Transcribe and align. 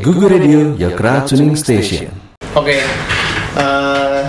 Google 0.00 0.32
Radio, 0.32 0.72
your 0.80 0.96
crowd 0.96 1.28
tuning 1.28 1.52
station. 1.52 2.08
Oke, 2.56 2.80
eh, 3.60 4.20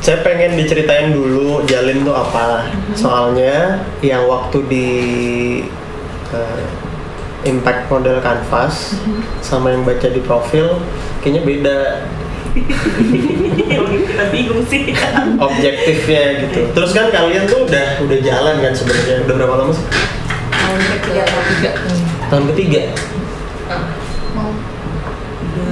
saya 0.00 0.18
pengen 0.24 0.56
diceritain 0.56 1.12
dulu 1.12 1.60
Jalin 1.68 2.00
tuh 2.00 2.16
apa. 2.16 2.64
Soalnya 2.96 3.84
yang 4.00 4.24
waktu 4.24 4.58
di 4.72 4.88
eh, 6.32 6.64
Impact 7.44 7.92
Model 7.92 8.24
Canvas 8.24 8.96
sama 9.44 9.74
yang 9.74 9.84
baca 9.84 10.08
di 10.08 10.22
profil 10.22 10.80
kayaknya 11.20 11.42
beda 11.42 11.78
kita 12.52 14.24
bingung 14.32 14.64
sih 14.68 14.96
objektifnya 15.40 16.46
gitu. 16.46 16.72
Terus 16.72 16.90
kan 16.96 17.12
kalian 17.12 17.44
tuh 17.48 17.68
udah 17.68 18.00
udah 18.00 18.18
jalan 18.24 18.64
kan 18.64 18.72
sebenarnya. 18.72 19.28
Udah 19.28 19.34
berapa 19.36 19.54
lama 19.60 19.72
sih? 19.76 19.86
tahun 20.52 20.80
ketiga 20.88 21.22
tahun 21.28 21.44
tiga 21.52 21.70
Tahun 22.32 22.44
ketiga. 22.54 22.82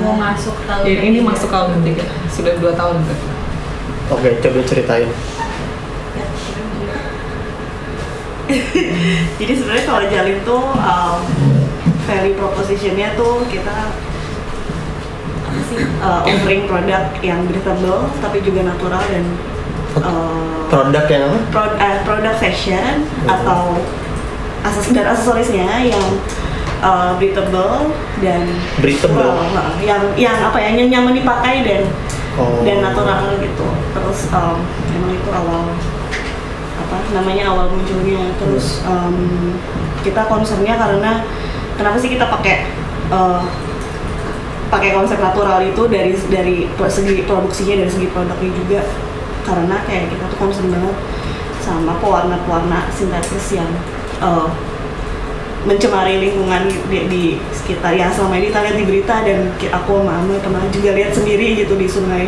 Mau 0.01 0.15
masuk 0.17 0.57
tahun 0.65 0.85
ini, 0.89 1.01
ini 1.13 1.19
masuk 1.21 1.49
tahun 1.53 1.77
ketiga 1.81 2.05
sudah 2.33 2.53
dua 2.59 2.73
tahun 2.75 2.97
berarti. 3.05 3.29
Oke, 4.11 4.31
coba 4.43 4.59
ceritain. 4.67 5.11
jadi 9.39 9.53
sebenarnya 9.55 9.85
kalau 9.87 10.03
jalin 10.11 10.39
tuh 10.43 10.65
um, 10.75 11.19
value 12.11 12.35
propositionnya 12.35 13.15
tuh 13.15 13.47
kita 13.47 13.95
apa 15.47 15.61
sih 15.71 15.79
uh, 16.03 16.23
offering 16.27 16.67
produk 16.67 17.11
yang 17.23 17.47
breathable 17.47 18.11
tapi 18.19 18.43
juga 18.43 18.67
natural 18.67 19.03
dan 19.07 19.25
uh, 20.03 20.67
Produk 20.71 21.07
yang 21.11 21.23
apa? 21.31 21.39
pro- 21.51 21.79
eh, 21.79 21.99
produk 22.07 22.35
fashion 22.39 23.07
atau 23.27 23.79
akses 24.63 24.91
dan 24.95 25.07
aksesorisnya 25.11 25.87
yang 25.87 26.07
uh, 26.83 27.17
breathable 27.17 27.93
dan 28.21 28.45
Breathable? 28.81 29.37
Nah, 29.55 29.77
yang 29.81 30.13
yang 30.17 30.37
apa 30.41 30.59
ya 30.61 30.77
yang 30.77 30.89
nyaman 30.89 31.15
dipakai 31.17 31.65
dan 31.65 31.83
Oh. 32.39 32.63
dan 32.63 32.79
natural 32.79 33.37
gitu. 33.43 33.67
Terus 33.91 34.31
um, 34.31 34.63
emang 34.95 35.13
itu 35.19 35.31
awal 35.35 35.75
apa 36.79 36.97
namanya 37.11 37.51
awal 37.51 37.75
munculnya. 37.75 38.31
Terus 38.39 38.87
um, 38.87 39.51
kita 40.07 40.31
concernnya 40.31 40.79
karena 40.79 41.27
kenapa 41.75 41.99
sih 41.99 42.15
kita 42.15 42.31
pakai 42.31 42.71
uh, 43.11 43.43
pakai 44.71 44.95
konsep 44.95 45.19
natural 45.19 45.59
itu 45.67 45.83
dari 45.91 46.15
dari 46.31 46.57
segi 46.87 47.27
produksinya 47.27 47.83
dari 47.83 47.91
segi 47.91 48.09
produknya 48.15 48.51
juga? 48.55 48.81
Karena 49.43 49.83
kayak 49.83 50.15
kita 50.15 50.25
tuh 50.31 50.39
concern 50.39 50.71
banget 50.71 50.97
sama 51.61 51.99
pewarna-pewarna 51.99 52.89
sintetis 52.95 53.59
yang 53.59 53.69
uh, 54.23 54.49
mencemari 55.65 56.21
lingkungan 56.21 56.69
di, 56.89 56.99
di 57.09 57.25
sekitar. 57.53 57.93
Yang 57.93 58.21
selama 58.21 58.41
ini 58.41 58.47
kita 58.49 58.61
lihat 58.65 58.77
di 58.77 58.85
berita 58.89 59.15
dan 59.25 59.39
aku 59.77 59.93
sama 60.05 60.35
pernah 60.41 60.63
juga 60.73 60.91
lihat 60.97 61.13
sendiri 61.13 61.61
gitu 61.65 61.75
di 61.77 61.87
sungai 61.89 62.25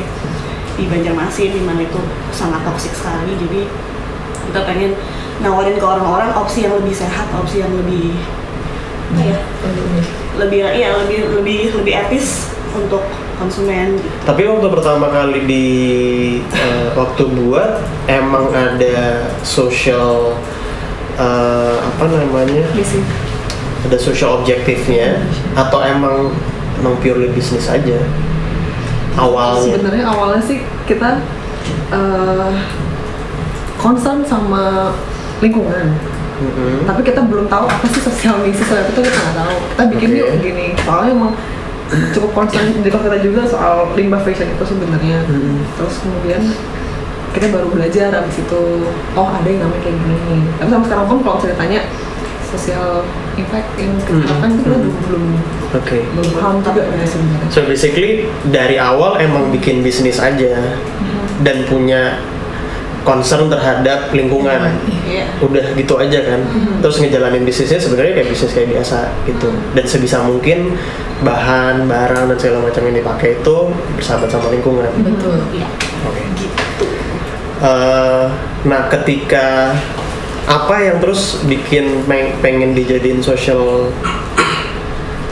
di 0.77 0.85
Banjarmasin 0.89 1.53
di 1.53 1.63
mana 1.65 1.85
itu 1.85 2.01
sangat 2.33 2.61
toksik 2.65 2.93
sekali. 2.93 3.33
Jadi 3.37 3.61
kita 4.53 4.61
pengen 4.69 4.93
nawarin 5.41 5.77
ke 5.81 5.87
orang-orang 5.87 6.31
opsi 6.37 6.65
yang 6.69 6.77
lebih 6.77 6.93
sehat 6.93 7.27
opsi 7.33 7.65
yang 7.65 7.73
lebih 7.73 8.15
ya 9.13 9.37
lebih 10.41 10.65
ya 10.73 10.97
lebih 11.05 11.19
lebih 11.37 11.61
lebih 11.83 11.95
etis 12.09 12.53
untuk 12.73 13.05
konsumen. 13.37 14.01
Tapi 14.25 14.49
waktu 14.49 14.69
pertama 14.73 15.13
kali 15.13 15.45
di 15.45 15.67
eh, 16.41 16.89
waktu 16.97 17.29
buat 17.29 17.85
emang 18.09 18.49
ada 18.53 19.29
social 19.45 20.37
eh, 21.19 21.77
apa 21.81 22.05
namanya? 22.09 22.65
Ada 23.83 23.99
social 23.99 24.41
objektifnya 24.41 25.19
atau 25.59 25.83
emang 25.83 26.31
emang 26.79 26.95
purely 27.03 27.31
bisnis 27.35 27.67
aja 27.67 27.99
awalnya? 29.19 29.77
sebenarnya 29.77 30.05
awalnya 30.07 30.43
sih 30.43 30.63
kita 30.87 31.21
eh, 31.93 32.53
concern 33.79 34.23
sama 34.27 34.95
lingkungan 35.43 35.95
Mm-mm. 36.43 36.83
tapi 36.89 37.07
kita 37.07 37.23
belum 37.23 37.47
tahu 37.47 37.71
apa 37.71 37.87
sih 37.91 38.03
sosial 38.03 38.43
misi 38.43 38.63
soal 38.67 38.83
itu 38.83 38.99
kita 38.99 39.15
nggak 39.15 39.37
tahu 39.37 39.57
kita 39.63 39.83
bikin 39.95 40.09
Oke. 40.11 40.19
yuk 40.19 40.29
gini 40.43 40.67
soalnya 40.83 41.11
emang 41.15 41.33
cukup 42.17 42.31
concern 42.33 42.73
di 42.73 42.89
kita 42.89 43.19
juga 43.21 43.41
soal 43.47 43.93
limbah 43.95 44.23
fashion 44.25 44.49
itu 44.49 44.65
sebenarnya 44.65 45.23
Hmm. 45.29 45.61
terus 45.77 46.01
kemudian 46.01 46.43
kita 47.33 47.47
baru 47.49 47.69
belajar 47.69 48.13
abis 48.15 48.37
itu 48.39 48.61
oh 49.13 49.29
ada 49.29 49.45
yang 49.45 49.65
namanya 49.65 49.83
kayak 49.83 49.97
gini 49.99 50.19
tapi 50.55 50.69
sampai 50.69 50.87
sekarang 50.87 51.07
pun 51.07 51.19
kalau 51.21 51.39
ceritanya 51.39 51.81
social 52.45 52.89
impact 53.35 53.69
yang 53.77 53.93
kita 53.97 54.13
Hmm. 54.13 54.21
lakukan 54.23 54.49
itu 54.51 54.61
kita 54.61 54.69
Hmm. 54.69 54.69
belum 54.69 54.85
belum 55.03 55.25
Oke. 55.73 55.99
belum 56.07 56.29
paham 56.37 56.55
juga 56.61 56.83
ya 56.85 57.07
sebenarnya 57.07 57.49
So 57.49 57.61
basically 57.65 58.11
dari 58.47 58.77
awal 58.77 59.17
emang 59.19 59.49
bikin 59.49 59.81
bisnis 59.81 60.21
aja 60.21 60.77
dan 61.41 61.65
punya 61.65 62.21
concern 63.03 63.51
terhadap 63.51 64.15
lingkungan. 64.15 64.79
Iya. 65.03 65.27
Udah 65.43 65.75
gitu 65.75 65.99
aja 65.99 66.23
kan. 66.23 66.39
Terus 66.79 67.03
ngejalanin 67.03 67.43
bisnisnya 67.43 67.75
sebenarnya 67.75 68.15
kayak 68.15 68.29
bisnis 68.31 68.53
kayak 68.53 68.69
biasa 68.71 69.11
gitu. 69.27 69.51
Dan 69.73 69.85
sebisa 69.85 70.23
mungkin 70.23 70.79
bahan, 71.21 71.91
barang 71.91 72.31
dan 72.31 72.37
segala 72.37 72.63
macam 72.63 72.83
yang 72.87 72.95
dipakai 72.95 73.43
itu 73.43 73.57
bersahabat 73.97 74.29
sama 74.29 74.55
lingkungan. 74.55 74.87
betul 74.99 75.35
Iya. 75.51 75.67
Eh, 77.63 78.27
nah 78.67 78.91
ketika 78.91 79.71
apa 80.51 80.75
yang 80.83 80.99
terus 80.99 81.47
bikin 81.47 82.03
peng- 82.11 82.35
pengen 82.43 82.75
dijadiin 82.75 83.23
social 83.23 83.87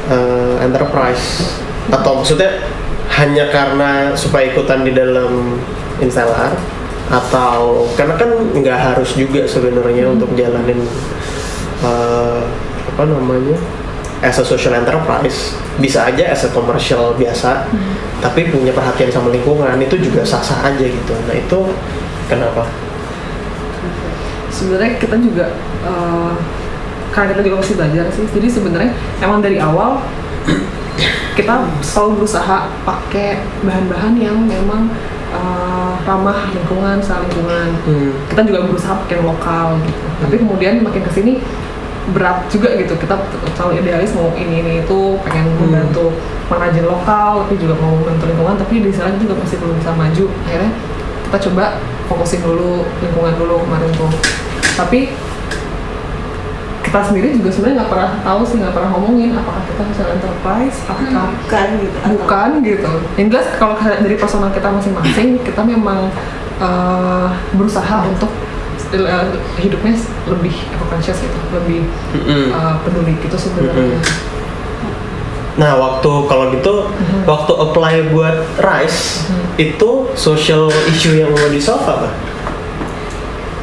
eh, 0.07 0.55
enterprise? 0.63 1.59
Atau 1.91 2.23
maksudnya 2.23 2.63
hanya 3.19 3.51
karena 3.51 4.15
supaya 4.15 4.55
ikutan 4.55 4.87
di 4.87 4.95
dalam 4.95 5.59
Instellar 5.99 6.55
atau 7.11 7.91
karena 7.99 8.15
kan 8.15 8.31
nggak 8.55 8.79
harus 8.79 9.19
juga 9.19 9.43
sebenarnya 9.43 10.15
untuk 10.15 10.31
jalanin 10.39 10.87
eh, 11.83 12.41
apa 12.95 13.03
namanya 13.11 13.59
as 14.23 14.39
a 14.39 14.47
social 14.47 14.79
enterprise. 14.79 15.59
Bisa 15.83 16.07
aja 16.07 16.31
as 16.31 16.47
a 16.47 16.55
commercial 16.55 17.19
biasa 17.19 17.67
tapi 18.23 18.55
punya 18.55 18.71
perhatian 18.71 19.11
sama 19.11 19.35
lingkungan 19.35 19.75
itu 19.83 19.99
juga 19.99 20.23
sah-sah 20.23 20.71
aja 20.71 20.87
gitu. 20.87 21.13
Nah 21.27 21.35
itu 21.35 21.61
kenapa? 22.31 22.63
Sebenarnya 24.51 24.99
kita 25.03 25.17
juga 25.19 25.47
eh, 25.83 26.33
karena 27.11 27.35
kita 27.35 27.43
juga 27.43 27.57
masih 27.59 27.75
belajar 27.75 28.05
sih. 28.15 28.27
Jadi 28.31 28.47
sebenarnya 28.47 28.91
emang 29.19 29.43
dari 29.43 29.59
awal 29.59 29.99
kita 31.39 31.67
selalu 31.83 32.23
berusaha 32.23 32.71
pakai 32.87 33.43
bahan-bahan 33.67 34.15
yang 34.19 34.37
memang 34.47 34.91
eh, 35.35 35.93
ramah 36.07 36.51
lingkungan 36.55 37.03
secara 37.03 37.27
lingkungan. 37.27 37.69
Hmm. 37.87 38.11
kita 38.31 38.43
juga 38.47 38.59
berusaha 38.71 38.95
pakai 39.07 39.19
lokal 39.27 39.79
gitu. 39.83 40.05
Tapi 40.23 40.35
kemudian 40.39 40.75
makin 40.87 41.03
ke 41.03 41.11
sini 41.11 41.33
berat 42.11 42.47
juga 42.51 42.75
gitu. 42.75 42.95
Kita 42.99 43.15
selalu 43.55 43.81
idealis 43.87 44.11
mau 44.19 44.35
ini 44.35 44.63
ini 44.67 44.73
itu 44.83 44.99
pengen 45.27 45.47
Hmm. 45.55 45.67
membantu 45.67 46.15
pengrajin 46.51 46.83
lokal 46.83 47.47
tapi 47.47 47.55
juga 47.63 47.79
mau 47.79 47.95
membantu 47.95 48.27
lingkungan 48.27 48.59
tapi 48.59 48.83
di 48.83 48.91
sana 48.91 49.15
juga 49.17 49.39
masih 49.39 49.57
belum 49.63 49.79
bisa 49.79 49.91
maju. 49.95 50.25
Akhirnya 50.47 50.71
kita 51.31 51.39
coba 51.47 51.79
fokusin 52.10 52.43
dulu 52.43 52.82
lingkungan 52.98 53.38
dulu 53.38 53.62
kemarin 53.62 53.91
tuh. 53.94 54.10
Tapi 54.75 55.15
kita 56.81 57.06
sendiri 57.06 57.38
juga 57.38 57.54
sebenarnya 57.54 57.76
nggak 57.84 57.91
pernah 57.93 58.10
tahu 58.26 58.41
sih 58.43 58.56
nggak 58.59 58.75
pernah 58.75 58.91
ngomongin 58.98 59.31
apakah 59.38 59.62
kita 59.62 59.82
social 59.94 60.10
enterprise 60.10 60.76
apakah 60.91 61.31
bukan 61.38 61.69
gitu. 61.78 61.97
Atau- 62.03 62.10
bukan 62.19 62.50
gitu. 62.66 62.93
Yang 63.15 63.28
jelas 63.31 63.47
kalau 63.62 63.75
dari 63.78 64.16
personal 64.19 64.50
kita 64.50 64.69
masing-masing 64.75 65.28
kita 65.47 65.62
memang 65.62 66.10
eh, 66.59 67.26
berusaha 67.54 67.97
untuk 68.10 68.32
eh, 68.91 69.27
hidupnya 69.62 69.94
lebih 70.27 70.54
conscious 70.91 71.22
gitu 71.22 71.38
lebih 71.54 71.87
eh, 72.50 72.75
peduli 72.82 73.15
gitu 73.22 73.37
sebenarnya. 73.38 73.94
Mm-mm. 73.94 74.30
Nah, 75.60 75.76
waktu 75.76 76.09
kalau 76.25 76.48
gitu, 76.56 76.88
Mhm. 76.88 77.28
waktu 77.28 77.53
apply 77.53 77.95
buat 78.09 78.36
Rice, 78.57 79.28
Mhm. 79.28 79.60
itu 79.60 79.91
social 80.16 80.72
issue 80.89 81.21
yang 81.21 81.30
mau 81.36 81.53
di 81.53 81.60
solve 81.60 81.84
apa? 81.84 82.09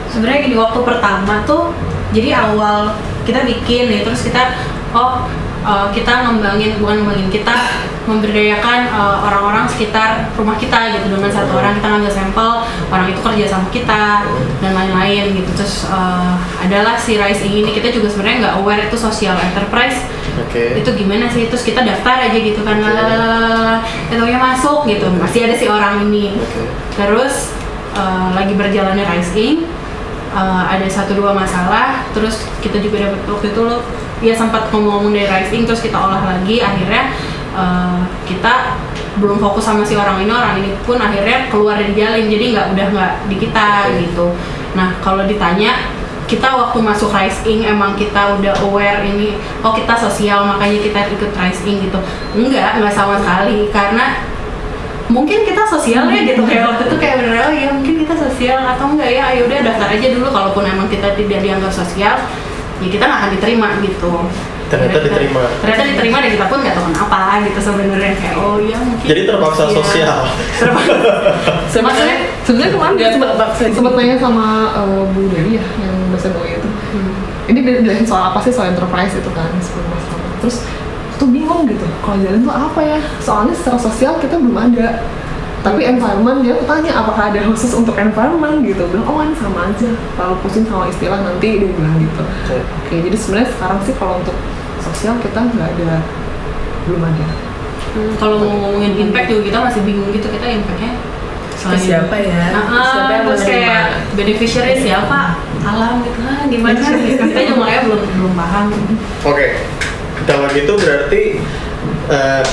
sebenarnya 0.07 0.49
di 0.49 0.57
waktu 0.57 0.79
pertama 0.81 1.45
tuh 1.45 1.69
jadi 2.09 2.33
awal 2.33 2.89
kita 3.21 3.45
bikin 3.45 3.85
nih 3.85 4.01
terus 4.01 4.25
kita 4.25 4.57
oh 4.89 5.29
uh, 5.61 5.93
kita 5.93 6.25
ngembangin 6.25 6.81
bukan 6.81 7.05
ngembangin 7.05 7.29
kita 7.29 7.53
memberdayakan 8.09 8.89
uh, 8.89 9.21
orang-orang 9.29 9.69
sekitar 9.69 10.31
rumah 10.33 10.57
kita 10.57 10.95
gitu 10.95 11.13
dengan 11.13 11.29
satu 11.29 11.59
orang 11.59 11.77
kita 11.77 11.85
ngambil 11.85 12.09
sampel 12.09 12.49
orang 12.89 13.13
itu 13.13 13.21
kerja 13.21 13.45
sama 13.45 13.67
kita 13.69 14.25
dan 14.57 14.71
lain-lain 14.73 15.37
gitu 15.37 15.51
terus 15.53 15.85
uh, 15.91 16.33
adalah 16.65 16.97
si 16.97 17.21
Rising 17.21 17.53
ini 17.53 17.69
kita 17.77 17.93
juga 17.93 18.09
sebenarnya 18.09 18.37
nggak 18.47 18.55
aware 18.57 18.89
itu 18.89 18.97
social 18.97 19.37
enterprise 19.37 20.01
Oke. 20.45 20.77
itu 20.77 20.89
gimana 20.93 21.25
sih? 21.31 21.49
Terus 21.49 21.63
kita 21.65 21.81
daftar 21.81 22.29
aja 22.29 22.37
gitu 22.37 22.61
kan 22.61 22.77
lalalala 22.77 23.81
masuk 24.37 24.85
gitu. 24.85 25.07
Masih 25.17 25.49
ada 25.49 25.55
si 25.57 25.65
orang 25.65 26.05
ini. 26.09 26.37
Oke. 26.37 26.61
terus 26.97 27.53
uh, 27.93 28.33
lagi 28.33 28.57
berjalannya 28.57 29.05
Rising 29.05 29.65
uh, 30.33 30.63
ada 30.69 30.85
satu 30.89 31.17
dua 31.17 31.33
masalah. 31.33 32.05
Terus 32.13 32.45
kita 32.61 32.81
juga 32.81 33.09
dapat 33.09 33.21
waktu 33.25 33.47
itu 33.53 33.61
lo 33.65 33.85
ya 34.21 34.33
sempat 34.33 34.73
ngomong-ngomong 34.73 35.13
dari 35.13 35.29
Rising 35.29 35.65
terus 35.65 35.81
kita 35.81 35.97
olah 35.97 36.21
lagi. 36.25 36.57
Akhirnya 36.57 37.13
eh, 37.53 38.01
kita 38.25 38.77
belum 39.21 39.37
fokus 39.37 39.65
sama 39.65 39.85
si 39.85 39.93
orang 39.93 40.21
ini. 40.25 40.31
Orang 40.33 40.57
ini 40.57 40.73
pun 40.85 40.97
akhirnya 40.97 41.49
keluar 41.53 41.77
dari 41.77 41.93
jalin 41.93 42.25
jadi 42.25 42.45
nggak 42.53 42.67
udah 42.73 42.87
nggak 42.93 43.13
di 43.29 43.35
kita 43.37 43.67
Oke. 43.89 43.97
gitu. 44.09 44.27
Nah 44.73 44.97
kalau 45.05 45.25
ditanya 45.29 45.96
kita 46.27 46.49
waktu 46.51 46.77
masuk 46.77 47.09
Rise 47.09 47.39
Inc 47.43 47.63
emang 47.65 47.95
kita 47.95 48.35
udah 48.35 48.53
aware 48.67 48.99
ini 49.01 49.33
oh 49.63 49.71
kita 49.71 49.95
sosial 49.95 50.43
makanya 50.43 50.79
kita 50.83 50.99
ikut 51.09 51.31
Rise 51.31 51.63
Inc 51.63 51.87
gitu 51.87 51.99
enggak 52.35 52.77
nggak 52.77 52.91
sama 52.91 53.15
sekali 53.17 53.71
karena 53.71 54.27
mungkin 55.07 55.47
kita 55.47 55.63
sosial 55.63 56.03
ya 56.05 56.27
gitu 56.27 56.43
kayak 56.43 56.67
waktu 56.67 56.83
itu 56.91 56.95
kayak 56.99 57.15
bener 57.23 57.39
oh 57.39 57.53
ya 57.55 57.67
mungkin 57.71 57.95
kita 58.03 58.11
sosial 58.13 58.59
atau 58.59 58.91
enggak 58.91 59.07
ya 59.07 59.23
ayo 59.31 59.47
udah 59.47 59.59
daftar 59.63 59.87
aja 59.87 60.07
dulu 60.11 60.27
kalaupun 60.27 60.63
emang 60.67 60.91
kita 60.91 61.15
tidak 61.15 61.39
dianggap 61.39 61.71
sosial 61.71 62.15
ya 62.77 62.87
kita 62.91 63.03
nggak 63.07 63.19
akan 63.23 63.31
diterima 63.33 63.67
gitu 63.81 64.13
Ternyata 64.67 64.99
Kita- 64.99 65.07
diterima. 65.07 65.43
ternyata 65.63 65.83
diterima 65.87 66.17
dan 66.19 66.31
kita 66.35 66.45
pun 66.51 66.57
nggak 66.59 66.75
tahu 66.75 66.85
kenapa 66.91 67.19
gitu 67.39 67.59
sebenarnya 67.63 68.13
kayak 68.19 68.35
oh 68.35 68.59
ya 68.59 68.75
mungkin 68.83 69.07
Jadi 69.07 69.21
terpaksa 69.23 69.63
sosial. 69.71 70.17
terpaksa 70.59 71.77
maksudnya 71.87 72.17
Sebenarnya 72.43 72.71
kemarin 72.75 73.11
sempat 73.15 73.31
sempat 73.55 73.93
nanya 73.95 74.15
sama 74.19 74.47
eh, 74.75 75.03
Bu 75.07 75.31
Dewi 75.31 75.55
ya 75.55 75.63
yang. 75.79 75.95
Ini 77.47 77.59
dia 77.63 77.79
jelasin 77.79 78.03
soal 78.03 78.31
apa 78.31 78.39
sih 78.39 78.51
soal 78.51 78.71
enterprise 78.71 79.15
itu 79.15 79.29
kan 79.31 79.47
sebelum. 79.63 79.87
Terus 80.43 80.67
tuh 81.15 81.27
bingung 81.27 81.63
gitu. 81.65 81.87
Kalau 82.03 82.17
jalan 82.19 82.43
tuh 82.43 82.53
apa 82.53 82.79
ya? 82.83 82.99
Soalnya 83.19 83.55
secara 83.55 83.79
sosial 83.79 84.19
kita 84.19 84.35
belum 84.35 84.55
ada. 84.55 84.99
Tapi 85.57 85.83
environment 85.83 86.45
dia 86.45 86.55
tanya 86.63 86.91
apakah 86.95 87.33
ada 87.33 87.39
khusus 87.43 87.73
untuk 87.73 87.97
environment 87.97 88.61
gitu. 88.61 88.83
Bilang 88.87 89.07
oh 89.07 89.23
ini 89.23 89.35
sama 89.35 89.71
aja. 89.71 89.89
Kalau 90.13 90.35
pusing 90.39 90.67
sama 90.67 90.87
istilah 90.87 91.23
nanti 91.23 91.59
dia 91.59 91.69
bilang 91.69 91.95
gitu. 91.97 92.21
Oke. 92.21 92.55
Oke 92.61 92.95
jadi 93.03 93.15
sebenarnya 93.17 93.49
sekarang 93.55 93.79
sih 93.83 93.93
kalau 93.95 94.19
untuk 94.19 94.37
sosial 94.79 95.15
kita 95.19 95.39
nggak 95.41 95.67
ada 95.75 96.03
belum 96.85 97.03
ada. 97.03 97.25
Hmm, 97.87 98.11
kalau 98.19 98.35
mau 98.43 98.51
ngomongin 98.61 98.93
impact 98.99 99.27
juga 99.27 99.41
kita 99.47 99.57
masih 99.63 99.81
bingung 99.87 100.11
gitu 100.11 100.27
kita 100.27 100.45
impactnya 100.45 100.91
Ke 101.57 101.73
siapa 101.75 102.15
ya? 102.15 102.53
Ah, 102.53 102.83
Siapa 102.93 103.11
yang 103.11 103.23
terus 103.25 103.41
menerima? 103.41 103.49
kayak 103.49 103.83
beneficiary 104.13 104.75
siapa 104.77 105.19
alam 105.67 105.95
gitu 106.07 106.19
ah, 106.23 106.43
gimana 106.47 106.79
kita 107.11 107.23
juga 107.43 107.55
makanya 107.59 107.81
belum 107.91 108.01
belum 108.15 108.33
paham 108.39 108.65
Oke, 109.27 109.47
kalau 110.23 110.47
gitu 110.55 110.73
berarti 110.79 111.21
eh, 112.07 112.43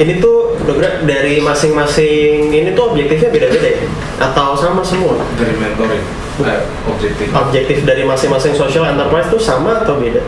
ini 0.00 0.18
tuh 0.18 0.58
bener 0.64 1.06
dari 1.06 1.38
masing-masing 1.38 2.50
ini 2.50 2.74
tuh 2.74 2.90
objektifnya 2.90 3.30
beda-beda 3.30 3.68
ya? 3.78 3.82
Atau 4.18 4.58
sama 4.58 4.82
semua? 4.82 5.20
Dari 5.38 5.54
mentoring, 5.54 6.04
eh, 6.42 6.60
objektif. 6.88 7.26
Objektif 7.30 7.78
dari 7.86 8.02
masing-masing 8.02 8.58
social 8.58 8.88
enterprise 8.88 9.30
tuh 9.30 9.38
sama 9.38 9.84
atau 9.84 10.00
beda? 10.00 10.24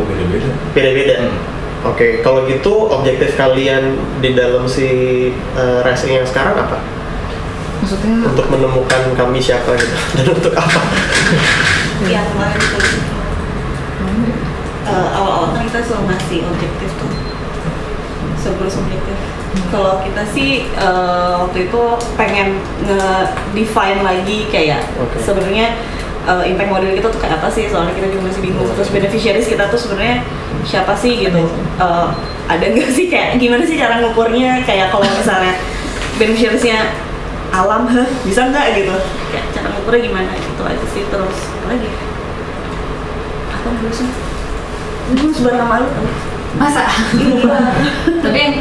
Oh 0.00 0.04
beda-beda. 0.08 0.50
Beda-beda. 0.74 1.14
Hmm. 1.20 1.38
Oke, 1.84 2.24
kalau 2.24 2.48
gitu 2.48 2.88
objektif 2.88 3.36
kalian 3.36 4.00
di 4.18 4.32
dalam 4.32 4.64
si 4.64 4.88
eh, 5.36 5.78
racing 5.84 6.16
yang 6.16 6.26
sekarang 6.26 6.56
apa? 6.58 6.80
Maksudnya 7.84 8.16
Untuk 8.24 8.46
menemukan 8.48 9.02
kami 9.12 9.38
siapa 9.44 9.76
gitu. 9.76 9.96
Dan 10.16 10.26
untuk 10.32 10.54
apa? 10.56 10.80
Iya 12.08 12.20
kemarin 12.32 12.56
itu. 12.64 12.78
Eh, 14.84 15.08
awal-awal 15.16 15.52
kan 15.52 15.62
kita 15.68 15.80
selalu 15.84 16.04
ngasih 16.08 16.38
objektif 16.48 16.90
tuh. 16.96 17.12
Sebelum 18.40 18.72
objektif 18.72 19.16
kalau 19.70 20.02
kita 20.02 20.22
sih 20.34 20.66
eh, 20.66 21.32
waktu 21.38 21.70
itu 21.70 21.82
pengen 22.18 22.58
nge-define 22.86 24.00
lagi 24.02 24.46
kayak 24.50 24.82
Oke. 24.98 25.18
sebenarnya 25.22 25.78
eh, 26.26 26.42
impact 26.50 26.70
model 26.70 26.94
kita 26.94 27.08
tuh 27.10 27.20
kayak 27.22 27.42
apa 27.42 27.48
sih? 27.50 27.70
Soalnya 27.70 27.94
kita 27.94 28.10
juga 28.10 28.30
masih 28.30 28.42
bingung. 28.42 28.66
Terus 28.74 28.90
beneficiaries 28.90 29.48
kita 29.50 29.70
tuh 29.70 29.78
sebenarnya 29.78 30.26
siapa 30.66 30.94
sih 30.98 31.26
gitu? 31.26 31.42
Eh, 31.78 32.08
ada 32.50 32.64
nggak 32.64 32.90
sih 32.90 33.06
kayak 33.10 33.38
gimana 33.38 33.62
sih 33.66 33.78
cara 33.78 34.02
ngukurnya? 34.02 34.62
Kayak 34.66 34.90
kalau 34.94 35.06
misalnya 35.06 35.54
beneficiariesnya 36.18 36.78
alam 37.54 37.82
hah 37.86 38.06
bisa 38.26 38.50
nggak 38.50 38.66
gitu? 38.82 38.94
Kayak 39.30 39.46
cara 39.54 39.66
ngukurnya 39.70 40.00
gimana? 40.10 40.30
Gitu 40.34 40.62
aja 40.66 40.86
sih 40.90 41.02
terus 41.06 41.38
apa 41.62 41.66
lagi? 41.70 41.90
Apa 43.54 43.68
dulu 43.78 43.92
sih 43.94 44.08
gue 45.04 45.30
sebenarnya 45.36 45.66
malu 45.68 45.86
tau 45.86 46.08
masa? 46.56 46.88
Tapi 48.24 48.38
yang 48.40 48.54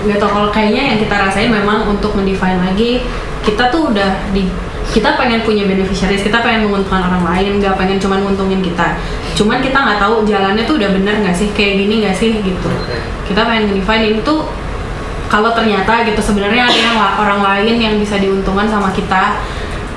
nggak 0.00 0.18
tau 0.18 0.30
kalau 0.32 0.48
kayaknya 0.50 0.82
yang 0.94 0.98
kita 0.98 1.14
rasain 1.14 1.52
memang 1.52 1.84
untuk 1.86 2.16
mendefine 2.16 2.56
lagi 2.56 3.04
kita 3.44 3.68
tuh 3.68 3.92
udah 3.92 4.32
di 4.32 4.48
kita 4.90 5.14
pengen 5.14 5.46
punya 5.46 5.70
beneficiaries 5.70 6.26
kita 6.26 6.42
pengen 6.42 6.66
menguntungkan 6.66 7.06
orang 7.06 7.22
lain 7.22 7.62
nggak 7.62 7.78
pengen 7.78 8.02
cuman 8.02 8.26
nguntungin 8.26 8.58
kita. 8.58 8.98
Cuman 9.38 9.62
kita 9.62 9.78
nggak 9.78 10.02
tahu 10.02 10.26
jalannya 10.26 10.66
tuh 10.66 10.82
udah 10.82 10.90
bener 10.90 11.14
nggak 11.22 11.36
sih 11.36 11.46
kayak 11.54 11.86
gini 11.86 12.02
nggak 12.02 12.16
sih 12.18 12.42
gitu. 12.42 12.70
Kita 13.30 13.46
pengen 13.46 13.70
define 13.70 14.04
ini 14.10 14.18
tuh 14.26 14.50
kalau 15.30 15.54
ternyata 15.54 16.02
gitu 16.02 16.18
sebenarnya 16.18 16.66
ada 16.66 16.80
yang 16.80 16.98
orang 16.98 17.40
lain 17.40 17.74
yang 17.78 17.94
bisa 18.02 18.18
diuntungkan 18.18 18.66
sama 18.66 18.90
kita 18.90 19.38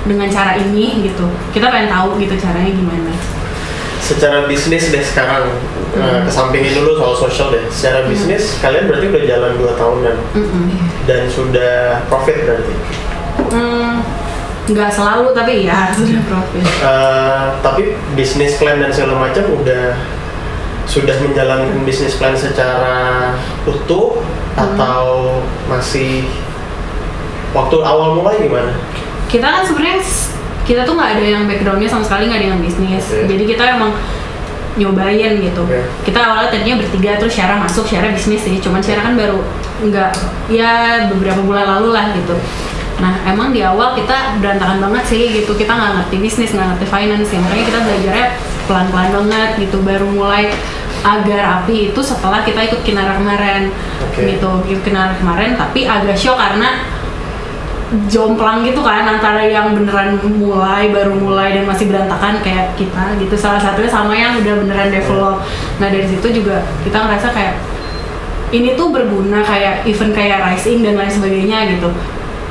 dengan 0.06 0.30
cara 0.30 0.54
ini 0.56 1.10
gitu 1.10 1.26
kita 1.50 1.74
pengen 1.74 1.90
tahu 1.90 2.22
gitu 2.22 2.38
caranya 2.38 2.70
gimana 2.70 3.12
Secara 4.04 4.52
bisnis 4.52 4.92
deh 4.92 5.00
sekarang, 5.00 5.48
eh, 5.96 6.20
kesampingin 6.28 6.76
dulu 6.76 7.00
soal 7.00 7.16
social 7.16 7.56
deh. 7.56 7.64
Secara 7.72 8.04
bisnis 8.04 8.60
kalian 8.60 8.92
berarti 8.92 9.08
udah 9.08 9.24
jalan 9.24 9.52
2 9.56 9.80
tahunan 9.80 10.16
Mm-mm. 10.36 10.68
dan 11.08 11.24
sudah 11.32 12.04
profit 12.12 12.44
berarti. 12.44 12.76
Hmm, 13.48 14.04
nggak 14.68 14.92
selalu 14.92 15.32
tapi 15.32 15.64
ya 15.64 15.88
sudah 15.96 16.20
profit. 16.28 16.68
Eh, 16.68 17.44
tapi 17.64 17.96
bisnis 18.12 18.60
plan 18.60 18.84
dan 18.84 18.92
segala 18.92 19.24
macam 19.24 19.48
udah 19.56 19.96
sudah 20.94 21.18
menjalankan 21.26 21.82
bisnis 21.82 22.14
plan 22.22 22.38
secara 22.38 23.34
utuh 23.66 24.22
atau 24.54 25.42
masih 25.66 26.30
waktu 27.58 27.82
awal 27.82 28.22
mulai 28.22 28.46
gimana? 28.46 28.78
Kita 29.26 29.50
kan 29.50 29.66
sebenarnya 29.66 30.06
kita 30.70 30.86
tuh 30.86 30.94
nggak 30.94 31.18
ada 31.18 31.24
yang 31.26 31.44
backgroundnya 31.50 31.90
sama 31.90 32.06
sekali 32.06 32.30
nggak 32.30 32.40
ada 32.46 32.50
yang 32.54 32.62
bisnis. 32.62 33.04
Oke. 33.10 33.26
Jadi 33.26 33.44
kita 33.50 33.64
emang 33.74 33.98
nyobain 34.78 35.34
gitu. 35.42 35.66
Oke. 35.66 35.82
Kita 36.06 36.20
awalnya 36.22 36.54
tadinya 36.54 36.78
bertiga 36.86 37.18
terus 37.18 37.34
Syara 37.34 37.58
masuk, 37.58 37.90
Syara 37.90 38.14
bisnis 38.14 38.46
sih. 38.46 38.62
Cuman 38.62 38.86
Syara 38.86 39.02
kan 39.02 39.18
baru 39.18 39.42
nggak 39.82 40.12
ya 40.54 41.10
beberapa 41.10 41.42
bulan 41.42 41.66
lalu 41.78 41.90
lah 41.90 42.14
gitu. 42.14 42.38
Nah 43.02 43.26
emang 43.26 43.50
di 43.50 43.66
awal 43.66 43.98
kita 43.98 44.38
berantakan 44.38 44.78
banget 44.78 45.04
sih 45.10 45.42
gitu. 45.42 45.58
Kita 45.58 45.74
nggak 45.74 45.92
ngerti 45.98 46.16
bisnis, 46.22 46.54
nggak 46.54 46.78
ngerti 46.78 46.86
finance. 46.86 47.30
Ya, 47.34 47.42
makanya 47.42 47.66
kita 47.66 47.80
belajarnya 47.82 48.28
pelan-pelan 48.70 49.10
banget 49.10 49.50
gitu. 49.66 49.78
Baru 49.82 50.08
mulai 50.14 50.54
agak 51.04 51.40
rapi 51.44 51.92
itu 51.92 52.00
setelah 52.00 52.42
kita 52.42 52.64
ikut 52.72 52.82
kinara 52.82 53.20
kemarin. 53.20 53.70
Oke. 54.00 54.36
gitu 54.36 54.52
ikut 54.72 54.84
kinara 54.88 55.14
kemarin 55.20 55.60
tapi 55.60 55.84
agak 55.84 56.16
shock 56.16 56.40
karena 56.40 56.88
jomplang 58.10 58.66
gitu 58.66 58.82
kan 58.82 59.06
antara 59.06 59.46
yang 59.46 59.78
beneran 59.78 60.18
mulai 60.26 60.90
baru 60.90 61.14
mulai 61.14 61.54
dan 61.54 61.70
masih 61.70 61.92
berantakan 61.92 62.42
kayak 62.42 62.74
kita 62.74 63.20
gitu. 63.22 63.36
Salah 63.38 63.62
satunya 63.62 63.92
sama 63.92 64.18
yang 64.18 64.40
udah 64.40 64.54
beneran 64.66 64.90
develop. 64.90 65.46
Nah 65.78 65.88
dari 65.92 66.08
situ 66.10 66.42
juga 66.42 66.66
kita 66.82 66.98
ngerasa 66.98 67.30
kayak 67.30 67.56
ini 68.54 68.74
tuh 68.74 68.90
berguna 68.94 69.46
kayak 69.46 69.86
event 69.86 70.14
kayak 70.14 70.42
rising 70.42 70.82
dan 70.82 70.98
lain 70.98 71.12
sebagainya 71.12 71.78
gitu. 71.78 71.90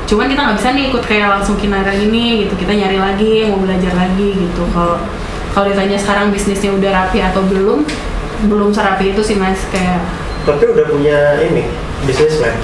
Cuman 0.03 0.27
kita 0.31 0.39
nggak 0.47 0.57
bisa 0.59 0.69
nih 0.75 0.83
ikut 0.91 1.03
kayak 1.03 1.27
langsung 1.39 1.55
kinara 1.59 1.91
ini 1.91 2.47
gitu. 2.47 2.53
Kita 2.55 2.71
nyari 2.71 2.99
lagi 2.99 3.31
mau 3.51 3.59
belajar 3.59 3.91
lagi 3.95 4.29
gitu. 4.35 4.63
Kalau 4.71 4.99
kalau 5.51 5.69
ditanya 5.69 5.99
sekarang 5.99 6.31
bisnisnya 6.31 6.71
udah 6.71 6.91
rapi 6.91 7.19
atau 7.19 7.43
belum 7.45 7.83
belum 8.43 8.69
serapi 8.69 9.11
itu 9.11 9.21
sih 9.21 9.35
mas 9.35 9.59
kayak 9.69 10.03
Tapi 10.43 10.63
udah 10.67 10.85
punya 10.85 11.19
ini 11.41 11.63
bisnis 12.03 12.35
plan. 12.35 12.55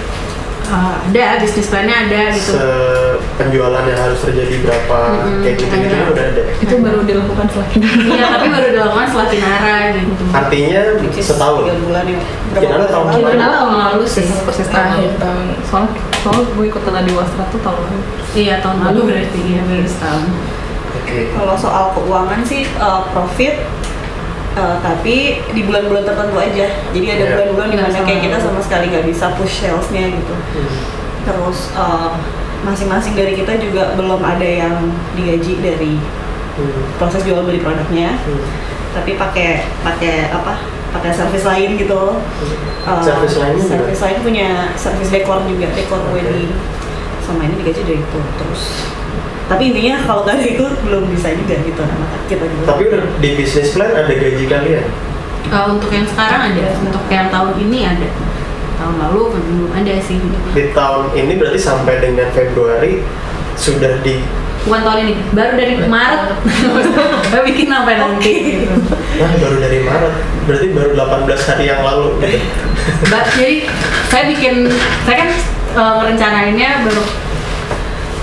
uh, 0.68 1.00
ada 1.32 1.40
bisnis 1.40 1.68
plannya 1.68 1.96
ada 2.06 2.22
gitu 2.30 2.52
Se 2.52 2.66
penjualan 3.40 3.82
yang 3.82 3.96
harus 3.98 4.20
terjadi 4.20 4.60
berapa 4.60 4.98
Mm-mm, 5.16 5.40
kayak 5.42 5.56
gitu 5.58 5.74
gitu 5.74 5.96
udah 6.12 6.26
ada. 6.28 6.44
itu 6.60 6.76
baru 6.78 7.00
dilakukan 7.02 7.46
setelah 7.48 7.68
Iya, 7.80 8.26
tapi 8.36 8.48
baru 8.52 8.68
dilakukan 8.70 9.06
setelah 9.08 9.28
Kinara 9.32 9.76
gitu. 9.96 10.24
Artinya 10.30 10.82
setahun. 11.18 11.58
tiga 11.64 11.76
bulan 11.80 12.04
ya 12.06 12.20
Kinara 12.54 12.86
tahun 12.86 13.06
lalu? 13.08 13.24
Kinara 13.32 13.56
tahun 13.56 13.76
lalu 13.80 14.04
sih. 14.06 14.26
persis 14.44 14.68
Akhir 14.68 15.12
tahun 15.16 15.44
soalnya 15.64 15.92
soalnya 16.20 16.44
gue 16.52 16.66
ikut 16.68 16.82
di 16.84 17.14
Wastra 17.16 17.44
tuh 17.48 17.60
tahun 17.64 17.80
lalu 17.80 18.00
Iya, 18.36 18.56
tahun 18.60 18.78
lalu 18.84 19.00
berarti 19.08 19.40
ya 19.48 19.62
baru 19.64 19.88
setahun. 19.88 20.24
Oke. 21.00 21.18
Kalau 21.32 21.56
soal 21.56 21.84
keuangan 21.96 22.42
sih 22.44 22.62
uh, 22.76 23.02
profit 23.10 23.56
uh, 24.60 24.76
tapi 24.84 25.40
di 25.56 25.62
bulan-bulan 25.64 26.04
tertentu 26.04 26.36
aja. 26.36 26.68
Jadi 26.92 27.06
ada 27.08 27.24
Iya. 27.24 27.32
bulan-bulan 27.40 27.68
di 27.72 27.76
Nggak 27.80 27.90
mana 27.96 28.00
kayak 28.04 28.22
kita 28.28 28.38
sama 28.44 28.60
sekali 28.60 28.86
nggak 28.92 29.06
bisa 29.08 29.26
push 29.40 29.64
salesnya 29.64 30.12
gitu. 30.12 30.36
Hmm. 30.36 30.76
Terus 31.24 31.60
uh, 31.80 32.12
masing-masing 32.68 33.16
dari 33.16 33.40
kita 33.40 33.56
juga 33.56 33.96
belum 33.96 34.20
ada 34.20 34.44
yang 34.44 34.92
digaji 35.16 35.64
dari 35.64 35.96
Hmm. 36.60 36.92
proses 37.00 37.24
jual 37.24 37.48
beli 37.48 37.64
produknya, 37.64 38.20
Hmm. 38.20 38.44
tapi 38.92 39.16
pakai 39.16 39.64
pakai 39.80 40.28
apa? 40.28 40.60
Pakai 40.92 41.16
service 41.16 41.48
lain 41.48 41.80
gitu. 41.80 42.20
Uh, 42.84 43.00
Service 43.00 43.40
lainnya 43.40 43.64
gimana? 43.64 43.72
Service 43.80 44.02
lain 44.04 44.18
punya 44.20 44.50
service 44.76 45.08
dekor 45.08 45.40
juga, 45.48 45.72
dekor 45.72 46.04
Oke. 46.04 46.20
wedding. 46.20 46.52
Sama 47.24 47.48
ini 47.48 47.64
digaji 47.64 47.82
dari 47.88 48.02
itu 48.04 48.20
terus. 48.36 48.64
Tapi 49.50 49.74
intinya 49.74 49.98
kalau 50.06 50.22
nggak 50.22 50.38
ada 50.38 50.46
itu 50.46 50.66
belum 50.86 51.04
bisa 51.10 51.34
juga 51.34 51.56
gitu 51.66 51.84
kita 52.30 52.46
juga. 52.46 52.66
Tapi 52.70 52.82
udah 52.94 53.02
di 53.18 53.30
bisnis 53.34 53.74
plan 53.74 53.92
ada 53.98 54.14
gaji 54.14 54.46
kalian. 54.46 54.86
Eh, 55.50 55.66
untuk 55.66 55.90
yang 55.90 56.06
sekarang 56.06 56.54
ada, 56.54 56.66
untuk 56.78 57.04
yang 57.10 57.28
tahun 57.34 57.54
ini 57.58 57.80
ada. 57.82 58.08
Tahun 58.78 58.96
lalu 59.02 59.22
belum 59.34 59.72
ada 59.74 59.96
sih. 59.98 60.22
Di 60.54 60.70
tahun 60.78 61.18
ini 61.18 61.34
berarti 61.42 61.60
sampai 61.60 61.98
dengan 61.98 62.30
Februari 62.32 63.02
sudah 63.58 64.00
di 64.06 64.22
Bukan 64.60 64.84
tahun 64.84 65.00
ini, 65.08 65.14
baru 65.32 65.56
dari 65.56 65.74
Maret. 65.88 66.36
Kita 67.32 67.40
bikin 67.48 67.72
sampai 67.72 67.96
nanti. 67.96 68.34
Gitu. 68.60 68.76
Nah, 69.24 69.32
baru 69.40 69.56
dari 69.56 69.80
Maret. 69.88 70.14
Berarti 70.44 70.68
baru 70.76 70.92
18 71.00 71.48
hari 71.48 71.64
yang 71.72 71.82
lalu 71.82 72.08
gitu. 72.28 72.66
Jadi 73.40 73.56
saya 74.12 74.24
bikin, 74.28 74.68
saya 75.08 75.16
kan 75.24 75.30
eh, 75.80 75.94
ngerencanainnya 76.04 76.70
baru, 76.92 77.04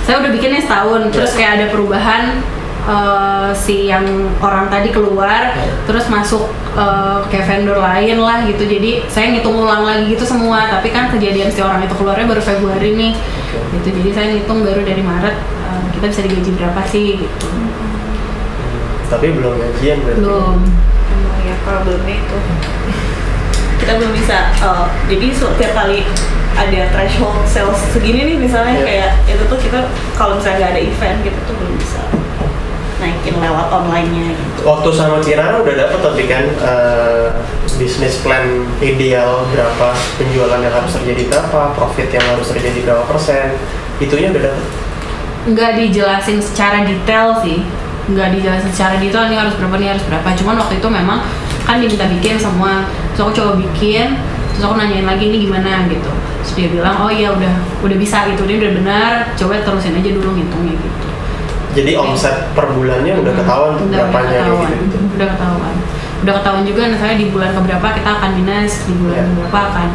saya 0.06 0.22
udah 0.22 0.30
bikinnya 0.30 0.62
setahun, 0.62 1.10
terus 1.10 1.34
kayak 1.34 1.58
ada 1.58 1.66
perubahan 1.74 2.38
eh, 2.86 3.50
si 3.58 3.90
yang 3.90 4.06
orang 4.38 4.70
tadi 4.70 4.94
keluar, 4.94 5.50
terus 5.90 6.06
masuk 6.06 6.46
eh, 6.78 7.18
kayak 7.26 7.50
vendor 7.50 7.82
lain 7.82 8.22
lah 8.22 8.46
gitu. 8.46 8.62
Jadi 8.70 9.10
saya 9.10 9.34
ngitung 9.34 9.58
ulang 9.58 9.82
lagi 9.82 10.14
gitu 10.14 10.22
semua, 10.22 10.70
tapi 10.70 10.94
kan 10.94 11.10
kejadian 11.10 11.50
si 11.50 11.58
orang 11.58 11.82
itu 11.82 11.98
keluarnya 11.98 12.30
baru 12.30 12.38
Februari 12.38 12.94
nih, 12.94 13.12
gitu. 13.82 13.88
Jadi 13.90 14.10
saya 14.14 14.26
ngitung 14.30 14.62
baru 14.62 14.86
dari 14.86 15.02
Maret 15.02 15.36
eh, 15.42 15.82
kita 15.98 16.06
bisa 16.14 16.20
digaji 16.22 16.50
berapa 16.54 16.80
sih 16.86 17.06
gitu. 17.26 17.48
Tapi 19.10 19.26
belum 19.34 19.58
gajian 19.58 19.98
berarti. 20.06 20.22
Belum. 20.22 20.58
Emang 21.06 21.38
ya 21.42 21.54
problemnya 21.62 22.14
itu 22.22 22.38
kita 23.78 23.92
belum 24.02 24.12
bisa 24.18 24.50
uh, 24.66 24.90
jadi 25.06 25.30
so- 25.30 25.54
tiap 25.54 25.70
kali 25.78 26.02
ada 26.56 26.80
threshold 26.90 27.44
sales 27.44 27.80
segini 27.92 28.24
nih 28.24 28.36
misalnya 28.40 28.74
Iya. 28.74 28.84
kayak 28.84 29.10
itu 29.28 29.44
tuh 29.46 29.58
kita 29.60 29.80
kalau 30.16 30.40
misalnya 30.40 30.58
nggak 30.58 30.72
ada 30.72 30.82
event 30.82 31.18
kita 31.20 31.38
tuh 31.44 31.54
belum 31.54 31.74
bisa 31.76 32.00
naikin 32.96 33.36
lewat 33.36 33.68
online-nya 33.68 34.32
gitu. 34.32 34.60
Waktu 34.64 34.88
sama 34.90 35.20
Kirana 35.20 35.60
udah 35.60 35.74
dapet 35.76 36.00
tapi 36.00 36.22
kan 36.24 36.44
eh, 36.48 37.26
bisnis 37.76 38.24
plan 38.24 38.64
ideal 38.80 39.44
berapa 39.52 39.92
penjualan 40.16 40.56
yang 40.56 40.72
harus 40.72 40.96
terjadi 40.96 41.28
berapa, 41.28 41.76
profit 41.76 42.08
yang 42.08 42.24
harus 42.24 42.48
terjadi 42.48 42.88
berapa 42.88 43.04
persen, 43.04 43.52
itunya 44.00 44.32
udah 44.32 44.48
dapet. 44.48 44.64
nggak 45.46 45.72
dijelasin 45.78 46.40
secara 46.40 46.82
detail 46.82 47.36
sih 47.38 47.62
nggak 48.08 48.34
dijelasin 48.34 48.72
secara 48.72 48.96
detail 48.96 49.28
ini 49.28 49.36
harus 49.38 49.54
berapa 49.54 49.76
ini 49.76 49.88
harus 49.92 50.02
berapa 50.02 50.26
cuman 50.34 50.58
waktu 50.58 50.82
itu 50.82 50.88
memang 50.90 51.22
kan 51.62 51.78
diminta 51.78 52.02
bikin 52.10 52.34
semua 52.34 52.82
terus 53.12 53.22
aku 53.22 53.32
coba 53.36 53.52
bikin 53.54 54.18
terus 54.50 54.62
aku 54.64 54.74
nanyain 54.74 55.06
lagi 55.06 55.30
ini 55.30 55.46
gimana 55.46 55.86
gitu 55.86 56.10
terus 56.46 56.54
dia 56.54 56.68
bilang 56.70 56.94
oh 57.02 57.10
iya 57.10 57.34
udah 57.34 57.54
udah 57.82 57.96
bisa 57.98 58.22
gitu 58.30 58.46
dia 58.46 58.62
udah 58.62 58.72
benar 58.78 59.10
coba 59.34 59.58
terusin 59.66 59.98
aja 59.98 60.10
dulu 60.14 60.30
ngitungnya 60.38 60.78
gitu 60.78 61.08
Jadi 61.76 61.92
omset 61.98 62.54
per 62.54 62.70
bulannya 62.72 63.18
udah 63.18 63.32
ketahuan 63.34 63.72
tuh 63.74 63.84
udah, 63.90 63.98
udah 63.98 64.06
berapanya 64.06 64.30
kayak 64.30 64.46
ketahuan 64.46 64.70
gitu. 64.78 64.98
udah 65.10 65.28
ketahuan 65.34 65.74
udah 66.22 66.34
ketahuan 66.38 66.62
juga 66.62 66.82
misalnya 66.86 67.16
di 67.18 67.26
bulan 67.34 67.50
keberapa 67.50 67.88
kita 67.98 68.10
akan 68.14 68.30
minus 68.38 68.72
di 68.86 68.94
bulan 68.94 69.24
Ya. 69.26 69.34
berapa 69.42 69.58
akan 69.74 69.88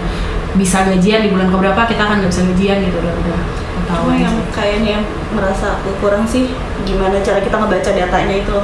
bisa 0.51 0.77
gajian 0.83 1.21
di 1.23 1.29
bulan 1.31 1.47
keberapa 1.47 1.81
kita 1.87 2.01
akan 2.03 2.15
nggak 2.19 2.31
bisa 2.35 2.43
gajian 2.51 2.77
gitu 2.83 2.97
udah 2.99 3.15
udah 3.15 3.39
Cuma 3.41 3.79
ketahuan 3.87 4.17
yang 4.19 4.35
kayaknya 4.51 4.97
merasa 5.31 5.79
aku 5.79 5.89
kurang 6.03 6.23
sih 6.27 6.51
gimana 6.83 7.19
cara 7.23 7.39
kita 7.43 7.55
ngebaca 7.59 7.91
datanya 7.91 8.35
itu. 8.39 8.57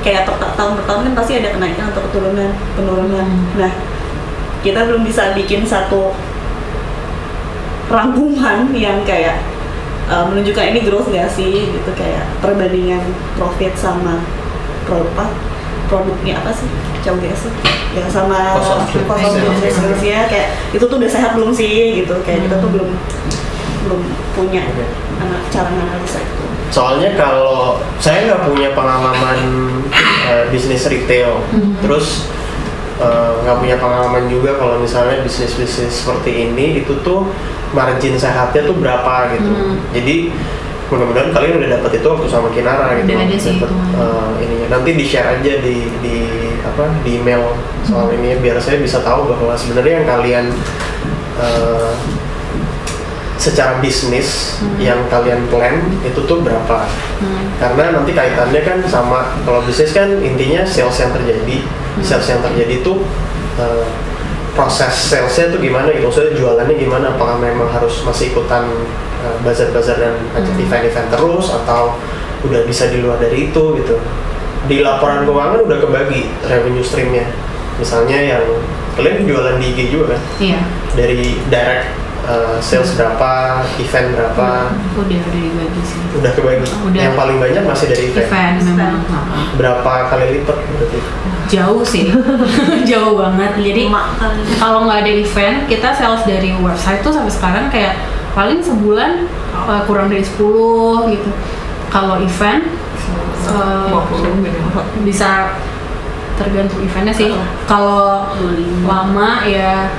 Kayak 0.00 0.30
tahun 0.30 0.80
per 0.80 0.84
tahun 0.88 1.00
kan 1.10 1.14
pasti 1.18 1.32
ada 1.42 1.52
kenaikan 1.52 1.92
atau 1.92 2.00
keturunan, 2.08 2.50
penurunan. 2.72 3.26
Hmm. 3.26 3.60
Nah, 3.60 3.72
kita 4.64 4.88
belum 4.88 5.02
bisa 5.04 5.36
bikin 5.36 5.66
satu 5.66 6.14
rangkuman 7.90 8.70
yang 8.72 9.02
kayak 9.02 9.42
uh, 10.06 10.24
menunjukkan 10.30 10.64
ini 10.72 10.80
growth 10.86 11.10
gak 11.10 11.28
sih? 11.28 11.68
Gitu 11.68 11.90
kayak 11.98 12.24
perbandingan 12.40 13.02
profit 13.34 13.74
sama 13.76 14.22
produk 14.86 15.28
produknya 15.90 16.38
apa 16.38 16.54
sih? 16.54 16.70
Jauh 17.02 17.18
gak 17.18 17.36
sih 17.36 17.50
ya 17.90 18.06
sama 18.06 18.54
Cost 18.54 18.70
of 18.70 18.86
ratio-nya 19.58 20.30
kayak 20.30 20.54
itu 20.70 20.84
tuh 20.86 20.96
udah 21.02 21.10
sehat 21.10 21.34
belum 21.34 21.50
sih? 21.50 22.02
Gitu 22.06 22.14
kayak 22.22 22.46
kita 22.46 22.56
tuh 22.62 22.70
Hmm. 22.70 22.74
belum 22.78 22.90
belum 23.80 24.02
punya 24.36 24.62
Oke. 24.70 24.84
anak 25.18 25.40
cara 25.50 25.68
menganalisa 25.72 26.20
itu. 26.22 26.44
Soalnya 26.70 27.18
kalau 27.18 27.82
saya 27.98 28.30
nggak 28.30 28.46
punya 28.46 28.68
pengalaman 28.78 29.38
eh, 30.30 30.46
bisnis 30.54 30.86
retail, 30.86 31.42
Mhm. 31.50 31.82
terus 31.82 32.30
eh, 33.00 33.32
nggak 33.42 33.56
punya 33.58 33.76
pengalaman 33.80 34.24
juga 34.28 34.60
kalau 34.60 34.76
misalnya 34.78 35.24
bisnis 35.24 35.56
bisnis 35.56 35.90
seperti 36.04 36.46
ini 36.46 36.84
itu 36.84 36.92
tuh 37.00 37.26
margin 37.72 38.14
sehatnya 38.20 38.62
tuh 38.68 38.76
berapa 38.76 39.32
gitu. 39.34 39.50
Mhm. 39.50 39.74
Jadi 39.96 40.16
mudah-mudahan 40.90 41.30
kalian 41.30 41.54
udah 41.62 41.70
dapat 41.78 41.90
itu 42.02 42.06
waktu 42.10 42.26
sama 42.26 42.48
Kinara 42.50 42.98
gitu. 42.98 43.14
Udah 43.14 43.22
ada 43.22 43.36
sih 43.38 43.54
Dapet, 43.56 43.70
itu. 43.70 43.76
eh, 43.98 44.28
ininya. 44.42 44.66
Nanti 44.74 44.90
di 44.94 45.04
share 45.06 45.28
aja 45.38 45.52
di 45.62 45.76
di 46.02 46.16
apa 46.60 46.84
di 47.02 47.10
email 47.16 47.56
soal 47.88 48.12
ini 48.12 48.36
biar 48.36 48.60
saya 48.60 48.76
bisa 48.82 49.00
tahu 49.00 49.32
bahwa 49.32 49.56
sebenarnya 49.56 50.04
yang 50.04 50.08
kalian 50.08 50.46
eh, 51.40 51.90
secara 53.40 53.80
bisnis 53.80 54.60
Hmm. 54.60 54.76
yang 54.76 55.00
kalian 55.08 55.48
plan 55.48 55.80
itu 56.04 56.20
tuh 56.20 56.44
berapa 56.44 56.84
Hmm. 57.18 57.56
karena 57.56 57.96
nanti 57.96 58.12
kaitannya 58.12 58.60
kan 58.60 58.78
sama 58.84 59.32
kalau 59.42 59.64
bisnis 59.64 59.90
kan 59.90 60.12
intinya 60.20 60.60
sales 60.62 60.92
yang 60.94 61.08
terjadi 61.10 61.64
Hmm. 61.64 62.04
sales 62.04 62.28
yang 62.28 62.44
terjadi 62.44 62.84
itu 62.84 62.92
eh, 63.56 63.84
proses 64.52 64.92
salesnya 65.08 65.48
tuh 65.48 65.58
gimana 65.58 65.88
gitu 65.88 66.04
maksudnya 66.06 66.36
jualannya 66.36 66.76
gimana 66.76 67.06
apakah 67.10 67.40
memang 67.40 67.66
harus 67.66 68.04
masih 68.04 68.30
ikutan 68.30 68.68
eh, 69.20 69.36
bazar-bazar 69.40 69.96
dan 69.96 70.14
Hmm. 70.36 70.60
event-event 70.60 71.08
terus 71.08 71.48
atau 71.50 71.96
udah 72.40 72.60
bisa 72.64 72.88
di 72.88 73.00
luar 73.00 73.16
dari 73.16 73.48
itu 73.48 73.62
gitu 73.76 73.96
di 74.64 74.84
laporan 74.84 75.24
keuangan 75.24 75.64
udah 75.64 75.78
kebagi 75.80 76.28
revenue 76.44 76.84
streamnya 76.84 77.24
misalnya 77.76 78.36
yang 78.36 78.44
kalian 78.92 79.24
jualan 79.24 79.56
di 79.56 79.72
IG 79.72 79.80
juga 79.88 80.12
kan 80.12 80.20
iya 80.38 80.60
dari 80.92 81.40
direct 81.48 81.88
uh, 82.30 82.56
sales 82.62 82.94
berapa, 82.94 83.66
event 83.82 84.08
berapa, 84.14 84.70
udah 84.94 85.18
udah 85.18 85.18
dibagi 85.34 85.82
sih 85.82 85.98
udah 86.14 86.30
kebagi. 86.30 86.66
Udah. 86.86 87.00
Yang 87.02 87.14
paling 87.18 87.36
banyak 87.42 87.62
masih 87.66 87.86
dari 87.90 88.04
event. 88.14 88.26
event 88.30 88.56
memang 88.70 88.94
Berapa 89.58 89.92
kali 90.14 90.24
lipat 90.38 90.56
berarti? 90.62 91.00
jauh 91.50 91.82
sih 91.82 92.06
jauh 92.90 93.18
banget 93.18 93.58
jadi 93.58 93.90
kalau 94.62 94.86
nggak 94.86 95.02
ada 95.02 95.12
event 95.18 95.66
kita 95.66 95.90
sales 95.90 96.22
dari 96.22 96.54
website 96.62 97.02
tuh 97.02 97.10
sampai 97.10 97.32
sekarang 97.34 97.66
kayak 97.66 97.98
paling 98.38 98.62
sebulan 98.62 99.26
uh, 99.66 99.82
kurang 99.90 100.06
dari 100.14 100.22
10 100.22 100.38
gitu 101.10 101.30
kalau 101.90 102.22
event 102.22 102.62
eh, 103.50 103.90
50 103.90 104.46
minimal. 104.46 104.86
bisa 105.02 105.58
tergantung 106.38 106.78
eventnya 106.86 107.10
sih 107.10 107.34
kalau 107.66 108.30
25. 108.38 108.86
lama 108.86 109.42
ya 109.50 109.90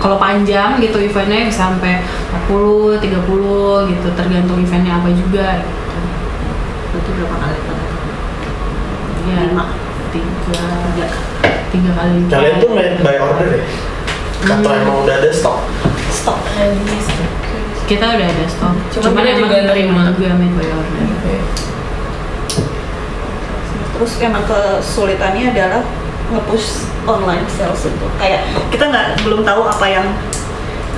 kalau 0.00 0.16
panjang 0.16 0.80
gitu 0.80 0.96
eventnya 0.96 1.44
bisa 1.44 1.68
sampai 1.68 2.00
40, 2.48 2.96
30 2.98 3.92
gitu 3.92 4.08
tergantung 4.16 4.58
eventnya 4.58 4.96
apa 4.96 5.12
juga 5.12 5.60
gitu. 5.60 5.72
berarti 6.90 7.10
berapa 7.14 7.36
kali 7.36 7.54
lipat 7.54 7.76
ya 9.20 9.38
Lima. 9.46 9.64
tiga 10.10 10.62
tiga 10.90 11.06
tiga 11.70 11.90
kali 11.94 12.10
lipat. 12.18 12.32
Kalian 12.32 12.54
tuh 12.58 12.70
made 12.72 12.98
by 12.98 13.16
order 13.20 13.48
ya? 13.52 13.64
Atau 14.40 14.72
Hmm. 14.72 14.80
emang 14.80 14.96
udah 15.04 15.14
ada 15.20 15.30
stok? 15.30 15.58
stok 16.10 16.38
kita 17.84 18.06
udah 18.08 18.26
ada 18.26 18.44
stok 18.48 18.74
Cuman 18.90 19.04
cuman 19.04 19.24
emang 19.28 19.50
nerima. 19.68 20.02
juga 20.16 20.32
made 20.34 20.54
by 20.56 20.66
order 20.66 21.04
terus 23.92 24.12
emang 24.18 24.44
kesulitannya 24.48 25.52
adalah 25.52 25.82
nge-push 26.30 26.86
online 27.06 27.44
sales 27.50 27.82
itu. 27.86 28.06
Kayak 28.16 28.46
kita 28.70 28.88
nggak 28.88 29.06
belum 29.26 29.42
tahu 29.42 29.66
apa 29.66 29.86
yang 29.90 30.06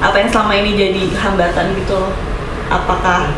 apa 0.03 0.17
yang 0.19 0.29
selama 0.29 0.53
ini 0.59 0.71
jadi 0.75 1.03
hambatan 1.15 1.79
gitu 1.79 2.11
apakah 2.67 3.31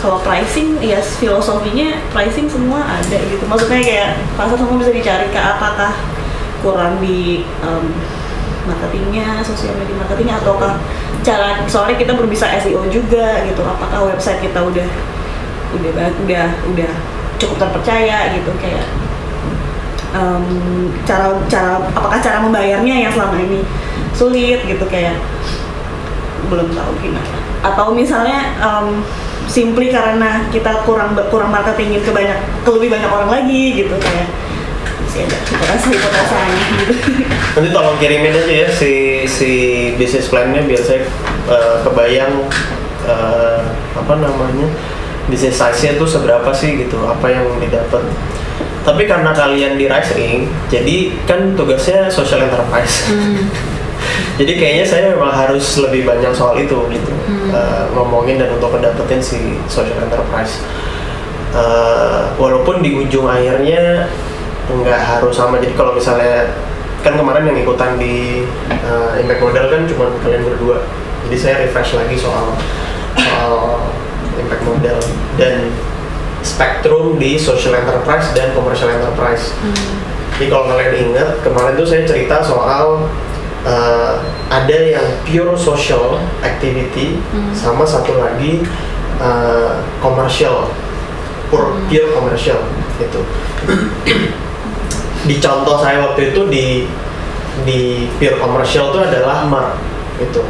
kalau 0.00 0.20
pricing 0.20 0.76
ya 0.80 1.00
filosofinya 1.00 1.98
pricing 2.12 2.50
semua 2.50 2.84
ada 2.84 3.18
gitu. 3.18 3.44
Maksudnya 3.46 3.80
kayak 3.80 4.10
pasar 4.36 4.56
semua 4.58 4.76
bisa 4.80 4.92
dicari 4.92 5.26
ke 5.32 5.40
apakah 5.40 5.92
kurang 6.60 6.98
di 7.00 7.46
em, 7.62 7.84
marketingnya 8.66 9.40
sosial 9.46 9.78
media 9.78 9.94
marketingnya 10.02 10.36
ataukah 10.42 10.74
cara 11.22 11.62
soalnya 11.70 11.96
kita 11.98 12.12
belum 12.14 12.30
bisa 12.30 12.50
SEO 12.60 12.84
juga 12.90 13.44
gitu. 13.46 13.62
Apakah 13.62 14.08
website 14.08 14.42
kita 14.44 14.60
udah 14.62 14.88
udah 15.76 16.08
udah 16.24 16.46
udah 16.72 16.92
cukup 17.36 17.56
terpercaya 17.60 18.32
gitu 18.32 18.50
kayak 18.60 18.84
em, 20.16 20.44
cara 21.04 21.36
cara 21.46 21.84
apakah 21.92 22.18
cara 22.18 22.40
membayarnya 22.40 22.94
yang 23.06 23.12
selama 23.12 23.36
ini 23.36 23.60
sulit 24.16 24.64
gitu 24.64 24.84
kayak 24.88 25.20
belum 26.48 26.72
tahu 26.72 26.92
gimana 27.04 27.36
atau 27.60 27.92
misalnya 27.92 28.56
em, 28.56 29.04
simply 29.46 29.92
karena 29.92 30.48
kita 30.50 30.82
kurang 30.88 31.14
kurang 31.28 31.52
marketingin 31.52 32.02
ke 32.02 32.10
banyak 32.10 32.38
ke 32.64 32.70
lebih 32.72 32.88
banyak 32.96 33.10
orang 33.12 33.30
lagi 33.30 33.84
gitu 33.84 33.94
kayak 34.00 34.26
gitu 35.16 35.48
Nanti 37.56 37.68
tolong 37.72 37.96
kirimin 37.96 38.36
aja 38.36 38.52
ya 38.52 38.68
si 38.68 39.24
si 39.24 39.50
bisnis 39.96 40.28
plan-nya 40.28 40.60
biar 40.68 40.82
saya 40.84 41.08
eh, 41.48 41.76
kebayang 41.88 42.44
eh, 43.08 43.60
apa 43.96 44.14
namanya 44.20 44.68
bisnis 45.32 45.56
size-nya 45.56 45.96
tuh 45.98 46.06
seberapa 46.06 46.52
sih 46.52 46.86
gitu, 46.86 47.00
apa 47.02 47.26
yang 47.32 47.48
didapat. 47.58 48.02
Tapi 48.86 49.02
karena 49.10 49.34
kalian 49.34 49.74
di 49.74 49.90
Rising 49.90 50.46
jadi 50.70 51.10
kan 51.26 51.58
tugasnya 51.58 52.06
social 52.06 52.46
enterprise. 52.46 53.10
Hmm. 53.10 53.50
jadi 54.38 54.52
kayaknya 54.54 54.86
saya 54.86 55.02
memang 55.10 55.34
harus 55.34 55.82
lebih 55.82 56.06
banyak 56.06 56.30
soal 56.30 56.54
itu 56.54 56.78
gitu. 56.94 57.10
Eh, 57.50 57.84
ngomongin 57.98 58.38
dan 58.38 58.54
untuk 58.54 58.70
mendapetin 58.78 59.18
si 59.18 59.58
social 59.66 59.98
enterprise. 59.98 60.62
Eh, 61.50 62.22
walaupun 62.38 62.78
di 62.78 62.94
ujung 62.94 63.26
akhirnya 63.26 64.06
nggak 64.70 65.00
harus 65.02 65.34
sama. 65.34 65.58
Jadi 65.58 65.74
kalau 65.74 65.98
misalnya 65.98 66.54
kan 67.02 67.18
kemarin 67.18 67.50
yang 67.50 67.58
ikutan 67.58 67.98
di 67.98 68.46
eh, 68.70 69.10
impact 69.18 69.42
model 69.42 69.66
kan 69.66 69.82
cuma 69.90 70.06
kalian 70.22 70.46
berdua. 70.46 70.78
Jadi 71.26 71.36
saya 71.42 71.54
refresh 71.66 71.98
lagi 71.98 72.14
soal 72.14 72.54
soal 73.18 73.82
impact 74.38 74.62
model. 74.62 74.98
Dan 75.34 75.74
spektrum 76.46 77.18
di 77.18 77.34
social 77.34 77.74
enterprise 77.74 78.30
dan 78.38 78.54
commercial 78.54 78.86
enterprise 78.86 79.50
jadi 80.38 80.46
kalau 80.52 80.70
kalian 80.70 81.10
ingat 81.10 81.42
kemarin 81.42 81.74
tuh 81.74 81.88
saya 81.88 82.06
cerita 82.06 82.38
soal 82.44 83.10
eh, 83.66 84.14
ada 84.46 84.76
yang 84.78 85.06
pure 85.26 85.58
social 85.58 86.22
activity 86.46 87.18
sama 87.50 87.82
satu 87.82 88.14
lagi 88.22 88.62
eh, 89.18 89.72
commercial 89.98 90.70
pure, 91.50 91.82
pure 91.90 92.08
commercial 92.14 92.62
gitu. 93.00 93.20
di 95.26 95.36
contoh 95.42 95.82
saya 95.82 96.06
waktu 96.06 96.30
itu 96.30 96.46
di 96.46 96.66
di 97.64 98.06
pure 98.20 98.36
commercial 98.36 98.92
itu 98.92 99.00
adalah 99.00 99.48
Merck 99.48 99.80
gitu. 100.20 100.44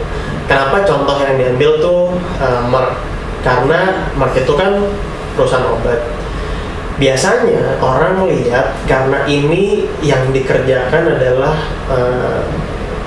Kenapa 0.47 0.87
contoh 0.87 1.19
yang 1.23 1.39
diambil 1.39 1.79
tuh 1.79 2.01
eh, 2.43 2.63
Merck? 2.67 2.99
Karena 3.47 4.11
Merck 4.19 4.35
itu 4.35 4.53
kan 4.59 4.83
perusahaan 5.37 5.69
obat. 5.69 6.01
Biasanya 6.97 7.77
orang 7.85 8.25
melihat 8.25 8.73
karena 8.89 9.29
ini 9.29 9.85
yang 10.01 10.33
dikerjakan 10.33 11.13
adalah 11.21 11.55
eh, 11.93 12.41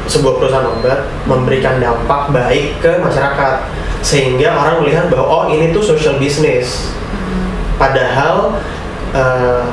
sebuah 0.05 0.37
perusahaan 0.37 0.69
obat 0.69 1.09
memberikan 1.25 1.81
dampak 1.81 2.29
baik 2.29 2.77
ke 2.79 3.01
masyarakat. 3.01 3.65
Sehingga 4.05 4.55
orang 4.55 4.85
melihat 4.85 5.09
bahwa 5.11 5.25
oh 5.25 5.45
ini 5.49 5.73
tuh 5.73 5.81
social 5.81 6.21
business. 6.21 6.93
Padahal 7.81 8.61
eh, 9.17 9.65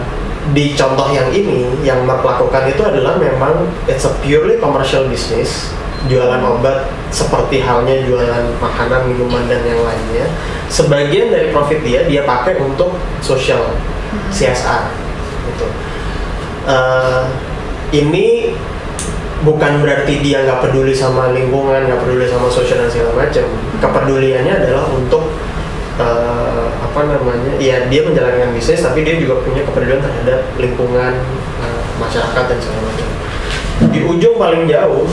di 0.56 0.72
contoh 0.78 1.10
yang 1.10 1.28
ini 1.34 1.66
yang 1.82 2.06
Merck 2.06 2.22
lakukan 2.22 2.70
itu 2.70 2.78
adalah 2.80 3.18
memang 3.18 3.66
it's 3.90 4.06
a 4.06 4.12
purely 4.22 4.56
commercial 4.62 5.10
business 5.10 5.74
jualan 6.06 6.42
obat 6.44 6.92
seperti 7.08 7.64
halnya 7.64 8.04
jualan 8.04 8.44
makanan 8.60 9.08
minuman 9.08 9.48
dan 9.48 9.64
yang 9.64 9.80
lainnya 9.80 10.28
sebagian 10.68 11.32
dari 11.32 11.50
profit 11.50 11.80
dia 11.82 12.04
dia 12.04 12.22
pakai 12.28 12.60
untuk 12.60 12.98
sosial 13.22 13.74
CSR 14.30 14.82
gitu. 15.54 15.66
Eh, 16.66 17.22
ini 17.94 18.50
bukan 19.46 19.84
berarti 19.84 20.18
dia 20.24 20.42
nggak 20.42 20.66
peduli 20.66 20.90
sama 20.90 21.30
lingkungan, 21.30 21.86
nggak 21.86 22.00
peduli 22.02 22.26
sama 22.26 22.50
sosial 22.50 22.82
dan 22.82 22.90
segala 22.90 23.12
macam. 23.14 23.46
Kepeduliannya 23.78 24.54
adalah 24.66 24.84
untuk 24.90 25.30
eh, 26.02 26.66
apa 26.82 27.00
namanya? 27.06 27.54
Ya 27.62 27.86
dia 27.86 28.02
menjalankan 28.02 28.50
bisnis, 28.50 28.82
tapi 28.82 29.06
dia 29.06 29.16
juga 29.22 29.38
punya 29.46 29.62
kepedulian 29.62 30.02
terhadap 30.02 30.40
lingkungan, 30.58 31.12
eh, 31.62 31.82
masyarakat 32.02 32.44
dan 32.50 32.58
segala 32.58 32.80
macam. 32.90 33.08
Di 33.92 34.00
ujung 34.02 34.34
paling 34.40 34.64
jauh 34.66 35.06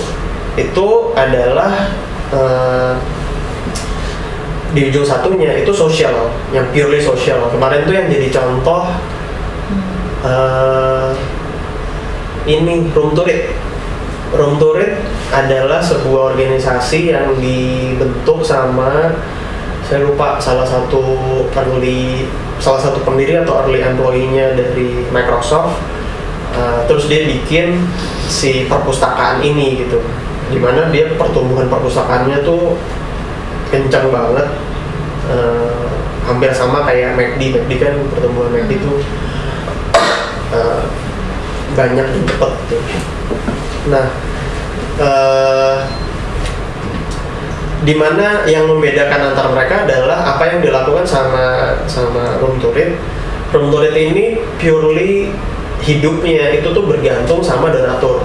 itu 0.53 0.87
adalah 1.17 1.89
eh, 2.33 2.93
di 4.73 4.89
ujung 4.89 5.05
satunya 5.05 5.61
itu 5.61 5.69
sosial, 5.69 6.33
yang 6.49 6.65
purely 6.73 6.97
sosial. 6.97 7.45
Kemarin 7.53 7.85
tuh 7.85 7.93
yang 7.93 8.07
jadi 8.09 8.27
contoh 8.33 8.89
eh, 10.25 11.09
ini 12.49 12.89
Room 12.91 13.13
to 13.13 13.21
Read. 13.25 13.53
Room 14.33 14.57
to 14.57 14.73
Read 14.73 14.97
adalah 15.33 15.81
sebuah 15.81 16.33
organisasi 16.33 17.13
yang 17.13 17.37
dibentuk 17.37 18.41
sama 18.45 19.13
saya 19.83 20.09
lupa 20.09 20.39
salah 20.39 20.63
satu 20.63 21.03
early 21.53 22.25
salah 22.57 22.79
satu 22.79 23.03
pendiri 23.03 23.43
atau 23.43 23.67
early 23.67 23.83
employee-nya 23.83 24.55
dari 24.57 25.05
Microsoft. 25.11 25.75
Eh, 26.53 26.79
terus 26.85 27.09
dia 27.09 27.25
bikin 27.25 27.81
si 28.29 28.69
perpustakaan 28.69 29.41
ini 29.41 29.85
gitu, 29.85 29.97
di 30.51 30.59
mana 30.59 30.91
dia 30.91 31.13
pertumbuhan 31.15 31.69
perpustakaannya 31.71 32.43
tuh 32.43 32.75
kencang 33.71 34.11
banget. 34.11 34.47
Eh, 35.23 35.87
hampir 36.23 36.51
sama 36.55 36.87
kayak 36.87 37.15
McD 37.19 37.51
McD 37.55 37.71
kan 37.79 37.95
pertumbuhan 38.11 38.51
McD 38.51 38.79
itu 38.79 38.91
eh, 40.55 40.81
banyak 41.73 42.07
dan 42.07 42.23
cepet 42.27 42.51
gitu. 42.69 42.77
nah 43.91 44.05
eh, 45.01 45.77
di 47.83 47.93
mana 47.99 48.47
yang 48.47 48.63
membedakan 48.71 49.35
antara 49.35 49.51
mereka 49.51 49.83
adalah 49.83 50.23
apa 50.23 50.43
yang 50.47 50.59
dilakukan 50.63 51.03
sama 51.03 51.75
sama 51.83 52.39
room 52.39 52.55
to 52.63 52.71
read 52.71 52.95
room 53.51 53.67
to 53.67 53.83
read 53.83 53.95
ini 53.95 54.39
purely 54.55 55.35
hidupnya 55.83 56.55
itu 56.55 56.71
tuh 56.71 56.87
bergantung 56.87 57.43
sama 57.43 57.67
donatur 57.75 58.23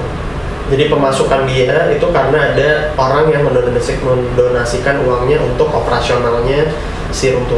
jadi 0.68 0.92
pemasukan 0.92 1.48
dia 1.48 1.88
itu 1.96 2.06
karena 2.12 2.52
ada 2.52 2.92
orang 3.00 3.32
yang 3.32 3.48
mendonasi- 3.48 4.04
mendonasikan 4.04 5.00
uangnya 5.00 5.40
untuk 5.40 5.72
operasionalnya 5.72 6.68
si 7.08 7.32
room. 7.32 7.48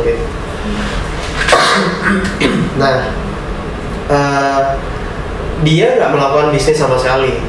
Nah, 2.79 3.11
eh, 4.07 4.63
dia 5.67 5.99
nggak 5.99 6.11
melakukan 6.15 6.49
bisnis 6.55 6.79
sama 6.79 6.95
sekali. 6.95 7.43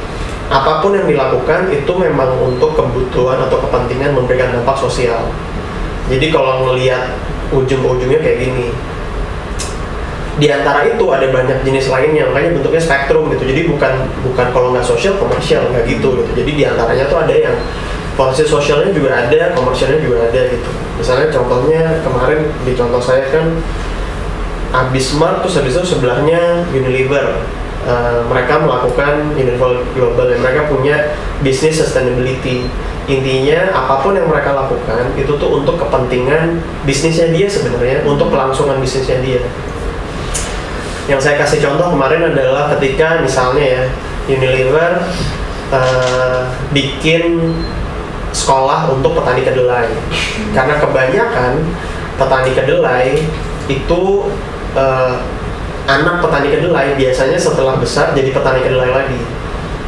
Apa 0.52 0.84
pun 0.84 0.98
yang 0.98 1.08
dilakukan 1.08 1.72
itu 1.72 1.94
memang 1.96 2.36
untuk 2.42 2.76
kebutuhan 2.76 3.40
atau 3.48 3.62
kepentingan 3.64 4.18
memberikan 4.18 4.52
dampak 4.52 4.76
sosial. 4.76 5.32
Jadi 6.12 6.28
kalau 6.28 6.68
melihat 6.68 7.16
ujung-ujungnya 7.56 8.20
kayak 8.20 8.50
gini, 8.50 8.76
di 10.40 10.48
antara 10.48 10.88
itu 10.88 11.04
ada 11.12 11.28
banyak 11.28 11.60
jenis 11.68 11.92
lainnya 11.92 12.24
makanya 12.32 12.56
bentuknya 12.56 12.80
spektrum 12.80 13.28
gitu. 13.36 13.44
Jadi 13.44 13.68
bukan 13.68 13.94
bukan 14.24 14.48
kalau 14.56 14.72
nggak 14.72 14.86
sosial 14.86 15.20
komersial 15.20 15.68
nggak 15.76 15.84
gitu 15.92 16.24
gitu. 16.24 16.32
Jadi 16.38 16.52
di 16.56 16.64
antaranya 16.64 17.06
tuh 17.12 17.20
ada 17.20 17.36
yang 17.36 17.56
porsi 18.16 18.48
sosialnya 18.48 18.96
juga 18.96 19.28
ada 19.28 19.52
komersialnya 19.52 20.00
juga 20.00 20.32
ada 20.32 20.42
gitu. 20.48 20.70
Misalnya 21.02 21.28
contohnya 21.36 21.82
kemarin 22.06 22.40
di 22.64 22.72
contoh 22.78 23.02
saya 23.04 23.28
kan 23.28 23.60
abis 24.72 25.12
Smart 25.12 25.44
terus 25.44 25.60
habis 25.60 25.76
itu 25.76 26.00
sebelahnya 26.00 26.64
Unilever. 26.72 27.44
Eh, 27.82 28.20
mereka 28.30 28.62
melakukan 28.62 29.36
Unilever 29.36 29.84
Global 29.98 30.32
dan 30.32 30.40
mereka 30.40 30.70
punya 30.72 31.12
bisnis 31.44 31.82
sustainability. 31.82 32.70
Intinya 33.10 33.74
apa 33.74 34.06
pun 34.06 34.14
yang 34.16 34.30
mereka 34.30 34.54
lakukan 34.54 35.12
itu 35.18 35.34
tuh 35.36 35.50
untuk 35.60 35.76
kepentingan 35.82 36.62
bisnisnya 36.86 37.34
dia 37.34 37.50
sebenarnya 37.50 38.06
untuk 38.06 38.30
kelangsungan 38.30 38.78
bisnisnya 38.78 39.20
dia 39.26 39.42
yang 41.10 41.18
saya 41.18 41.42
kasih 41.42 41.64
contoh 41.66 41.98
kemarin 41.98 42.30
adalah 42.30 42.70
ketika 42.78 43.22
misalnya 43.22 43.64
ya 43.64 43.84
Unilever 44.30 45.02
eh, 45.74 46.42
bikin 46.76 47.58
sekolah 48.32 48.94
untuk 48.94 49.18
petani 49.18 49.42
kedelai. 49.42 49.90
Karena 50.54 50.78
kebanyakan 50.78 51.52
petani 52.22 52.52
kedelai 52.54 53.08
itu 53.66 54.02
eh, 54.78 55.16
anak 55.90 56.22
petani 56.22 56.54
kedelai 56.54 56.94
biasanya 56.94 57.40
setelah 57.42 57.82
besar 57.82 58.14
jadi 58.14 58.30
petani 58.30 58.62
kedelai 58.62 58.92
lagi. 58.94 59.20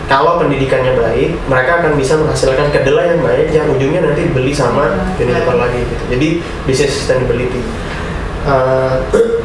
Kalau 0.04 0.36
pendidikannya 0.36 1.00
baik 1.00 1.32
mereka 1.48 1.80
akan 1.80 1.96
bisa 1.96 2.20
menghasilkan 2.20 2.74
kedelai 2.76 3.16
yang 3.16 3.22
baik 3.24 3.48
yang 3.56 3.66
ujungnya 3.72 4.02
nanti 4.04 4.28
dibeli 4.28 4.52
sama 4.52 5.14
Unilever 5.22 5.62
lagi 5.62 5.80
gitu. 5.80 6.04
Jadi 6.10 6.28
bisnis 6.66 6.92
sustainability. 6.98 7.62
Eh, 8.50 8.96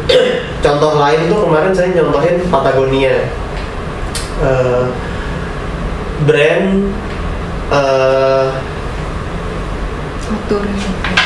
contoh 0.58 0.92
lain 0.98 1.20
itu 1.26 1.36
kemarin 1.36 1.72
saya 1.74 1.88
nyontohin 1.94 2.36
Patagonia. 2.50 3.14
Eh, 4.38 4.84
brand 6.26 6.66
eh, 7.72 8.46
Outdoor 10.28 10.64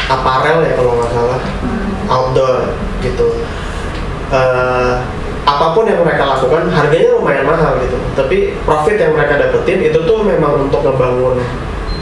aparel 0.07 0.59
ya 0.63 0.73
kalau 0.79 0.93
nggak 1.01 1.11
salah. 1.11 1.41
Outdoor 2.07 2.57
gitu. 3.03 3.29
Eh, 4.33 4.95
apa 5.43 5.75
pun 5.75 5.85
yang 5.91 6.07
mereka 6.07 6.23
lakukan 6.23 6.71
harganya 6.71 7.19
lumayan 7.19 7.47
mahal 7.47 7.77
gitu. 7.83 7.99
Tapi 8.15 8.55
profit 8.63 8.97
yang 8.97 9.13
mereka 9.19 9.43
dapetin 9.43 9.83
itu 9.83 9.99
tuh 10.07 10.23
memang 10.23 10.71
untuk 10.71 10.87
ngebangun 10.87 11.43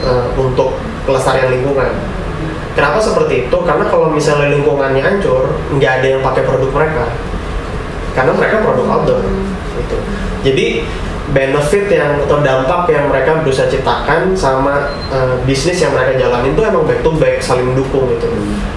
eh, 0.05 0.25
untuk 0.37 0.77
kelestarian 1.09 1.49
lingkungan 1.49 2.20
kenapa 2.75 2.97
seperti 3.03 3.47
itu? 3.47 3.57
Karena 3.63 3.85
kalau 3.87 4.07
misalnya 4.11 4.53
lingkungannya 4.55 5.03
hancur 5.03 5.55
nggak 5.75 5.91
ada 6.01 6.07
yang 6.17 6.21
pakai 6.23 6.43
produk 6.47 6.71
mereka. 6.71 7.05
Karena 8.11 8.31
mereka 8.35 8.55
produk 8.63 8.85
outdoor 8.87 9.23
gitu. 9.79 9.97
Jadi 10.43 10.65
benefit 11.31 11.87
yang 11.87 12.19
atau 12.27 12.43
dampak 12.43 12.91
yang 12.91 13.07
mereka 13.07 13.39
berusaha 13.39 13.71
ciptakan 13.71 14.35
sama 14.35 14.91
eh, 15.15 15.35
bisnis 15.47 15.79
yang 15.79 15.95
mereka 15.95 16.19
jalanin 16.19 16.51
itu 16.51 16.63
emang 16.63 16.83
back 16.83 16.99
to 16.99 17.11
back 17.15 17.39
saling 17.39 17.71
mendukung 17.71 18.07
gitu. 18.11 18.27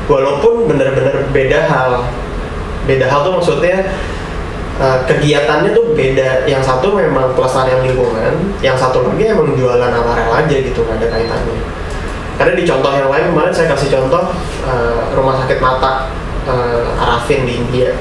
Walaupun 0.07 0.71
benar-benar 0.71 1.31
beda 1.35 1.67
hal. 1.67 2.07
Beda 2.85 3.09
hal 3.09 3.25
tuh 3.25 3.33
maksudnya 3.41 3.97
uh, 4.77 5.01
kegiatannya 5.09 5.73
tuh 5.73 5.97
beda. 5.97 6.45
Yang 6.45 6.69
satu 6.69 6.93
memang 6.93 7.33
pelestarian 7.33 7.81
lingkungan 7.81 8.37
yang 8.61 8.77
satu 8.77 9.01
lagi 9.09 9.33
emang 9.33 9.57
jualan 9.57 9.89
aparel 9.89 10.29
aja 10.29 10.53
gitu. 10.53 10.85
Nggak 10.85 11.01
ada 11.01 11.07
kaitannya 11.17 11.84
karena 12.35 12.53
di 12.59 12.65
contoh 12.67 12.91
yang 12.91 13.11
lain 13.11 13.31
kemarin 13.31 13.55
saya 13.55 13.71
kasih 13.71 13.95
contoh 13.95 14.35
uh, 14.67 15.01
rumah 15.15 15.39
sakit 15.39 15.59
mata 15.63 16.11
uh, 16.51 16.99
Arafin 16.99 17.47
di 17.47 17.63
India. 17.63 17.95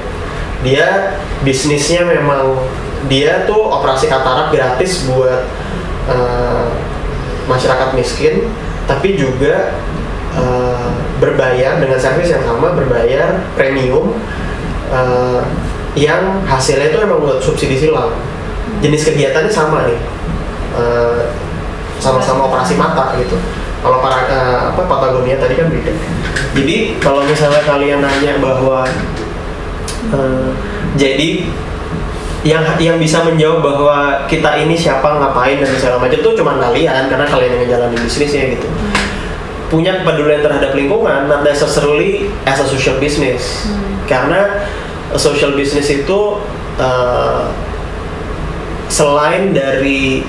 Dia 0.66 1.18
bisnisnya 1.46 2.02
memang 2.02 2.58
dia 3.06 3.44
tuh 3.46 3.68
operasi 3.68 4.10
katarak 4.10 4.50
gratis 4.50 5.06
buat 5.06 5.46
uh, 6.10 6.66
masyarakat 7.46 7.94
miskin 7.94 8.48
tapi 8.88 9.14
juga 9.14 9.76
uh, 10.34 10.90
berbayar 11.22 11.78
dengan 11.78 12.00
servis 12.00 12.32
yang 12.32 12.42
sama 12.42 12.74
berbayar 12.74 13.44
premium 13.54 14.18
uh, 14.90 15.44
yang 15.94 16.42
hasilnya 16.42 16.90
itu 16.90 16.98
memang 17.06 17.22
buat 17.22 17.38
subsidi 17.38 17.78
silang. 17.78 18.18
Jenis 18.82 19.06
kegiatannya 19.06 19.52
sama 19.52 19.86
nih 19.86 20.00
uh, 20.74 21.30
sama-sama 22.02 22.50
operasi 22.50 22.74
mata 22.74 23.14
gitu 23.20 23.38
kalau 23.84 24.00
para 24.00 24.24
uh, 24.32 24.60
apa 24.72 24.82
Patagonia 24.88 25.36
tadi 25.36 25.60
kan 25.60 25.68
beda. 25.68 25.92
Jadi 26.56 26.96
kalau 26.96 27.20
misalnya 27.28 27.60
kalian 27.68 28.00
nanya 28.00 28.40
bahwa 28.40 28.88
uh, 30.08 30.48
jadi 30.96 31.44
yang 32.48 32.64
yang 32.80 32.96
bisa 32.96 33.20
menjawab 33.24 33.60
bahwa 33.60 33.98
kita 34.24 34.56
ini 34.64 34.72
siapa 34.72 35.20
ngapain 35.20 35.60
dan 35.60 35.68
segala 35.76 36.00
macam 36.00 36.16
itu 36.16 36.30
cuma 36.32 36.56
kalian 36.56 37.12
karena 37.12 37.26
kalian 37.28 37.50
yang 37.52 37.60
ngejalanin 37.68 38.00
bisnisnya 38.00 38.56
gitu. 38.56 38.68
Punya 39.68 40.00
kepedulian 40.00 40.40
terhadap 40.40 40.72
lingkungan 40.72 41.28
not 41.28 41.44
necessarily 41.44 42.32
as 42.48 42.60
a 42.60 42.66
social 42.68 42.96
business. 42.96 43.68
Karena 44.08 44.64
a 45.12 45.20
social 45.20 45.52
business 45.52 45.92
itu 45.92 46.40
uh, 46.80 47.52
selain 48.88 49.52
dari 49.52 50.24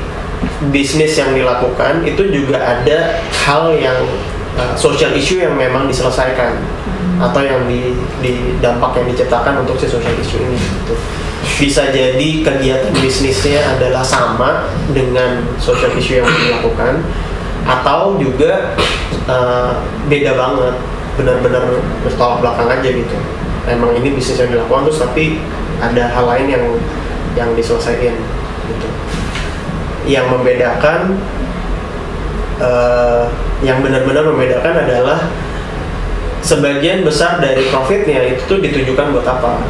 bisnis 0.72 1.18
yang 1.20 1.36
dilakukan 1.36 2.06
itu 2.08 2.32
juga 2.32 2.58
ada 2.62 3.20
hal 3.46 3.76
yang 3.76 3.98
uh, 4.56 4.74
social 4.78 5.12
issue 5.14 5.42
yang 5.42 5.54
memang 5.56 5.90
diselesaikan. 5.90 6.58
Atau 7.16 7.48
yang 7.48 7.64
di, 7.64 7.96
di 8.20 8.60
dampak 8.60 9.00
yang 9.00 9.08
diciptakan 9.08 9.64
untuk 9.64 9.80
si 9.80 9.88
social 9.88 10.12
issue 10.20 10.36
ini 10.36 10.60
gitu. 10.60 10.96
bisa 11.56 11.88
jadi 11.88 12.44
kegiatan 12.44 12.92
bisnisnya 13.00 13.64
adalah 13.78 14.04
sama 14.04 14.68
dengan 14.92 15.40
social 15.56 15.96
issue 15.96 16.20
yang 16.20 16.28
dilakukan 16.28 17.00
atau 17.64 18.20
juga 18.20 18.76
uh, 19.32 19.80
beda 20.12 20.36
banget. 20.36 20.76
Benar-benar 21.16 21.64
bertolak 22.04 22.44
belakang 22.44 22.68
aja 22.68 22.90
gitu. 22.92 23.18
Emang 23.72 23.96
ini 23.96 24.12
bisnis 24.12 24.44
yang 24.44 24.52
dilakukan 24.52 24.92
terus 24.92 25.00
tapi 25.00 25.40
ada 25.80 26.12
hal 26.12 26.28
lain 26.28 26.48
yang 26.52 26.66
yang 27.40 27.50
diselesaikan 27.56 28.16
gitu 28.66 28.88
yang 30.06 30.30
membedakan 30.30 31.18
uh, 32.62 33.26
yang 33.66 33.82
benar-benar 33.82 34.24
membedakan 34.26 34.74
adalah 34.86 35.20
sebagian 36.46 37.02
besar 37.02 37.42
dari 37.42 37.66
profitnya 37.74 38.22
itu 38.22 38.42
tuh 38.46 38.60
ditujukan 38.62 39.12
buat 39.18 39.26
apa? 39.26 39.66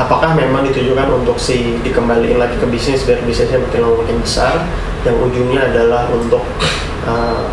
Apakah 0.00 0.32
memang 0.32 0.64
ditujukan 0.64 1.12
untuk 1.12 1.36
si 1.36 1.76
dikembaliin 1.84 2.40
lagi 2.40 2.56
ke 2.56 2.64
bisnis 2.68 3.04
biar 3.04 3.20
bisnisnya 3.28 3.60
makin 3.60 3.84
lama 3.84 4.00
makin 4.00 4.16
besar 4.24 4.64
yang 5.04 5.16
ujungnya 5.20 5.60
adalah 5.72 6.08
untuk 6.08 6.40
uh, 7.04 7.44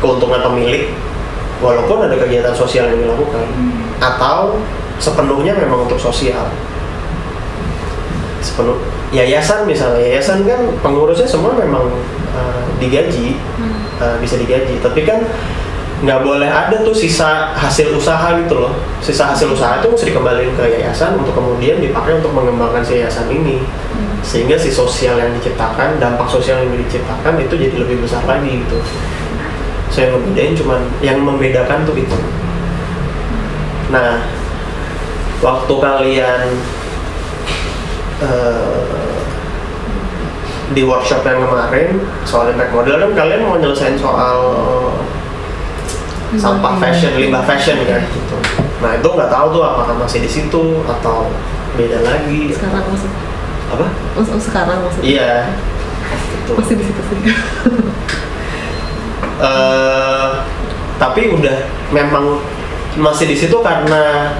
keuntungan 0.00 0.44
pemilik 0.52 0.92
walaupun 1.64 2.04
ada 2.04 2.16
kegiatan 2.20 2.52
sosial 2.52 2.92
yang 2.92 3.08
dilakukan. 3.08 3.44
Atau 4.00 4.60
sepenuhnya 5.00 5.56
memang 5.56 5.88
untuk 5.88 6.00
sosial 6.00 6.52
sepenuh 8.46 8.78
yayasan 9.10 9.66
misalnya. 9.66 10.06
Yayasan 10.06 10.46
kan 10.46 10.60
pengurusnya 10.86 11.26
semua 11.26 11.58
memang 11.58 11.90
uh, 12.38 12.62
digaji. 12.78 13.42
Uh, 13.98 14.14
bisa 14.22 14.38
digaji. 14.38 14.78
Tapi 14.78 15.02
kan 15.02 15.26
nggak 15.96 16.20
boleh 16.20 16.44
ada 16.44 16.84
tuh 16.84 16.92
sisa 16.92 17.56
hasil 17.56 17.96
usaha 17.96 18.36
gitu 18.36 18.54
loh. 18.60 18.76
Sisa 19.00 19.32
hasil 19.32 19.50
usaha 19.50 19.80
itu 19.80 19.88
mesti 19.88 20.04
dikembalikan 20.12 20.52
ke 20.54 20.64
yayasan 20.78 21.16
untuk 21.16 21.32
kemudian 21.32 21.80
dipakai 21.80 22.20
untuk 22.20 22.36
mengembangkan 22.36 22.84
si 22.84 23.00
yayasan 23.00 23.26
ini. 23.32 23.64
Sehingga 24.20 24.54
si 24.60 24.68
sosial 24.68 25.16
yang 25.16 25.32
diciptakan 25.40 25.96
dampak 25.96 26.28
sosial 26.28 26.62
yang 26.62 26.76
diciptakan 26.76 27.40
itu 27.40 27.54
jadi 27.56 27.76
lebih 27.80 28.04
besar 28.04 28.22
lagi 28.28 28.62
gitu. 28.62 28.78
Saya 29.88 30.12
membedain 30.12 30.52
cuman 30.52 30.82
yang 31.00 31.22
membedakan 31.24 31.88
tuh 31.88 31.96
itu. 31.96 32.18
Nah 33.88 34.20
waktu 35.40 35.74
kalian 35.78 36.48
uh, 38.22 38.96
di 40.74 40.82
workshop 40.82 41.22
yang 41.22 41.46
kemarin 41.46 42.02
soal 42.26 42.50
impact 42.50 42.74
model 42.74 42.98
kan 42.98 43.10
kalian 43.14 43.40
mau 43.46 43.54
nyelesain 43.54 43.94
soal 43.94 44.38
sampah 46.34 46.74
fashion 46.82 47.14
limbah 47.14 47.46
fashion 47.46 47.78
kan 47.86 48.02
gitu. 48.02 48.36
Nah 48.82 48.98
itu 48.98 49.08
nggak 49.08 49.30
tahu 49.30 49.46
tuh 49.54 49.62
apakah 49.62 49.94
masih 49.94 50.26
di 50.26 50.30
situ 50.30 50.82
atau 50.84 51.30
beda 51.78 52.02
lagi. 52.02 52.50
Sekarang 52.50 52.82
masih 52.90 53.10
apa? 53.66 53.86
Oh, 54.18 54.22
oh, 54.22 54.40
sekarang 54.42 54.78
masih 54.82 55.00
iya. 55.06 55.54
Gitu. 56.06 56.52
masih 56.54 56.74
di 56.78 56.84
situ 56.84 57.02
sih. 57.10 57.18
Eh, 59.36 60.28
tapi 60.96 61.28
udah 61.28 61.68
memang 61.92 62.40
masih 62.96 63.28
di 63.28 63.36
situ 63.36 63.60
karena 63.60 64.32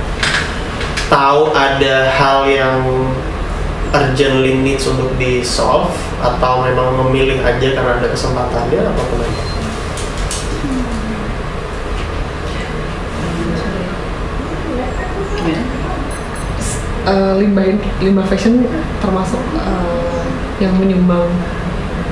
tahu 1.12 1.52
ada 1.52 2.08
hal 2.16 2.48
yang 2.48 2.80
urgently 3.94 4.58
needs 4.58 4.86
untuk 4.88 5.12
di 5.20 5.44
solve 5.44 5.92
atau 6.18 6.64
memang 6.64 7.06
memilih 7.06 7.38
aja 7.44 7.68
karena 7.76 7.92
ada 8.02 8.08
kesempatannya 8.10 8.80
apa 8.82 9.02
kenapa? 9.12 9.42
Eh, 17.06 17.32
limbah 17.38 17.70
limbah 18.02 18.26
fashion 18.26 18.66
termasuk 18.98 19.38
eh, 19.54 20.26
yang 20.58 20.74
menyumbang 20.74 21.30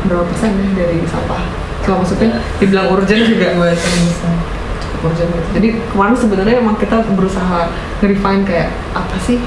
berapa 0.06 0.22
persen 0.30 0.54
ya 0.54 0.86
dari 0.86 1.02
sampah? 1.10 1.42
Kalau 1.82 2.06
maksudnya 2.06 2.38
dibilang 2.62 2.94
urgent 2.94 3.26
juga. 3.26 3.58
Cukup 4.78 5.10
urgent. 5.10 5.34
Jadi 5.50 5.68
kemarin 5.90 6.14
sebenarnya 6.14 6.62
emang 6.62 6.78
kita 6.78 7.02
berusaha 7.10 7.74
nge-refine 7.98 8.46
kayak 8.46 8.70
apa 8.94 9.16
sih 9.18 9.42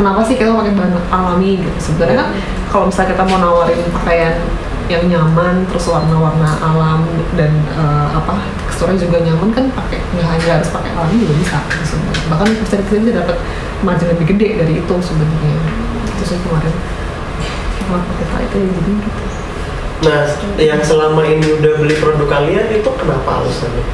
kenapa 0.00 0.24
sih 0.24 0.34
kita 0.40 0.56
pakai 0.56 0.72
bahan 0.72 0.96
alami 1.12 1.60
gitu? 1.60 1.78
Sebenarnya 1.92 2.16
kan 2.24 2.28
kalau 2.72 2.84
misalnya 2.88 3.12
kita 3.12 3.24
mau 3.28 3.38
nawarin 3.38 3.80
pakaian 3.92 4.34
yang 4.88 5.04
nyaman 5.06 5.68
terus 5.70 5.86
warna-warna 5.86 6.50
alam 6.58 7.04
dan 7.38 7.52
eh, 7.76 8.08
apa 8.10 8.42
teksturnya 8.66 8.98
juga 8.98 9.22
nyaman 9.22 9.52
kan 9.54 9.64
pakai 9.70 10.02
nggak 10.16 10.26
hanya 10.26 10.48
harus 10.58 10.70
pakai 10.72 10.90
alami 10.96 11.14
juga 11.22 11.34
bisa 11.38 11.58
gitu 11.68 11.84
sebenarnya. 11.94 12.24
bahkan 12.26 12.48
bisa 12.58 12.74
kita 12.80 12.98
bisa 12.98 13.12
dapat 13.22 13.36
margin 13.86 14.08
lebih 14.10 14.26
gede 14.34 14.48
dari 14.64 14.72
itu 14.80 14.94
sebenarnya. 14.98 15.54
Itu 16.16 16.22
sih 16.24 16.38
kemarin. 16.42 16.74
Kenapa 17.78 18.10
kita 18.18 18.36
itu 18.40 18.56
ya 18.56 18.70
jadi 18.72 18.92
gitu. 18.98 19.22
Nah, 20.00 20.24
yang 20.56 20.80
selama 20.80 21.22
ini 21.28 21.60
udah 21.60 21.72
beli 21.76 21.92
produk 22.00 22.24
kalian 22.24 22.72
itu 22.72 22.88
kenapa 22.96 23.44
alasannya? 23.44 23.84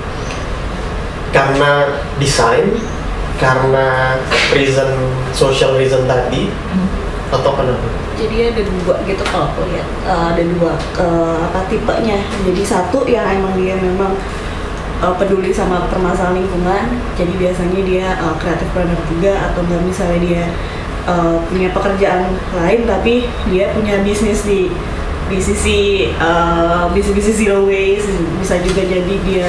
Karena 1.34 1.98
desain, 2.22 2.78
karena 3.36 4.16
reason 4.52 4.88
social 5.36 5.76
reason 5.76 6.08
tadi, 6.08 6.48
atau 7.30 7.52
kenapa? 7.52 8.06
jadi 8.16 8.36
ada 8.50 8.62
dua 8.64 8.94
gitu 9.04 9.22
kalau 9.28 9.52
aku 9.52 9.68
lihat. 9.70 9.88
Eh, 10.08 10.24
ada 10.34 10.42
dua 10.56 10.72
eh, 10.98 11.36
apa 11.44 11.60
tipenya. 11.68 12.18
Jadi 12.48 12.62
satu 12.64 13.04
yang 13.04 13.28
emang 13.28 13.54
dia 13.60 13.76
memang 13.76 14.16
eh, 15.04 15.14
peduli 15.20 15.52
sama 15.52 15.86
permasalahan 15.92 16.40
lingkungan. 16.40 16.84
Jadi 17.14 17.32
biasanya 17.36 17.80
dia 17.84 18.06
kreatif 18.40 18.68
planner 18.72 19.00
juga 19.12 19.52
atau 19.52 19.60
enggak 19.68 19.82
misalnya 19.84 20.18
dia 20.24 20.44
eh, 21.06 21.36
punya 21.52 21.68
pekerjaan 21.76 22.32
lain 22.56 22.80
tapi 22.88 23.28
dia 23.52 23.70
punya 23.76 24.00
bisnis 24.00 24.42
di 24.48 24.72
di 25.26 25.38
sisi 25.42 25.78
eh, 26.08 26.84
bisnis-bisnis 26.94 27.36
zero 27.36 27.66
waste 27.66 28.10
bisa 28.38 28.62
juga 28.62 28.82
jadi 28.86 29.14
dia 29.26 29.48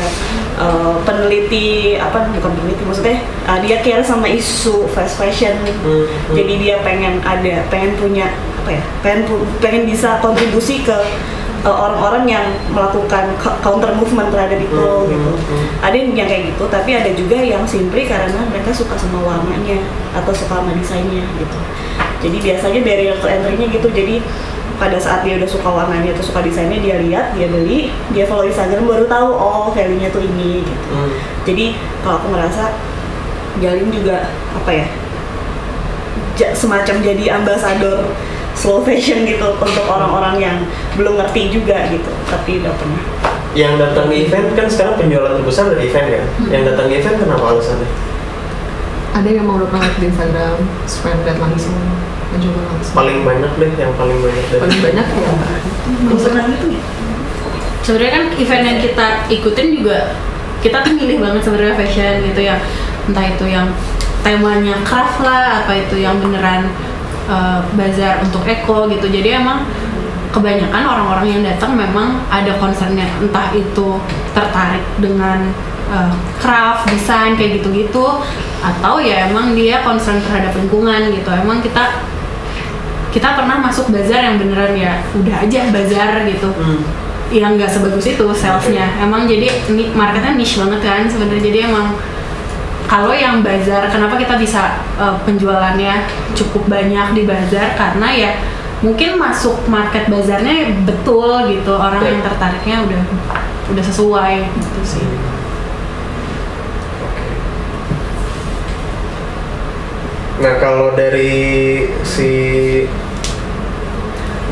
eh, 0.57 0.95
peneliti 1.05 1.95
apa 1.95 2.33
bukan 2.33 2.51
peneliti 2.57 2.83
maksudnya 2.83 3.17
eh, 3.21 3.59
dia 3.61 3.77
care 3.85 4.01
sama 4.01 4.25
isu 4.25 4.89
fast 4.89 5.21
fashion 5.21 5.53
Hmm, 5.85 6.03
hmm. 6.09 6.33
jadi 6.33 6.53
dia 6.57 6.75
pengen 6.81 7.21
ada 7.21 7.61
pengen 7.69 7.93
punya 7.95 8.33
apa 8.65 8.69
ya 8.73 8.83
pengen 9.05 9.29
pengen 9.61 9.83
bisa 9.85 10.17
kontribusi 10.19 10.81
ke 10.83 10.97
uh, 11.63 11.77
orang-orang 11.77 12.25
yang 12.27 12.45
melakukan 12.73 13.31
co- 13.39 13.55
counter 13.61 13.93
movement 13.95 14.33
terhadap 14.33 14.57
itu 14.57 14.75
Hmm, 14.75 15.07
gitu 15.07 15.31
hmm, 15.31 15.45
hmm. 15.45 15.65
ada 15.85 15.95
yang 15.95 16.11
yang 16.17 16.27
kayak 16.27 16.43
gitu 16.51 16.63
tapi 16.67 16.89
ada 16.97 17.11
juga 17.13 17.37
yang 17.37 17.63
simply 17.69 18.03
karena 18.09 18.41
mereka 18.49 18.73
suka 18.73 18.97
sama 18.97 19.21
warnanya 19.23 19.77
atau 20.17 20.33
suka 20.33 20.57
sama 20.59 20.73
desainnya 20.73 21.23
gitu 21.37 21.57
jadi 22.17 22.37
biasanya 22.41 22.79
barrier 22.81 23.15
to 23.21 23.27
entry-nya 23.29 23.67
gitu 23.71 23.87
jadi 23.93 24.15
pada 24.77 24.97
saat 25.01 25.25
dia 25.25 25.41
udah 25.41 25.49
suka 25.49 25.69
warnanya 25.69 26.13
atau 26.13 26.21
suka 26.21 26.45
desainnya 26.45 26.77
dia 26.77 26.95
lihat 27.01 27.33
dia 27.33 27.49
beli 27.49 27.89
dia 28.13 28.29
follow 28.29 28.45
Instagram 28.45 28.85
baru 28.85 29.05
tahu 29.09 29.29
oh 29.33 29.73
value-nya 29.73 30.13
tuh 30.13 30.21
ini 30.21 30.61
gitu. 30.61 30.85
Hmm. 30.93 31.11
jadi 31.43 31.65
kalau 32.05 32.21
aku 32.21 32.27
ngerasa 32.33 32.63
Jalin 33.57 33.89
juga 33.89 34.29
apa 34.53 34.69
ya 34.69 34.85
ja- 36.37 36.53
semacam 36.53 37.01
jadi 37.01 37.25
ambasador 37.41 38.13
slow 38.53 38.81
fashion 38.85 39.25
gitu 39.25 39.53
untuk 39.57 39.85
orang-orang 39.85 40.35
yang 40.41 40.57
belum 40.97 41.17
ngerti 41.17 41.53
juga 41.53 41.89
gitu 41.93 42.09
tapi 42.29 42.61
udah 42.61 42.73
pernah. 42.73 43.03
Yang 43.57 43.73
datang 43.81 44.05
ke 44.09 44.15
event 44.29 44.47
kan 44.53 44.67
sekarang 44.69 44.95
penjualan 45.01 45.33
terbesar 45.41 45.73
dari 45.73 45.89
event 45.89 46.07
kan 46.09 46.23
yang 46.53 46.63
datang 46.65 46.85
ke 46.89 47.01
event 47.01 47.17
kenapa 47.21 47.45
alasannya? 47.53 47.89
Ada 49.17 49.29
yang 49.33 49.45
mau 49.49 49.57
lihat 49.57 49.93
di 49.97 50.05
Instagram 50.09 50.57
lihat 51.25 51.37
langsung 51.41 51.77
mencoba 52.33 52.61
langsung. 52.67 52.95
Paling 52.95 53.19
banyak 53.23 53.51
deh 53.55 53.71
yang 53.79 53.93
paling 53.95 54.17
banyak 54.19 54.45
dari 54.51 54.61
paling 54.61 54.81
banyak 54.83 55.05
ya. 55.07 55.31
Pernah 56.11 56.43
gitu 56.51 56.65
ya? 56.75 56.81
Sebenarnya 57.87 58.11
kan 58.11 58.23
event 58.35 58.63
yang 58.67 58.79
kita 58.83 59.07
ikutin 59.31 59.67
juga 59.79 59.97
kita 60.59 60.83
tuh 60.83 60.93
milih 60.97 61.17
banget 61.23 61.41
sebenarnya 61.45 61.75
fashion 61.79 62.13
gitu 62.27 62.41
ya. 62.43 62.59
Entah 63.07 63.25
itu 63.31 63.45
yang 63.47 63.71
temanya 64.25 64.75
craft 64.83 65.23
lah 65.23 65.63
apa 65.63 65.71
itu 65.87 66.03
yang 66.03 66.19
beneran 66.19 66.67
uh, 67.31 67.63
bazar 67.79 68.19
untuk 68.25 68.43
eco 68.43 68.91
gitu. 68.91 69.07
Jadi 69.07 69.39
emang 69.39 69.63
kebanyakan 70.35 70.83
orang-orang 70.83 71.27
yang 71.31 71.41
datang 71.47 71.79
memang 71.79 72.19
ada 72.27 72.51
concernnya. 72.59 73.07
Entah 73.23 73.55
itu 73.55 74.01
tertarik 74.35 74.83
dengan 74.99 75.47
uh, 75.87 76.11
craft 76.43 76.91
desain 76.91 77.39
kayak 77.39 77.63
gitu-gitu 77.63 78.19
atau 78.59 78.99
ya 78.99 79.31
emang 79.31 79.55
dia 79.55 79.79
concern 79.87 80.19
terhadap 80.19 80.51
lingkungan 80.59 81.13
gitu. 81.15 81.29
Emang 81.31 81.63
kita 81.63 82.03
kita 83.11 83.39
pernah 83.39 83.57
masuk 83.63 83.89
bazar 83.89 84.19
yang 84.19 84.35
beneran 84.37 84.73
ya 84.75 84.99
udah 85.15 85.35
aja 85.43 85.59
bazar 85.71 86.25
gitu. 86.27 86.51
Hmm. 86.53 86.83
yang 87.27 87.59
nggak 87.59 87.67
sebagus 87.67 88.07
itu 88.07 88.23
salesnya 88.31 88.87
emang 89.03 89.27
jadi 89.27 89.51
ini 89.67 89.91
marketnya 89.91 90.39
niche 90.39 90.63
banget 90.63 90.79
kan 90.79 91.03
sebenarnya. 91.11 91.43
Jadi 91.51 91.59
emang 91.67 91.99
kalau 92.87 93.11
yang 93.11 93.43
bazar 93.43 93.91
kenapa 93.91 94.15
kita 94.15 94.39
bisa 94.39 94.79
uh, 94.95 95.19
penjualannya 95.27 96.07
cukup 96.31 96.71
banyak 96.71 97.19
di 97.19 97.27
bazar? 97.27 97.75
Karena 97.75 98.07
ya 98.15 98.31
mungkin 98.79 99.19
masuk 99.19 99.67
market 99.67 100.07
bazarnya 100.07 100.71
betul 100.87 101.51
gitu. 101.51 101.75
Orang 101.75 101.99
yang 101.99 102.23
tertariknya 102.23 102.87
udah 102.87 103.01
udah 103.75 103.83
sesuai 103.83 104.47
gitu 104.47 104.81
sih 104.87 105.03
Nah 110.37 110.53
kalau 110.61 110.93
dari 110.93 111.89
si 112.05 112.31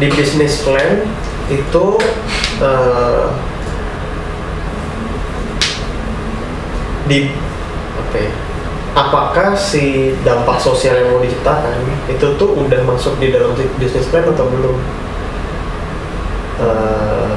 di 0.02 0.08
business 0.12 0.66
plan 0.66 1.06
itu 1.46 1.86
eh, 2.58 3.26
di 7.06 7.30
apa 8.02 8.16
ya? 8.18 8.32
Apakah 8.96 9.54
si 9.54 10.16
dampak 10.24 10.58
sosial 10.58 10.96
yang 10.96 11.10
mau 11.14 11.22
diciptakan 11.22 11.84
itu 12.08 12.28
tuh 12.40 12.50
udah 12.56 12.82
masuk 12.88 13.20
di 13.22 13.30
dalam 13.30 13.54
business 13.78 14.10
plan 14.10 14.26
atau 14.26 14.50
belum? 14.50 14.78
Eh, 16.66 17.34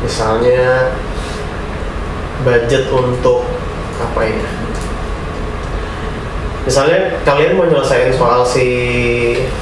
misalnya 0.00 0.96
budget 2.40 2.88
untuk 2.88 3.44
apa 4.00 4.20
ya? 4.24 4.59
Misalnya 6.68 7.16
kalian 7.24 7.56
mau 7.56 7.64
nyelesain 7.64 8.12
soal 8.12 8.44
si 8.44 8.66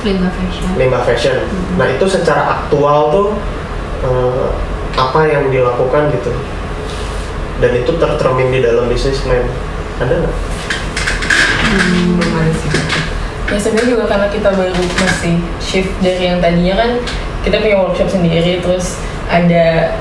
limbah 0.02 0.32
fashion 0.34 0.66
limbah 0.74 1.02
fashion. 1.06 1.36
Nah 1.78 1.86
itu 1.86 2.04
secara 2.10 2.58
aktual 2.58 3.14
tuh 3.14 3.28
eh, 4.02 4.46
apa 4.98 5.20
yang 5.30 5.46
dilakukan 5.50 6.10
gitu? 6.10 6.34
Dan 7.58 7.72
itu 7.74 7.90
tercermin 7.98 8.50
di 8.50 8.60
dalam 8.62 8.90
bisnis 8.90 9.22
plan. 9.22 9.46
Ada 9.98 10.14
nggak? 10.26 10.36
sih 12.54 12.70
Ya 13.48 13.56
sebenarnya 13.56 13.96
juga 13.96 14.04
karena 14.04 14.28
kita 14.28 14.50
baru 14.52 14.76
masih 14.76 15.40
shift 15.56 15.92
dari 16.04 16.28
yang 16.28 16.38
tadinya 16.38 16.84
kan 16.84 16.90
kita 17.40 17.64
punya 17.64 17.80
workshop 17.80 18.12
sendiri 18.12 18.60
terus 18.60 19.00
ada 19.32 19.96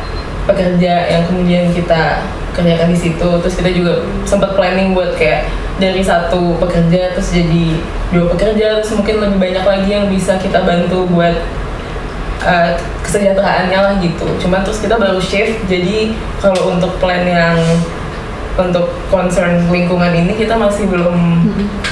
pekerja 0.48 1.12
yang 1.12 1.28
kemudian 1.28 1.70
kita 1.76 2.24
kerjakan 2.56 2.90
di 2.90 2.98
situ. 2.98 3.30
Terus 3.44 3.56
kita 3.60 3.70
juga 3.76 4.02
sempat 4.24 4.56
planning 4.56 4.96
buat 4.96 5.14
kayak 5.20 5.46
dari 5.78 6.02
satu 6.02 6.58
pekerja 6.58 7.14
terus 7.14 7.30
jadi 7.30 7.78
dua 8.10 8.34
pekerja 8.34 8.82
terus 8.82 8.90
mungkin 8.98 9.22
lebih 9.22 9.38
banyak 9.38 9.66
lagi 9.68 9.90
yang 9.94 10.10
bisa 10.10 10.42
kita 10.42 10.66
bantu 10.66 11.06
buat 11.06 11.38
uh, 12.42 12.74
kesejahteraannya 13.06 13.78
lah 13.78 13.94
gitu. 14.02 14.26
Cuman 14.42 14.66
terus 14.66 14.82
kita 14.82 14.98
baru 14.98 15.22
shift 15.22 15.70
jadi 15.70 16.16
kalau 16.42 16.74
untuk 16.74 16.98
plan 16.98 17.28
yang 17.28 17.60
untuk 18.58 18.90
concern 19.14 19.70
lingkungan 19.70 20.10
ini 20.10 20.34
kita 20.34 20.58
masih 20.58 20.90
belum 20.90 21.46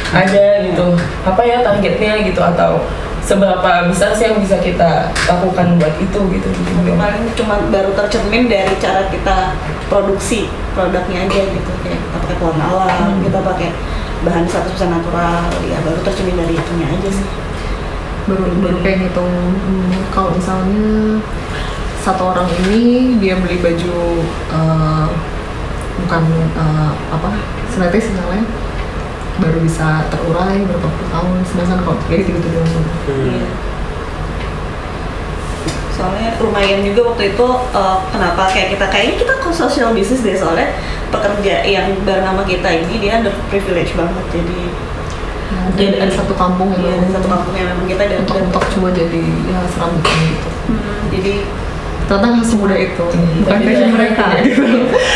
ada 0.09 0.65
gitu. 0.65 0.97
Apa 1.21 1.45
ya 1.45 1.61
targetnya 1.61 2.25
gitu? 2.25 2.41
Atau 2.41 2.81
seberapa 3.25 3.89
besar 3.89 4.13
sih 4.13 4.29
yang 4.29 4.37
bisa 4.37 4.61
kita 4.61 5.09
lakukan 5.25 5.81
buat 5.81 5.97
itu 5.97 6.19
gitu 6.29 6.49
paling 6.93 7.25
cuma 7.33 7.57
baru 7.73 7.89
tercermin 7.97 8.45
dari 8.45 8.77
cara 8.77 9.09
kita 9.09 9.57
produksi 9.89 10.45
produknya 10.77 11.25
aja 11.25 11.41
gitu 11.49 11.71
kayak 11.81 11.97
kita 11.97 12.17
pakai 12.21 12.35
pewarna 12.37 12.65
alam 12.69 13.17
kita 13.25 13.41
pakai 13.41 13.69
bahan 14.21 14.45
100% 14.45 14.77
natural 14.89 15.41
ya 15.65 15.77
baru 15.81 15.99
tercermin 16.05 16.37
dari 16.37 16.53
itunya 16.57 16.87
aja 16.89 17.09
sih. 17.09 17.27
Baru 18.25 18.45
baru 18.57 18.77
kayak 18.81 18.97
ngitung 19.05 19.29
hmm, 19.53 20.09
kalau 20.09 20.33
misalnya 20.33 21.21
satu 22.01 22.33
orang 22.33 22.49
ini 22.65 23.17
dia 23.21 23.37
beli 23.37 23.61
baju 23.61 23.97
eh, 24.53 25.07
bukan 26.05 26.23
eh, 26.57 26.91
apa 27.13 27.29
sintetis 27.69 28.13
misalnya 28.13 28.45
baru 29.35 29.57
bisa 29.59 30.07
terurai 30.07 30.63
berapa 30.63 30.87
puluh 30.87 31.09
tahun 31.11 31.35
sedangkan 31.43 31.79
kalau 31.83 31.97
kayak 32.07 32.23
gitu 32.23 32.39
gitu 32.39 32.47
doang 32.55 32.85
Iya. 33.05 33.47
soalnya 35.95 36.35
lumayan 36.39 36.83
juga 36.83 37.01
waktu 37.11 37.31
itu 37.31 37.47
eh, 37.71 37.97
kenapa 38.11 38.41
kayak 38.51 38.67
kita 38.75 38.85
kayaknya 38.91 39.15
kita 39.15 39.33
kok 39.39 39.55
social 39.55 39.89
business 39.91 40.21
deh 40.21 40.35
soalnya 40.35 40.75
pekerja 41.07 41.63
yang 41.63 41.95
bernama 42.03 42.43
kita 42.43 42.67
ini 42.67 42.99
dia 42.99 43.19
under 43.19 43.31
privilege 43.47 43.95
banget 43.95 44.25
jadi 44.31 44.59
Nah, 45.45 45.69
jadi 45.77 46.01
ada 46.01 46.09
satu 46.09 46.33
kampung 46.33 46.73
yang 46.73 46.81
Iya, 46.81 47.05
ada 47.05 47.21
satu 47.21 47.29
kampung 47.29 47.53
yang 47.53 47.69
memang 47.69 47.85
kita 47.85 48.03
dan 48.09 48.17
untuk 48.25 48.41
untuk 48.41 48.65
cuma 48.73 48.89
jadi 48.89 49.21
ya 49.45 49.61
serambitan 49.69 50.17
gitu. 50.25 50.49
Hmm, 50.73 51.01
jadi 51.13 51.33
ternyata 52.05 52.25
nggak 52.37 52.47
semudah 52.47 52.77
itu. 52.77 53.05
Bukan 53.41 53.49
tapi 53.49 53.65
passion 53.65 53.89
mereka 53.93 54.25
gitu. 54.45 54.63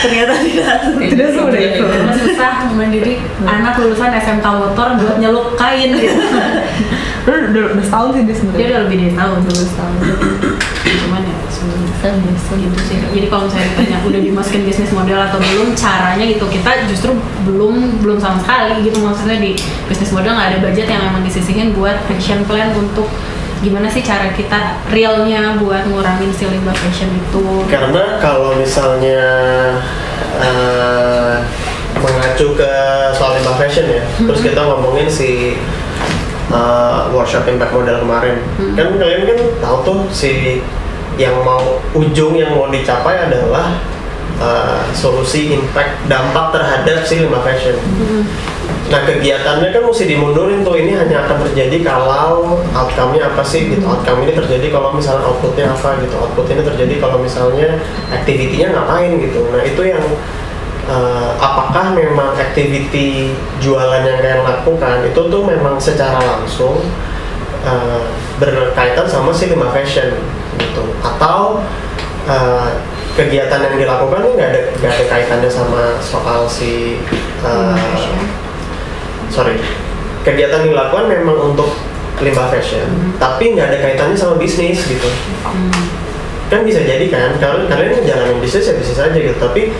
Ternyata 0.03 0.33
tidak. 0.41 0.75
Tidak 0.97 1.27
semudah 1.33 1.61
itu. 1.61 1.83
Karena 1.85 2.13
susah 2.17 2.53
mendidik 2.73 3.17
anak 3.45 3.73
lulusan 3.77 4.11
SMK 4.17 4.45
motor 4.45 4.87
buat 4.97 5.17
nyeluk 5.21 5.53
kain 5.55 5.93
gitu. 5.93 6.21
Udah, 7.29 7.51
udah, 7.51 7.63
udah 7.77 7.85
setahun 7.85 8.09
sih 8.15 8.21
dia 8.25 8.25
dia 8.25 8.35
sebenarnya 8.41 8.65
udah 8.65 8.81
lebih 8.89 8.97
dari 9.05 9.13
tahun 9.13 9.37
udah 9.45 9.67
setahun. 9.69 9.97
Cuman 10.81 11.21
ya 11.21 11.35
sebenarnya 11.51 12.57
gitu 12.57 12.79
sih 12.89 12.97
jadi 13.13 13.27
kalau 13.29 13.43
misalnya 13.45 13.69
ditanya 13.75 13.97
udah 14.07 14.21
dimasukin 14.23 14.63
bisnis 14.65 14.91
model 14.95 15.19
atau 15.19 15.37
belum? 15.37 15.77
Caranya 15.77 16.25
gitu 16.25 16.45
kita 16.49 16.89
justru 16.89 17.11
belum 17.45 18.01
belum 18.01 18.17
sama 18.17 18.41
sekali 18.41 18.81
gitu. 18.87 18.97
Maksudnya 19.03 19.37
di 19.37 19.53
bisnis 19.85 20.09
model 20.09 20.33
nggak 20.33 20.49
ada 20.55 20.59
budget 20.63 20.87
yang 20.89 21.01
emang 21.05 21.21
disisihin 21.21 21.75
buat 21.75 22.01
action 22.09 22.41
plan 22.49 22.73
untuk 22.73 23.05
gimana 23.59 23.91
sih 23.91 23.99
cara 23.99 24.31
kita 24.31 24.79
realnya 24.87 25.59
buat 25.59 25.83
ngurangin 25.91 26.31
si 26.31 26.47
limbah 26.47 26.75
fashion 26.75 27.11
itu? 27.11 27.43
Karena 27.67 28.15
kalau 28.23 28.55
misalnya 28.55 29.19
eh, 30.39 31.35
mengacu 31.99 32.55
ke 32.55 32.71
soal 33.15 33.35
limbah 33.39 33.59
fashion 33.59 33.85
ya, 33.91 34.03
terus 34.23 34.39
kita 34.39 34.63
ngomongin 34.63 35.11
si 35.11 35.59
eh, 36.51 36.99
workshop 37.11 37.43
impact 37.51 37.75
model 37.75 37.99
kemarin, 37.99 38.35
kan 38.79 38.87
kalian 38.95 39.27
kan 39.27 39.39
tahu 39.59 39.77
tuh 39.83 39.99
si 40.07 40.63
yang 41.19 41.35
mau 41.43 41.83
ujung 41.91 42.39
yang 42.39 42.55
mau 42.55 42.71
dicapai 42.71 43.27
adalah 43.27 43.75
eh, 44.39 44.81
solusi 44.95 45.51
impact 45.51 46.07
dampak 46.07 46.55
terhadap 46.55 47.03
si 47.03 47.27
limbah 47.27 47.43
fashion. 47.43 47.75
Nah 48.89 49.05
kegiatannya 49.05 49.69
kan 49.69 49.83
mesti 49.85 50.09
dimundurin 50.09 50.65
tuh 50.65 50.73
ini 50.73 50.97
hanya 50.97 51.21
akan 51.25 51.45
terjadi 51.45 51.85
kalau 51.85 52.57
outcome-nya 52.73 53.29
apa 53.29 53.45
sih 53.45 53.69
gitu. 53.69 53.85
Outcome 53.85 54.25
ini 54.25 54.33
terjadi 54.33 54.67
kalau 54.73 54.89
misalnya 54.97 55.29
outputnya 55.29 55.69
apa 55.69 56.01
gitu. 56.01 56.15
Output 56.17 56.49
ini 56.49 56.61
terjadi 56.65 56.93
kalau 56.97 57.21
misalnya 57.21 57.77
activity-nya 58.09 58.73
ngapain 58.73 59.13
gitu. 59.21 59.45
Nah 59.53 59.61
itu 59.61 59.81
yang 59.85 60.01
eh, 60.89 61.31
apakah 61.37 61.93
memang 61.93 62.33
activity 62.33 63.37
jualan 63.61 64.01
yang 64.01 64.17
kalian 64.25 64.41
lakukan 64.41 65.05
itu 65.05 65.21
tuh 65.21 65.41
memang 65.45 65.77
secara 65.77 66.17
langsung 66.17 66.81
eh, 67.61 68.03
berkaitan 68.41 69.05
sama 69.05 69.29
si 69.29 69.53
limbah 69.53 69.69
fashion 69.69 70.17
gitu. 70.57 70.81
Atau 71.05 71.61
eh, 72.25 72.69
kegiatan 73.13 73.69
yang 73.69 73.75
dilakukan 73.77 74.25
ini 74.25 74.31
nggak 74.33 74.49
ada 74.49 74.61
nggak 74.81 74.91
ada 74.97 75.05
kaitannya 75.13 75.51
sama 75.51 76.01
soal 76.01 76.49
si 76.49 76.97
fashion. 77.45 78.48
Sorry. 79.31 79.57
Kegiatan 80.25 80.67
yang 80.67 80.75
dilakukan 80.75 81.05
memang 81.07 81.53
untuk 81.53 81.71
limbah 82.19 82.51
fashion. 82.51 83.15
Tapi 83.15 83.55
nggak 83.55 83.67
ada 83.71 83.77
kaitannya 83.79 84.17
sama 84.19 84.35
bisnis 84.35 84.83
gitu. 84.83 85.09
Kan 86.51 86.65
bisa 86.65 86.83
jadi 86.83 87.05
kan 87.07 87.37
kalian 87.39 87.65
kalian 87.71 87.91
ngejalanin 88.03 88.39
bisnis 88.43 88.67
ya 88.67 88.73
bisnis 88.75 88.99
aja 88.99 89.15
gitu. 89.15 89.37
Tapi 89.39 89.71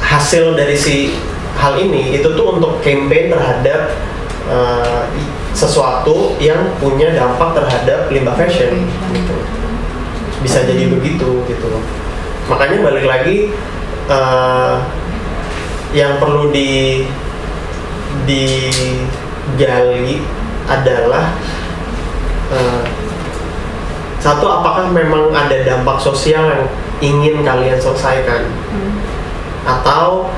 hasil 0.00 0.58
dari 0.58 0.74
si 0.74 1.14
hal 1.60 1.78
ini 1.78 2.18
itu 2.18 2.26
tuh 2.34 2.56
untuk 2.58 2.80
campaign 2.82 3.30
terhadap 3.30 3.94
uh, 4.48 5.06
sesuatu 5.52 6.34
yang 6.40 6.72
punya 6.80 7.12
dampak 7.12 7.52
terhadap 7.52 8.08
limbah 8.08 8.34
fashion 8.38 8.86
gitu. 9.12 9.36
bisa 10.40 10.64
jadi 10.64 10.88
begitu 10.88 11.44
gitu. 11.44 11.66
Loh 11.68 11.84
makanya 12.50 12.78
balik 12.82 13.06
lagi 13.06 13.54
eh, 14.10 14.74
yang 15.94 16.18
perlu 16.18 16.50
di 16.50 17.02
digali 18.28 20.22
adalah 20.70 21.34
eh, 22.54 22.82
satu 24.20 24.46
apakah 24.46 24.92
memang 24.92 25.32
ada 25.32 25.64
dampak 25.64 25.96
sosial 25.96 26.44
yang 26.44 26.64
ingin 27.00 27.40
kalian 27.40 27.80
selesaikan? 27.80 28.52
Atau 29.64 30.28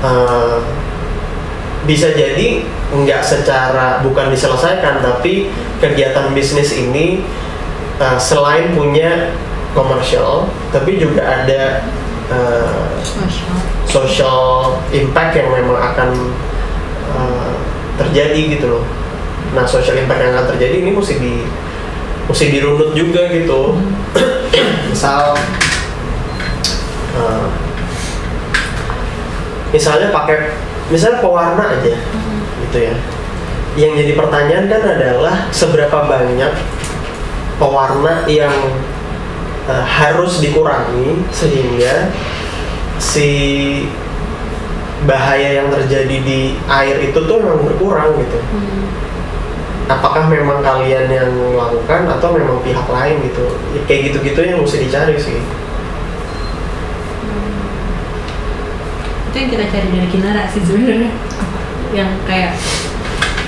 eh, 0.00 0.58
bisa 1.84 2.16
jadi 2.16 2.64
nggak 2.94 3.20
secara 3.20 4.00
bukan 4.00 4.32
diselesaikan 4.32 5.04
tapi 5.04 5.52
kegiatan 5.84 6.32
bisnis 6.32 6.72
ini 6.72 7.20
eh, 8.00 8.18
selain 8.18 8.72
punya 8.72 9.36
komersial 9.76 10.48
tapi 10.72 10.96
juga 10.96 11.20
ada 11.20 11.84
eh, 12.32 12.88
social 13.84 14.80
impact 14.96 15.36
yang 15.36 15.52
memang 15.52 15.76
akan 15.76 16.10
uh, 17.12 17.52
terjadi 18.00 18.58
gitu 18.58 18.66
loh. 18.78 18.84
Nah, 19.54 19.62
social 19.68 19.98
impact 20.00 20.20
yang 20.24 20.32
akan 20.34 20.46
terjadi 20.56 20.82
ini 20.82 20.90
mesti 20.90 21.14
di 21.20 21.44
mesti 22.24 22.44
dirunut 22.48 22.96
juga 22.96 23.28
gitu. 23.30 23.76
Misal 24.90 25.36
uh, 27.18 27.46
misalnya 29.74 30.08
pakai 30.14 30.54
misalnya 30.88 31.18
pewarna 31.20 31.64
aja 31.78 31.94
gitu 32.68 32.78
ya. 32.78 32.94
Yang 33.74 33.92
jadi 34.06 34.12
pertanyaan 34.14 34.66
kan 34.70 34.82
adalah 34.86 35.36
seberapa 35.50 36.06
banyak 36.06 36.52
pewarna 37.58 38.22
yang 38.30 38.54
uh, 39.66 39.84
harus 39.86 40.38
dikurangi 40.38 41.22
sehingga 41.34 42.10
si 43.02 43.30
bahaya 45.04 45.62
yang 45.62 45.68
terjadi 45.68 46.16
di 46.24 46.56
air 46.68 46.96
itu 47.00 47.18
tuh 47.18 47.36
memang 47.40 47.64
berkurang 47.64 48.16
gitu. 48.20 48.38
Apakah 49.84 50.32
memang 50.32 50.64
kalian 50.64 51.12
yang 51.12 51.28
melakukan 51.28 52.08
atau 52.08 52.32
memang 52.32 52.60
pihak 52.64 52.88
lain 52.88 53.20
gitu? 53.28 53.44
Ya, 53.76 53.80
kayak 53.84 54.00
gitu-gitu 54.12 54.40
yang 54.40 54.58
mesti 54.64 54.78
dicari 54.80 55.16
sih. 55.20 55.40
itu 59.34 59.42
yang 59.42 59.50
kita 59.50 59.66
cari 59.66 59.88
dari 59.90 60.08
Kinara 60.14 60.42
sih 60.46 60.62
sebenarnya 60.62 61.10
yang 61.90 62.06
kayak 62.22 62.54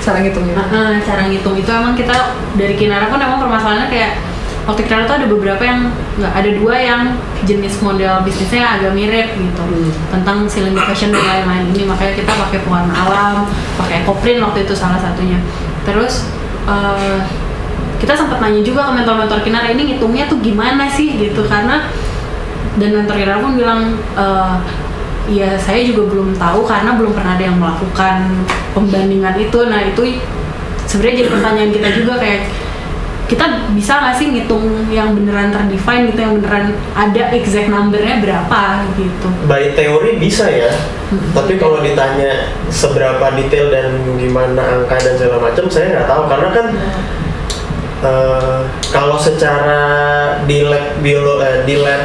cara 0.03 0.19
ngitungnya 0.19 0.59
Ah, 0.59 0.67
ah, 0.67 0.99
cara 0.99 1.31
ngitung 1.31 1.55
itu 1.55 1.71
emang 1.71 1.95
kita 1.95 2.35
dari 2.59 2.75
Kinara 2.75 3.07
pun 3.07 3.23
emang 3.23 3.39
permasalahannya 3.39 3.87
kayak 3.87 4.19
waktu 4.67 4.83
Kinara 4.83 5.07
tuh 5.07 5.17
ada 5.23 5.27
beberapa 5.31 5.63
yang 5.63 5.95
nggak 6.19 6.33
ada 6.35 6.51
dua 6.59 6.75
yang 6.75 7.03
jenis 7.47 7.79
model 7.81 8.27
bisnisnya 8.27 8.77
agak 8.77 8.93
mirip 8.99 9.31
gitu. 9.39 9.63
Tentang 10.11 10.51
cylinder 10.51 10.83
fashion 10.83 11.15
dan 11.15 11.23
lain-lain. 11.23 11.71
Ini 11.71 11.83
makanya 11.87 12.15
kita 12.19 12.33
pakai 12.35 12.59
pewarna 12.67 12.93
alam 12.93 13.47
pakai 13.79 14.03
ekoprint 14.03 14.43
waktu 14.43 14.67
itu 14.67 14.75
salah 14.75 14.99
satunya. 14.99 15.39
Terus 15.87 16.27
eh, 16.67 17.19
kita 17.97 18.13
sempat 18.13 18.43
nanya 18.43 18.61
juga 18.61 18.91
ke 18.91 18.93
mentor-mentor 18.93 19.41
Kinara 19.47 19.71
ini 19.71 19.95
ngitungnya 19.95 20.27
tuh 20.27 20.43
gimana 20.43 20.91
sih? 20.91 21.15
Gitu 21.15 21.47
karena 21.47 21.87
dan 22.77 22.91
mentor 22.91 23.17
Kinara 23.23 23.39
pun 23.39 23.55
bilang 23.55 23.95
eh, 24.19 24.57
ya 25.31 25.55
saya 25.59 25.83
juga 25.87 26.11
belum 26.11 26.35
tahu 26.35 26.67
karena 26.67 26.95
belum 26.99 27.15
pernah 27.15 27.39
ada 27.39 27.45
yang 27.47 27.59
melakukan 27.63 28.35
pembandingan 28.75 29.39
itu. 29.39 29.59
Nah 29.71 29.87
itu 29.87 30.19
sebenarnya 30.91 31.23
jadi 31.23 31.31
pertanyaan 31.31 31.71
kita 31.71 31.89
juga 32.03 32.15
kayak 32.19 32.66
kita 33.27 33.75
bisa 33.75 33.99
nggak 33.99 34.15
sih 34.15 34.27
ngitung 34.31 34.87
yang 34.87 35.11
beneran 35.19 35.51
terdefine 35.51 36.15
gitu 36.15 36.21
yang 36.23 36.35
beneran 36.39 36.71
ada 36.95 37.23
exact 37.35 37.67
numbernya 37.67 38.23
berapa 38.23 38.87
gitu? 38.95 39.29
By 39.51 39.75
teori 39.75 40.15
bisa 40.23 40.47
ya, 40.47 40.71
tapi 41.35 41.59
kalau 41.59 41.83
ditanya 41.83 42.55
seberapa 42.71 43.35
detail 43.35 43.75
dan 43.75 43.99
gimana 44.15 44.79
angka 44.79 45.03
dan 45.03 45.15
segala 45.19 45.51
macam, 45.51 45.67
saya 45.67 45.87
nggak 45.91 46.07
tahu. 46.07 46.23
Karena 46.31 46.49
kan 46.55 46.67
eh, 48.07 48.61
kalau 48.95 49.19
secara 49.19 49.83
di 50.47 50.63
lab 50.63 51.03
biolo 51.03 51.43
eh, 51.43 51.67
di 51.67 51.83
lab 51.83 52.03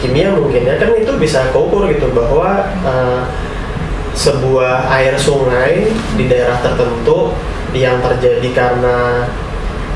kimia 0.00 0.32
mungkin 0.32 0.64
ya 0.64 0.80
kan 0.80 0.96
itu 0.96 1.12
bisa 1.20 1.52
keukur 1.52 1.92
gitu 1.92 2.08
bahwa 2.16 2.72
eh, 2.88 3.20
sebuah 4.16 4.88
air 4.96 5.14
sungai 5.14 5.92
di 6.16 6.24
daerah 6.26 6.56
tertentu 6.64 7.36
yang 7.76 8.00
terjadi 8.00 8.48
karena 8.56 9.28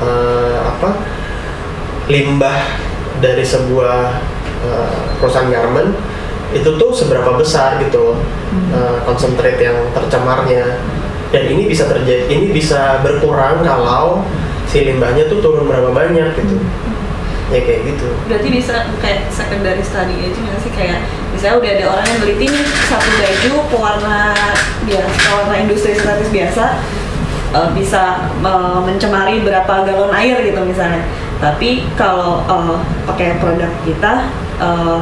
eh, 0.03 0.57
apa 0.59 0.89
limbah 2.11 2.59
dari 3.23 3.43
sebuah 3.47 4.19
eh, 4.67 5.01
perusahaan 5.23 5.47
garment 5.47 5.95
itu 6.53 6.69
tuh 6.77 6.91
seberapa 6.93 7.33
besar 7.39 7.81
gitu 7.81 8.19
eh, 8.71 8.97
konsentrat 9.07 9.57
yang 9.57 9.89
tercemarnya. 9.95 10.77
Dan 11.33 11.49
ini 11.49 11.65
bisa 11.65 11.89
terjadi 11.89 12.29
ini 12.29 12.53
bisa 12.53 13.01
berkurang 13.01 13.65
kalau 13.65 14.21
si 14.69 14.85
limbahnya 14.85 15.25
tuh 15.25 15.41
turun 15.41 15.65
berapa 15.65 15.89
banyak 15.89 16.37
gitu. 16.37 16.61
Ya 17.49 17.59
kayak 17.65 17.81
gitu. 17.89 18.07
Berarti 18.29 18.49
bisa 18.53 18.85
kayak 19.01 19.33
secondary 19.33 19.81
study 19.81 20.29
aja 20.29 20.37
nggak 20.37 20.59
sih? 20.61 20.71
Kayak 20.77 21.01
misalnya 21.33 21.57
udah 21.57 21.71
ada 21.73 21.85
orang 21.89 22.05
yang 22.05 22.21
nih 22.37 22.65
satu 22.85 23.09
baju 23.17 23.51
pewarna 23.73 24.19
biasa 24.85 25.09
pewarna 25.09 25.55
industri 25.57 25.91
sintetis 25.97 26.29
biasa 26.29 26.63
eh, 27.53 27.69
bisa 27.77 28.27
eh, 28.41 28.79
mencemari 28.81 29.45
berapa 29.45 29.85
galon 29.85 30.11
air 30.11 30.41
gitu 30.41 30.61
misalnya. 30.65 31.05
Tapi 31.39 31.85
kalau 31.95 32.43
eh, 32.43 32.77
pakai 33.05 33.37
produk 33.37 33.71
kita 33.85 34.27
eh, 34.59 34.97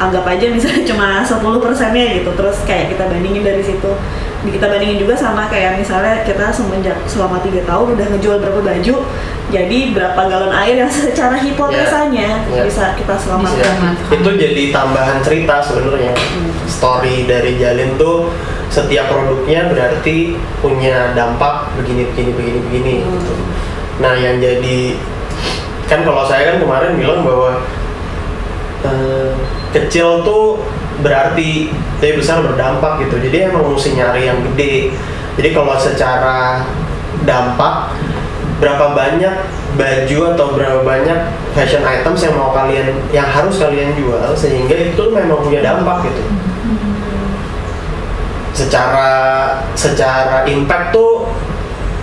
anggap 0.00 0.24
aja 0.24 0.48
misalnya 0.48 0.82
cuma 0.90 1.20
10 1.20 1.38
persennya 1.60 2.04
gitu 2.16 2.30
terus 2.32 2.56
kayak 2.64 2.90
kita 2.90 3.04
bandingin 3.06 3.44
dari 3.44 3.60
situ 3.60 3.92
kita 4.40 4.66
bandingin 4.66 4.96
juga 4.96 5.12
sama 5.12 5.44
kayak 5.46 5.76
misalnya 5.76 6.24
kita 6.24 6.48
semenjak 6.48 6.96
selama 7.04 7.44
tiga 7.44 7.60
tahun 7.68 7.92
udah 7.92 8.06
ngejual 8.08 8.40
berapa 8.40 8.60
baju 8.64 8.94
jadi 9.52 9.78
berapa 9.92 10.20
galon 10.24 10.54
air 10.56 10.80
yang 10.80 10.88
secara 10.96 11.36
hipotesanya 11.36 12.48
Ya. 12.48 12.64
bisa 12.64 12.96
kita 12.96 13.14
selamatkan 13.14 13.94
itu 14.08 14.30
jadi 14.34 14.62
tambahan 14.72 15.20
cerita 15.20 15.60
sebenarnya 15.60 16.16
story 16.64 17.28
dari 17.28 17.60
Jalin 17.60 17.94
tuh 17.94 18.32
setiap 18.72 19.12
produknya 19.12 19.68
berarti 19.68 20.32
punya 20.58 21.12
dampak 21.12 21.68
begini 21.76 22.08
begini 22.08 22.30
begini 22.32 22.58
begini 22.64 22.94
Hmm. 23.02 23.12
gitu. 23.12 23.32
nah 24.00 24.16
yang 24.16 24.40
jadi 24.40 24.96
kan 25.84 26.00
kalau 26.00 26.24
saya 26.24 26.54
kan 26.54 26.56
kemarin 26.56 26.96
bilang 26.96 27.20
bahwa 27.20 27.60
eh, 28.84 29.30
kecil 29.72 30.24
tuh 30.26 30.62
berarti 31.00 31.72
tapi 32.00 32.16
besar 32.16 32.40
berdampak 32.44 33.04
gitu. 33.04 33.20
Jadi 33.20 33.52
emang 33.52 33.72
mesti 33.72 33.96
nyari 33.96 34.28
yang 34.28 34.40
gede. 34.52 34.92
Jadi 35.36 35.48
kalau 35.52 35.76
secara 35.76 36.64
dampak 37.24 37.92
berapa 38.60 38.92
banyak 38.92 39.34
baju 39.76 40.18
atau 40.36 40.46
berapa 40.52 40.80
banyak 40.84 41.18
fashion 41.56 41.80
items 41.80 42.20
yang 42.20 42.36
mau 42.36 42.52
kalian 42.52 43.00
yang 43.08 43.24
harus 43.24 43.56
kalian 43.56 43.96
jual 43.96 44.36
sehingga 44.36 44.76
itu 44.76 45.02
memang 45.12 45.40
punya 45.40 45.64
dampak 45.64 46.08
gitu. 46.08 46.22
Secara 48.52 49.08
secara 49.72 50.44
impact 50.44 50.92
tuh 50.92 51.28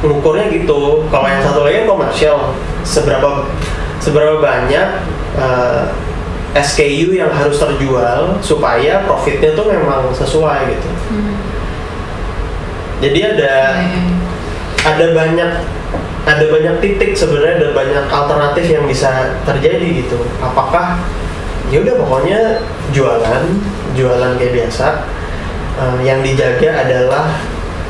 ngukurnya 0.02 0.50
gitu. 0.54 1.06
Kalau 1.10 1.28
yang 1.30 1.42
satu 1.42 1.66
lagi 1.66 1.86
kan 1.86 1.88
komersial. 1.90 2.38
Seberapa 2.88 3.46
seberapa 4.00 4.40
banyak 4.40 4.88
eh, 5.38 5.82
SKU 6.56 7.16
yang 7.16 7.32
harus 7.32 7.60
terjual 7.60 8.40
supaya 8.40 9.04
profitnya 9.04 9.52
tuh 9.56 9.68
memang 9.68 10.12
sesuai 10.16 10.72
gitu. 10.72 10.90
Jadi 13.04 13.20
ada 13.24 13.84
ada 14.88 15.06
banyak 15.12 15.52
ada 16.28 16.46
banyak 16.52 16.76
titik 16.84 17.16
sebenarnya 17.16 17.64
ada 17.64 17.70
banyak 17.72 18.06
alternatif 18.08 18.66
yang 18.68 18.86
bisa 18.88 19.36
terjadi 19.44 20.06
gitu. 20.06 20.18
Apakah 20.40 21.00
ya 21.68 21.84
udah 21.84 21.96
pokoknya 22.00 22.40
jualan 22.96 23.44
jualan 23.96 24.32
kayak 24.40 24.54
biasa 24.56 25.18
Eh, 25.78 25.98
yang 26.02 26.26
dijaga 26.26 26.90
adalah 26.90 27.38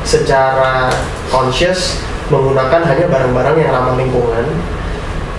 secara 0.04 0.92
conscious 1.32 2.04
menggunakan 2.28 2.84
hanya 2.84 3.08
barang-barang 3.08 3.56
yang 3.56 3.72
ramah 3.72 3.96
lingkungan. 3.96 4.44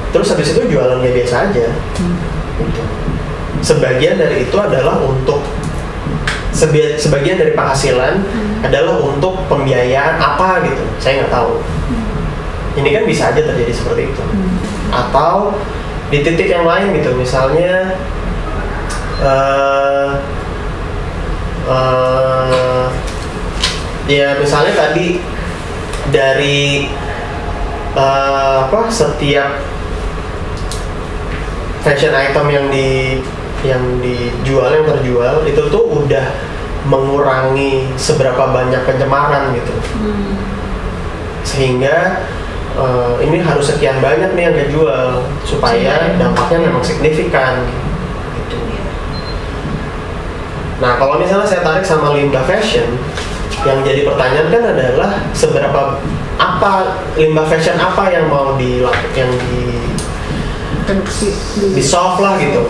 Terus 0.09 0.33
habis 0.33 0.57
itu 0.57 0.65
jualan 0.65 0.97
kayak 0.97 1.15
biasa 1.21 1.35
aja. 1.45 1.67
Gitu. 2.57 2.81
Sebagian 3.59 4.15
dari 4.17 4.47
itu 4.47 4.57
adalah 4.57 5.01
untuk 5.03 5.43
sebi- 6.53 6.97
sebagian 6.97 7.37
dari 7.37 7.53
penghasilan 7.53 8.23
adalah 8.63 8.99
untuk 8.99 9.45
pembiayaan 9.47 10.19
apa 10.19 10.63
gitu. 10.67 10.83
Saya 10.99 11.23
nggak 11.23 11.33
tahu. 11.33 11.63
Ini 12.79 12.89
kan 12.95 13.03
bisa 13.07 13.31
aja 13.31 13.41
terjadi 13.43 13.73
seperti 13.73 14.11
itu. 14.11 14.23
Atau 14.89 15.57
di 16.09 16.25
titik 16.25 16.49
yang 16.49 16.65
lain 16.65 16.89
gitu 16.97 17.13
misalnya 17.13 17.93
eh 19.19 20.11
eh, 21.69 22.85
ya 24.09 24.41
misalnya 24.41 24.73
tadi 24.73 25.21
dari 26.09 26.89
eh, 27.93 28.55
apa 28.65 28.89
setiap 28.89 29.61
fashion 31.85 32.15
item 32.15 32.47
yang 32.49 32.65
di 32.73 33.21
yang 33.65 33.81
dijual 33.99 34.71
yang 34.71 34.85
terjual 34.87 35.43
itu 35.43 35.61
tuh 35.67 35.83
udah 36.05 36.25
mengurangi 36.87 37.91
seberapa 37.99 38.55
banyak 38.55 38.81
pencemaran 38.87 39.51
gitu. 39.51 39.73
Sehingga 41.43 42.23
eh, 42.79 43.13
ini 43.27 43.43
harus 43.43 43.67
sekian 43.67 43.99
banyak 43.99 44.31
nih 44.35 44.43
yang 44.51 44.55
dijual 44.55 45.27
supaya 45.43 46.15
dampaknya 46.15 46.71
memang 46.71 46.83
signifikan 46.83 47.67
gitu. 48.47 48.57
Nah 50.79 50.95
kalau 50.95 51.19
misalnya 51.19 51.47
saya 51.47 51.61
tarik 51.61 51.83
sama 51.83 52.15
limbah 52.15 52.47
fashion 52.47 52.95
yang 53.67 53.83
jadi 53.83 54.07
pertanyaan 54.07 54.47
kan 54.47 54.63
adalah 54.71 55.11
seberapa 55.35 55.99
apa 56.39 57.03
limbah 57.19 57.43
fashion 57.51 57.75
apa 57.75 58.07
yang 58.07 58.31
mau 58.31 58.55
dilakukan 58.55 59.11
yang 59.19 59.31
di 59.51 59.98
reduksi 60.89 61.29
di 61.77 61.83
solve 61.83 62.19
lah 62.25 62.35
gitu. 62.41 62.65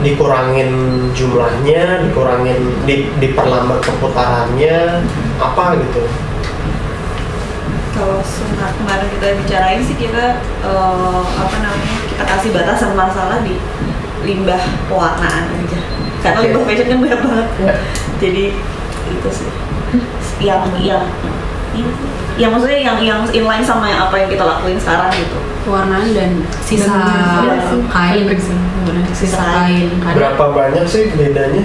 Dikurangin 0.00 0.70
jumlahnya 1.12 2.06
dikurangin 2.06 2.58
di, 2.86 3.10
diperlambat 3.18 3.82
perputarannya 3.82 5.02
apa 5.42 5.64
gitu. 5.82 6.02
Kalau 7.96 8.20
kemarin 8.52 9.08
kita 9.18 9.26
bicarain 9.40 9.80
sih 9.82 9.96
kita 9.96 10.38
eh, 10.62 11.22
apa 11.24 11.56
namanya 11.58 11.98
kita 12.12 12.24
kasih 12.28 12.50
batasan 12.54 12.92
masalah 12.94 13.40
di 13.42 13.58
limbah 14.22 14.60
pewarnaan 14.86 15.44
aja. 15.50 15.80
Karena 16.22 16.38
limbah 16.46 16.62
fashion 16.64 16.86
kan 16.86 16.98
banyak 17.02 17.20
banget. 17.20 17.48
Ya. 17.58 17.74
jadi 18.22 18.44
itu 19.10 19.28
sih. 19.32 19.50
Yang 20.36 20.62
yang 20.84 21.04
yang 22.36 22.50
maksudnya 22.52 22.80
yang 22.80 22.98
yang 23.00 23.20
inline 23.32 23.64
sama 23.64 23.88
yang 23.88 24.06
apa 24.06 24.14
yang 24.20 24.28
kita 24.28 24.44
lakuin 24.44 24.76
sekarang 24.76 25.10
gitu. 25.16 25.38
Pewarnaan 25.64 26.08
dan 26.14 26.30
sisa 26.62 26.94
Dan- 27.42 27.88
kain, 27.88 28.24
sisa 28.30 28.54
Sisa 29.16 29.40
kain. 29.40 29.88
Ada. 30.04 30.14
Berapa 30.14 30.44
banyak 30.52 30.84
sih 30.86 31.10
bedanya? 31.12 31.64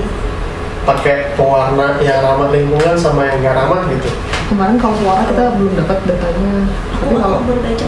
Pakai 0.81 1.37
pewarna 1.37 2.01
yang 2.01 2.25
ramah 2.25 2.49
lingkungan 2.49 2.97
sama 2.97 3.29
yang 3.29 3.37
nggak 3.45 3.53
ramah 3.53 3.85
gitu? 3.91 4.09
Kemarin 4.49 4.75
kalau 4.81 4.95
suara 4.97 5.23
kita 5.29 5.53
belum 5.55 5.73
dapat 5.77 5.97
datanya 6.09 6.65
tapi 6.91 7.13
aku 7.13 7.21
kalau 7.21 7.35
aku 7.39 7.43
baru 7.47 7.61
baca 7.63 7.87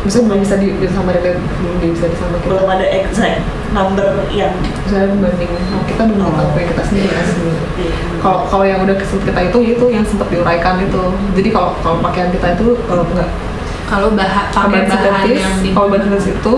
misalnya 0.00 0.26
belum 0.32 0.40
bisa 0.40 0.54
di 0.56 0.68
sama 0.88 1.10
relate 1.12 1.40
belum 1.60 1.92
bisa 1.92 2.06
sama 2.16 2.36
kita. 2.40 2.48
Belum 2.56 2.68
ada 2.68 2.86
exact 2.88 3.40
number 3.70 4.10
yang 4.32 4.52
misalnya 4.86 5.08
membanding 5.12 5.50
oh, 5.76 5.84
kita 5.86 6.02
belum 6.08 6.20
Oh. 6.24 6.32
tahu 6.34 6.50
kita 6.58 6.82
sendiri 6.88 7.08
kan 7.12 7.24
sendiri. 7.28 7.58
Kalau 8.20 8.38
kalau 8.48 8.64
yang 8.64 8.80
udah 8.84 8.96
kesel 8.96 9.20
kita 9.22 9.40
itu 9.52 9.58
itu 9.76 9.84
yang 9.92 10.04
sempat 10.04 10.28
diuraikan 10.32 10.80
itu. 10.80 11.04
Jadi 11.36 11.48
kalau 11.52 11.70
kalau 11.84 11.96
pakaian 12.00 12.30
kita 12.32 12.56
itu 12.56 12.66
kalau 12.88 13.04
nggak 13.12 13.30
kalau 13.90 14.08
bahan 14.14 14.46
pakai 14.54 14.86
bahan 14.86 15.26
yang 15.34 15.54
di 15.66 15.74
kalau 15.74 15.90
bahan 15.90 16.14
itu 16.14 16.54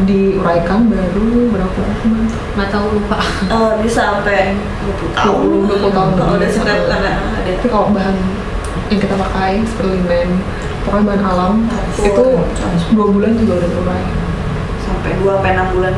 diuraikan 0.00 0.88
baru 0.88 1.28
berapa 1.52 1.76
tahun? 1.76 2.12
Nggak 2.56 2.68
tahu 2.72 2.86
lupa. 2.96 3.18
eh, 3.54 3.72
bisa 3.84 4.00
sampai 4.16 4.56
20 4.88 5.12
tahun. 5.12 5.44
20 5.68 5.96
tahun. 5.96 6.10
Kalau 6.16 6.32
udah 6.40 6.48
sampai 6.48 6.76
karena 6.88 7.12
ada 7.20 7.50
tapi 7.60 7.68
kalau 7.68 7.92
bahan 7.92 8.16
yang 8.90 8.98
kita 8.98 9.14
pakai 9.14 9.62
seperti 9.62 10.02
linen 10.02 10.28
pokoknya 10.84 11.04
bahan 11.06 11.24
alam 11.24 11.54
Betul. 11.96 12.08
itu 12.08 12.24
dua 12.96 13.06
bulan 13.12 13.32
juga 13.36 13.52
udah 13.60 13.68
berurai 13.68 14.04
sampai 14.80 15.10
2 15.22 15.28
sampai 15.28 15.52
6 15.54 15.74
bulan 15.76 15.94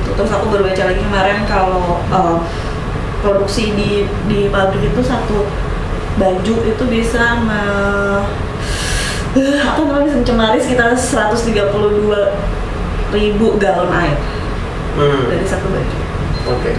itu 0.00 0.10
terus 0.14 0.30
aku 0.30 0.46
baru 0.52 0.62
baca 0.68 0.82
lagi 0.84 1.00
kemarin 1.00 1.38
kalau 1.48 2.02
eh, 2.06 2.36
produksi 3.20 3.72
di 3.74 3.90
di 4.28 4.40
pabrik 4.52 4.94
itu 4.94 5.00
satu 5.02 5.48
baju 6.18 6.54
itu 6.66 6.84
bisa 6.90 7.38
me, 7.46 7.62
eh, 9.38 9.58
apa 9.62 9.80
namanya 9.86 10.04
bisa 10.10 10.18
mencemari 10.20 10.58
sekitar 10.60 10.92
132 10.92 11.56
ribu 13.10 13.46
galon 13.58 13.90
air 13.94 14.18
hmm. 14.98 15.22
dari 15.30 15.46
satu 15.46 15.66
baju 15.70 15.98
oke 16.58 16.72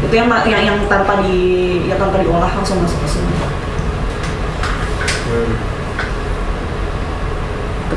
itu 0.00 0.14
yang 0.16 0.28
ma- 0.32 0.46
yang 0.48 0.62
yang 0.64 0.78
tanpa 0.88 1.20
di 1.20 1.36
yang 1.84 2.00
tanpa 2.00 2.22
diolah 2.24 2.48
langsung 2.48 2.80
masuk 2.82 2.98
ke 3.04 3.08
sungai 3.08 3.50
Hmm. 5.30 5.54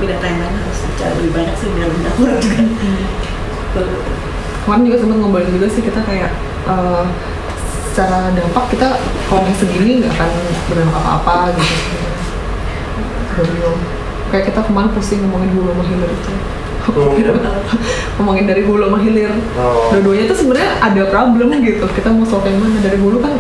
Tapi 0.04 0.12
data 0.20 0.26
yang 0.28 0.40
lain 0.44 0.56
harus 0.60 0.80
dicari 0.84 1.14
lebih 1.16 1.32
banyak 1.32 1.56
sih 1.56 1.68
biar 1.72 1.88
lebih 1.88 2.08
akurat 2.12 2.38
juga. 2.44 2.60
Kemarin 4.68 4.84
juga 4.84 4.98
sempat 5.00 5.18
ngobrolin 5.24 5.52
juga 5.56 5.68
sih 5.72 5.80
kita 5.80 6.00
kayak 6.04 6.32
eh, 6.68 7.04
secara 7.88 8.36
dampak 8.36 8.66
kita 8.76 8.88
kalau 9.32 9.42
yang 9.48 9.56
segini 9.56 10.04
nggak 10.04 10.12
akan 10.12 10.30
berdampak 10.68 11.00
apa-apa 11.00 11.36
gitu. 11.56 11.76
Bingung. 13.48 13.80
kayak 14.28 14.50
kita 14.50 14.60
kemarin 14.66 14.90
pusing 14.92 15.24
ngomongin 15.24 15.50
hulu 15.56 15.72
sama 15.72 15.84
hilir 15.88 16.10
itu. 16.12 16.32
Ngomongin 16.84 17.26
apa? 17.32 17.50
ngomongin 18.20 18.46
dari 18.52 18.62
hulu 18.68 18.84
sama 18.84 19.00
hilir. 19.00 19.32
Oh. 19.56 19.88
dua-duanya 19.96 20.26
tuh 20.28 20.38
sebenarnya 20.44 20.72
ada 20.84 21.02
problem 21.08 21.48
gitu. 21.64 21.86
Kita 21.96 22.12
mau 22.12 22.28
solve 22.28 22.52
yang 22.52 22.60
mana? 22.60 22.76
Dari 22.84 23.00
hulu 23.00 23.24
kan 23.24 23.40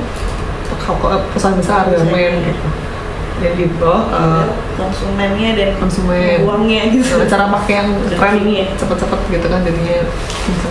kalau 0.80 1.28
perusahaan 1.28 1.60
besar 1.60 1.92
garmen 1.92 2.40
gitu 2.40 2.83
yang 3.44 3.56
di 3.60 3.66
bawah 3.76 4.04
eh, 4.10 4.46
konsumennya 4.80 5.50
dan 5.60 5.70
konsumen. 5.78 6.42
uangnya 6.48 6.82
gitu. 6.96 7.20
Nah, 7.20 7.28
cara 7.28 7.46
pakai 7.52 7.74
yang 7.84 7.90
Ini 8.40 8.54
ya. 8.64 8.66
cepet-cepet 8.80 9.20
gitu 9.30 9.46
kan 9.52 9.60
jadinya 9.68 9.98
bisa. 10.48 10.70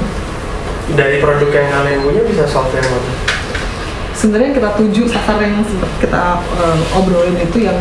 Dari 0.93 1.17
produk 1.23 1.51
yang 1.53 1.69
kalian 1.71 1.99
punya 2.03 2.23
bisa 2.27 2.45
solve 2.49 2.73
yang 2.75 2.89
mana? 2.89 3.13
Sebenarnya 4.13 4.51
kita 4.53 4.71
tuju 4.77 5.03
sasar 5.09 5.39
yang 5.41 5.61
sempat 5.65 5.93
kita 6.01 6.41
eh, 6.41 6.97
obrolin 6.99 7.37
itu 7.39 7.69
yang 7.69 7.79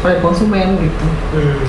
oleh 0.00 0.16
konsumen 0.24 0.80
gitu. 0.80 1.06
Hmm. 1.36 1.60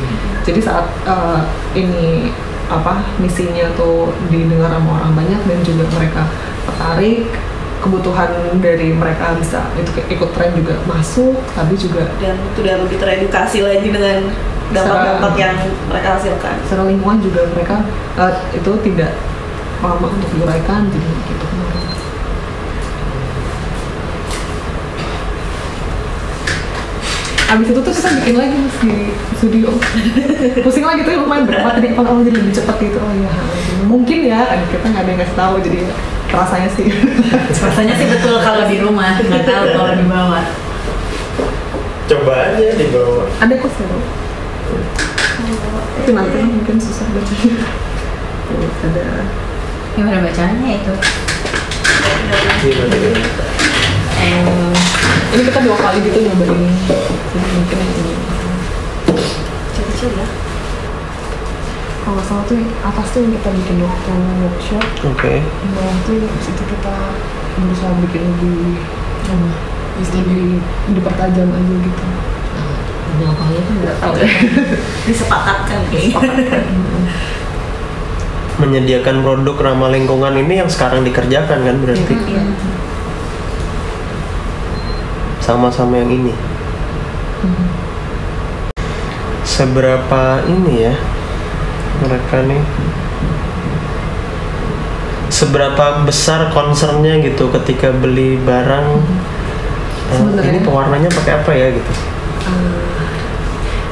jadi 0.48 0.60
saat 0.64 0.88
eh, 1.04 1.40
ini 1.76 2.32
apa 2.72 3.04
misinya 3.20 3.68
tuh 3.76 4.16
didengar 4.32 4.72
sama 4.72 5.04
orang 5.04 5.14
banyak 5.20 5.42
dan 5.44 5.60
juga 5.68 5.84
mereka 5.92 6.24
tertarik 6.64 7.28
kebutuhan 7.82 8.30
dari 8.62 8.94
mereka 8.94 9.34
bisa 9.42 9.66
itu 9.74 9.90
ikut 10.06 10.30
tren 10.38 10.54
juga 10.54 10.78
masuk 10.86 11.34
tapi 11.58 11.74
juga 11.74 12.06
dan 12.22 12.38
sudah 12.54 12.78
lebih 12.86 13.02
teredukasi 13.02 13.66
lagi 13.66 13.90
dengan 13.90 14.30
dampak-dampak 14.72 15.34
yang 15.36 15.56
mereka 15.92 16.10
hasilkan. 16.18 16.56
Secara 16.66 16.88
lingkungan 16.88 17.20
juga 17.20 17.42
mereka 17.52 17.84
eh, 18.18 18.34
itu 18.56 18.72
tidak 18.92 19.12
lama 19.84 20.08
untuk 20.08 20.30
diuraikan 20.36 20.88
jadi 20.90 21.12
gitu. 21.28 21.46
Abis 27.52 27.68
itu 27.68 27.82
tuh 27.84 27.92
kita 27.92 28.10
bikin 28.24 28.36
lagi 28.40 28.56
mas 28.56 28.78
di 28.80 28.96
studio. 29.36 29.68
Pusing 30.64 30.88
lagi 30.88 31.04
tuh 31.04 31.20
lumayan 31.20 31.44
berapa 31.44 31.76
tadi 31.76 31.92
Kalau 31.92 32.16
oh, 32.16 32.24
jadi 32.24 32.40
lebih 32.40 32.56
cepat 32.56 32.80
gitu. 32.80 32.96
Oh 32.96 33.12
iya. 33.12 33.32
Mungkin 33.92 34.20
ya 34.24 34.56
kita 34.72 34.86
nggak 34.88 35.04
ada 35.04 35.12
yang 35.12 35.20
ngasih 35.20 35.36
tahu 35.36 35.56
jadi 35.60 35.80
rasanya 36.32 36.70
sih. 36.72 36.88
Rasanya 37.64 37.94
sih 37.94 38.08
betul 38.08 38.40
kalau 38.40 38.64
di 38.66 38.80
rumah, 38.80 39.20
nggak 39.20 39.44
tahu 39.44 39.66
kalau 39.76 39.92
di 39.94 40.06
bawah. 40.08 40.44
coba 42.12 42.34
aja 42.52 42.76
dibawa 42.76 43.24
Ada 43.40 43.56
kok 43.56 43.72
sih 43.72 43.88
Tapi 46.04 46.12
nanti 46.12 46.38
mungkin 46.44 46.76
susah 46.76 47.08
Tuh, 47.08 48.68
Ada. 48.84 49.24
Gimana 49.96 50.20
bacanya 50.20 50.70
itu? 50.76 50.94
gimana 52.62 52.94
gimana 52.94 53.28
eh, 54.20 54.72
Ini 55.32 55.42
kita 55.48 55.60
dua 55.64 55.78
kali 55.80 55.98
gitu 56.04 56.20
nyobain. 56.20 56.76
Jadi 57.32 57.48
mungkin 57.56 57.78
yang 57.80 57.92
ini. 57.96 58.14
Kecil-kecil 59.72 60.12
ya 60.20 60.28
kalau 62.02 62.18
nggak 62.18 62.26
salah 62.26 62.44
tuh 62.50 62.58
atas 62.82 63.08
tuh 63.14 63.20
yang 63.22 63.32
kita 63.38 63.50
bikin 63.54 63.78
waktu 63.86 64.12
workshop. 64.42 64.86
Oke. 65.06 65.38
Yang 65.38 65.72
bawah 65.78 65.98
tuh 66.02 66.18
abis 66.26 66.48
itu 66.50 66.64
kita 66.66 66.96
berusaha 67.62 67.94
bikin 68.02 68.22
lebih 68.26 68.82
apa 69.22 69.50
lebih 70.02 70.58
dipertajam 70.98 71.48
aja 71.54 71.76
gitu. 71.86 72.06
Belakangnya 73.22 73.62
kan 73.62 73.76
nggak 73.86 73.98
tahu. 74.02 74.14
disepakatkan 75.08 75.80
kayaknya. 75.94 76.26
Menyediakan 78.62 79.22
produk 79.22 79.58
ramah 79.62 79.94
lingkungan 79.94 80.34
ini 80.42 80.66
yang 80.66 80.70
sekarang 80.70 81.06
dikerjakan 81.06 81.60
kan 81.66 81.76
berarti? 81.82 82.14
Iya. 82.18 82.44
sama-sama 85.42 85.98
yang 85.98 86.14
ini. 86.14 86.34
Seberapa 89.42 90.46
ini 90.48 90.88
ya 90.88 90.96
mereka 92.02 92.42
nih. 92.44 92.62
Seberapa 95.32 96.04
besar 96.04 96.52
concernnya 96.52 97.18
gitu 97.24 97.48
ketika 97.50 97.90
beli 97.90 98.36
barang? 98.38 98.88
Eh, 100.12 100.18
Sebenarnya- 100.20 100.52
ini 100.52 100.60
pewarnanya 100.62 101.10
pakai 101.10 101.34
apa 101.40 101.52
ya 101.52 101.68
gitu? 101.72 101.92
Eh, 102.46 102.76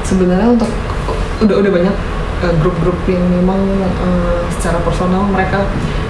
sebenarnya 0.04 0.48
untuk 0.52 0.70
udah 1.40 1.56
udah 1.58 1.72
banyak 1.72 1.96
eh, 2.40 2.54
grup-grup 2.60 3.00
yang 3.08 3.24
memang 3.32 3.62
eh, 3.80 4.40
secara 4.52 4.84
personal 4.84 5.24
mereka 5.26 5.64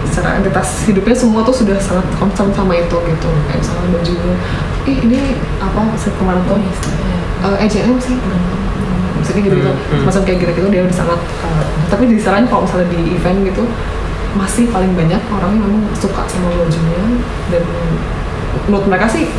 secara 0.09 0.41
entitas 0.41 0.81
hidupnya 0.83 1.13
semua 1.13 1.45
tuh 1.45 1.53
sudah 1.53 1.77
sangat 1.77 2.03
concern 2.17 2.49
sama 2.49 2.73
itu 2.73 2.97
gitu. 2.97 3.29
Kayak 3.47 3.59
misalnya 3.61 3.87
baju 3.93 4.13
ih 4.89 4.97
ini 5.05 5.19
apa 5.61 5.81
sih 5.95 6.09
kemarin 6.17 6.41
tuh 6.49 6.57
eh, 6.57 7.57
H&M 7.63 7.95
sih. 8.01 8.17
Maksudnya 9.13 9.41
gitu 9.45 9.55
gitu 9.57 9.67
Hmm, 9.69 9.77
hmm. 9.77 9.99
semacam 10.09 10.21
kayak 10.25 10.37
gitu 10.41 10.51
gitu 10.57 10.67
dia 10.71 10.81
udah 10.81 10.95
sangat 10.95 11.19
uh, 11.43 11.63
tapi 11.89 12.07
di 12.07 12.21
sana 12.21 12.45
kalau 12.45 12.63
misalnya 12.63 12.87
di 12.93 13.17
event 13.17 13.41
gitu 13.43 13.63
masih 14.37 14.69
paling 14.69 14.93
banyak 14.93 15.17
orang 15.33 15.57
yang 15.57 15.63
memang 15.65 15.83
suka 15.97 16.21
sama 16.29 16.53
bajunya. 16.53 17.01
Dan 17.49 17.63
menurut 18.69 18.85
mereka 18.85 19.09
sih 19.09 19.29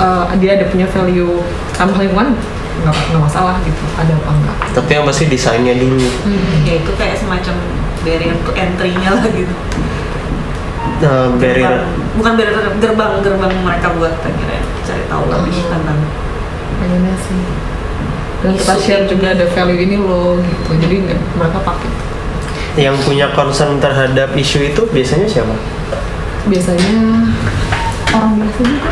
uh, 0.00 0.32
dia 0.40 0.56
ada 0.56 0.66
punya 0.72 0.88
value 0.88 1.44
ramah 1.76 1.98
lingkungan 2.00 2.32
nggak 2.78 2.94
nggak 3.10 3.22
masalah 3.22 3.58
gitu 3.66 3.84
ada 3.98 4.12
apa 4.14 4.30
enggak. 4.30 4.56
Tapi 4.78 4.90
yang 4.94 5.04
pasti 5.04 5.24
desainnya 5.26 5.74
dulu. 5.74 5.98
ya 6.62 6.78
itu 6.78 6.90
kayak 6.94 7.18
semacam 7.18 7.54
barrier 8.06 8.36
to 8.46 8.52
entry-nya 8.54 9.10
lah 9.18 9.26
gitu. 9.26 9.54
Nah, 11.02 11.26
barrier. 11.36 11.74
Bukan 12.14 12.32
barrier 12.38 12.58
gerbang 12.78 13.12
gerbang 13.22 13.52
mereka 13.66 13.88
buat 13.98 14.14
akhirnya 14.22 14.62
cari 14.86 15.04
tahu 15.10 15.22
lebih 15.26 15.54
tentang. 15.66 15.98
Pengennya 16.78 17.14
sih. 17.18 17.42
Dan 18.38 18.54
kita 18.54 18.74
share 18.78 19.04
juga 19.10 19.34
ada 19.34 19.46
value 19.50 19.82
ini 19.82 19.96
loh 19.98 20.38
gitu. 20.38 20.70
Jadi 20.78 20.96
mereka 21.34 21.58
pakai 21.66 21.90
yang 22.78 22.94
punya 23.02 23.26
concern 23.34 23.82
terhadap 23.82 24.30
isu 24.38 24.70
itu 24.70 24.82
biasanya 24.94 25.26
siapa? 25.26 25.56
biasanya 26.48 27.28
orang 28.16 28.32
biasa 28.40 28.60
juga. 28.64 28.90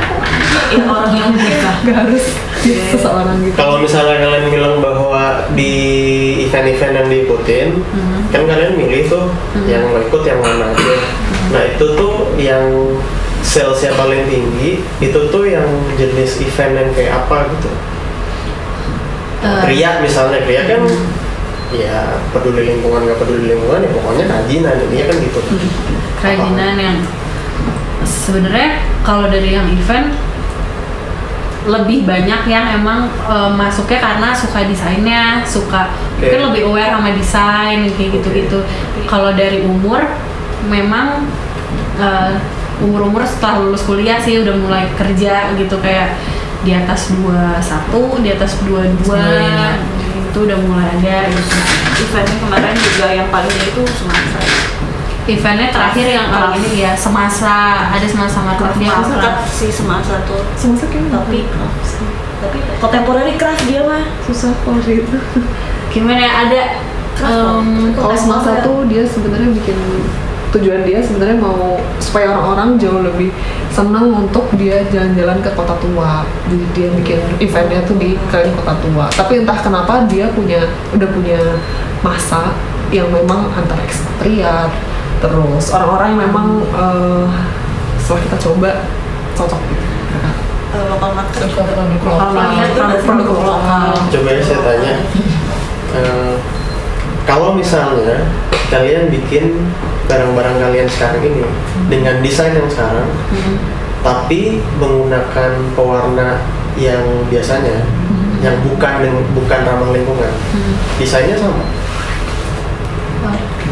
Kok 0.67 0.75
ya 0.77 0.83
orang 0.91 1.13
yang 1.15 1.31
bisa 1.33 1.71
nggak 1.87 1.97
harus. 2.05 2.25
Seseorang 2.67 3.39
gitu. 3.47 3.55
Kalau 3.55 3.79
misalnya 3.79 4.19
kalian 4.19 4.47
bilang 4.51 4.77
bahwa 4.83 5.47
di 5.55 5.73
event-event 6.51 6.95
yang 6.99 7.09
diikutin, 7.09 7.69
kan 8.35 8.43
kalian 8.43 8.75
milih 8.75 9.07
tuh 9.07 9.31
yang 9.71 9.87
mau 9.87 10.03
ikut 10.03 10.23
yang 10.27 10.41
mana 10.43 10.75
aja. 10.75 10.95
Nah 11.55 11.63
itu 11.63 11.87
tuh 11.95 12.35
yang 12.35 12.67
salesnya 13.47 13.95
paling 13.95 14.27
tinggi, 14.27 14.83
itu 14.99 15.21
tuh 15.31 15.47
yang 15.47 15.67
jenis 15.95 16.43
event 16.43 16.75
yang 16.75 16.91
kayak 16.91 17.13
apa 17.23 17.47
gitu. 17.55 17.71
Eh, 19.47 19.59
Kria 19.63 20.03
misalnya, 20.03 20.43
Kria 20.43 20.67
kan 20.67 20.83
ya 21.75 22.23
peduli 22.31 22.63
lingkungan 22.63 23.11
nggak 23.11 23.19
peduli 23.19 23.45
lingkungan 23.51 23.83
ya 23.83 23.91
pokoknya 23.91 24.25
kajian 24.31 24.77
ini 24.87 24.97
kan 25.03 25.17
gitu. 25.19 25.41
kerajinan 26.23 26.75
yang 26.79 26.99
sebenarnya 28.07 28.71
kalau 29.03 29.27
dari 29.27 29.51
yang 29.59 29.67
event 29.67 30.15
lebih 31.67 32.07
banyak 32.07 32.47
yang 32.47 32.79
emang 32.79 33.11
eh, 33.27 33.51
masuknya 33.59 33.99
karena 33.99 34.31
suka 34.31 34.63
desainnya, 34.71 35.43
suka 35.43 35.91
Oke. 35.91 36.31
mungkin 36.31 36.41
lebih 36.55 36.63
aware 36.71 36.95
sama 36.95 37.11
desain 37.11 37.91
kayak 37.91 38.11
gitu-gitu. 38.23 38.63
Kalau 39.11 39.35
dari 39.35 39.67
umur 39.67 40.07
memang 40.71 41.27
eh, 41.99 42.39
umur-umur 42.79 43.27
setelah 43.27 43.67
lulus 43.67 43.83
kuliah 43.83 44.23
sih 44.23 44.47
udah 44.47 44.55
mulai 44.55 44.87
kerja 44.95 45.51
gitu 45.59 45.77
kayak 45.83 46.15
di 46.63 46.75
atas 46.75 47.15
21, 47.15 48.27
di 48.27 48.31
atas 48.35 48.59
22 48.63 49.07
Semuanya. 49.07 49.79
Itu 50.37 50.45
udah 50.45 50.59
mulai 50.69 51.01
ada 51.01 51.33
gitu. 51.33 51.57
eventnya 51.97 52.37
kemarin 52.37 52.77
juga 52.77 53.07
yang 53.09 53.29
paling 53.33 53.57
itu 53.57 53.81
semasa. 53.89 54.39
Eventnya 55.25 55.73
terakhir 55.73 56.07
yang 56.13 56.29
kali 56.29 56.61
ini 56.61 56.85
ya 56.85 56.93
semasa 56.93 57.89
ada 57.89 58.05
semasa 58.05 58.45
craft 58.61 58.77
dia. 58.77 58.93
Craft 58.93 59.49
sih 59.49 59.73
semasa 59.73 60.21
tuh. 60.29 60.45
Semasa 60.53 60.93
kayak 60.93 61.09
tapi 61.09 61.49
tapi 62.45 62.59
contemporary 62.85 63.41
craft 63.41 63.65
dia 63.65 63.81
mah. 63.89 64.05
Susah 64.29 64.53
kalau 64.61 64.77
gitu 64.85 65.17
gimana 65.97 66.21
ya 66.21 66.33
ada 66.45 66.61
em, 67.25 67.97
kalau 67.97 68.13
semasa 68.13 68.61
tuh 68.61 68.85
dia 68.93 69.09
sebenarnya 69.09 69.57
bikin 69.57 69.79
tujuan 70.55 70.87
dia 70.87 71.03
sebenarnya 71.03 71.39
mau 71.43 71.81
supaya 71.99 72.31
orang-orang 72.33 72.79
jauh 72.79 73.03
lebih 73.03 73.35
senang 73.75 74.15
untuk 74.15 74.47
dia 74.55 74.87
jalan-jalan 74.89 75.39
ke 75.43 75.51
kota 75.53 75.75
tua. 75.83 76.23
Jadi 76.47 76.67
dia 76.73 76.89
bikin 76.95 77.21
eventnya 77.43 77.81
tuh 77.85 77.97
di 77.99 78.15
kalian 78.31 78.53
kota 78.63 78.75
tua. 78.81 79.07
Tapi 79.13 79.43
entah 79.43 79.59
kenapa 79.59 80.07
dia 80.07 80.31
punya 80.33 80.65
udah 80.95 81.09
punya 81.11 81.41
masa 82.01 82.55
yang 82.95 83.11
memang 83.11 83.51
antara 83.53 83.83
ekspatriat. 83.83 84.71
Terus 85.21 85.73
orang-orang 85.75 86.15
yang 86.15 86.23
memang 86.31 86.49
eh, 86.63 87.27
setelah 87.99 88.21
kita 88.31 88.37
coba 88.39 88.71
cocok 89.35 89.61
gitu. 89.73 89.85
Eh, 90.77 90.85
lokal 90.93 91.11
market 91.17 91.49
produk 91.57 91.77
Lokal 92.05 93.01
produk 93.01 93.27
lokal. 93.33 93.89
Coba 94.13 94.29
ya 94.29 94.43
saya 94.45 94.61
tanya, 94.61 94.95
eh, 95.97 96.35
kalau 97.25 97.57
misalnya 97.57 98.29
kalian 98.69 99.09
bikin 99.09 99.57
barang-barang 100.07 100.57
kalian 100.57 100.89
sekarang 100.89 101.21
ini 101.21 101.43
dengan 101.87 102.19
desain 102.21 102.53
yang 102.53 102.67
sekarang, 102.67 103.11
tapi 104.01 104.41
menggunakan 104.77 105.51
pewarna 105.75 106.41
yang 106.75 107.03
biasanya, 107.27 107.83
yang 108.39 108.55
bukan 108.63 109.03
bukan 109.33 109.61
ramah 109.63 109.91
lingkungan, 109.91 110.33
desainnya 110.97 111.35
sama. 111.35 111.65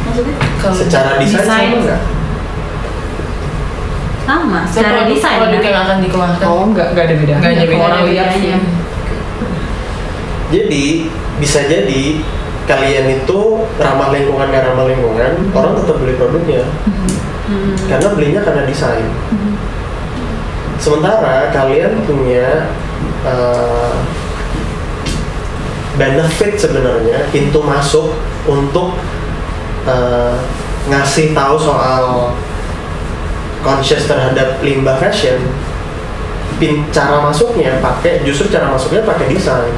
maksudnya 0.05 0.35
Kalau 0.59 0.74
Secara 0.74 1.11
desain, 1.16 1.39
Desain. 1.41 1.68
sama 1.70 1.78
nggak? 1.80 2.03
sama 4.24 4.61
secara 4.64 4.91
produk- 4.99 5.11
desain 5.12 5.37
produk 5.37 5.61
kan? 5.61 5.68
yang 5.68 5.78
akan 5.82 5.97
dikeluarkan 6.01 6.47
oh 6.49 6.64
nggak 6.66 6.87
nggak 6.91 7.05
ada 7.05 7.14
bedanya 7.14 7.41
Nggak 7.41 7.51
ada 7.51 7.59
Kalau 7.59 7.68
bedanya. 7.68 7.85
orang 7.85 8.03
lihat 8.09 8.28
sih 8.30 8.41
bedanya. 8.41 8.70
Jadi 10.47 10.85
bisa 11.37 11.61
jadi 11.66 12.03
kalian 12.64 13.20
itu 13.20 13.60
ramah 13.76 14.08
lingkungan 14.12 14.48
nggak 14.48 14.64
ramah 14.72 14.86
lingkungan, 14.88 15.32
orang 15.52 15.72
tetap 15.76 15.96
beli 16.00 16.14
produknya. 16.16 16.64
Hmm. 17.44 17.76
karena 17.84 18.08
belinya 18.16 18.40
karena 18.40 18.64
desain. 18.64 19.04
Sementara 20.80 21.52
kalian 21.52 22.00
punya 22.08 22.72
uh, 23.24 23.92
benefit 26.00 26.56
sebenarnya 26.56 27.28
pintu 27.28 27.60
masuk 27.60 28.16
untuk 28.48 28.96
uh, 29.84 30.34
ngasih 30.88 31.36
tahu 31.36 31.56
soal 31.60 32.32
conscious 33.60 34.08
terhadap 34.08 34.60
limbah 34.64 34.96
fashion. 34.96 35.40
Pin, 36.56 36.86
cara 36.94 37.18
masuknya 37.20 37.76
pakai 37.84 38.24
justru 38.24 38.48
cara 38.48 38.72
masuknya 38.72 39.04
pakai 39.04 39.28
desain. 39.28 39.74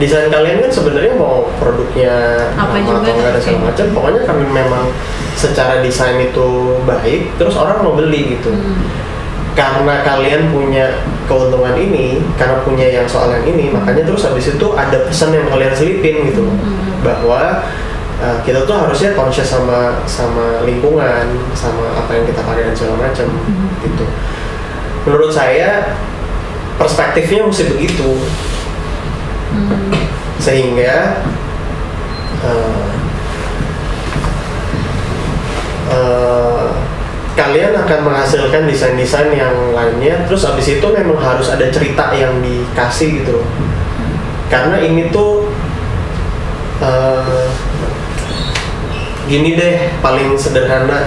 Desain 0.00 0.32
kalian 0.32 0.64
kan 0.64 0.72
sebenarnya 0.72 1.12
mau 1.12 1.44
produknya 1.60 2.48
Apa 2.56 2.80
lama 2.80 3.04
juga 3.04 3.12
atau 3.12 3.20
ada 3.20 3.36
sih. 3.36 3.52
segala 3.52 3.68
macam. 3.68 3.86
Pokoknya 3.92 4.20
karena 4.24 4.46
memang 4.48 4.84
secara 5.36 5.84
desain 5.84 6.16
itu 6.16 6.48
baik, 6.88 7.36
terus 7.36 7.52
orang 7.60 7.84
mau 7.84 7.92
beli 7.92 8.40
gitu. 8.40 8.48
Karena 9.52 10.00
kalian 10.00 10.48
punya 10.48 11.04
keuntungan 11.28 11.76
ini, 11.76 12.16
karena 12.40 12.64
punya 12.64 12.86
yang 12.88 13.04
soal 13.04 13.28
yang 13.28 13.44
ini, 13.44 13.68
makanya 13.68 14.08
terus 14.08 14.24
habis 14.24 14.48
itu 14.48 14.66
ada 14.72 15.04
pesan 15.04 15.36
yang 15.36 15.52
kalian 15.52 15.76
selipin 15.76 16.32
gitu 16.32 16.48
loh. 16.48 16.56
bahwa 17.00 17.64
uh, 18.20 18.38
kita 18.44 18.64
tuh 18.68 18.76
harusnya 18.76 19.16
conscious 19.16 19.48
sama 19.48 20.04
sama 20.04 20.64
lingkungan, 20.68 21.24
sama 21.56 21.92
apa 21.96 22.10
yang 22.12 22.24
kita 22.28 22.40
pakai 22.44 22.68
dan 22.68 22.76
segala 22.76 23.08
macam 23.08 23.26
gitu. 23.84 24.04
Menurut 25.08 25.32
saya 25.32 25.96
perspektifnya 26.76 27.48
mesti 27.48 27.64
begitu 27.72 28.16
sehingga 30.40 31.20
uh, 32.40 32.84
uh, 35.92 36.66
kalian 37.36 37.76
akan 37.76 38.00
menghasilkan 38.08 38.64
desain-desain 38.66 39.30
yang 39.36 39.76
lainnya. 39.76 40.24
Terus 40.26 40.48
abis 40.48 40.80
itu 40.80 40.86
memang 40.90 41.20
harus 41.20 41.52
ada 41.52 41.68
cerita 41.68 42.10
yang 42.16 42.40
dikasih 42.40 43.22
gitu 43.22 43.44
karena 44.50 44.82
ini 44.82 45.14
tuh 45.14 45.46
uh, 46.82 47.46
gini 49.30 49.54
deh 49.54 49.94
paling 50.02 50.34
sederhana. 50.34 51.06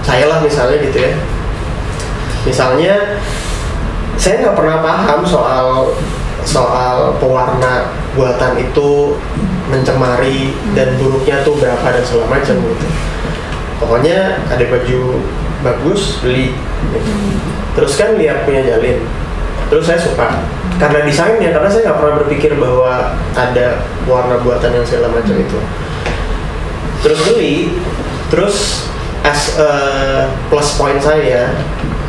Saya 0.00 0.24
lah 0.32 0.40
misalnya 0.40 0.80
gitu 0.80 0.96
ya. 0.96 1.12
Misalnya 2.48 3.20
saya 4.16 4.40
nggak 4.40 4.56
pernah 4.56 4.80
paham 4.80 5.20
soal 5.28 5.92
soal 6.46 7.18
pewarna 7.18 7.90
buatan 8.14 8.54
itu 8.62 9.18
mencemari 9.66 10.54
dan 10.78 10.94
buruknya 10.96 11.42
tuh 11.42 11.58
berapa 11.58 11.82
dan 11.82 12.02
segala 12.06 12.38
macam 12.38 12.54
gitu. 12.54 12.86
Pokoknya 13.82 14.40
ada 14.48 14.64
baju 14.70 15.00
bagus 15.60 16.22
beli. 16.22 16.54
Gitu. 16.94 17.10
terus 17.76 17.92
kan 17.98 18.16
lihat 18.16 18.48
punya 18.48 18.64
jalin. 18.64 19.04
Terus 19.68 19.84
saya 19.84 20.00
suka. 20.00 20.46
Karena 20.80 21.04
desainnya 21.04 21.50
karena 21.52 21.68
saya 21.68 21.90
nggak 21.90 21.98
pernah 21.98 22.14
berpikir 22.24 22.52
bahwa 22.56 23.16
ada 23.36 23.84
warna 24.06 24.40
buatan 24.40 24.70
yang 24.72 24.86
segala 24.86 25.12
macam 25.12 25.34
itu. 25.36 25.58
Terus 27.04 27.20
beli. 27.26 27.76
Terus 28.32 28.86
as 29.26 29.58
a 29.58 29.70
plus 30.48 30.78
point 30.78 31.02
saya 31.02 31.50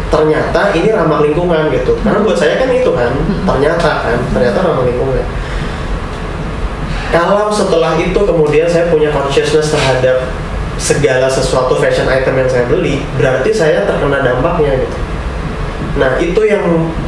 ternyata 0.08 0.72
ini 0.72 0.90
ramah 0.92 1.20
lingkungan 1.20 1.68
gitu. 1.72 2.00
Karena 2.04 2.20
buat 2.24 2.38
saya 2.40 2.56
kan 2.60 2.70
itu 2.72 2.92
kan 2.96 3.12
ternyata 3.44 3.92
kan 4.08 4.18
ternyata 4.32 4.60
ramah 4.64 4.86
lingkungan. 4.88 5.26
Kalau 7.08 7.48
setelah 7.52 7.96
itu 7.96 8.20
kemudian 8.20 8.68
saya 8.68 8.92
punya 8.92 9.12
consciousness 9.16 9.72
terhadap 9.72 10.28
segala 10.78 11.26
sesuatu 11.32 11.80
fashion 11.82 12.06
item 12.06 12.38
yang 12.38 12.50
saya 12.52 12.70
beli 12.70 13.02
berarti 13.18 13.50
saya 13.50 13.88
terkena 13.88 14.22
dampaknya 14.22 14.78
gitu. 14.78 14.98
Nah 15.98 16.20
itu 16.22 16.42
yang 16.46 16.64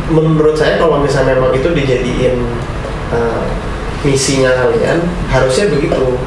menurut 0.09 0.57
saya 0.57 0.81
kalau 0.81 1.03
misalnya 1.03 1.37
memang 1.37 1.53
itu 1.53 1.69
dijadiin 1.69 2.41
uh, 3.13 3.45
misinya 4.01 4.55
kalian 4.55 5.05
harusnya 5.29 5.69
begitu. 5.69 6.17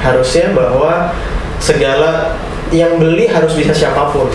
Harusnya 0.00 0.52
bahwa 0.56 1.12
segala 1.60 2.36
yang 2.72 2.96
beli 2.96 3.28
harus 3.28 3.52
bisa 3.52 3.74
siapa 3.74 4.08
pun 4.14 4.30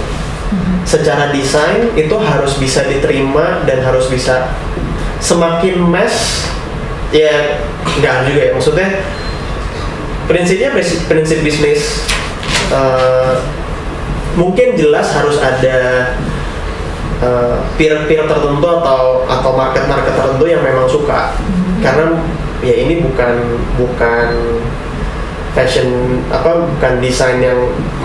secara 0.85 1.33
desain 1.33 1.91
itu 1.97 2.15
harus 2.21 2.55
bisa 2.61 2.85
diterima 2.85 3.65
dan 3.65 3.81
harus 3.81 4.05
bisa 4.07 4.53
semakin 5.19 5.81
mass 5.81 6.45
ya 7.09 7.61
nggak 7.99 8.15
juga 8.29 8.41
ya. 8.41 8.51
Maksudnya 8.53 8.89
prinsipnya 10.29 10.69
prinsip, 10.73 10.99
prinsip 11.09 11.39
bisnis 11.41 12.01
eh, 12.73 13.33
mungkin 14.35 14.75
jelas 14.75 15.13
harus 15.15 15.37
ada 15.39 16.11
eh, 17.23 17.55
peer-peer 17.79 18.25
tertentu 18.27 18.67
atau 18.67 19.25
atau 19.25 19.51
market-market 19.55 20.13
tertentu 20.13 20.45
yang 20.45 20.61
memang 20.61 20.85
suka. 20.89 21.33
Karena 21.81 22.19
ya 22.65 22.75
ini 22.81 23.01
bukan 23.05 23.61
bukan 23.77 24.27
fashion 25.55 26.19
apa 26.29 26.67
bukan 26.67 26.99
desain 26.99 27.39
yang 27.39 27.57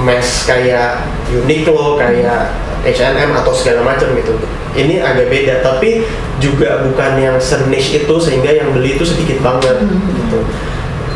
mass 0.06 0.46
kayak 0.46 1.02
Uniqlo 1.34 1.98
kayak 1.98 2.54
H&M 2.80 3.36
atau 3.36 3.52
segala 3.52 3.84
macam 3.84 4.08
gitu. 4.16 4.32
Ini 4.72 5.02
agak 5.02 5.28
beda 5.28 5.60
tapi 5.60 6.06
juga 6.40 6.80
bukan 6.86 7.20
yang 7.20 7.36
seniche 7.36 8.06
itu 8.06 8.14
sehingga 8.16 8.54
yang 8.54 8.72
beli 8.72 8.96
itu 8.96 9.04
sedikit 9.04 9.42
banget 9.44 9.82
gitu. 10.16 10.40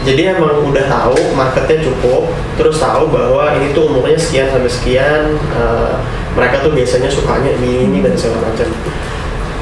Jadi 0.05 0.37
emang 0.37 0.69
udah 0.69 0.85
tahu 0.85 1.17
marketnya 1.33 1.81
cukup 1.81 2.29
terus 2.61 2.77
tahu 2.77 3.09
bahwa 3.09 3.57
ini 3.57 3.73
tuh 3.73 3.89
umurnya 3.89 4.21
sekian 4.21 4.53
sampai 4.53 4.69
sekian 4.69 5.23
eh, 5.57 5.95
mereka 6.37 6.61
tuh 6.61 6.77
biasanya 6.77 7.09
sukanya 7.09 7.57
ini 7.63 7.89
ini 7.89 7.99
dan 8.05 8.13
segala 8.13 8.53
macam. 8.53 8.69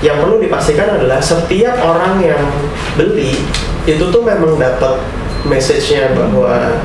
Yang 0.02 0.16
perlu 0.18 0.36
dipastikan 0.42 0.98
adalah 0.98 1.22
setiap 1.22 1.78
orang 1.78 2.18
yang 2.18 2.42
beli 2.98 3.38
itu 3.86 4.02
tuh 4.10 4.22
memang 4.26 4.58
dapat 4.58 4.98
message-nya 5.46 6.14
bahwa 6.14 6.78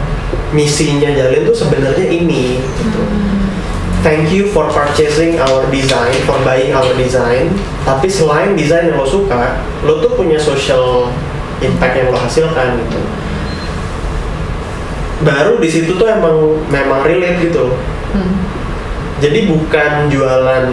misinya 0.51 1.11
Jalin 1.11 1.45
tuh 1.45 1.55
sebenarnya 1.55 2.07
ini 2.07 2.57
gitu. 2.61 3.01
Thank 4.05 4.29
you 4.29 4.47
for 4.53 4.69
purchasing 4.69 5.41
our 5.41 5.65
design, 5.73 6.13
for 6.29 6.37
buying 6.45 6.71
our 6.71 6.93
design. 6.95 7.51
Tapi 7.83 8.07
selain 8.07 8.53
desain 8.53 8.93
yang 8.93 9.01
lo 9.01 9.07
suka, 9.09 9.59
lo 9.83 9.99
tuh 9.99 10.13
punya 10.15 10.37
social 10.37 11.09
impact 11.59 11.97
yang 11.97 12.07
lo 12.13 12.17
hasilkan 12.21 12.77
gitu. 12.77 13.01
Baru 15.25 15.57
di 15.57 15.65
situ 15.65 15.97
tuh 15.97 16.07
emang 16.07 16.61
memang 16.69 17.01
relate 17.01 17.49
gitu. 17.49 17.73
Hmm. 18.13 18.37
Jadi 19.17 19.49
bukan 19.49 20.13
jualan 20.13 20.69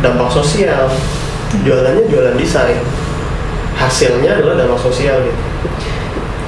dampak 0.00 0.30
sosial, 0.30 0.86
jualannya 1.66 2.06
jualan 2.06 2.38
desain. 2.38 2.78
Hasilnya 3.74 4.38
adalah 4.38 4.54
dampak 4.64 4.80
sosial 4.80 5.18
gitu. 5.26 5.42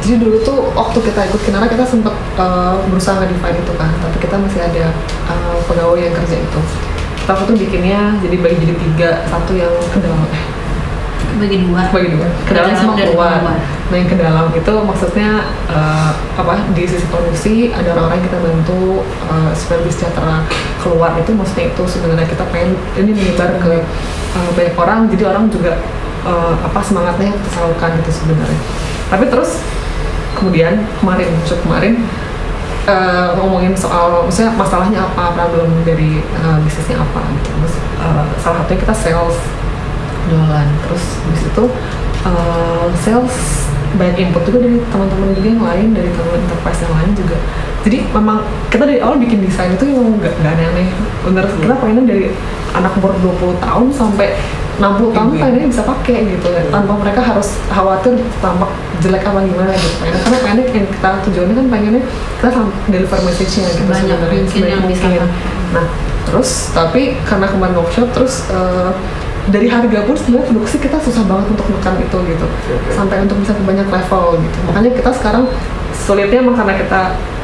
Jadi 0.02 0.18
dulu 0.18 0.36
tuh 0.42 0.58
waktu 0.74 0.98
kita 0.98 1.30
ikut 1.30 1.40
Kinara 1.46 1.70
kita 1.70 1.86
sempat 1.86 2.10
uh, 2.34 2.74
berusaha 2.90 3.22
nge-define 3.22 3.62
itu 3.62 3.72
kan, 3.78 3.86
tapi 4.02 4.16
kita 4.18 4.34
masih 4.34 4.60
ada 4.66 4.90
uh, 5.30 5.56
pegawai 5.70 5.94
yang 5.94 6.10
kerja 6.10 6.42
itu. 6.42 6.60
Kita 7.22 7.38
itu 7.38 7.54
bikinnya 7.54 8.18
jadi 8.18 8.36
bagi 8.42 8.56
jadi 8.66 8.74
tiga, 8.74 9.10
satu 9.30 9.54
yang 9.54 9.70
ke 9.94 10.02
dalam, 10.02 10.26
eh 10.34 10.44
bagi 11.38 11.56
dua. 11.62 11.86
Bagi 11.94 12.08
dua, 12.18 12.26
ke 12.44 12.52
dalam 12.52 12.74
sama 12.74 12.98
keluar. 12.98 13.46
Nah 13.46 13.96
yang 13.96 14.10
ke 14.10 14.18
dalam 14.18 14.50
itu 14.50 14.74
maksudnya 14.82 15.46
uh, 15.70 16.10
apa 16.34 16.66
di 16.74 16.82
sisi 16.82 17.06
produksi 17.06 17.70
ada 17.70 17.94
orang-orang 17.94 18.20
yang 18.20 18.26
kita 18.26 18.38
bantu 18.42 18.82
uh, 19.30 19.54
supaya 19.54 19.86
sejahtera. 19.86 20.42
Keluar 20.82 21.14
itu 21.14 21.30
maksudnya 21.30 21.70
itu 21.70 21.82
sebenarnya 21.86 22.26
kita 22.26 22.42
pengen 22.50 22.74
ini 22.98 23.14
menyebar 23.14 23.54
ke 23.62 23.86
uh, 24.34 24.50
banyak 24.58 24.74
orang. 24.74 25.06
Jadi 25.14 25.22
orang 25.30 25.46
juga 25.46 25.78
uh, 26.26 26.58
apa 26.58 26.80
semangatnya 26.82 27.30
kita 27.38 27.48
salurkan 27.54 28.02
gitu 28.02 28.10
sebenarnya. 28.18 28.60
Tapi 29.08 29.24
terus 29.30 29.62
kemudian 30.42 30.82
kemarin 30.98 31.30
workshop 31.38 31.62
kemarin 31.62 32.02
eh, 32.90 33.28
ngomongin 33.38 33.78
soal 33.78 34.26
maksudnya 34.26 34.50
masalahnya 34.58 35.06
apa 35.06 35.38
problem 35.38 35.70
dari 35.86 36.18
eh, 36.18 36.58
bisnisnya 36.66 36.98
apa 36.98 37.22
gitu. 37.38 37.54
Terus 37.62 37.74
eh, 38.02 38.24
salah 38.42 38.66
satunya 38.66 38.80
kita 38.82 38.94
sales 38.94 39.38
jualan. 40.26 40.68
Terus 40.90 41.04
di 41.30 41.36
situ 41.38 41.64
eh, 42.26 42.86
sales 42.98 43.36
banyak 43.92 44.16
input 44.24 44.42
juga 44.48 44.58
dari 44.64 44.80
teman-teman 44.88 45.36
juga 45.36 45.48
yang 45.52 45.62
lain 45.62 45.88
dari 45.92 46.10
teman 46.10 46.40
enterprise 46.42 46.80
yang 46.82 46.94
lain 46.98 47.10
juga. 47.14 47.36
Jadi 47.82 47.98
memang 48.14 48.38
kita 48.70 48.84
dari 48.86 48.98
awal 49.02 49.18
bikin 49.18 49.42
desain 49.46 49.74
itu 49.74 49.84
yang 49.86 50.18
nggak 50.18 50.34
nggak 50.42 50.52
aneh-aneh. 50.58 50.88
Bener 51.22 51.44
kita 51.46 51.74
pengennya 51.78 52.04
dari 52.10 52.26
anak 52.72 52.92
umur 52.98 53.12
20 53.20 53.62
tahun 53.62 53.86
sampai 53.94 54.32
60 54.80 55.12
tahun 55.12 55.30
pengennya 55.36 55.68
bisa 55.68 55.84
pakai 55.84 56.16
gitu 56.32 56.48
ya 56.48 56.62
tanpa 56.72 56.92
mereka 56.96 57.20
harus 57.20 57.60
khawatir 57.68 58.16
tampak 58.40 58.70
jelek 59.04 59.24
apa 59.26 59.40
gimana 59.44 59.72
gitu 59.76 59.96
pengennya 60.00 60.20
karena 60.24 60.38
pengennya 60.40 60.64
yang 60.72 60.88
kita 60.88 61.10
tujuannya 61.28 61.54
kan 61.54 61.66
pengennya 61.68 62.02
kita 62.40 62.48
deliver 62.88 63.20
message-nya 63.26 63.68
gitu 63.68 63.82
Sebanyak 63.84 64.00
sebenarnya, 64.00 64.28
mungkin 64.32 64.48
sebanyak 64.48 64.72
yang 64.72 64.84
bisa 64.88 65.06
mungkin. 65.06 65.28
nah 65.76 65.86
terus 66.22 66.50
tapi 66.72 67.02
karena 67.26 67.46
kemarin 67.50 67.74
workshop 67.76 68.08
terus 68.16 68.34
eh, 68.48 68.90
dari 69.50 69.66
harga 69.66 70.06
pun 70.06 70.14
sebenarnya 70.14 70.54
produksi 70.54 70.76
kita 70.78 71.02
susah 71.02 71.26
banget 71.26 71.50
untuk 71.50 71.66
menekan 71.66 71.98
itu 71.98 72.18
gitu. 72.30 72.46
Oke. 72.46 72.94
sampai 72.94 73.26
untuk 73.26 73.42
bisa 73.42 73.50
ke 73.58 73.62
banyak 73.66 73.88
level 73.90 74.38
gitu. 74.38 74.58
Makanya 74.70 74.90
kita 74.94 75.10
sekarang 75.18 75.44
sulitnya 75.90 76.38
emang 76.46 76.54
karena 76.54 76.78
kita 76.78 77.00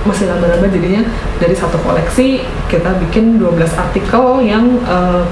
masih 0.06 0.30
laba-laba 0.30 0.70
jadinya 0.70 1.02
dari 1.42 1.58
satu 1.58 1.74
koleksi 1.82 2.46
kita 2.70 3.02
bikin 3.02 3.42
12 3.42 3.66
artikel 3.74 4.24
yang 4.46 4.78
eh, 4.86 5.26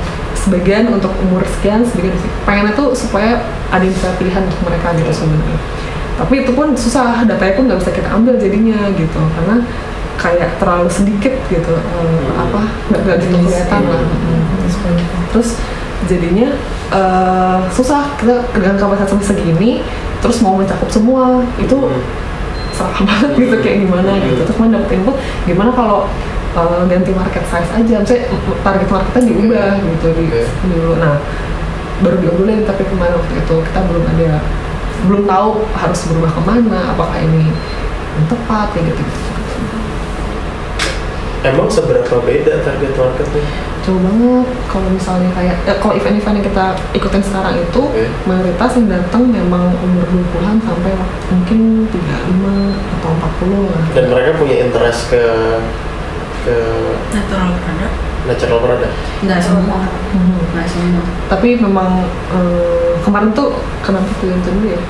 sebagian 0.46 0.86
untuk 0.94 1.10
umur 1.26 1.42
sekian 1.58 1.82
sebagian 1.82 2.14
pengennya 2.46 2.72
tuh 2.78 2.94
supaya 2.94 3.42
ada 3.74 3.82
yang 3.82 3.90
bisa 3.90 4.14
pilihan 4.14 4.46
untuk 4.46 4.62
mereka 4.62 4.94
gitu 4.94 5.10
sebenarnya. 5.10 5.58
Tapi 6.16 6.34
itu 6.46 6.50
pun 6.54 6.70
susah 6.78 7.26
datanya 7.26 7.54
pun 7.58 7.64
nggak 7.66 7.80
bisa 7.82 7.90
kita 7.90 8.08
ambil 8.14 8.38
jadinya 8.38 8.78
gitu 8.94 9.20
karena 9.34 9.66
kayak 10.16 10.56
terlalu 10.56 10.88
sedikit 10.88 11.34
gitu 11.50 11.74
eh, 11.76 12.30
apa 12.38 12.62
nggak 12.88 13.00
nggak 13.04 13.16
gitu 13.26 13.36
kelihatan 13.42 13.82
lah. 13.90 14.00
Terus 15.34 15.58
jadinya 16.06 16.48
eh, 16.94 17.58
susah. 17.74 18.14
Kita 18.16 18.46
dengan 18.54 18.78
kapasitas 18.78 19.10
sampai 19.10 19.26
segini 19.26 19.70
terus 20.22 20.40
mau 20.40 20.54
mencakup 20.56 20.88
semua 20.88 21.42
itu 21.58 21.90
salah 22.72 23.02
banget 23.02 23.34
gitu 23.34 23.56
kayak 23.60 23.82
gimana 23.82 24.14
gitu. 24.22 24.46
Terus 24.46 24.58
mana 24.62 24.78
dapet 24.78 25.02
input 25.02 25.18
gimana 25.42 25.74
kalau 25.74 26.06
uh, 26.56 26.82
ganti 26.88 27.12
market 27.12 27.44
size 27.46 27.70
aja 27.70 27.94
misalnya 28.00 28.24
target 28.64 28.88
marketnya 28.88 29.22
diubah 29.28 29.72
gitu 29.78 30.06
di 30.16 30.24
Oke. 30.26 30.42
dulu 30.66 30.92
nah 30.96 31.16
baru 32.00 32.16
diobrolin 32.20 32.64
tapi 32.64 32.82
kemarin 32.84 33.14
waktu 33.16 33.34
itu 33.36 33.56
kita 33.68 33.80
belum 33.88 34.04
ada 34.04 34.30
belum 35.06 35.22
tahu 35.24 35.48
harus 35.76 36.00
berubah 36.08 36.30
ke 36.32 36.42
mana 36.42 36.78
apakah 36.92 37.18
ini 37.20 37.52
yang 38.16 38.26
tepat 38.26 38.72
kayak 38.72 38.90
gitu 38.90 39.04
Emang 41.46 41.70
seberapa 41.70 42.18
beda 42.26 42.58
target 42.66 42.90
marketnya? 42.98 43.44
jauh 43.86 44.02
banget 44.02 44.46
kalau 44.66 44.88
misalnya 44.90 45.30
kayak 45.30 45.54
eh, 45.62 45.78
kalau 45.78 45.94
event-event 45.94 46.42
yang 46.42 46.46
kita 46.50 46.66
ikutin 46.90 47.22
sekarang 47.22 47.54
itu 47.54 47.82
Oke. 47.86 48.02
mayoritas 48.26 48.70
yang 48.74 48.90
datang 48.90 49.22
memang 49.30 49.70
umur 49.78 50.02
20-an 50.10 50.58
sampai 50.58 50.90
mungkin 51.30 51.86
35 51.94 51.94
atau 52.98 53.10
40 53.14 53.62
lah 53.70 53.82
Dan 53.94 54.04
mereka 54.10 54.30
punya 54.42 54.56
interest 54.66 55.06
ke 55.06 55.22
ke 56.46 56.56
natural 57.10 57.50
product? 57.58 57.94
natural 58.26 58.58
product. 58.62 58.94
nggak 59.26 59.40
semua. 59.42 59.78
Mhm. 60.14 60.38
nggak 60.54 60.68
semua. 60.70 61.02
Tapi 61.26 61.48
memang 61.58 62.06
eh, 62.30 62.94
kemarin 63.02 63.30
tuh 63.34 63.58
kenapa 63.82 64.06
pilih 64.22 64.38
itu 64.38 64.50
dulu 64.54 64.68
ya 64.70 64.80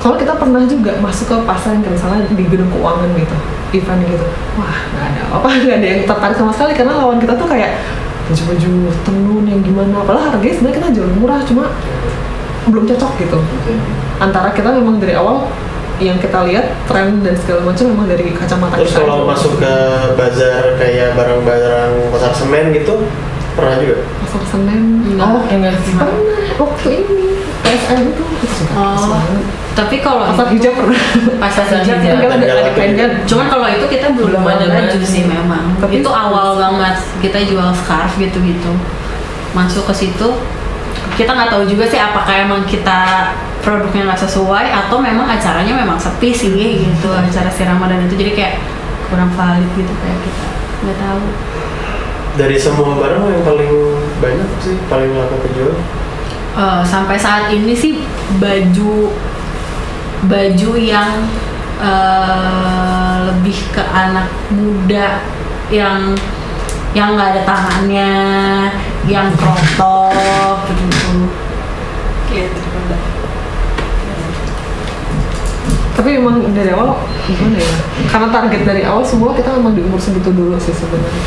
kalau 0.00 0.16
kita 0.16 0.32
pernah 0.32 0.64
juga 0.64 0.96
masuk 0.96 1.28
ke 1.28 1.36
pasar 1.44 1.76
yang 1.76 1.84
misalnya 1.84 2.24
di 2.32 2.44
gedung 2.48 2.72
keuangan 2.72 3.08
gitu 3.20 3.36
event 3.76 4.00
gitu. 4.08 4.26
Wah 4.56 4.76
nggak 4.96 5.06
ada 5.12 5.22
apa 5.28 5.48
nggak 5.64 5.78
ada 5.80 5.88
yang 5.88 6.02
tertarik 6.08 6.36
sama 6.36 6.52
sekali 6.56 6.72
karena 6.72 6.92
lawan 6.96 7.20
kita 7.20 7.36
tuh 7.36 7.48
kayak 7.48 7.80
baju-baju 8.28 8.72
tenun 9.04 9.44
yang 9.44 9.60
gimana. 9.60 10.00
Padahal 10.04 10.36
harganya 10.36 10.54
sebenarnya 10.56 10.76
kita 10.80 10.88
jual 10.96 11.10
murah 11.20 11.40
cuma 11.44 11.64
belum 12.68 12.84
cocok 12.88 13.12
gitu. 13.20 13.38
Antara 14.20 14.52
kita 14.56 14.72
memang 14.72 14.96
dari 15.00 15.16
awal 15.16 15.48
yang 16.00 16.16
kita 16.16 16.38
lihat 16.42 16.66
tren 16.84 17.20
dan 17.20 17.36
segala 17.36 17.60
macam 17.62 17.84
memang 17.86 18.06
dari 18.06 18.32
kacamata 18.32 18.74
Terus 18.74 18.90
kita 18.90 19.00
kalau 19.02 19.16
aja. 19.18 19.28
masuk 19.30 19.52
ke 19.56 19.74
bazar 20.16 20.64
kayak 20.76 21.08
barang-barang 21.12 21.92
pasar 22.08 22.32
semen 22.32 22.72
gitu 22.72 23.04
pernah 23.52 23.76
juga? 23.76 23.96
pasar 24.22 24.42
Senen 24.46 24.82
Enggak. 25.04 25.26
oh 25.26 25.42
enggak 25.44 25.74
sih 25.78 25.92
pernah 25.92 26.18
waktu 26.56 26.88
ini 26.96 27.26
PSM 27.60 28.00
itu 28.08 28.24
Oh. 28.70 29.16
tapi 29.72 30.00
kalau 30.00 30.24
pasar 30.26 30.48
itu- 30.48 30.52
hijau 30.58 30.72
pernah 30.74 31.00
pasar 31.38 31.64
hijau 31.70 31.96
kan 31.98 32.40
ada 32.40 32.46
Ada 32.66 32.70
kan 32.72 33.10
Cuman 33.24 33.46
kalau 33.46 33.66
itu 33.68 33.86
kita 33.88 34.06
belum, 34.12 34.42
ada 34.42 34.66
baju 34.66 34.98
sih 35.02 35.22
memang. 35.24 35.64
Tapi- 35.76 35.98
itu 35.98 36.10
awal 36.10 36.56
banget 36.56 36.96
kita 37.20 37.38
jual 37.44 37.68
scarf 37.74 38.16
gitu-gitu. 38.16 38.72
Masuk 39.50 39.84
ke 39.84 39.94
situ 39.96 40.28
kita 41.12 41.30
nggak 41.30 41.50
tahu 41.50 41.64
juga 41.64 41.84
sih 41.84 41.98
apakah 41.98 42.32
emang 42.38 42.62
kita 42.64 43.30
produknya 43.60 44.08
nggak 44.08 44.22
sesuai 44.24 44.66
atau 44.72 44.98
memang 45.00 45.28
acaranya 45.28 45.76
memang 45.76 46.00
sepi 46.00 46.32
sih 46.32 46.52
gitu 46.80 47.08
acara 47.12 47.52
si 47.52 47.62
Ramadan 47.64 48.08
itu 48.08 48.16
jadi 48.16 48.32
kayak 48.32 48.54
kurang 49.12 49.30
valid 49.36 49.68
gitu 49.76 49.92
kayak 50.00 50.18
kita 50.24 50.44
nggak 50.80 50.98
tahu. 50.98 51.22
Dari 52.38 52.56
semua 52.56 52.96
barang 52.96 53.26
yang 53.26 53.44
paling 53.44 53.72
banyak 54.22 54.48
sih 54.62 54.76
paling 54.86 55.12
laku 55.12 55.36
kejual 55.50 55.74
Eh, 56.50 56.82
sampai 56.82 57.14
saat 57.14 57.46
ini 57.54 57.70
sih 57.70 58.02
baju 58.42 59.14
baju 60.26 60.70
yang 60.74 61.22
eh, 61.78 63.16
lebih 63.30 63.54
ke 63.70 63.78
anak 63.78 64.26
muda 64.50 65.22
yang 65.70 66.10
yang 66.90 67.14
nggak 67.14 67.38
ada 67.38 67.42
tangannya, 67.46 68.14
yang 69.06 69.30
crop 69.38 69.62
top 69.78 70.58
gitu. 70.74 71.30
Iya, 72.34 72.50
daripada 72.50 72.96
tapi 76.00 76.16
memang 76.16 76.40
dari 76.56 76.72
awal 76.72 76.96
gimana 77.28 77.60
ya 77.60 77.72
karena 78.08 78.32
target 78.32 78.64
dari 78.64 78.82
awal 78.88 79.04
semua 79.04 79.36
kita 79.36 79.52
memang 79.52 79.76
di 79.76 79.84
umur 79.84 80.00
segitu 80.00 80.32
dulu 80.32 80.56
sih 80.56 80.72
sebenarnya 80.72 81.24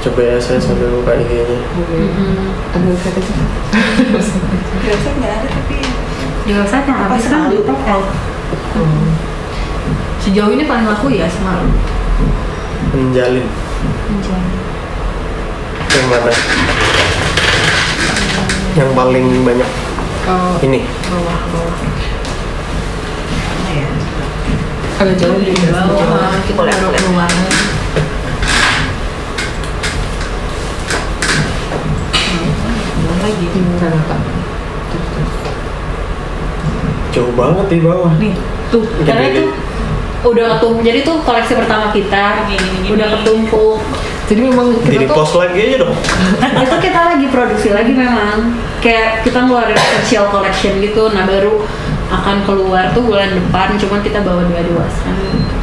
Coba 0.00 0.22
ya 0.22 0.38
saya 0.38 0.62
sambil 0.62 0.86
buka 1.02 1.18
IG-nya. 1.18 1.58
Oke. 1.82 1.98
ada 2.70 2.86
website 2.86 3.18
aja 3.18 3.32
biasa 4.86 5.08
nggak 5.18 5.32
ada 5.34 5.48
tapi 5.50 5.76
Di 6.46 6.52
website 6.54 6.86
yang 6.86 6.98
sih 7.18 7.26
kan 7.26 7.50
di 7.50 7.58
lupa. 7.58 7.74
Hmm. 7.74 9.08
Sejauh 10.22 10.54
ini 10.54 10.62
paling 10.62 10.86
laku 10.86 11.10
ya 11.10 11.26
semalam. 11.26 11.66
Menjalin. 12.94 13.44
Yang 15.90 16.06
mana? 16.06 16.32
Yang 18.78 18.90
paling 18.94 19.26
banyak 19.42 19.70
Oh, 20.26 20.54
ini. 20.62 20.86
bawah 21.10 21.38
bawah 21.50 22.05
agak 24.96 25.16
jauh 25.20 25.36
di 25.38 25.52
bawah 25.68 26.32
kita 26.48 26.56
Boleh, 26.56 26.72
baru 26.72 26.88
keluar. 26.96 27.30
lagi. 33.16 33.46
Jauh 37.12 37.32
banget 37.32 37.66
di 37.72 37.78
bawah. 37.80 38.12
Nih, 38.20 38.34
tuh. 38.68 38.84
Karena 39.02 39.24
itu 39.32 39.42
udah 40.26 40.44
ketumpuk. 40.58 40.82
Jadi 40.84 40.98
tuh 41.02 41.16
koleksi 41.22 41.52
pertama 41.54 41.86
kita 41.94 42.44
Gini-gini. 42.50 42.88
udah 42.92 43.08
ketumpuk. 43.20 43.78
jadi 44.26 44.40
memang 44.42 44.74
Jadi 44.82 45.06
kita 45.06 45.14
tuh 45.14 45.16
post 45.22 45.34
lagi 45.38 45.58
aja 45.62 45.76
dong. 45.86 45.94
itu 46.66 46.76
kita 46.82 47.00
lagi 47.14 47.26
produksi 47.30 47.68
lagi 47.70 47.92
memang. 47.94 48.58
Kayak 48.82 49.22
kita 49.22 49.38
ngeluarin 49.46 49.78
special 49.78 50.26
collection 50.28 50.82
gitu. 50.82 51.14
Nah 51.14 51.24
baru 51.24 51.62
akan 52.10 52.36
keluar 52.46 52.90
tuh 52.94 53.02
bulan 53.02 53.34
depan. 53.34 53.74
Cuman 53.78 54.00
kita 54.02 54.22
bawa 54.22 54.46
dua-dua 54.46 54.84
sekarang. 54.90 55.56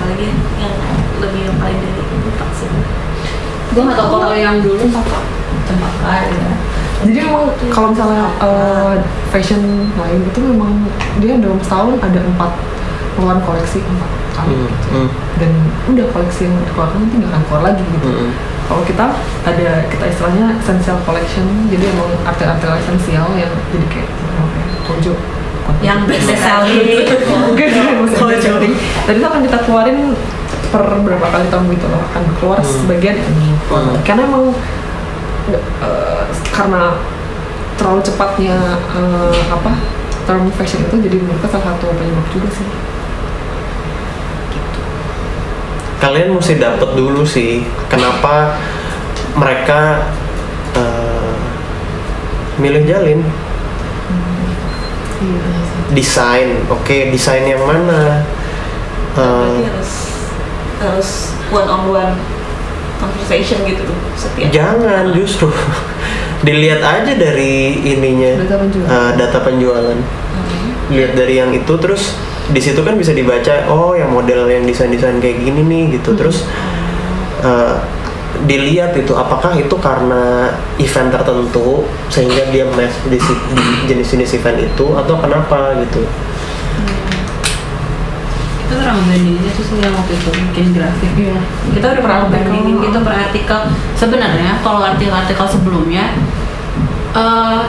apalagi 0.00 0.26
yang 0.58 0.74
lebih 1.22 1.40
yang 1.46 1.56
paling 1.60 1.78
dari 1.78 2.02
empat 2.02 2.50
sih 2.56 2.68
Gue 3.70 3.82
nggak 3.86 3.98
tahu 4.02 4.18
kalau 4.18 4.34
yang 4.34 4.58
dulu 4.58 4.82
apa. 4.90 5.18
Cempaka 5.70 6.12
ya. 6.26 6.50
jadi 7.06 7.18
memang 7.30 7.46
kalau 7.70 7.94
misalnya 7.94 8.26
uh, 8.42 8.94
fashion 9.30 9.86
lain 9.94 10.20
itu 10.26 10.38
memang 10.42 10.82
dia 11.22 11.38
dalam 11.38 11.62
setahun 11.62 11.94
ada 12.02 12.18
empat 12.18 12.50
keluaran 13.14 13.38
koleksi 13.46 13.78
empat 13.82 14.10
kali 14.34 14.54
Hmm, 14.56 14.66
hmm, 14.66 15.08
dan 15.36 15.52
udah 15.94 16.06
koleksi 16.16 16.48
yang 16.48 16.56
dikeluarkan 16.64 16.98
nanti 17.06 17.14
nggak 17.22 17.30
akan 17.30 17.42
keluar 17.46 17.62
lagi 17.70 17.84
gitu 17.86 18.08
hmm. 18.08 18.30
Kalau 18.70 18.86
kita 18.86 19.06
ada 19.42 19.70
kita 19.90 20.04
istilahnya 20.06 20.54
essential 20.56 20.94
collection 21.02 21.42
jadi 21.66 21.90
emang 21.90 22.06
artikel-artikel 22.22 22.78
esensial 22.78 23.26
yang 23.34 23.50
jadi 23.68 23.86
kayak 23.90 24.08
ya, 24.08 24.44
kojo 24.86 25.14
Yang 25.80 26.00
best 26.06 26.28
selling. 26.36 27.06
mungkin 27.40 27.68
masih 28.04 28.50
penting 28.52 28.72
dan 29.00 29.12
itu 29.12 29.26
akan 29.26 29.40
kita 29.42 29.58
keluarin 29.60 29.98
per 30.70 30.82
berapa 31.00 31.26
kali 31.26 31.46
tahun 31.48 31.66
gitu 31.68 31.86
loh 31.86 32.02
akan 32.04 32.24
keluar 32.36 32.58
Hmm. 32.58 32.70
sebagian 32.70 33.16
ini 33.18 33.50
Hmm. 33.66 33.98
karena 34.00 34.22
emang 34.24 34.54
eh, 35.50 36.22
karena 36.48 36.94
terlalu 37.74 38.00
cepatnya 38.00 38.56
eh, 38.92 39.40
apa 39.48 39.72
term 40.22 40.46
fashion 40.52 40.84
itu 40.84 40.96
jadi 41.00 41.16
menurut 41.18 41.40
saya 41.40 41.58
salah 41.58 41.74
satu 41.74 41.90
penyebab 41.90 42.26
juga 42.28 42.48
sih 42.52 42.66
Kalian 46.00 46.32
mesti 46.32 46.56
dapet 46.56 46.96
dulu 46.96 47.22
sih 47.22 47.60
kenapa 47.86 48.56
mereka 49.36 50.08
eh, 50.74 51.34
milih 52.56 52.88
jalin 52.88 53.20
iya 55.20 55.44
desain. 55.92 56.64
Oke, 56.72 57.12
desain 57.12 57.44
yang 57.44 57.60
mana? 57.66 58.24
Berarti 59.12 59.62
harus 59.68 59.92
harus 60.80 61.10
one 61.52 61.68
on 61.68 61.82
one 61.92 62.14
conversation 62.96 63.60
gitu 63.68 63.84
tuh 63.84 63.98
setiap 64.16 64.48
jangan 64.48 65.12
justru 65.12 65.48
dilihat 66.46 66.80
aja 66.80 67.12
dari 67.16 67.76
ininya 67.84 68.40
Data 68.40 68.56
penjualan. 68.56 68.88
eh, 68.88 69.10
data 69.20 69.38
penjualan. 69.44 69.98
Lihat 70.88 71.12
dari 71.12 71.34
yang 71.36 71.50
itu 71.52 71.74
terus 71.76 72.16
di 72.50 72.60
situ 72.60 72.80
kan 72.82 72.98
bisa 72.98 73.14
dibaca 73.14 73.70
oh 73.70 73.94
yang 73.94 74.10
model 74.10 74.50
yang 74.50 74.66
desain-desain 74.66 75.22
kayak 75.22 75.38
gini 75.42 75.62
nih 75.62 75.82
gitu. 75.98 76.14
Terus 76.18 76.46
eh, 77.42 77.76
dilihat 78.46 78.96
itu 78.96 79.12
apakah 79.12 79.52
itu 79.58 79.74
karena 79.76 80.54
event 80.80 81.12
tertentu 81.12 81.84
sehingga 82.08 82.48
dia 82.48 82.64
match 82.72 82.96
di, 83.12 83.18
jenis-jenis 83.90 84.40
event 84.40 84.58
itu 84.64 84.86
atau 84.96 85.14
kenapa 85.20 85.76
gitu. 85.84 86.02
Kita 88.64 88.72
pernah 88.78 88.94
ngebandingin 89.02 89.44
itu 89.50 89.62
sih 89.66 89.76
yang 89.82 89.92
waktu 89.98 90.12
itu 90.14 90.30
bikin 90.30 90.66
grafik. 90.72 91.10
iya. 91.18 91.38
Kita 91.74 91.86
udah 91.90 92.02
pernah 92.06 92.18
bandingin 92.30 92.76
gitu 92.80 92.98
per 93.02 93.14
artikel. 93.28 93.60
Sebenarnya 93.98 94.62
kalau 94.62 94.80
artikel-artikel 94.86 95.46
sebelumnya 95.50 96.14
eh 97.10 97.60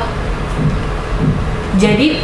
jadi 1.81 2.21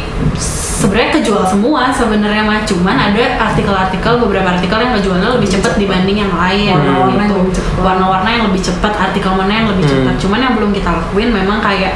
sebenarnya 0.78 1.10
kejual 1.12 1.42
semua 1.44 1.90
sebenarnya 1.90 2.40
mah 2.40 2.62
cuman 2.62 2.94
ada 2.94 3.24
artikel-artikel 3.42 4.12
beberapa 4.16 4.46
artikel 4.48 4.78
yang 4.78 4.94
kejualnya 4.94 5.34
lebih 5.34 5.50
cepat 5.50 5.74
dibanding 5.74 6.18
yang 6.20 6.30
lain 6.32 6.70
Warna-warna 6.72 7.18
yang 7.18 7.26
gitu. 7.26 7.34
lebih 7.36 7.52
cepat. 7.52 7.74
warna-warna 7.82 8.28
yang 8.30 8.44
lebih 8.46 8.62
cepat 8.62 8.92
artikel 8.96 9.32
mana 9.34 9.52
yang 9.52 9.66
lebih 9.68 9.84
Hmm. 9.84 9.92
cepat 9.92 10.14
cuman 10.16 10.38
yang 10.38 10.54
belum 10.54 10.70
kita 10.70 10.90
lakuin 10.92 11.28
memang 11.32 11.58
kayak 11.58 11.92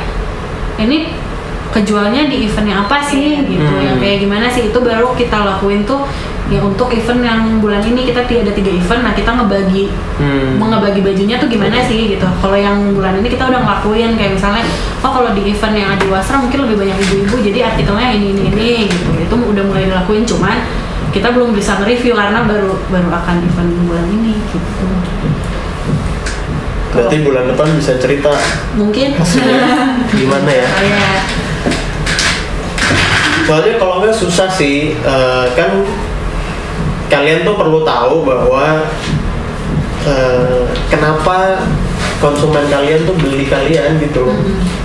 ini 0.76 1.14
kejualnya 1.70 2.26
di 2.26 2.44
event 2.44 2.66
yang 2.66 2.80
apa 2.82 2.98
sih 3.00 3.40
gitu 3.40 3.62
Hmm. 3.64 3.80
yang 3.80 3.96
kayak 3.96 4.18
gimana 4.20 4.46
sih 4.46 4.68
itu 4.68 4.78
baru 4.78 5.14
kita 5.14 5.38
lakuin 5.38 5.86
tuh 5.86 6.02
ya 6.52 6.60
untuk 6.60 6.92
event 6.92 7.22
yang 7.22 7.40
bulan 7.58 7.80
ini 7.80 8.04
kita 8.04 8.22
ti- 8.24 8.38
ada 8.38 8.52
tiga 8.52 8.68
event. 8.68 9.02
Nah 9.02 9.12
kita 9.12 9.32
ngebagi 9.32 9.88
Hmm. 10.20 10.60
mau 10.60 10.68
ngebagi 10.68 11.00
bajunya 11.00 11.36
tuh 11.36 11.48
gimana 11.48 11.80
sih 11.80 12.12
gitu. 12.12 12.28
Kalau 12.38 12.54
yang 12.54 12.92
bulan 12.92 13.16
ini 13.16 13.26
kita 13.26 13.48
udah 13.48 13.58
ngelakuin 13.58 14.12
kayak 14.14 14.36
misalnya 14.36 14.62
oh 15.00 15.10
kalau 15.10 15.32
di 15.32 15.48
event 15.48 15.74
yang 15.74 15.90
ada 15.90 16.04
wasra 16.06 16.36
mungkin 16.36 16.62
lebih 16.62 16.76
banyak 16.78 16.96
ibu-ibu 17.00 17.36
jadi 17.42 17.72
artikelnya 17.72 18.08
ini 18.12 18.26
ini 18.30 18.42
ini 18.46 18.70
gitu. 18.86 19.08
Itu 19.18 19.34
udah 19.34 19.64
mulai 19.64 19.88
dilakuin 19.88 20.22
cuman 20.22 20.56
kita 21.10 21.28
belum 21.28 21.52
bisa 21.52 21.76
nge-review 21.76 22.12
karena 22.12 22.40
baru 22.42 22.72
baru 22.88 23.08
akan 23.10 23.36
event 23.42 23.70
bulan 23.84 24.06
ini 24.06 24.36
gitu. 24.48 24.86
Berarti 26.92 27.16
bulan 27.20 27.48
depan 27.48 27.68
bisa 27.72 27.96
cerita. 27.96 28.32
Mungkin. 28.76 29.16
Hasilnya 29.16 29.64
gimana 30.20 30.50
ya? 30.52 30.68
Kayak 30.68 31.20
soalnya 33.42 33.74
kalau 33.74 34.00
nggak 34.00 34.14
susah 34.14 34.48
sih 34.48 34.94
eh, 34.94 35.46
kan 35.52 35.82
kalian 37.12 37.44
tuh 37.44 37.54
perlu 37.60 37.84
tahu 37.84 38.24
bahwa 38.24 38.88
eh, 40.08 40.64
kenapa 40.88 41.60
konsumen 42.24 42.64
kalian 42.72 43.04
tuh 43.04 43.12
beli 43.20 43.52
kalian 43.52 44.00
gitu. 44.00 44.24
Loh 44.24 44.40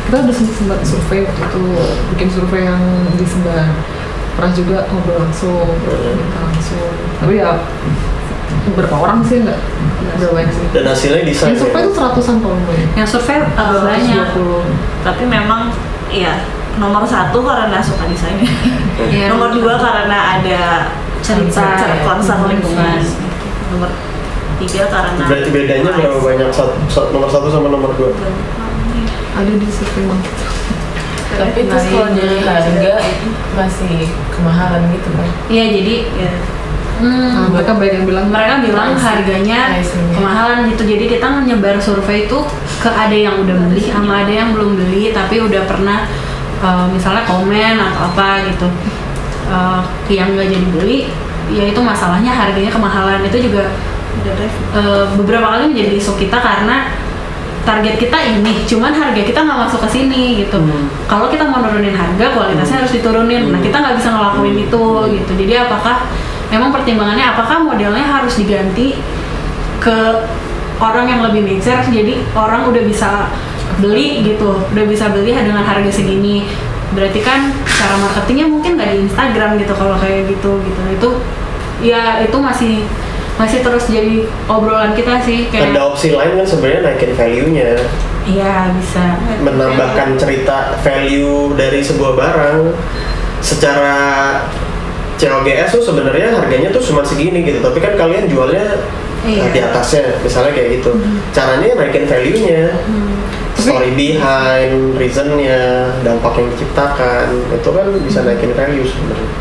kita 0.08 0.24
udah 0.24 0.36
sempat 0.36 0.56
sempat 0.56 0.80
survei 0.88 1.20
waktu 1.28 1.42
itu 1.52 1.64
bikin 2.16 2.28
survei 2.32 2.64
yang 2.64 2.80
disebar 3.20 3.68
pernah 4.40 4.52
juga 4.56 4.88
ngobrol 4.88 5.20
langsung 5.20 5.68
minta 6.16 6.40
langsung. 6.48 6.92
Tapi 7.20 7.44
ya 7.44 7.60
berapa 8.72 8.96
orang 8.96 9.20
sih 9.28 9.44
nggak? 9.44 9.60
Nggak 10.16 10.32
banyak 10.32 10.52
sih. 10.56 10.66
Dan 10.72 10.84
hasilnya 10.88 11.24
desain 11.28 11.52
yang 11.52 11.60
survei 11.60 11.84
ya. 11.84 11.84
itu 11.84 11.92
seratusan 11.92 12.36
kalau 12.40 12.56
ya 12.72 12.86
yang 13.04 13.08
survei 13.08 13.38
uh, 13.44 13.84
banyak. 13.84 14.28
220. 14.32 15.04
tapi 15.04 15.24
memang 15.28 15.62
ya 16.08 16.40
nomor 16.80 17.04
satu 17.04 17.44
karena 17.44 17.84
suka 17.84 18.08
desainnya 18.08 18.48
nomor 19.34 19.52
dua 19.52 19.76
karena 19.76 20.40
ada 20.40 20.62
Cerita, 21.28 21.60
Hmm. 21.60 22.48
lingkungan. 22.48 23.00
nomor 23.68 23.92
tiga 24.58 24.88
karena 24.88 25.28
berarti 25.28 25.50
bedanya 25.52 25.92
berapa 25.92 26.20
banyak 26.24 26.50
satu, 26.50 26.72
satu- 26.88 27.12
nomor 27.12 27.28
satu 27.28 27.52
sama 27.52 27.68
nomor 27.68 27.92
dua? 28.00 28.16
Ada 29.36 29.52
di 29.54 29.68
survei 29.68 30.08
mang 30.08 30.24
Tapi 31.28 31.60
terus 31.68 31.86
kalau 31.92 32.10
dari 32.16 32.40
harga 32.40 32.94
masih 33.54 34.08
kemahalan 34.32 34.88
gitu 34.96 35.10
kan? 35.14 35.28
iya 35.52 35.64
jadi 35.70 35.96
ya. 36.16 36.32
Hmm, 36.98 37.30
nah, 37.30 37.48
mereka 37.54 37.78
banyak 37.78 37.94
yang 37.94 38.08
bilang 38.10 38.28
mereka 38.32 38.54
bilang 38.64 38.90
harganya 38.98 39.78
kemahalan 40.16 40.72
gitu. 40.72 40.82
Jadi 40.88 41.06
kita 41.12 41.28
nyebar 41.44 41.78
survei 41.78 42.26
itu 42.26 42.40
ke 42.80 42.90
ada 42.90 43.14
yang 43.14 43.44
udah 43.44 43.54
beli 43.68 43.84
sama 43.86 44.24
ada 44.26 44.32
yang 44.32 44.56
belum 44.56 44.80
beli 44.80 45.12
tapi 45.12 45.44
udah 45.44 45.68
pernah 45.68 46.08
uh, 46.64 46.88
misalnya 46.90 47.28
komen 47.28 47.76
atau 47.78 48.00
apa 48.08 48.48
gitu 48.50 48.66
Uh, 49.48 49.80
yang 50.12 50.36
nggak 50.36 50.52
jadi 50.52 50.68
beli 50.76 51.00
ya 51.48 51.72
itu 51.72 51.80
masalahnya 51.80 52.36
harganya 52.36 52.68
kemahalan 52.68 53.24
itu 53.24 53.48
juga 53.48 53.72
uh, 54.76 55.08
beberapa 55.16 55.56
kali 55.56 55.72
menjadi 55.72 55.96
isu 56.04 56.20
kita 56.20 56.36
karena 56.36 56.92
target 57.64 57.96
kita 58.00 58.16
ini, 58.28 58.64
cuman 58.64 58.96
harga 58.96 59.22
kita 59.24 59.44
nggak 59.44 59.60
masuk 59.68 59.84
ke 59.84 59.90
sini 60.00 60.44
gitu. 60.44 60.56
Hmm. 60.56 60.88
Kalau 61.08 61.28
kita 61.28 61.48
mau 61.52 61.60
nurunin 61.60 61.92
harga, 61.92 62.32
kualitasnya 62.32 62.80
harus 62.84 62.96
diturunin. 62.96 63.52
Nah 63.52 63.60
Hmm. 63.60 63.68
kita 63.68 63.76
nggak 63.84 63.96
bisa 64.00 64.10
ngelakuin 64.16 64.56
Hmm. 64.56 64.66
itu 64.68 64.84
gitu. 65.20 65.32
Jadi 65.36 65.54
apakah 65.60 65.96
memang 66.48 66.72
pertimbangannya 66.72 67.26
apakah 67.28 67.60
modelnya 67.60 68.04
harus 68.08 68.40
diganti 68.40 68.96
ke 69.84 69.98
orang 70.80 71.12
yang 71.12 71.22
lebih 71.28 71.44
mixer, 71.44 71.84
jadi 71.92 72.24
orang 72.36 72.72
udah 72.72 72.84
bisa 72.88 73.32
beli 73.84 74.24
gitu, 74.24 74.64
udah 74.72 74.86
bisa 74.88 75.12
beli 75.12 75.36
dengan 75.36 75.64
harga 75.64 75.92
segini. 75.92 76.48
Berarti 76.96 77.20
kan 77.20 77.52
cara 77.78 77.96
marketingnya 77.96 78.48
mungkin 78.50 78.72
nggak 78.76 78.90
di 78.90 78.98
Instagram 79.06 79.62
gitu 79.62 79.74
kalau 79.78 79.96
kayak 79.96 80.26
gitu 80.28 80.58
gitu. 80.66 80.82
Itu 80.98 81.10
ya 81.80 82.26
itu 82.26 82.38
masih 82.42 82.74
masih 83.38 83.62
terus 83.62 83.86
jadi 83.86 84.26
obrolan 84.50 84.98
kita 84.98 85.22
sih 85.22 85.46
kayak 85.54 85.78
Ada 85.78 85.82
opsi 85.86 86.10
lain 86.10 86.42
kan 86.42 86.48
sebenarnya 86.50 86.82
naikin 86.90 87.14
value-nya, 87.14 87.70
Iya 88.26 88.74
bisa. 88.74 89.14
menambahkan 89.46 90.18
cerita 90.18 90.74
value 90.82 91.54
dari 91.54 91.86
sebuah 91.86 92.18
barang. 92.18 92.74
Secara 93.38 93.98
COGS 95.22 95.70
tuh 95.70 95.84
sebenarnya 95.86 96.34
harganya 96.34 96.74
tuh 96.74 96.82
cuma 96.82 97.06
segini 97.06 97.46
gitu, 97.46 97.62
tapi 97.62 97.78
kan 97.78 97.94
kalian 97.94 98.26
jualnya 98.26 98.82
Iya. 99.22 99.54
di 99.54 99.60
atasnya, 99.62 100.18
misalnya 100.26 100.58
kayak 100.58 100.82
gitu. 100.82 100.98
Caranya 101.30 101.78
naikin 101.78 102.10
value-nya, 102.10 102.74
Hmm. 102.74 103.14
Story 103.68 103.92
behind, 103.94 104.96
reasonnya, 104.96 105.92
dampak 106.08 106.40
yang 106.40 106.48
diciptakan, 106.56 107.28
itu 107.52 107.70
kan 107.70 107.86
bisa 108.08 108.20
naikin 108.24 108.56
value 108.56 108.88
sebenarnya. 108.88 109.32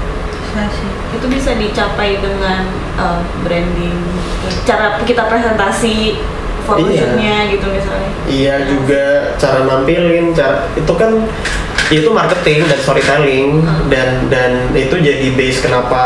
Sih. 0.57 0.89
itu 1.13 1.27
bisa 1.29 1.53
dicapai 1.53 2.17
dengan 2.17 2.65
uh, 2.97 3.21
branding 3.45 3.93
cara 4.65 4.97
kita 5.05 5.29
presentasi 5.29 6.17
photoshootnya 6.65 7.53
gitu 7.53 7.67
misalnya 7.69 8.11
Iya 8.25 8.65
juga 8.65 9.37
cara 9.37 9.69
nampilin, 9.69 10.33
cara 10.33 10.65
itu 10.73 10.93
kan 10.97 11.29
itu 11.87 12.09
marketing 12.11 12.67
dan 12.67 12.79
storytelling 12.83 13.63
Hmm. 13.63 13.87
dan 13.87 14.09
dan 14.27 14.51
itu 14.75 14.99
jadi 14.99 15.39
base 15.39 15.63
kenapa 15.63 16.03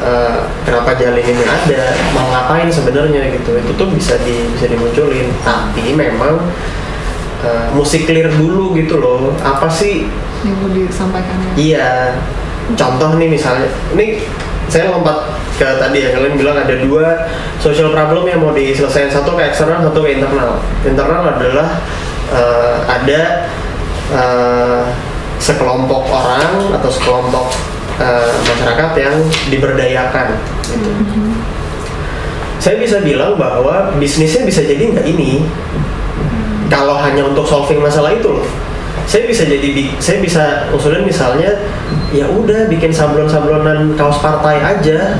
eh, 0.00 0.48
kenapa 0.64 0.96
jalan 0.96 1.20
ini 1.20 1.44
ada 1.44 1.92
mau 2.16 2.24
ngapain 2.32 2.72
sebenarnya 2.72 3.28
gitu 3.36 3.52
itu 3.52 3.72
tuh 3.76 3.88
bisa 3.92 4.16
di 4.24 4.48
bisa 4.56 4.64
dimunculin 4.72 5.28
tapi 5.44 5.92
memang 5.92 6.40
eh, 7.44 7.66
musik 7.74 8.06
clear 8.08 8.28
dulu 8.32 8.76
gitu 8.76 9.00
loh 9.00 9.32
apa 9.40 9.66
sih 9.68 10.06
yang 10.44 10.56
mau 10.60 10.70
disampaikannya 10.72 11.52
Iya. 11.56 12.16
Contoh 12.78 13.18
nih 13.18 13.26
misalnya, 13.26 13.66
ini 13.98 14.22
saya 14.70 14.94
lompat 14.94 15.26
ke 15.58 15.66
tadi 15.82 16.06
ya 16.06 16.14
kalian 16.14 16.38
bilang 16.38 16.54
ada 16.54 16.78
dua 16.78 17.26
social 17.58 17.90
problem 17.90 18.30
yang 18.30 18.38
mau 18.38 18.54
diselesaikan 18.54 19.10
satu 19.10 19.34
ke 19.34 19.50
eksternal 19.50 19.82
satu 19.90 20.06
ke 20.06 20.16
internal. 20.16 20.62
Internal 20.86 21.34
adalah 21.34 21.82
eh, 22.30 22.76
ada 22.86 23.20
eh, 24.14 24.82
sekelompok 25.42 26.06
orang 26.06 26.78
atau 26.78 26.88
sekelompok 26.88 27.50
eh, 27.98 28.30
masyarakat 28.46 28.90
yang 28.94 29.14
diberdayakan. 29.50 30.38
Gitu. 30.70 30.90
Saya 32.60 32.76
bisa 32.78 33.02
bilang 33.02 33.34
bahwa 33.34 33.90
bisnisnya 33.98 34.46
bisa 34.46 34.62
jadi 34.62 34.94
nggak 34.94 35.06
ini 35.10 35.42
kalau 36.70 36.94
hanya 37.02 37.26
untuk 37.26 37.42
solving 37.44 37.82
masalah 37.82 38.14
itu 38.14 38.30
loh. 38.30 38.46
Saya 39.10 39.26
bisa 39.26 39.42
jadi 39.42 39.90
saya 39.98 40.22
bisa 40.22 40.70
usulin 40.70 41.02
misalnya 41.02 41.66
ya 42.14 42.30
udah 42.30 42.70
bikin 42.70 42.94
sablon-sablonan 42.94 43.98
kaos 43.98 44.22
partai 44.22 44.62
aja. 44.62 45.18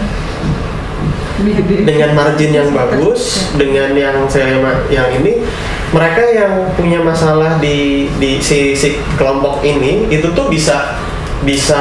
Dengan 1.65 2.13
margin 2.13 2.53
yang 2.53 2.69
bagus 2.69 3.49
dengan 3.57 3.97
yang 3.97 4.29
saya 4.29 4.61
yang 4.93 5.09
ini 5.09 5.41
mereka 5.89 6.21
yang 6.21 6.69
punya 6.77 7.01
masalah 7.01 7.57
di 7.57 8.13
di 8.21 8.37
si, 8.45 8.77
si 8.77 9.01
kelompok 9.17 9.65
ini 9.65 10.05
itu 10.13 10.29
tuh 10.37 10.53
bisa 10.53 11.01
bisa 11.41 11.81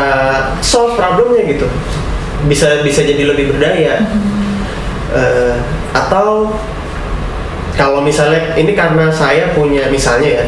solve 0.64 0.96
problemnya 0.96 1.44
gitu. 1.44 1.68
Bisa 2.48 2.82
bisa 2.88 3.04
jadi 3.04 3.36
lebih 3.36 3.52
berdaya. 3.52 4.08
Eh, 5.12 5.56
atau 5.92 6.56
kalau 7.80 8.04
misalnya 8.04 8.52
ini 8.60 8.76
karena 8.76 9.08
saya 9.08 9.56
punya 9.56 9.88
misalnya 9.88 10.44
ya 10.44 10.46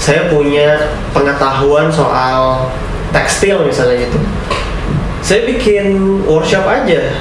saya 0.00 0.32
punya 0.32 0.88
pengetahuan 1.12 1.92
soal 1.92 2.72
tekstil 3.12 3.68
misalnya 3.68 4.08
gitu. 4.08 4.16
Saya 5.20 5.44
bikin 5.44 6.24
workshop 6.24 6.64
aja. 6.64 7.12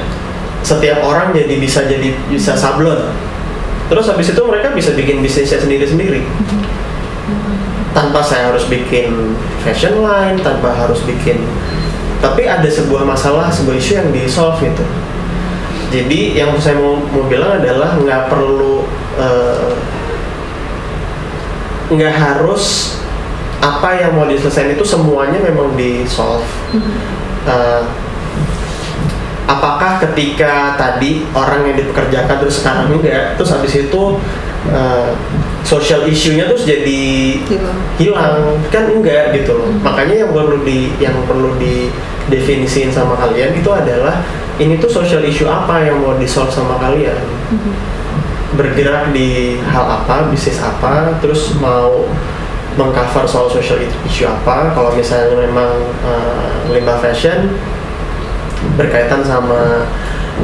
Setiap 0.63 1.03
orang 1.03 1.35
jadi 1.35 1.59
bisa 1.59 1.83
jadi 1.83 2.15
bisa 2.31 2.55
sablon. 2.55 3.11
Terus 3.91 4.07
habis 4.07 4.31
itu 4.31 4.41
mereka 4.47 4.71
bisa 4.71 4.95
bikin 4.95 5.19
bisnisnya 5.19 5.59
sendiri-sendiri. 5.59 6.23
Tanpa 7.91 8.23
saya 8.23 8.55
harus 8.55 8.63
bikin 8.71 9.35
fashion 9.59 9.99
line 9.99 10.39
tanpa 10.39 10.71
harus 10.71 11.03
bikin 11.03 11.43
tapi 12.19 12.47
ada 12.47 12.67
sebuah 12.67 13.07
masalah 13.07 13.47
sebuah 13.47 13.75
isu 13.79 13.91
yang 13.95 14.09
di 14.11 14.23
solve 14.27 14.59
gitu. 14.59 14.83
Jadi 15.89 16.37
yang 16.37 16.53
saya 16.61 16.77
mau, 16.77 17.01
mau 17.01 17.25
bilang 17.25 17.57
adalah 17.57 17.97
nggak 17.97 18.29
perlu 18.29 18.85
eh, 19.17 19.73
nggak 21.89 22.13
harus 22.13 22.95
apa 23.59 23.97
yang 23.97 24.15
mau 24.15 24.29
diselesaikan 24.29 24.77
itu 24.77 24.85
semuanya 24.85 25.41
memang 25.41 25.73
di 25.73 26.05
solve 26.05 26.45
Eh, 27.49 27.83
apakah 29.49 29.97
ketika 30.03 30.77
tadi 30.77 31.25
orang 31.33 31.65
yang 31.65 31.81
dipekerjakan 31.81 32.35
terus 32.37 32.61
sekarang 32.61 32.93
enggak 32.93 33.33
terus 33.39 33.49
habis 33.55 33.73
itu 33.73 34.01
eh, 34.69 35.09
social 35.65 36.05
issue-nya 36.05 36.51
terus 36.51 36.67
jadi 36.67 37.01
Hilang. 37.47 37.77
hilang. 37.97 38.37
Kan 38.69 38.91
enggak 38.91 39.33
gitu 39.33 39.55
loh. 39.57 39.71
Makanya 39.81 40.27
yang 40.27 40.31
perlu 40.35 40.61
di 40.61 40.93
yang 41.01 41.15
perlu 41.25 41.55
didefinisiin 41.57 42.91
sama 42.93 43.17
kalian 43.17 43.55
itu 43.57 43.69
adalah 43.71 44.21
ini 44.59 44.75
tuh 44.77 44.91
social 44.91 45.23
issue 45.23 45.47
apa 45.47 45.87
yang 45.87 46.03
mau 46.03 46.13
di 46.19 46.27
solve 46.27 46.51
sama 46.51 46.75
kalian 46.77 47.17
bergerak 48.57 49.13
di 49.13 49.61
hal 49.61 49.85
apa 50.01 50.33
bisnis 50.33 50.57
apa 50.57 51.21
terus 51.21 51.53
mau 51.61 52.09
mengcover 52.79 53.27
soal 53.27 53.51
social 53.51 53.83
issue 54.07 54.25
apa. 54.25 54.71
Kalau 54.71 54.95
misalnya 54.95 55.35
memang 55.35 55.71
eh, 56.07 56.73
limbah 56.73 57.03
fashion 57.03 57.59
berkaitan 58.79 59.23
sama 59.23 59.87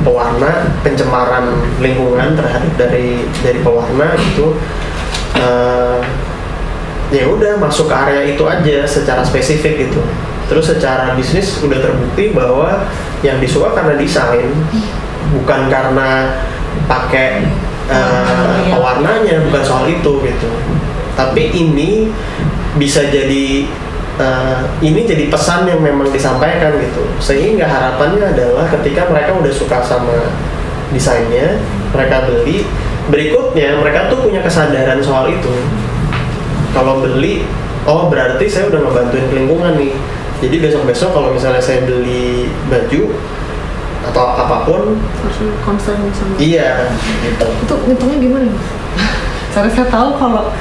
pewarna 0.03 0.75
pencemaran 0.83 1.55
lingkungan 1.79 2.35
terhadap 2.35 2.71
dari 2.75 3.23
dari 3.39 3.59
pewarna 3.63 4.15
itu 4.19 4.59
eh, 5.39 5.99
ya 7.13 7.25
udah 7.29 7.61
masuk 7.61 7.87
ke 7.87 7.95
area 7.95 8.21
itu 8.35 8.43
aja 8.43 8.83
secara 8.83 9.21
spesifik 9.23 9.87
gitu. 9.87 10.01
Terus 10.45 10.69
secara 10.69 11.17
bisnis 11.17 11.57
udah 11.63 11.81
terbukti 11.81 12.35
bahwa 12.35 12.85
yang 13.25 13.41
disuka 13.41 13.73
karena 13.73 13.97
desain 13.97 14.53
bukan 15.33 15.71
karena 15.73 16.37
pakai 16.85 17.49
Iya. 17.85 18.73
pewarnanya 18.73 19.35
bukan 19.45 19.63
soal 19.63 19.85
itu 19.85 20.11
gitu. 20.25 20.49
Tapi 21.13 21.53
ini 21.53 22.09
bisa 22.75 23.07
jadi 23.07 23.69
eh, 24.19 24.59
ini 24.81 25.05
jadi 25.05 25.29
pesan 25.29 25.69
yang 25.69 25.79
memang 25.79 26.09
disampaikan 26.09 26.75
gitu. 26.81 27.05
Sehingga 27.21 27.69
harapannya 27.69 28.33
adalah 28.35 28.65
ketika 28.79 29.07
mereka 29.07 29.37
udah 29.37 29.53
suka 29.53 29.79
sama 29.85 30.33
desainnya 30.91 31.61
mereka 31.93 32.25
beli. 32.25 32.65
Berikutnya 33.05 33.77
mereka 33.77 34.09
tuh 34.09 34.25
punya 34.25 34.41
kesadaran 34.41 34.97
soal 35.05 35.29
itu. 35.29 35.53
Kalau 36.73 37.05
beli 37.05 37.45
oh 37.85 38.09
berarti 38.09 38.49
saya 38.49 38.67
udah 38.73 38.81
ngebantuin 38.81 39.29
lingkungan 39.29 39.77
nih. 39.77 39.93
Jadi 40.41 40.59
besok-besok 40.59 41.15
kalau 41.15 41.29
misalnya 41.31 41.63
saya 41.63 41.85
beli 41.87 42.49
baju 42.67 43.13
atau 44.11 44.25
apa 44.37 44.57
pun. 44.67 44.97
Harus 44.97 45.37
concern 45.65 45.99
sama 46.13 46.33
iya 46.37 46.89
gitu. 47.23 47.47
Itu 47.65 47.75
ngitungnya 47.89 48.17
gimana? 48.21 48.51
Soalnya 49.53 49.71
saya 49.77 49.87
tahu 49.89 50.09
kalau 50.19 50.53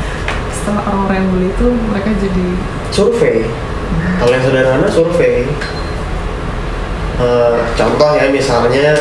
setelah 0.51 0.83
orang-orang 0.89 1.17
yang 1.21 1.29
beli 1.37 1.49
itu 1.53 1.67
mereka 1.93 2.11
jadi 2.17 2.47
survei. 2.89 3.37
Kalau 4.21 4.33
yang 4.33 4.45
sederhana 4.45 4.89
survei. 4.89 5.35
Eh, 7.15 7.59
contoh 7.79 8.11
ya 8.19 8.27
misalnya 8.33 8.95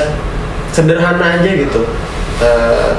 sederhana 0.69 1.39
aja 1.39 1.49
gitu. 1.49 1.81
Eh, 2.43 2.91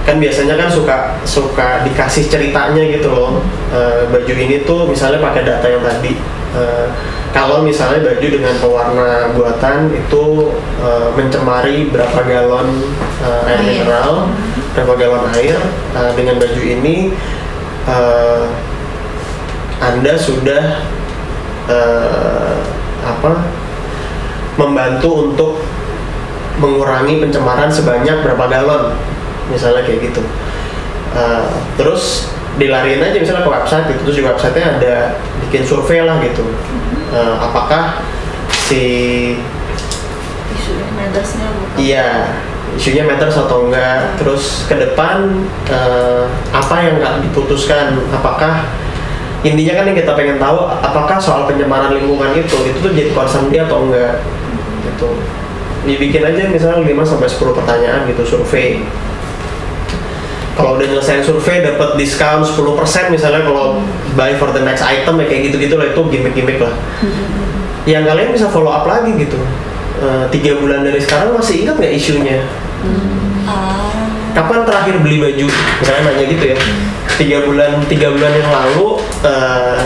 kan 0.00 0.16
biasanya 0.18 0.58
kan 0.58 0.68
suka 0.72 0.96
suka 1.22 1.68
dikasih 1.86 2.28
ceritanya 2.28 2.82
gitu 2.90 3.08
loh. 3.10 3.40
Eh, 3.72 4.06
baju 4.10 4.32
ini 4.34 4.62
tuh 4.62 4.86
misalnya 4.90 5.22
pakai 5.22 5.42
data 5.46 5.66
yang 5.66 5.82
tadi 5.82 6.39
Eh, 6.50 6.86
kalau 7.30 7.62
misalnya 7.62 8.02
baju 8.02 8.26
dengan 8.26 8.54
pewarna 8.58 9.30
buatan 9.38 9.94
itu 9.94 10.50
eh, 10.82 11.08
mencemari 11.14 11.86
berapa 11.86 12.26
galon 12.26 12.90
eh, 13.22 13.50
air. 13.54 13.86
mineral 13.86 14.34
berapa 14.74 14.94
galon 14.98 15.30
air 15.38 15.54
Eh, 15.94 16.12
dengan 16.18 16.42
baju 16.42 16.62
ini 16.62 17.14
eh, 17.86 18.44
anda 19.78 20.14
sudah 20.18 20.82
eh, 21.70 22.58
apa 23.06 23.46
membantu 24.58 25.30
untuk 25.30 25.52
mengurangi 26.60 27.22
pencemaran 27.22 27.70
sebanyak 27.72 28.26
berapa 28.26 28.44
galon. 28.50 28.92
Misalnya 29.48 29.82
kayak 29.82 30.12
gitu. 30.12 30.22
Uh, 31.10 31.42
terus 31.74 32.30
dilariin 32.58 33.02
aja 33.04 33.16
misalnya 33.20 33.46
ke 33.46 33.52
website 33.52 33.84
gitu 33.94 34.00
terus 34.08 34.16
di 34.18 34.24
websitenya 34.26 34.68
ada 34.80 34.94
bikin 35.46 35.62
survei 35.62 36.02
lah 36.02 36.18
gitu 36.24 36.42
Uh, 37.10 37.34
apakah 37.42 38.06
si 38.70 38.86
isu 40.54 40.78
mattersnya 40.94 41.50
bukan 41.50 41.74
Iya, 41.74 42.38
isunya 42.78 43.02
matters 43.02 43.34
atau 43.34 43.66
enggak. 43.66 44.14
Terus 44.14 44.62
ke 44.70 44.78
depan 44.78 45.42
eh, 45.66 46.22
apa 46.54 46.74
yang 46.86 47.02
nggak 47.02 47.26
diputuskan? 47.26 47.98
Apakah 48.14 48.62
intinya 49.42 49.82
kan 49.82 49.84
yang 49.90 49.98
kita 49.98 50.12
pengen 50.14 50.38
tahu 50.38 50.70
apakah 50.70 51.18
soal 51.18 51.50
pencemaran 51.50 51.98
lingkungan 51.98 52.30
itu 52.36 52.56
itu 52.62 52.78
tuh 52.78 52.94
jadi 52.94 53.10
concern 53.10 53.50
dia 53.50 53.66
atau 53.66 53.90
enggak 53.90 54.22
gitu. 54.86 55.10
Dibikin 55.90 56.22
aja 56.22 56.46
misalnya 56.46 56.86
5 56.86 57.10
sampai 57.16 57.26
10 57.26 57.58
pertanyaan 57.58 58.00
gitu 58.06 58.22
survei. 58.22 58.84
Kalau 60.60 60.76
udah 60.76 60.86
nyelesain 60.92 61.24
survei 61.24 61.64
dapat 61.64 61.96
diskon 61.96 62.44
10% 62.44 63.08
misalnya 63.08 63.48
kalau 63.48 63.80
buy 64.12 64.36
for 64.36 64.52
the 64.52 64.60
next 64.60 64.84
item 64.84 65.16
ya 65.16 65.24
kayak 65.24 65.48
gitu-gitu 65.48 65.80
lah 65.80 65.88
itu 65.88 66.00
gimmick-gimmick 66.12 66.60
lah. 66.60 66.76
Yang 67.88 68.12
kalian 68.12 68.28
bisa 68.36 68.46
follow 68.52 68.68
up 68.68 68.84
lagi 68.84 69.16
gitu. 69.16 69.40
Eh, 70.04 70.24
tiga 70.28 70.60
bulan 70.60 70.84
dari 70.84 71.00
sekarang 71.00 71.32
masih 71.32 71.64
ingat 71.64 71.80
nggak 71.80 71.94
isunya? 71.96 72.44
ah. 73.48 73.88
Kapan 74.36 74.68
terakhir 74.68 75.00
beli 75.00 75.16
baju? 75.16 75.48
Misalnya 75.48 76.02
nanya 76.12 76.24
gitu 76.28 76.44
ya. 76.52 76.56
Tiga 77.16 77.38
bulan 77.48 77.80
tiga 77.88 78.12
bulan 78.12 78.32
yang 78.36 78.50
lalu 78.52 79.00
eh, 79.24 79.80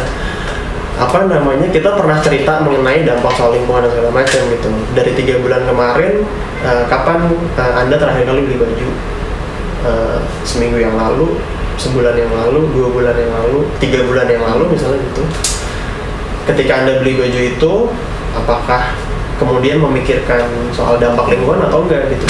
apa 0.95 1.27
namanya 1.27 1.71
kita 1.71 1.99
pernah 1.99 2.19
cerita 2.23 2.63
mengenai 2.63 3.03
dampak 3.03 3.35
soal 3.35 3.55
lingkungan 3.55 3.87
dan 3.87 3.91
segala 3.95 4.11
macam 4.11 4.41
gitu. 4.51 4.69
Dari 4.95 5.13
tiga 5.15 5.35
bulan 5.39 5.63
kemarin 5.71 6.27
eh, 6.67 6.83
kapan 6.91 7.31
eh, 7.55 7.73
anda 7.79 7.95
terakhir 7.95 8.27
kali 8.27 8.43
beli 8.43 8.59
baju 8.59 9.14
Eh, 9.85 10.19
seminggu 10.49 10.81
yang 10.81 10.97
lalu 10.97 11.37
sebulan 11.77 12.17
yang 12.17 12.33
lalu 12.33 12.73
dua 12.73 12.89
bulan 12.89 13.13
yang 13.21 13.29
lalu 13.37 13.69
tiga 13.77 14.01
bulan 14.09 14.25
yang 14.25 14.41
lalu 14.41 14.73
misalnya 14.73 14.97
gitu. 15.13 15.21
Ketika 16.49 16.73
anda 16.81 17.05
beli 17.05 17.21
baju 17.21 17.41
itu 17.45 17.73
apakah 18.33 18.97
kemudian 19.37 19.77
memikirkan 19.85 20.49
soal 20.73 20.97
dampak 20.97 21.37
lingkungan 21.37 21.69
atau 21.69 21.85
enggak 21.85 22.09
gitu? 22.09 22.25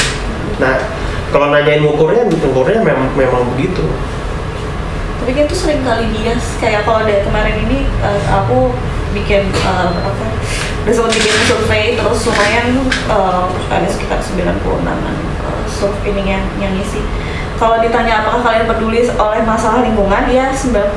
Nah 0.58 0.82
kalau 1.30 1.54
nanyain 1.54 1.86
ukurnya 1.86 2.26
ukurnya 2.26 2.82
mem- 2.82 3.14
memang 3.14 3.46
begitu. 3.54 3.86
Tapi 5.22 5.30
kan 5.38 5.46
itu 5.46 5.54
sering 5.54 5.86
kali 5.86 6.10
bias 6.10 6.58
kayak 6.58 6.82
kalau 6.82 7.06
dari 7.06 7.22
kemarin 7.22 7.54
ini 7.70 7.86
eh, 7.86 8.22
aku 8.34 8.74
bikin 9.14 9.46
eh, 9.46 9.90
apa 9.94 10.26
udah 10.84 10.92
sempat 10.92 11.12
bikin 11.14 11.34
survei 11.46 11.94
terus 11.94 12.26
lumayan 12.26 12.66
eh, 12.90 13.44
ada 13.70 13.86
sekitar 13.86 14.18
96an 14.20 14.98
uh, 15.46 15.62
survei 15.70 16.12
ini 16.12 16.34
yang 16.34 16.44
yang 16.60 16.76
ngisi 16.76 17.00
kalau 17.54 17.78
ditanya 17.78 18.20
apakah 18.20 18.42
kalian 18.42 18.66
peduli 18.66 19.00
oleh 19.06 19.40
masalah 19.42 19.80
lingkungan 19.80 20.24
ya 20.26 20.50
90% 20.50 20.90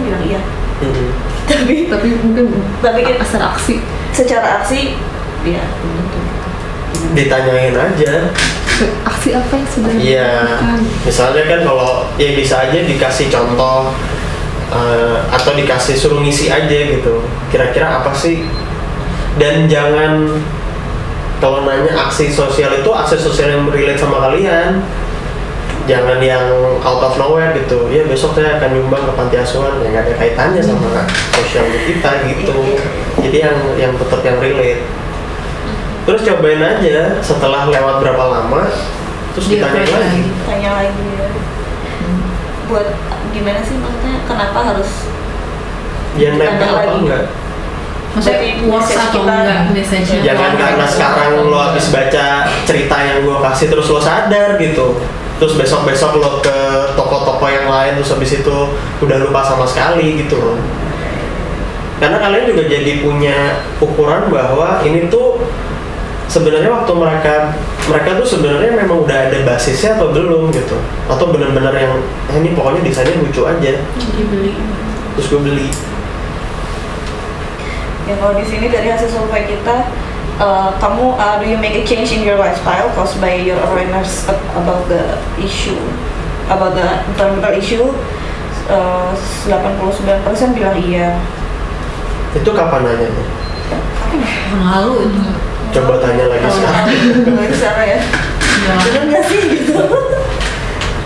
bilang 0.00 0.22
iya 0.22 0.40
Mhm. 0.74 1.06
tapi 1.46 1.74
tapi 1.86 2.08
mungkin 2.18 2.50
Tapi 2.78 3.00
kan- 3.00 3.18
asal 3.18 3.40
aksi 3.40 3.78
secara 4.10 4.60
aksi 4.60 4.98
ya 5.42 5.62
tentu 5.78 6.18
ditanyain 7.14 7.72
aja 7.72 8.12
aksi 9.06 9.28
apa 9.32 9.52
yang 9.54 9.68
sudah 9.70 9.90
Iya, 9.94 10.30
dilakukan 10.34 10.78
misalnya 11.06 11.42
kan 11.46 11.60
kalau 11.62 11.90
ya 12.16 12.34
bisa 12.34 12.54
aja 12.58 12.78
dikasih 12.80 13.30
contoh 13.30 13.94
eh, 14.66 15.16
atau 15.30 15.52
dikasih 15.54 15.94
suruh 15.94 16.18
ngisi 16.18 16.50
aja 16.50 16.74
gitu. 16.90 17.22
Kira-kira 17.48 18.02
apa 18.02 18.10
sih? 18.10 18.42
Dan 19.38 19.70
jangan 19.70 20.26
kalau 21.38 21.62
nanya 21.62 21.94
aksi 22.00 22.26
sosial 22.26 22.72
itu 22.74 22.90
aksi 22.90 23.14
sosial 23.14 23.52
yang 23.52 23.62
relate 23.68 24.00
sama 24.00 24.18
kalian. 24.26 24.82
Jangan 25.84 26.16
yang 26.18 26.48
out 26.80 27.02
of 27.02 27.14
nowhere 27.14 27.52
gitu. 27.52 27.86
Ya 27.88 28.02
besok 28.04 28.32
saya 28.32 28.56
akan 28.56 28.72
nyumbang 28.72 29.04
ke 29.04 29.12
panti 29.12 29.36
asuhan 29.36 29.84
yang 29.84 29.92
nggak 29.92 30.04
ada 30.08 30.14
kaitannya 30.16 30.62
sama 30.64 31.04
sosial 31.30 31.68
kita 31.84 32.10
gitu. 32.24 32.56
Jadi 33.20 33.36
yang 33.38 33.56
yang 33.76 33.92
tetap 33.94 34.20
yang 34.20 34.40
relate. 34.40 34.80
Terus 36.04 36.20
cobain 36.22 36.60
aja 36.60 37.16
setelah 37.20 37.64
lewat 37.64 38.00
berapa 38.00 38.24
lama 38.24 38.68
terus 39.32 39.50
Dia 39.50 39.66
ditanya 39.66 39.82
lagi. 39.82 39.92
lagi. 39.98 40.22
tanya 40.46 40.70
lagi 40.78 41.04
ya 41.10 41.26
buat 42.64 42.86
gimana 43.28 43.60
sih 43.60 43.76
maksudnya 43.76 44.22
kenapa 44.24 44.58
harus 44.62 45.10
Ya 46.14 46.30
nempel 46.30 46.70
apa 46.70 46.86
lagi. 46.86 46.98
enggak? 47.02 47.24
Maksudnya 48.14 48.38
message 48.62 48.94
atau 48.94 49.26
kita- 49.26 49.42
enggak? 49.42 50.22
Jangan 50.22 50.50
karena 50.54 50.86
sekarang 50.86 51.32
lo 51.44 51.58
habis 51.58 51.90
baca 51.90 52.26
cerita 52.62 52.96
yang 53.02 53.18
gue 53.20 53.36
kasih 53.42 53.66
terus 53.66 53.90
lo 53.90 53.98
sadar 53.98 54.54
gitu. 54.54 55.02
Terus 55.34 55.58
besok-besok 55.58 56.22
lo 56.22 56.38
ke 56.38 56.58
toko-toko 56.94 57.46
yang 57.50 57.66
lain 57.66 57.98
terus 57.98 58.14
habis 58.14 58.38
itu 58.38 58.56
udah 59.02 59.16
lupa 59.18 59.42
sama 59.42 59.66
sekali 59.66 60.22
gitu 60.22 60.38
loh. 60.38 60.58
Karena 61.98 62.22
kalian 62.22 62.54
juga 62.54 62.62
jadi 62.70 63.02
punya 63.02 63.66
ukuran 63.82 64.30
bahwa 64.30 64.82
ini 64.86 65.10
tuh 65.10 65.42
sebenarnya 66.30 66.70
waktu 66.70 66.92
mereka 66.94 67.34
mereka 67.90 68.10
tuh 68.18 68.26
sebenarnya 68.26 68.70
memang 68.78 69.04
udah 69.04 69.18
ada 69.30 69.38
basisnya 69.42 69.98
atau 69.98 70.14
belum 70.14 70.54
gitu. 70.54 70.78
Atau 71.10 71.34
benar-benar 71.34 71.74
yang 71.74 71.98
eh, 72.30 72.36
ini 72.38 72.54
pokoknya 72.54 72.86
desainnya 72.86 73.18
lucu 73.18 73.42
aja. 73.42 73.72
Dibeli. 73.98 74.54
Terus 75.18 75.26
gue 75.30 75.40
beli. 75.42 75.68
Ya 78.04 78.14
kalau 78.20 78.36
di 78.36 78.44
sini 78.44 78.68
dari 78.68 78.88
hasil 78.90 79.08
survei 79.08 79.48
kita 79.48 79.88
uh, 80.38 80.70
kamu 80.78 81.14
uh, 81.14 81.36
do 81.38 81.46
you 81.46 81.58
make 81.58 81.74
a 81.74 81.84
change 81.84 82.10
in 82.10 82.22
your 82.22 82.38
lifestyle? 82.38 82.88
Caused 82.94 83.20
by 83.20 83.34
your 83.34 83.58
awareness 83.68 84.26
ab- 84.26 84.40
about 84.54 84.86
the 84.88 85.18
issue 85.38 85.78
about 86.48 86.74
the 86.74 86.86
environmental 87.10 87.54
issue? 87.54 87.86
Uh, 88.64 89.12
89% 89.44 90.56
bilang 90.56 90.76
iya. 90.80 91.20
Itu 92.32 92.50
kapan 92.56 92.80
nanyanya 92.82 93.24
Tahun 94.14 94.62
lalu 94.64 94.92
itu. 95.10 95.20
coba 95.74 95.98
tanya 95.98 96.24
lagi 96.30 96.46
sekarang. 96.48 96.86
di 97.50 97.56
sana 97.58 97.82
ya? 97.82 97.98
Ya, 98.64 98.72
bener 98.78 99.02
nggak 99.10 99.24
sih? 99.26 99.40
Gitu. 99.58 99.74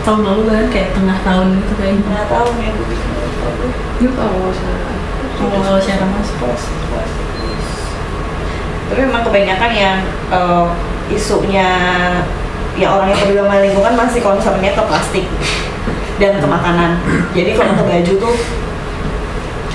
Tahun 0.05 0.20
lalu 0.22 0.43
kan 0.47 0.66
kayak 0.70 0.91
tengah 0.95 1.18
tahun 1.24 1.47
gitu 1.59 1.72
kayaknya. 1.81 2.05
nggak 2.05 2.26
tahu 2.31 2.49
nih 2.61 2.68
gue 2.70 2.87
bikin 2.87 3.11
apa. 3.16 3.66
yuk 3.99 4.14
awal 4.14 4.51
saya 4.55 4.76
Awal 5.39 6.11
masuk. 6.14 6.37
Post, 6.39 6.66
post. 6.95 7.28
Tapi 8.89 9.01
memang 9.05 9.22
kebanyakan 9.24 9.70
yang 9.76 9.97
uh, 10.32 10.68
isunya 11.12 11.68
ya 12.78 12.89
orang 12.95 13.11
yang 13.12 13.18
peduli 13.20 13.41
sama 13.43 13.57
lingkungan 13.61 13.95
masih 13.97 14.20
concernnya 14.22 14.72
ke 14.72 14.82
plastik 14.86 15.26
dan 16.18 16.41
ke 16.41 16.47
makanan 16.47 16.99
jadi 17.36 17.55
kalau 17.55 17.72
ke 17.76 17.84
baju 17.84 18.12
tuh 18.18 18.36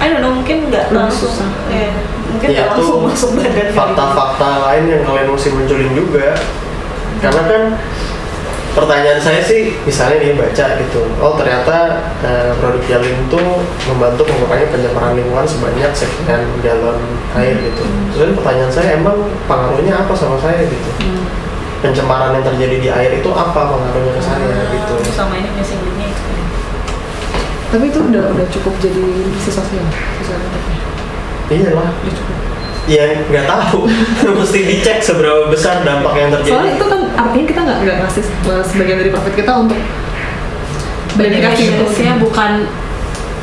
I 0.03 0.11
don't 0.11 0.19
know 0.19 0.35
mungkin 0.35 0.67
nggak 0.67 0.91
langsung 0.91 1.31
susah. 1.31 1.47
ya, 1.71 1.95
mungkin 2.27 2.47
Ya, 2.51 2.67
nggak 2.67 2.75
langsung 2.75 2.99
tuh 2.99 3.07
masuk 3.07 3.29
badan. 3.39 3.71
fakta-fakta 3.71 4.49
lain 4.67 4.83
yang 4.89 5.01
kalian 5.07 5.31
mesti 5.31 5.49
munculin 5.55 5.91
juga. 5.95 6.35
Karena 7.23 7.41
kan 7.47 7.63
pertanyaan 8.73 9.21
saya 9.21 9.41
sih 9.45 9.77
misalnya 9.85 10.17
nih 10.21 10.33
baca 10.33 10.65
gitu. 10.81 11.01
Oh 11.21 11.33
ternyata 11.37 12.03
eh, 12.25 12.51
produk 12.57 12.83
Jalin 12.89 13.15
itu 13.25 13.41
membantu 13.89 14.21
mengurangi 14.27 14.65
pencemaran 14.73 15.13
lingkungan 15.17 15.45
sebanyak 15.45 15.91
sekian 15.93 16.41
galon 16.65 16.99
air 17.37 17.55
gitu. 17.61 17.83
Terus 18.13 18.19
kan 18.19 18.31
pertanyaan 18.41 18.71
saya 18.73 18.89
emang 18.97 19.17
pengaruhnya 19.45 19.93
apa 20.05 20.13
sama 20.17 20.37
saya 20.41 20.65
gitu? 20.65 20.91
Hmm. 21.05 21.25
pencemaran 21.83 22.31
yang 22.31 22.47
terjadi 22.47 22.75
di 22.79 22.87
air 22.87 23.11
itu 23.19 23.27
apa 23.27 23.59
pengaruhnya 23.67 24.15
ke 24.15 24.23
saya 24.23 24.71
gitu? 24.71 24.93
Ah, 25.03 25.11
sama 25.11 25.35
ini 25.35 25.51
missing 25.51 25.83
linknya 25.83 26.15
itu 26.15 26.33
tapi 27.73 27.89
itu 27.89 27.99
udah 28.05 28.29
udah 28.37 28.47
cukup 28.53 28.73
jadi 28.85 29.01
sosial 29.41 29.65
sosial 30.21 30.37
media. 30.45 30.85
iyalah 31.49 31.89
udah 31.89 32.13
cukup 32.13 32.52
ya 32.85 33.03
nggak 33.23 33.45
tahu 33.45 33.87
mesti 34.37 34.59
dicek 34.61 34.99
seberapa 34.99 35.47
besar 35.47 35.81
dampak 35.81 36.13
yang 36.13 36.29
terjadi 36.29 36.51
soalnya 36.51 36.73
itu 36.73 36.85
kan 36.85 36.99
artinya 37.15 37.45
kita 37.47 37.61
nggak 37.61 37.77
nggak 37.81 37.97
ngasih 38.01 38.23
se- 38.23 38.65
sebagian 38.67 38.97
dari 38.99 39.09
profit 39.09 39.35
kita 39.35 39.51
untuk 39.55 39.79
verifikasi 41.13 41.61
itu 41.61 41.71
Beneficiaries-nya 41.77 42.13
bukan 42.17 42.51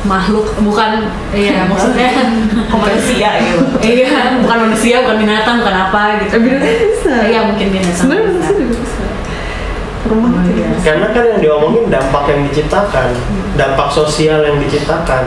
makhluk, 0.01 0.49
bukan 0.59 1.07
iya 1.31 1.63
maksudnya 1.69 2.09
manusia 2.73 3.29
gitu 3.39 3.63
iya 3.81 4.09
bukan 4.41 4.57
manusia, 4.67 4.95
bukan 5.01 5.17
binatang, 5.19 5.61
bukan 5.61 5.75
apa 5.79 6.01
gitu. 6.19 6.31
Eh, 6.35 6.41
binatang 6.41 6.73
bisa 6.89 7.13
Iya 7.23 7.39
mungkin 7.45 7.67
binatang. 7.69 7.95
sebenarnya 7.95 8.23
bisa. 8.27 8.33
manusia 8.35 8.55
juga 8.59 8.77
bisa 8.77 9.03
rumah 10.01 10.29
Oh, 10.33 10.43
iya. 10.43 10.67
bisa. 10.67 10.83
Karena 10.83 11.07
kan 11.13 11.23
yang 11.23 11.39
diomongin 11.39 11.83
dampak 11.87 12.23
yang 12.27 12.41
diciptakan, 12.43 13.07
dampak 13.55 13.87
sosial 13.87 14.41
yang 14.41 14.57
diciptakan. 14.57 15.23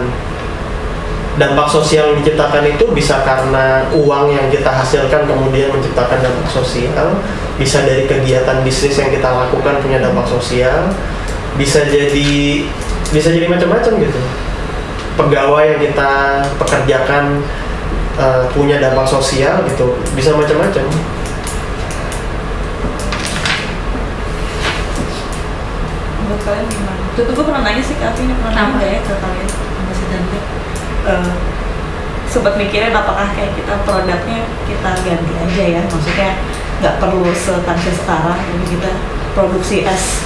Dampak 1.34 1.66
sosial 1.66 2.14
yang 2.14 2.22
diciptakan 2.22 2.62
itu 2.62 2.86
bisa 2.94 3.18
karena 3.26 3.82
uang 3.90 4.30
yang 4.30 4.46
kita 4.54 4.70
hasilkan 4.70 5.26
kemudian 5.26 5.66
menciptakan 5.74 6.22
dampak 6.22 6.46
sosial, 6.46 7.18
bisa 7.58 7.82
dari 7.82 8.06
kegiatan 8.06 8.62
bisnis 8.62 8.94
yang 9.02 9.10
kita 9.10 9.26
lakukan 9.26 9.82
punya 9.82 9.98
dampak 9.98 10.30
sosial, 10.30 10.94
bisa 11.58 11.82
jadi 11.90 12.62
bisa 13.10 13.34
jadi 13.34 13.50
macam-macam 13.50 13.92
gitu. 13.98 14.20
Pegawai 15.18 15.74
yang 15.74 15.80
kita 15.82 16.12
pekerjakan 16.62 17.42
eh, 18.14 18.42
punya 18.54 18.78
dampak 18.78 19.10
sosial 19.10 19.66
gitu, 19.66 19.98
bisa 20.14 20.30
macam-macam. 20.38 20.86
menurut 26.24 26.40
kalian 26.46 26.66
gimana? 26.66 27.02
Itu 27.14 27.20
tuh 27.26 27.32
gue 27.36 27.44
pernah 27.46 27.62
nanya 27.62 27.82
sih 27.84 27.94
ke 27.94 28.04
Alvin, 28.06 28.32
pernah 28.32 28.74
nanya 28.74 28.86
ya 28.86 29.00
ke 29.04 29.14
kalian? 29.18 29.48
Apa 29.50 29.92
sih 29.92 30.63
Eh, 31.04 31.30
sempat 32.24 32.56
mikirin 32.58 32.90
apakah 32.90 33.30
kayak 33.36 33.52
kita 33.54 33.74
produknya 33.86 34.42
kita 34.66 34.90
ganti 35.06 35.32
aja 35.38 35.64
ya, 35.78 35.82
maksudnya 35.86 36.30
nggak 36.82 36.96
perlu 36.98 37.28
sekansi 37.30 37.94
sekarang, 37.94 38.34
jadi 38.40 38.66
kita 38.74 38.90
produksi 39.36 39.76
es 39.86 40.24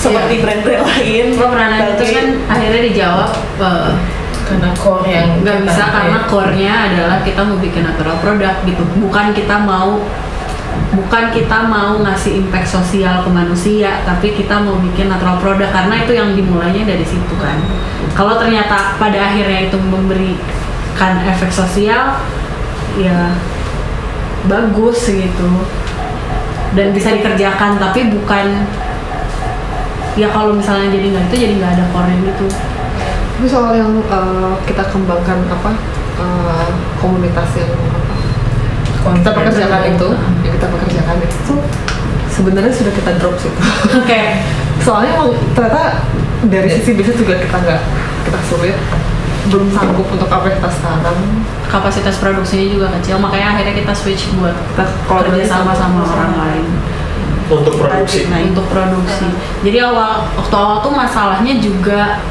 seperti 0.00 0.40
Iya. 0.40 0.42
brand-brand 0.44 0.82
lain. 0.84 1.26
gue 1.32 1.48
pernah 1.48 1.68
nanya 1.72 1.94
terus 1.96 2.12
kan 2.12 2.26
akhirnya 2.50 2.80
dijawab 2.92 3.30
eh, 3.60 3.90
karena 4.44 4.70
core 4.76 5.06
yang 5.08 5.28
nggak 5.40 5.58
bisa 5.64 5.84
karena 5.88 6.18
core-nya 6.28 6.74
adalah 6.92 7.16
kita 7.24 7.40
mau 7.40 7.56
bikin 7.56 7.82
natural 7.88 8.16
product 8.20 8.58
gitu 8.68 8.82
bukan 9.00 9.32
kita 9.32 9.56
mau 9.56 10.04
bukan 10.94 11.34
kita 11.34 11.66
mau 11.66 11.98
ngasih 12.02 12.44
impact 12.44 12.70
sosial 12.70 13.26
ke 13.26 13.30
manusia 13.30 14.02
tapi 14.06 14.34
kita 14.34 14.62
mau 14.62 14.78
bikin 14.78 15.10
natural 15.10 15.42
product 15.42 15.74
karena 15.74 15.94
itu 16.06 16.12
yang 16.14 16.30
dimulainya 16.34 16.84
dari 16.86 17.04
situ 17.06 17.34
kan. 17.38 17.58
Kalau 18.14 18.38
ternyata 18.38 18.94
pada 18.96 19.18
akhirnya 19.18 19.66
itu 19.66 19.78
memberikan 19.78 21.12
efek 21.26 21.50
sosial 21.50 22.22
ya 22.94 23.34
bagus 24.46 25.10
gitu. 25.10 25.50
Dan 26.74 26.90
bisa 26.90 27.14
dikerjakan 27.14 27.78
tapi 27.78 28.10
bukan 28.10 28.66
ya 30.18 30.30
kalau 30.30 30.54
misalnya 30.54 30.90
jadi 30.90 31.06
nggak 31.10 31.24
itu 31.30 31.36
jadi 31.46 31.54
nggak 31.58 31.72
ada 31.78 31.84
core 31.90 32.14
gitu 32.22 32.46
Tapi 33.34 33.46
soal 33.50 33.74
yang 33.74 33.94
uh, 34.10 34.54
kita 34.62 34.82
kembangkan 34.90 35.38
apa 35.50 35.70
uh, 36.18 36.66
komunitas 37.02 37.50
yang 37.58 37.70
apa 37.74 39.20
kita 39.20 39.30
pekerjakan 39.36 39.82
itu, 39.92 40.08
kita 40.64 40.72
pekerjakan 40.80 41.16
itu 41.20 41.54
sebenarnya 42.32 42.72
sudah 42.72 42.92
kita 42.96 43.10
drop 43.20 43.36
sih. 43.36 43.52
oke. 44.00 44.20
Soalnya 44.80 45.10
emang 45.20 45.30
ternyata 45.52 46.00
dari 46.48 46.68
sisi 46.72 46.96
bisnis 46.96 47.20
juga 47.20 47.36
kita 47.36 47.56
nggak 47.60 47.80
kita 48.24 48.40
sulit. 48.48 48.76
Belum 49.52 49.68
sanggup 49.76 50.08
untuk 50.08 50.24
apa 50.32 50.48
yang 50.48 50.56
kita 50.64 50.72
sekarang. 50.72 51.18
Kapasitas 51.68 52.16
produksinya 52.16 52.64
juga 52.72 52.86
kecil 52.96 53.20
makanya 53.20 53.60
akhirnya 53.60 53.76
kita 53.76 53.92
switch 53.92 54.32
buat 54.40 54.56
kita 54.72 54.84
kerja 55.04 55.44
sama 55.44 55.76
sama. 55.76 56.00
orang 56.00 56.32
lain. 56.32 56.64
Untuk 57.44 57.76
produksi. 57.76 58.24
Nah, 58.32 58.40
untuk 58.40 58.64
produksi. 58.72 59.28
Jadi 59.60 59.76
awal 59.84 60.24
waktu 60.32 60.54
awal 60.56 60.80
tuh 60.80 60.96
masalahnya 60.96 61.60
juga 61.60 62.24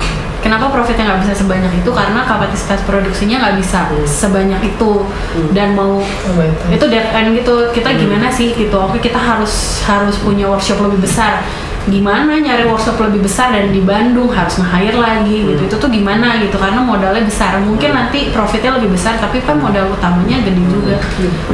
kenapa 0.44 0.68
profitnya 0.68 1.08
nggak 1.08 1.22
bisa 1.24 1.34
sebanyak 1.40 1.72
itu? 1.80 1.90
Karena 1.90 2.28
kapasitas 2.28 2.84
produksinya 2.84 3.40
nggak 3.40 3.56
bisa 3.64 3.88
sebanyak 4.04 4.60
itu. 4.76 5.08
Dan 5.56 5.74
mau 5.74 6.04
Oh, 6.04 6.44
itu 6.70 6.86
dead 6.92 7.08
end 7.16 7.40
gitu. 7.40 7.72
Kita 7.72 7.96
gimana 7.96 8.28
sih 8.28 8.52
gitu? 8.52 8.76
Oke 8.76 9.00
kita 9.00 9.18
harus 9.18 9.80
harus 9.88 10.20
punya 10.20 10.52
workshop 10.52 10.84
lebih 10.84 11.00
besar. 11.08 11.40
Gimana 11.84 12.40
nyari 12.40 12.64
workshop 12.68 12.96
lebih 13.00 13.28
besar 13.28 13.52
dan 13.52 13.72
di 13.72 13.84
Bandung 13.84 14.32
harus 14.32 14.60
nge-hire 14.60 15.00
lagi 15.00 15.56
gitu. 15.56 15.62
Itu 15.68 15.76
tuh 15.80 15.90
gimana 15.92 16.40
gitu? 16.44 16.60
Karena 16.60 16.84
modalnya 16.84 17.24
besar. 17.24 17.60
Mungkin 17.64 17.96
nanti 17.96 18.32
profitnya 18.36 18.76
lebih 18.76 18.92
besar 18.92 19.16
tapi 19.20 19.40
kan 19.44 19.60
modal 19.60 19.92
utamanya 19.92 20.44
gede 20.44 20.64
juga. 20.68 20.96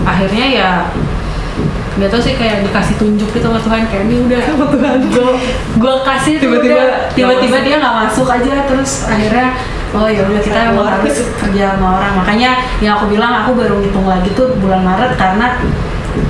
Akhirnya 0.05 0.45
ya 0.49 0.69
nggak 1.99 2.15
tahu 2.15 2.21
sih 2.23 2.39
kayak 2.39 2.63
dikasih 2.63 2.95
tunjuk 2.95 3.27
gitu 3.35 3.43
sama 3.43 3.59
Tuhan. 3.59 3.81
Kayak 3.89 4.03
ini 4.07 4.15
udah 4.29 4.41
Tuhan. 4.71 4.99
gue 5.11 5.31
gue 5.81 5.95
kasih 6.05 6.33
tuh 6.39 6.47
Tiba-tiba 6.47 6.83
tiba-tiba 7.19 7.57
dia 7.59 7.75
nggak 7.83 7.95
masuk 8.07 8.27
aja 8.31 8.63
terus 8.63 9.03
akhirnya 9.03 9.59
oh 9.93 10.07
ya 10.07 10.21
udah 10.25 10.41
kita 10.41 10.59
emang 10.71 10.87
harus 10.87 11.15
kerja 11.35 11.75
sama 11.75 11.99
orang. 11.99 12.13
Makanya 12.21 12.51
yang 12.79 13.01
aku 13.01 13.11
bilang 13.11 13.33
aku 13.45 13.57
baru 13.57 13.81
ngitung 13.81 14.07
lagi 14.07 14.29
tuh 14.37 14.53
bulan 14.61 14.85
Maret 14.85 15.17
karena 15.17 15.59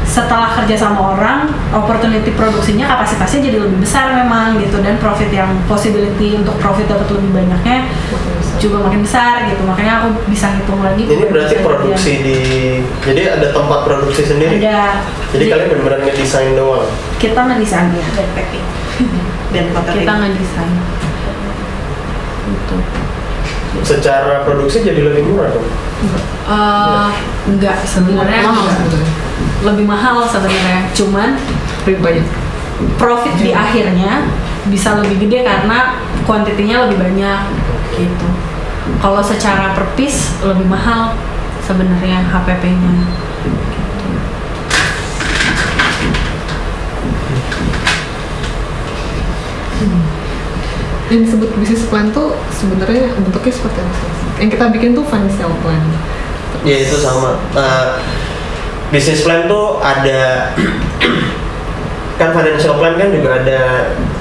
setelah 0.04 0.54
kerja 0.60 0.76
sama 0.76 1.16
orang 1.16 1.50
opportunity 1.72 2.36
produksinya 2.36 2.86
kapasitasnya 2.86 3.40
jadi 3.52 3.58
lebih 3.64 3.80
besar 3.84 4.16
memang 4.16 4.60
gitu. 4.64 4.80
Dan 4.80 4.98
profit 4.98 5.30
yang 5.30 5.52
possibility 5.68 6.40
untuk 6.40 6.56
profit 6.58 6.88
dapat 6.88 7.08
lebih 7.14 7.32
banyaknya 7.36 7.88
juga 8.60 8.84
makin 8.84 9.04
besar 9.04 9.48
gitu. 9.48 9.62
Makanya 9.68 10.04
aku 10.04 10.08
bisa 10.32 10.52
hitung 10.56 10.80
lagi 10.84 11.04
ini 11.08 11.26
berarti 11.28 11.56
produksi 11.64 12.12
di 12.24 12.40
jadi 13.04 13.40
ada 13.40 13.48
tempat 13.52 13.80
produksi 13.88 14.24
sendiri? 14.24 14.60
Ada. 14.64 15.04
Jadi 15.36 15.44
kalian 15.52 15.68
benar-benar 15.72 16.00
ngedesain 16.08 16.56
doang? 16.56 16.88
Kita 17.20 17.40
ngedesain 17.46 17.92
ya 17.92 18.04
dan 19.50 19.66
packaging. 19.74 20.06
kita 20.06 20.14
ngedesain. 20.22 20.74
Gitu 22.50 22.78
secara 23.84 24.43
produksi 24.43 24.82
jadi 24.82 25.02
lebih 25.06 25.30
murah 25.30 25.54
dong? 25.54 25.68
Eh, 26.50 27.10
enggak 27.50 27.78
sebenarnya. 27.86 28.41
Mahal 28.41 28.66
enggak. 28.66 28.78
sebenarnya. 28.82 29.14
Lebih 29.64 29.86
mahal 29.86 30.16
sebenarnya. 30.26 30.80
Cuman 30.95 31.30
lebih 31.86 32.02
banyak. 32.02 32.28
profit 32.95 33.36
di 33.43 33.52
akhirnya 33.52 34.24
bisa 34.72 34.95
lebih 35.04 35.28
gede 35.28 35.43
karena 35.43 36.00
kuantitinya 36.24 36.88
lebih 36.88 36.95
banyak 36.95 37.39
gitu. 37.91 38.28
Kalau 39.04 39.20
secara 39.20 39.76
per 39.76 39.84
piece 40.00 40.39
lebih 40.39 40.64
mahal 40.64 41.12
sebenarnya 41.68 42.24
HPP-nya 42.24 43.04
yang 51.10 51.22
disebut 51.26 51.49
bisnis 51.57 51.84
plan 51.86 52.10
tuh 52.10 52.32
sebenarnya 52.51 53.10
bentuknya 53.18 53.49
seperti 53.49 53.78
apa 53.78 53.93
sih? 53.93 54.10
Yang 54.39 54.49
kita 54.55 54.66
bikin 54.72 54.89
tuh 54.93 55.05
financial 55.05 55.51
plan. 55.60 55.82
ya 56.62 56.76
itu 56.76 56.95
sama 56.95 57.39
Eh, 57.55 57.89
bisnis 58.89 59.24
plan 59.24 59.47
tuh 59.47 59.80
ada 59.80 60.51
kan 62.20 62.36
financial 62.36 62.76
plan 62.76 62.99
kan 62.99 63.10
juga 63.10 63.39
ada 63.39 63.60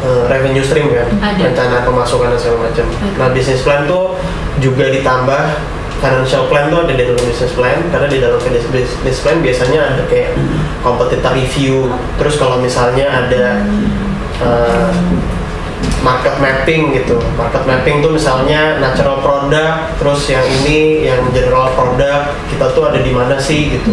eh, 0.00 0.22
revenue 0.30 0.62
stream 0.62 0.86
kan 0.94 1.08
Ada. 1.18 1.50
rencana 1.50 1.76
pemasukan 1.82 2.30
dan 2.30 2.38
segala 2.38 2.70
macam 2.70 2.86
nah 3.18 3.28
bisnis 3.32 3.58
plan 3.60 3.90
tuh 3.90 4.14
juga 4.62 4.86
ditambah 4.86 5.42
financial 5.98 6.46
plan 6.46 6.70
tuh 6.70 6.86
ada 6.86 6.94
di 6.94 7.02
dalam 7.02 7.18
business 7.18 7.50
plan 7.52 7.78
karena 7.90 8.06
di 8.06 8.18
dalam 8.22 8.38
business 8.38 9.18
plan 9.18 9.42
biasanya 9.42 9.80
ada 9.82 10.02
kayak 10.06 10.30
competitor 10.80 11.34
review 11.34 11.90
terus 12.14 12.38
kalau 12.38 12.62
misalnya 12.62 13.10
ada 13.10 13.66
eh, 14.38 14.90
market 16.02 16.38
mapping 16.38 16.94
gitu. 16.94 17.18
Market 17.34 17.66
mapping 17.66 18.00
tuh 18.00 18.14
misalnya 18.14 18.78
natural 18.78 19.18
product 19.18 19.98
terus 19.98 20.30
yang 20.30 20.46
ini 20.62 21.10
yang 21.10 21.22
general 21.34 21.74
product 21.74 22.38
kita 22.54 22.66
tuh 22.72 22.90
ada 22.90 23.00
di 23.02 23.10
mana 23.10 23.34
sih 23.38 23.78
gitu. 23.78 23.92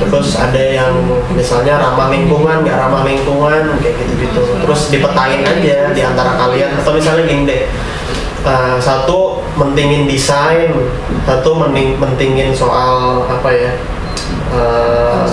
Terus 0.00 0.34
ada 0.34 0.58
yang 0.58 0.92
misalnya 1.32 1.78
ramah 1.78 2.10
lingkungan 2.10 2.66
nggak 2.66 2.76
ramah 2.76 3.02
lingkungan 3.06 3.78
kayak 3.78 3.94
gitu 4.00 4.12
gitu 4.26 4.42
terus 4.66 4.90
dipetain 4.90 5.46
aja 5.46 5.94
di 5.94 6.02
antara 6.02 6.34
kalian. 6.34 6.74
Atau 6.82 6.98
misalnya 6.98 7.24
gini 7.28 7.42
deh 7.46 7.62
uh, 8.42 8.76
satu 8.82 9.44
mentingin 9.54 10.10
desain. 10.10 10.74
Satu 11.28 11.54
mending 11.54 12.00
mentingin 12.00 12.50
soal 12.50 13.22
apa 13.28 13.50
ya 13.54 13.72
uh, 14.50 15.26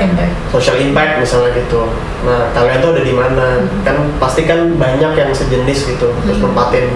impact 0.00 0.34
social 0.50 0.76
impact 0.80 1.20
misalnya 1.20 1.50
gitu. 1.56 1.88
Nah 2.24 2.50
kalian 2.56 2.78
tuh 2.80 2.90
ada 2.96 3.02
di 3.02 3.14
mana? 3.14 3.46
Kan 3.82 3.96
pasti 4.16 4.48
kan 4.48 4.74
banyak 4.76 5.12
yang 5.16 5.30
sejenis 5.32 5.96
gitu. 5.96 6.08
Terus 6.24 6.38
nempatin. 6.40 6.92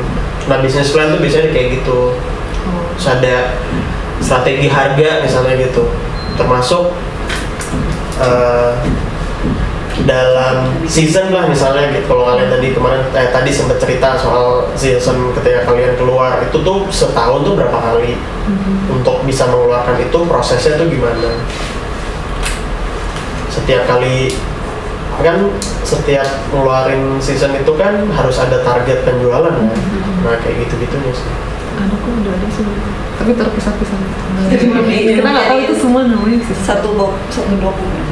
Nah 0.49 0.59
bisnis 0.65 0.93
plan 0.95 1.13
tuh 1.13 1.21
biasanya 1.21 1.53
kayak 1.53 1.81
gitu. 1.81 2.17
Terus 2.97 3.07
ada 3.07 3.35
strategi 4.21 4.69
harga 4.69 5.25
misalnya 5.25 5.55
gitu. 5.61 5.85
Termasuk 6.41 6.97
eh, 8.21 8.73
dalam 10.09 10.73
season 10.89 11.33
lah 11.35 11.45
misalnya 11.45 11.93
gitu. 11.93 12.09
Kalau 12.09 12.25
kalian 12.33 12.49
tadi 12.49 12.73
kemarin 12.73 13.03
eh, 13.13 13.29
tadi 13.29 13.51
sempat 13.53 13.77
cerita 13.77 14.17
soal 14.17 14.65
season 14.73 15.37
ketika 15.37 15.69
kalian 15.69 15.97
keluar 16.01 16.41
itu 16.41 16.57
tuh 16.65 16.89
setahun 16.89 17.45
tuh 17.45 17.55
berapa 17.57 17.77
kali 17.77 18.17
untuk 18.89 19.23
bisa 19.29 19.45
mengeluarkan 19.47 20.01
itu 20.01 20.19
prosesnya 20.25 20.81
tuh 20.81 20.89
gimana? 20.89 21.45
Setiap 23.51 23.83
kali 23.91 24.31
kan 25.21 25.53
setiap 25.85 26.25
ngeluarin 26.49 27.21
season 27.21 27.53
itu 27.53 27.73
kan 27.77 28.09
harus 28.09 28.37
ada 28.41 28.65
target 28.65 29.05
penjualan 29.05 29.53
kan? 29.53 29.69
Nah 30.25 30.37
kayak 30.41 30.65
gitu 30.65 30.75
gitunya 30.81 31.13
sih. 31.13 31.29
Ada 31.77 31.95
kok 31.97 32.11
udah 32.25 32.33
ada 32.33 32.49
sih. 32.49 32.65
Tapi 33.21 33.31
terpisah-pisah. 33.37 33.99
Jadi 34.49 34.65
kita 35.21 35.29
nggak 35.29 35.47
tahu 35.53 35.59
itu 35.69 35.75
semua 35.77 36.09
namanya 36.09 36.41
sih. 36.41 36.57
satu 36.65 36.97
dok 36.97 37.13
satu 37.29 37.55
dokumen. 37.61 38.05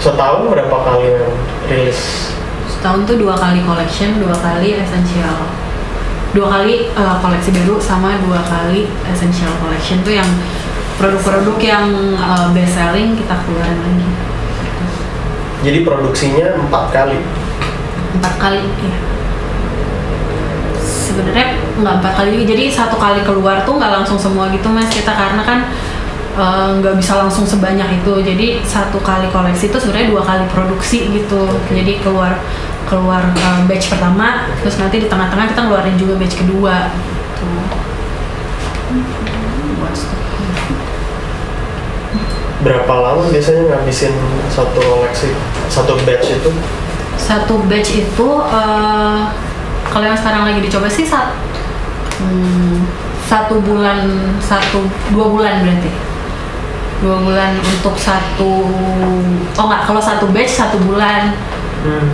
Setahun 0.00 0.48
berapa 0.48 0.76
kali 0.76 1.08
yang 1.10 1.32
rilis? 1.68 2.32
Setahun 2.70 3.04
tuh 3.04 3.16
dua 3.20 3.36
kali 3.36 3.60
collection 3.66 4.16
dua 4.22 4.36
kali 4.40 4.80
essential. 4.80 5.52
Dua 6.32 6.48
kali 6.48 6.92
uh, 6.96 7.16
koleksi 7.20 7.52
baru 7.52 7.76
sama 7.80 8.16
dua 8.24 8.40
kali 8.44 8.88
essential 9.08 9.52
collection 9.60 10.00
tuh 10.00 10.16
yang 10.16 10.28
produk-produk 10.96 11.56
yang 11.60 12.16
uh, 12.16 12.48
best 12.56 12.72
selling 12.72 13.12
kita 13.16 13.36
keluarin 13.44 13.80
lagi 13.84 14.08
jadi 15.66 15.82
produksinya 15.82 16.46
empat 16.62 16.84
kali. 16.94 17.18
Empat 18.14 18.34
kali 18.38 18.62
ya 18.62 19.16
sebenarnya 21.16 21.46
nggak 21.80 21.94
empat 22.02 22.12
kali 22.12 22.28
juga. 22.36 22.44
Jadi 22.52 22.64
satu 22.68 22.96
kali 23.00 23.20
keluar 23.24 23.64
tuh 23.64 23.80
nggak 23.80 23.92
langsung 24.02 24.18
semua 24.20 24.52
gitu 24.52 24.68
mas. 24.68 24.92
Kita 24.92 25.16
karena 25.16 25.42
kan 25.42 25.58
eh, 26.36 26.68
nggak 26.78 26.94
bisa 27.00 27.16
langsung 27.16 27.48
sebanyak 27.48 28.04
itu. 28.04 28.12
Jadi 28.20 28.60
satu 28.62 29.00
kali 29.00 29.32
koleksi 29.32 29.72
itu 29.72 29.78
sebenarnya 29.80 30.12
dua 30.12 30.22
kali 30.22 30.44
produksi 30.52 31.08
gitu. 31.10 31.48
Jadi 31.72 32.04
keluar 32.04 32.36
keluar 32.86 33.18
uh, 33.18 33.66
batch 33.66 33.90
pertama 33.90 34.46
terus 34.62 34.78
nanti 34.78 35.02
di 35.02 35.10
tengah-tengah 35.10 35.50
kita 35.50 35.60
ngeluarin 35.66 35.96
juga 35.98 36.14
batch 36.22 36.38
kedua. 36.38 36.86
Gitu. 36.94 37.50
Berapa 42.66 42.94
lama 42.98 43.22
biasanya 43.30 43.62
ngabisin 43.70 44.10
satu 44.50 44.82
koleksi, 44.82 45.30
satu 45.70 45.94
batch 46.02 46.34
itu? 46.34 46.50
satu 47.16 47.64
batch 47.64 47.96
itu 47.96 48.28
eh, 48.44 49.20
kalau 49.88 50.04
yang 50.04 50.12
sekarang 50.14 50.44
lagi 50.44 50.60
dicoba 50.60 50.84
sih 50.84 51.00
saat 51.00 51.32
hmm, 52.20 52.84
satu 53.24 53.56
bulan 53.64 54.04
satu 54.36 54.84
dua 55.08 55.26
bulan 55.32 55.64
berarti 55.64 55.88
dua 57.00 57.16
bulan 57.18 57.56
untuk 57.56 57.96
satu 57.96 58.68
oh 59.48 59.64
nggak 59.64 59.82
kalau 59.84 59.96
satu 59.96 60.28
batch 60.28 60.60
satu 60.60 60.76
bulan 60.84 61.32
Hmm. 61.80 62.12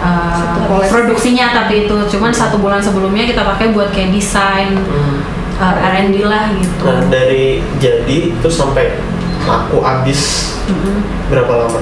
eh, 0.00 0.32
Satu 0.32 0.80
produksinya 0.88 1.52
tapi 1.52 1.84
itu 1.84 1.96
cuman 2.08 2.32
satu 2.32 2.56
bulan 2.56 2.80
sebelumnya 2.80 3.28
kita 3.28 3.44
pakai 3.44 3.76
buat 3.76 3.92
kayak 3.92 4.16
desain 4.16 4.72
Hmm. 4.80 5.20
eh, 5.60 5.76
R&D 5.92 6.24
lah 6.24 6.48
gitu 6.56 6.88
Nah 6.88 7.04
dari 7.10 7.60
jadi 7.76 8.32
terus 8.40 8.56
sampai 8.56 8.96
laku 9.44 9.78
habis 9.82 10.20
Mm-mm. 10.66 11.02
berapa 11.28 11.52
lama? 11.52 11.80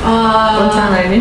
Eh, 0.00 0.48
rencananya 0.56 1.20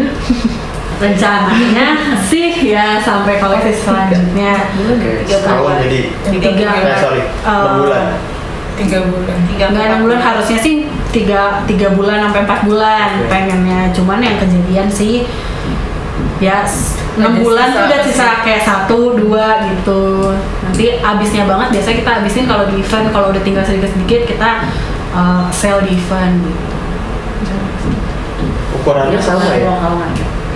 rencananya 1.00 1.86
sih 2.28 2.76
ya 2.76 3.00
sampai 3.00 3.40
koleksi 3.40 3.72
selanjutnya 3.76 4.68
Oke, 4.76 5.24
Tiga 5.24 5.56
bulan. 5.56 5.76
jadi. 5.84 6.00
Tiga. 6.28 6.50
Eh 6.76 6.98
sorry, 7.00 7.22
bulan. 7.80 8.06
tiga 8.80 9.00
bulan 9.04 9.38
tiga 9.44 9.66
enam 9.76 10.08
bulan 10.08 10.20
harusnya 10.24 10.56
sih 10.56 10.88
tiga 11.12 11.68
tiga 11.68 11.92
bulan 11.92 12.32
sampai 12.32 12.48
empat 12.48 12.60
bulan 12.64 13.08
Oke. 13.20 13.28
pengennya 13.28 13.92
cuman 13.92 14.24
yang 14.24 14.40
kejadian 14.40 14.88
sih 14.88 15.28
ya 16.40 16.64
enam 17.20 17.44
bulan 17.44 17.76
tuh 17.76 17.84
sisa. 17.84 17.88
udah 17.92 18.00
sisa 18.08 18.28
kayak 18.48 18.64
satu 18.64 19.20
dua 19.20 19.68
gitu 19.68 20.32
nanti 20.64 20.96
abisnya 21.04 21.44
banget 21.44 21.76
biasanya 21.76 21.98
kita 22.00 22.12
abisin 22.24 22.46
kalau 22.48 22.64
di 22.72 22.80
event 22.80 23.12
kalau 23.12 23.28
udah 23.36 23.44
tinggal 23.44 23.64
sedikit 23.68 23.92
sedikit 23.92 24.22
kita 24.24 24.50
uh, 25.12 25.48
sell 25.50 25.82
di 25.82 25.96
event 25.96 26.38
gitu. 26.44 26.66
Ukurannya 28.80 29.20
sama 29.20 29.44
ya? 29.54 29.72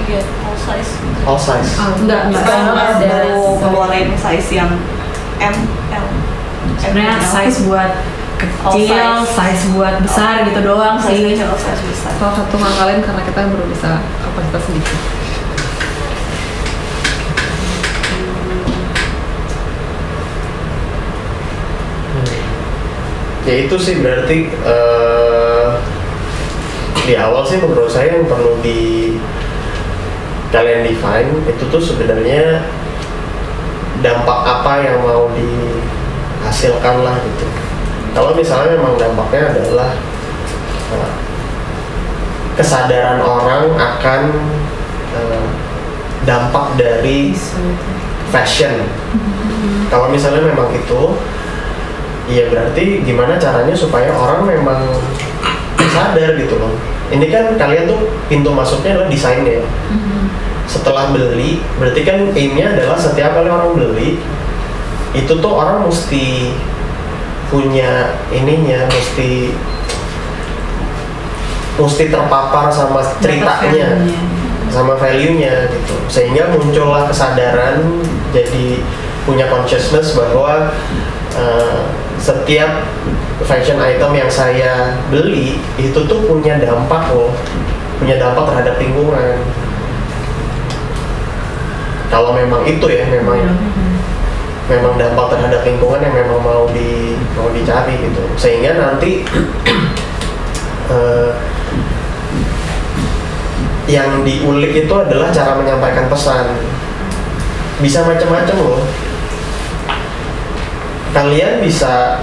Iya, 0.04 0.20
all 0.44 0.58
size. 0.58 0.92
All 1.24 1.40
size. 1.40 1.70
enggak 2.04 2.22
enggak 2.32 2.44
Sekarang 2.44 2.76
ada 2.76 2.94
ada 3.00 3.20
keluarin 3.60 4.08
size 4.16 4.50
yang 4.52 4.72
M, 5.40 5.56
L. 5.92 6.06
sebenarnya 6.80 7.16
M, 7.20 7.24
L. 7.24 7.32
size 7.32 7.58
buat 7.68 7.92
All 8.64 8.76
kecil 8.76 9.24
size. 9.24 9.32
size 9.32 9.64
buat 9.72 9.96
besar 10.04 10.44
gitu 10.44 10.60
doang 10.64 11.00
size 11.00 11.16
sih 11.16 11.24
kecil, 11.36 11.52
size 11.56 11.84
besar. 11.88 12.12
salah 12.20 12.36
satu 12.36 12.56
ngangkalin 12.60 13.00
karena 13.00 13.22
kita 13.24 13.40
baru 13.48 13.66
bisa 13.72 13.92
kapasitas 14.20 14.62
sedikit 14.68 15.00
Ya 23.44 23.68
itu 23.68 23.76
sih 23.76 24.00
berarti 24.00 24.48
eh, 24.48 25.70
di 27.04 27.14
awal 27.20 27.44
sih 27.44 27.60
menurut 27.60 27.92
saya 27.92 28.16
yang 28.16 28.24
perlu 28.24 28.56
di 28.64 29.20
kalian 30.56 30.88
define 30.88 31.34
itu 31.50 31.64
tuh 31.68 31.82
sebenarnya 31.84 32.64
dampak 34.00 34.40
apa 34.48 34.74
yang 34.80 35.04
mau 35.04 35.28
dihasilkan 35.36 37.04
lah 37.04 37.20
gitu. 37.20 37.46
Kalau 38.16 38.32
misalnya 38.32 38.80
memang 38.80 38.96
dampaknya 38.96 39.52
adalah 39.52 39.92
eh, 40.96 41.14
kesadaran 42.56 43.20
orang 43.20 43.76
akan 43.76 44.22
eh, 45.20 45.46
dampak 46.24 46.80
dari 46.80 47.36
fashion. 48.32 48.88
Kalau 49.92 50.08
misalnya 50.10 50.48
memang 50.48 50.72
itu, 50.72 51.02
iya 52.30 52.48
berarti 52.48 53.04
gimana 53.04 53.36
caranya 53.36 53.76
supaya 53.76 54.12
orang 54.16 54.48
memang 54.48 54.82
sadar 55.94 56.34
gitu 56.40 56.58
loh. 56.58 56.74
Ini 57.14 57.30
kan 57.30 57.46
kalian 57.60 57.86
tuh 57.86 58.10
pintu 58.26 58.50
masuknya 58.50 58.98
adalah 58.98 59.10
desainnya. 59.12 59.62
Setelah 60.66 61.14
beli, 61.14 61.62
berarti 61.78 62.02
kan 62.02 62.34
aimnya 62.34 62.74
adalah 62.74 62.98
setiap 62.98 63.38
kali 63.38 63.52
orang 63.52 63.78
beli, 63.78 64.18
itu 65.14 65.34
tuh 65.38 65.54
orang 65.54 65.86
mesti 65.86 66.56
punya 67.54 68.18
ininya, 68.34 68.90
mesti 68.90 69.54
mesti 71.74 72.04
terpapar 72.10 72.70
sama 72.70 73.02
ceritanya 73.18 73.98
sama 74.70 74.94
value-nya 74.98 75.70
gitu 75.70 75.96
sehingga 76.10 76.54
muncullah 76.54 77.10
kesadaran 77.10 78.02
jadi 78.30 78.82
punya 79.26 79.50
consciousness 79.50 80.14
bahwa 80.14 80.74
eh, 81.38 81.82
setiap 82.24 82.88
fashion 83.44 83.76
item 83.84 84.16
yang 84.16 84.32
saya 84.32 84.96
beli 85.12 85.60
itu 85.76 86.00
tuh 86.08 86.24
punya 86.24 86.56
dampak 86.56 87.12
loh. 87.12 87.36
Punya 88.00 88.16
dampak 88.16 88.48
terhadap 88.48 88.80
lingkungan. 88.80 89.44
Kalau 92.08 92.32
memang 92.32 92.64
itu 92.64 92.88
ya 92.88 93.04
memang 93.12 93.44
memang 94.72 94.96
dampak 94.96 95.36
terhadap 95.36 95.68
lingkungan 95.68 96.00
yang 96.00 96.16
memang 96.16 96.40
mau 96.40 96.64
di 96.72 97.20
mau 97.36 97.52
dicari 97.52 98.00
gitu. 98.00 98.24
Sehingga 98.40 98.80
nanti 98.80 99.28
eh, 100.96 101.32
yang 103.92 104.24
diulik 104.24 104.88
itu 104.88 104.94
adalah 104.96 105.28
cara 105.36 105.60
menyampaikan 105.60 106.08
pesan. 106.08 106.56
Bisa 107.84 108.08
macam-macam 108.08 108.56
loh 108.64 108.80
kalian 111.14 111.62
bisa 111.62 112.20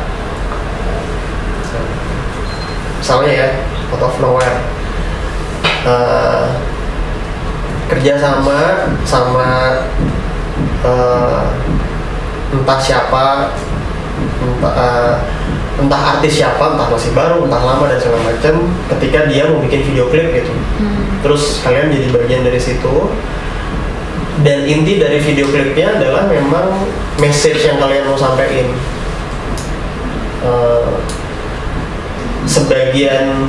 misalnya 3.01 3.31
ya 3.33 3.49
out 3.95 4.03
of 4.03 4.15
nowhere. 4.19 4.59
Eh, 5.81 6.47
kerjasama 7.89 8.87
sama 9.03 9.81
eh, 10.85 11.45
entah 12.53 12.79
siapa 12.79 13.51
entah, 14.45 14.75
eh, 14.77 15.15
entah 15.81 16.01
artis 16.19 16.39
siapa 16.39 16.77
entah 16.77 16.87
masih 16.93 17.17
baru 17.17 17.49
entah 17.49 17.62
lama 17.65 17.89
dan 17.89 17.97
segala 17.97 18.21
macam 18.29 18.55
ketika 18.95 19.27
dia 19.31 19.49
mau 19.49 19.62
bikin 19.65 19.81
video 19.87 20.11
klip 20.12 20.35
gitu. 20.37 20.53
Terus 21.25 21.65
kalian 21.65 21.89
jadi 21.89 22.09
bagian 22.12 22.43
dari 22.45 22.61
situ 22.61 23.09
dan 24.41 24.65
inti 24.65 24.97
dari 24.97 25.21
video 25.21 25.53
klipnya 25.53 26.01
adalah 26.01 26.25
memang 26.25 26.89
message 27.21 27.69
yang 27.69 27.77
kalian 27.77 28.09
mau 28.09 28.17
sampaikan. 28.17 28.73
Eh, 30.41 30.89
sebagian 32.49 33.45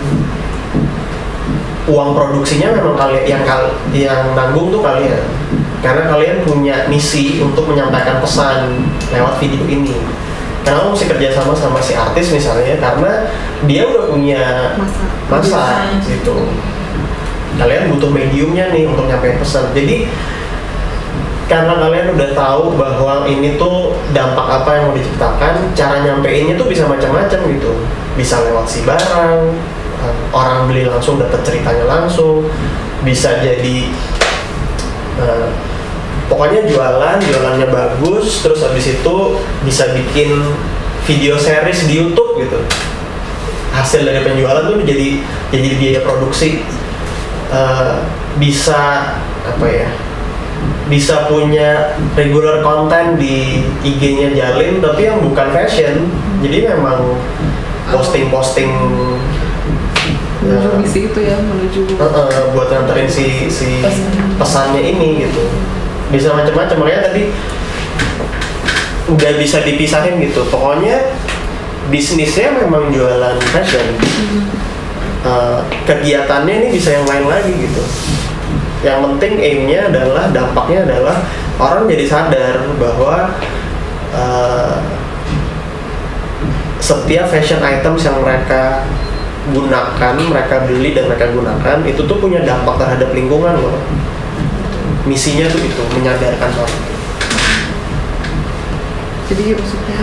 uang 1.87 2.11
produksinya 2.13 2.75
memang 2.75 2.95
kalian 2.99 3.25
yang 3.25 3.43
kal 3.47 3.71
yang 3.95 4.35
nanggung 4.35 4.69
tuh 4.69 4.83
kalian. 4.83 5.23
Karena 5.81 6.11
kalian 6.11 6.45
punya 6.45 6.85
misi 6.91 7.41
untuk 7.41 7.71
menyampaikan 7.71 8.21
pesan 8.21 8.85
lewat 9.09 9.39
video 9.41 9.65
ini. 9.65 9.97
Kenapa 10.61 10.93
mesti 10.93 11.09
kerjasama 11.09 11.57
sama 11.57 11.81
si 11.81 11.97
artis 11.97 12.29
misalnya 12.29 12.77
karena 12.77 13.25
dia 13.65 13.89
udah 13.89 14.13
punya 14.13 14.43
masa 15.25 15.89
masa. 15.89 16.05
gitu. 16.05 16.51
Kalian 17.57 17.89
butuh 17.95 18.13
mediumnya 18.13 18.69
nih 18.69 18.85
untuk 18.85 19.09
nyampein 19.09 19.41
pesan. 19.41 19.73
Jadi 19.73 20.05
karena 21.51 21.75
kalian 21.75 22.15
udah 22.15 22.29
tahu 22.31 22.79
bahwa 22.79 23.27
ini 23.27 23.59
tuh 23.59 23.91
dampak 24.15 24.63
apa 24.63 24.69
yang 24.79 24.83
mau 24.87 24.95
diciptakan 24.95 25.75
cara 25.75 25.99
nyampeinnya 25.99 26.55
tuh 26.55 26.71
bisa 26.71 26.87
macam-macam 26.87 27.39
gitu. 27.51 27.71
Bisa 28.15 28.39
lewat 28.47 28.71
si 28.71 28.87
barang 28.87 29.51
eh, 29.99 30.15
orang 30.31 30.71
beli 30.71 30.87
langsung 30.87 31.19
dapat 31.19 31.43
ceritanya 31.43 31.83
langsung 31.83 32.47
bisa 33.03 33.43
jadi 33.43 33.91
eh, 35.19 35.47
pokoknya 36.31 36.71
jualan 36.71 37.19
jualannya 37.19 37.67
bagus 37.67 38.39
terus 38.39 38.63
habis 38.63 38.87
itu 38.87 39.15
bisa 39.67 39.91
bikin 39.91 40.39
video 41.03 41.35
series 41.35 41.83
di 41.83 41.99
YouTube 41.99 42.39
gitu. 42.39 42.63
Hasil 43.75 44.07
dari 44.07 44.23
penjualan 44.23 44.71
tuh 44.71 44.79
jadi 44.87 45.19
jadi 45.51 45.69
biaya 45.75 45.99
produksi 46.07 46.63
Eh, 47.51 47.95
bisa 48.39 49.11
apa 49.43 49.67
ya 49.67 49.91
bisa 50.91 51.31
punya 51.31 51.95
regular 52.19 52.59
konten 52.59 53.15
di 53.15 53.63
IG-nya 53.79 54.35
Jalin 54.35 54.83
tapi 54.83 55.07
yang 55.07 55.23
bukan 55.23 55.47
fashion. 55.55 56.11
Jadi 56.43 56.67
memang 56.67 57.15
posting-posting 57.91 58.71
menuju 60.41 60.67
eh, 60.73 60.77
misi 60.81 60.99
itu 61.05 61.19
ya 61.21 61.37
menuju 61.37 61.95
eh, 61.95 62.01
eh, 62.01 62.45
buat 62.51 62.67
nganterin 62.73 63.05
si 63.05 63.47
si 63.47 63.79
pesannya. 64.41 64.81
ini 64.81 65.29
gitu. 65.29 65.43
Bisa 66.09 66.33
macam-macam 66.33 66.75
makanya 66.81 67.13
tadi 67.13 67.31
udah 69.07 69.31
bisa 69.37 69.63
dipisahin 69.63 70.19
gitu. 70.19 70.43
Pokoknya 70.49 71.13
bisnisnya 71.93 72.57
memang 72.57 72.89
jualan 72.91 73.37
fashion. 73.53 73.85
Eh, 75.21 75.59
kegiatannya 75.85 76.53
ini 76.65 76.67
bisa 76.73 76.97
yang 76.97 77.05
lain 77.05 77.29
lagi 77.29 77.53
gitu 77.53 77.83
yang 78.81 79.05
penting 79.05 79.37
aimnya 79.37 79.93
adalah 79.93 80.33
dampaknya 80.33 80.89
adalah 80.89 81.17
orang 81.61 81.85
jadi 81.85 82.05
sadar 82.09 82.55
bahwa 82.81 83.29
eh, 84.13 84.75
setiap 86.81 87.29
fashion 87.29 87.61
items 87.61 88.01
yang 88.01 88.17
mereka 88.25 88.83
gunakan, 89.53 90.13
mereka 90.17 90.65
beli 90.65 90.93
dan 90.93 91.09
mereka 91.09 91.29
gunakan 91.33 91.77
itu 91.85 92.01
tuh 92.05 92.17
punya 92.17 92.41
dampak 92.45 92.77
terhadap 92.77 93.09
lingkungan 93.13 93.57
loh. 93.57 93.77
Misinya 95.05 95.49
tuh 95.49 95.61
itu 95.61 95.81
menyadarkan 95.97 96.49
orang. 96.61 96.81
jadi 99.31 99.55
maksudnya 99.55 100.01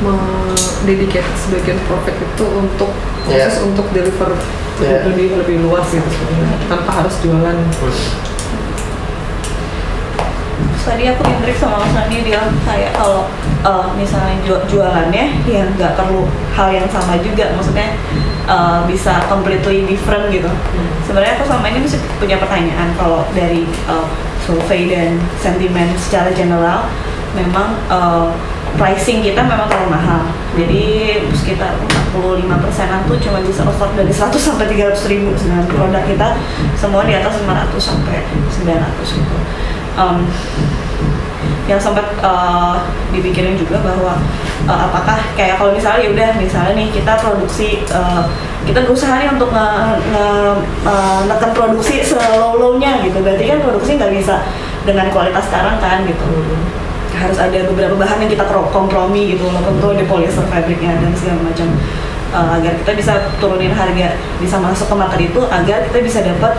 mendedicate 0.00 1.28
sebagian 1.36 1.78
profit 1.84 2.16
itu 2.16 2.44
untuk 2.50 2.90
khusus 3.24 3.56
untuk 3.62 3.86
deliver 3.92 4.32
Iya. 4.80 5.04
lebih 5.04 5.36
lebih 5.36 5.56
luas 5.60 5.84
gitu 5.92 6.08
sebenarnya 6.08 6.56
tanpa 6.64 7.04
harus 7.04 7.12
jualan. 7.20 7.52
Terus? 7.52 8.00
Tadi 10.80 11.04
aku 11.06 11.22
intrik 11.22 11.60
sama 11.60 11.84
Mas 11.84 11.92
Andi 11.94 12.24
bilang 12.24 12.48
kayak 12.64 12.96
kalau 12.96 13.28
eh, 13.62 13.86
misalnya 13.94 14.40
ju- 14.42 14.64
jualannya 14.66 15.44
ya 15.44 15.62
nggak 15.76 15.92
perlu 15.94 16.24
hal 16.56 16.72
yang 16.72 16.88
sama 16.88 17.20
juga, 17.20 17.52
maksudnya 17.54 17.94
eh, 18.48 18.78
bisa 18.88 19.20
completely 19.28 19.84
different 19.84 20.32
gitu. 20.32 20.48
Sebenarnya 21.04 21.36
aku 21.38 21.44
selama 21.46 21.66
ini 21.70 21.84
masih 21.84 22.00
punya 22.16 22.40
pertanyaan 22.40 22.90
kalau 22.96 23.28
dari 23.36 23.68
eh, 23.68 24.06
survei 24.42 24.88
dan 24.88 25.20
sentimen 25.38 25.92
secara 26.00 26.32
general, 26.32 26.88
memang 27.36 27.76
eh, 27.86 28.26
pricing 28.78 29.22
kita 29.24 29.40
memang 29.42 29.66
terlalu 29.70 29.94
mahal. 29.94 30.22
Jadi 30.58 31.16
sekitar 31.34 31.78
45 32.14 32.46
persenan 32.62 33.00
tuh 33.06 33.16
cuma 33.22 33.38
bisa 33.42 33.62
afford 33.62 33.94
dari 33.94 34.10
100 34.10 34.34
sampai 34.34 34.66
300 34.66 35.10
ribu 35.10 35.30
sedangkan 35.38 35.66
produk 35.70 36.02
kita 36.04 36.28
semua 36.74 37.06
di 37.06 37.14
atas 37.14 37.38
500 37.40 37.78
sampai 37.78 38.26
900 38.50 39.18
gitu. 39.18 39.36
Em, 39.98 40.18
yang 41.70 41.78
sempat 41.78 42.02
eh, 42.18 42.74
dipikirin 43.14 43.54
juga 43.54 43.78
bahwa 43.78 44.18
eh, 44.66 44.80
apakah 44.90 45.22
kayak 45.38 45.54
kalau 45.54 45.70
misalnya 45.70 46.02
ya 46.02 46.10
udah 46.10 46.30
misalnya 46.42 46.72
nih 46.74 46.88
kita 46.90 47.12
produksi 47.22 47.86
eh, 47.86 48.22
kita 48.66 48.84
berusaha 48.84 49.16
nih 49.22 49.30
untuk 49.32 49.54
nge, 49.54 49.66
neken 51.30 51.50
produksi 51.56 52.04
slow 52.04 52.60
lownya 52.60 53.00
gitu 53.00 53.24
berarti 53.24 53.48
kan 53.48 53.58
produksi 53.64 53.96
nggak 53.96 54.12
bisa 54.20 54.44
dengan 54.84 55.08
kualitas 55.08 55.48
sekarang 55.48 55.80
kan 55.80 56.04
gitu 56.04 56.28
harus 57.10 57.38
ada 57.38 57.58
beberapa 57.66 57.98
bahan 57.98 58.22
yang 58.22 58.30
kita 58.30 58.44
kompromi 58.70 59.34
gitu 59.34 59.46
walaupun 59.46 59.82
tuh 59.82 59.92
di 59.98 60.04
polyester 60.06 60.46
fabriknya 60.46 60.94
dan 60.98 61.10
segala 61.14 61.42
macam 61.42 61.68
eh, 62.34 62.48
agar 62.60 62.72
kita 62.84 62.92
bisa 62.94 63.12
turunin 63.42 63.74
harga 63.74 64.14
bisa 64.38 64.56
masuk 64.62 64.86
ke 64.86 64.94
market 64.94 65.20
itu 65.32 65.40
agar 65.50 65.78
kita 65.90 65.98
bisa 66.00 66.18
dapat 66.22 66.52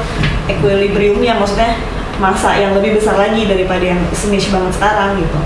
equilibriumnya 0.51 1.39
maksudnya 1.39 1.79
masa 2.21 2.53
yang 2.53 2.77
lebih 2.77 3.01
besar 3.01 3.17
lagi 3.17 3.49
daripada 3.49 3.81
yang 3.81 3.97
niche 4.29 4.53
banget 4.53 4.77
sekarang 4.77 5.17
gitu. 5.17 5.39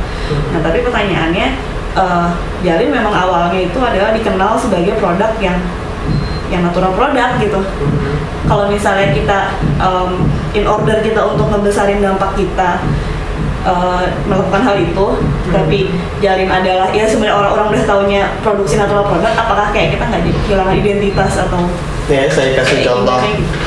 Nah 0.52 0.60
tapi 0.60 0.84
pertanyaannya, 0.84 1.48
eh, 1.96 2.28
Jalin 2.68 2.92
memang 2.92 3.16
awalnya 3.16 3.64
itu 3.64 3.80
adalah 3.80 4.12
dikenal 4.12 4.60
sebagai 4.60 5.00
produk 5.00 5.32
yang 5.40 5.56
yang 6.50 6.62
natural 6.62 6.94
produk 6.94 7.38
gitu. 7.42 7.62
Kalau 8.46 8.70
misalnya 8.70 9.10
kita 9.10 9.40
em, 9.82 10.30
in 10.54 10.66
order 10.70 11.02
kita 11.02 11.18
untuk 11.26 11.50
ngebesarin 11.50 12.06
dampak 12.06 12.38
kita 12.38 12.78
eh, 13.66 14.06
melakukan 14.30 14.62
hal 14.62 14.76
itu, 14.78 15.06
tapi 15.50 15.90
Jalin 16.22 16.50
adalah 16.50 16.94
ya 16.94 17.10
sebenarnya 17.10 17.36
orang-orang 17.36 17.68
udah 17.74 17.84
taunya 17.84 18.22
produksi 18.46 18.78
natural 18.78 19.10
produk, 19.10 19.34
apakah 19.34 19.74
kayak 19.74 19.98
kita 19.98 20.04
nggak 20.06 20.22
kehilangan 20.46 20.76
identitas 20.78 21.34
atau 21.42 21.66
Ya, 22.06 22.30
saya 22.30 22.54
kasih 22.54 22.86
kayak 22.86 22.88
contoh. 22.94 23.18
kayak 23.18 23.42
gitu? 23.42 23.58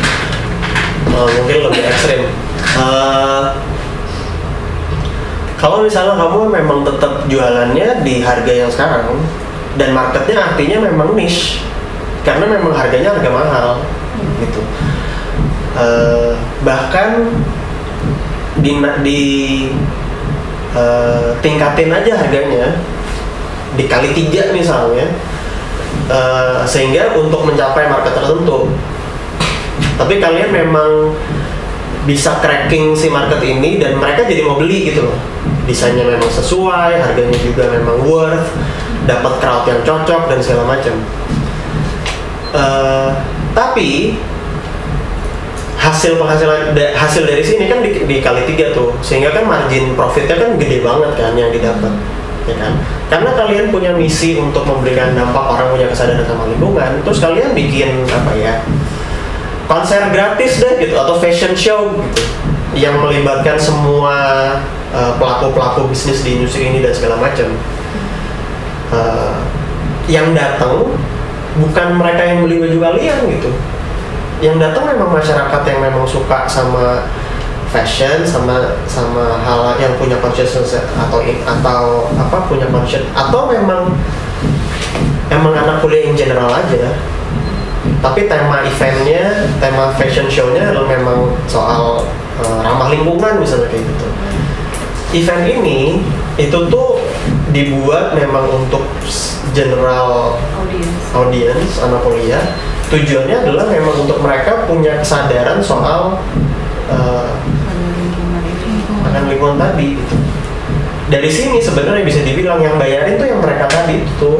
Eh, 1.09 1.29
mungkin 1.43 1.57
lebih 1.67 1.83
ekstrim. 1.91 2.23
Eh, 2.79 3.45
kalau 5.59 5.83
misalnya 5.83 6.15
kamu 6.15 6.39
memang 6.55 6.87
tetap 6.87 7.27
jualannya 7.27 8.07
di 8.07 8.23
harga 8.23 8.53
yang 8.55 8.71
sekarang 8.71 9.19
dan 9.75 9.91
marketnya 9.91 10.39
artinya 10.39 10.87
memang 10.87 11.19
niche 11.19 11.67
karena 12.23 12.47
memang 12.47 12.71
harganya 12.71 13.11
harga 13.19 13.31
mahal 13.31 13.69
gitu. 14.39 14.63
Eh, 15.75 16.31
bahkan 16.63 17.27
di 18.59 18.73
di 19.05 19.23
eh, 20.75 21.29
tingkatin 21.43 21.91
aja 21.93 22.13
harganya. 22.19 22.79
Dikali 23.77 24.11
tiga 24.17 24.51
misalnya. 24.51 25.07
Eh, 26.09 26.61
sehingga 26.65 27.13
untuk 27.17 27.45
mencapai 27.45 27.89
market 27.89 28.17
tertentu. 28.17 28.73
Tapi 29.99 30.15
kalian 30.23 30.51
memang 30.55 31.13
bisa 32.09 32.41
cracking 32.41 32.97
si 32.97 33.13
market 33.13 33.45
ini 33.45 33.77
dan 33.77 34.01
mereka 34.01 34.25
jadi 34.25 34.41
mau 34.47 34.57
beli 34.57 34.89
gitu 34.89 35.05
loh. 35.05 35.19
Desainnya 35.69 36.09
memang 36.09 36.33
sesuai 36.33 36.97
harganya 36.97 37.37
juga 37.45 37.69
memang 37.69 38.01
worth 38.09 38.49
dapat 39.05 39.33
crowd 39.41 39.65
yang 39.69 39.81
cocok 39.85 40.33
dan 40.33 40.39
segala 40.41 40.65
macam. 40.65 40.95
Eh, 42.57 43.11
tapi 43.53 44.17
hasil 45.89 46.21
penghasilan 46.21 46.77
hasil 46.93 47.25
dari 47.25 47.41
sini 47.41 47.65
kan 47.65 47.81
di, 47.81 48.05
dikali 48.05 48.45
tiga 48.45 48.77
tuh. 48.77 48.93
Sehingga 49.01 49.33
kan 49.33 49.49
margin 49.49 49.97
profitnya 49.97 50.37
kan 50.37 50.61
gede 50.61 50.85
banget 50.85 51.17
kan 51.17 51.33
yang 51.33 51.49
didapat 51.49 51.93
ya 52.45 52.57
kan? 52.61 52.73
Karena 53.09 53.31
kalian 53.37 53.67
punya 53.73 53.93
misi 53.97 54.37
untuk 54.37 54.69
memberikan 54.69 55.17
dampak 55.17 55.41
orang 55.41 55.73
punya 55.73 55.87
kesadaran 55.89 56.25
sama 56.29 56.49
lingkungan 56.49 57.01
terus 57.05 57.19
kalian 57.21 57.53
bikin 57.57 58.05
apa 58.09 58.33
ya 58.37 58.53
konser 59.69 60.01
gratis 60.13 60.61
deh 60.61 60.81
gitu 60.81 60.97
atau 60.97 61.21
fashion 61.21 61.53
show 61.53 61.93
gitu 61.93 62.25
yang 62.77 63.01
melibatkan 63.01 63.57
semua 63.57 64.17
uh, 64.93 65.13
pelaku-pelaku 65.17 65.89
bisnis 65.89 66.21
di 66.25 66.41
industri 66.41 66.69
ini 66.69 66.85
dan 66.85 66.93
segala 66.93 67.17
macam. 67.17 67.49
Uh, 68.89 69.37
yang 70.09 70.33
datang 70.33 70.89
bukan 71.61 71.89
mereka 72.01 72.25
yang 72.25 72.41
beli 72.41 72.57
baju 72.57 72.79
kalian 72.81 73.19
gitu 73.29 73.53
yang 74.39 74.57
datang 74.63 74.87
memang 74.87 75.11
masyarakat 75.11 75.63
yang 75.67 75.81
memang 75.83 76.07
suka 76.07 76.47
sama 76.47 77.07
fashion 77.69 78.25
sama 78.25 78.81
sama 78.89 79.37
hal 79.45 79.77
yang 79.77 79.93
punya 80.01 80.17
consciousness 80.25 80.81
atau 80.97 81.21
atau 81.45 82.09
apa 82.17 82.49
punya 82.49 82.65
conscious 82.73 83.05
atau 83.13 83.51
memang 83.51 83.93
emang 85.29 85.53
anak 85.53 85.85
kuliah 85.85 86.09
yang 86.09 86.17
general 86.17 86.49
aja. 86.49 86.97
Tapi 87.99 88.31
tema 88.31 88.63
eventnya 88.63 89.49
tema 89.59 89.91
fashion 89.97 90.31
show-nya 90.31 90.71
adalah 90.71 90.87
memang 90.87 91.19
soal 91.51 92.05
uh, 92.41 92.59
ramah 92.63 92.89
lingkungan 92.93 93.43
misalnya 93.43 93.69
kayak 93.69 93.85
gitu. 93.85 94.07
Event 95.25 95.45
ini 95.49 96.05
itu 96.37 96.59
tuh 96.69 97.01
dibuat 97.51 98.13
memang 98.13 98.45
untuk 98.47 98.85
general 99.57 100.37
audience? 100.61 101.01
audience 101.17 101.73
anak 101.81 102.01
kuliah 102.05 102.45
tujuannya 102.89 103.37
adalah 103.45 103.69
memang 103.69 103.95
untuk 104.09 104.19
mereka 104.25 104.65
punya 104.65 104.97
kesadaran 105.01 105.61
soal 105.61 106.17
uh, 106.89 107.29
Pada 107.37 107.85
lingkungan 108.01 108.43
ini. 108.45 108.73
akan 109.05 109.23
lingkungan 109.29 109.57
tadi 109.61 109.89
gitu. 110.01 110.17
dari 111.13 111.31
sini 111.31 111.61
sebenarnya 111.61 112.05
bisa 112.05 112.21
dibilang 112.25 112.61
yang 112.65 112.81
bayarin 112.81 113.21
tuh 113.21 113.29
yang 113.29 113.41
mereka 113.45 113.69
tadi 113.69 114.05
itu 114.05 114.33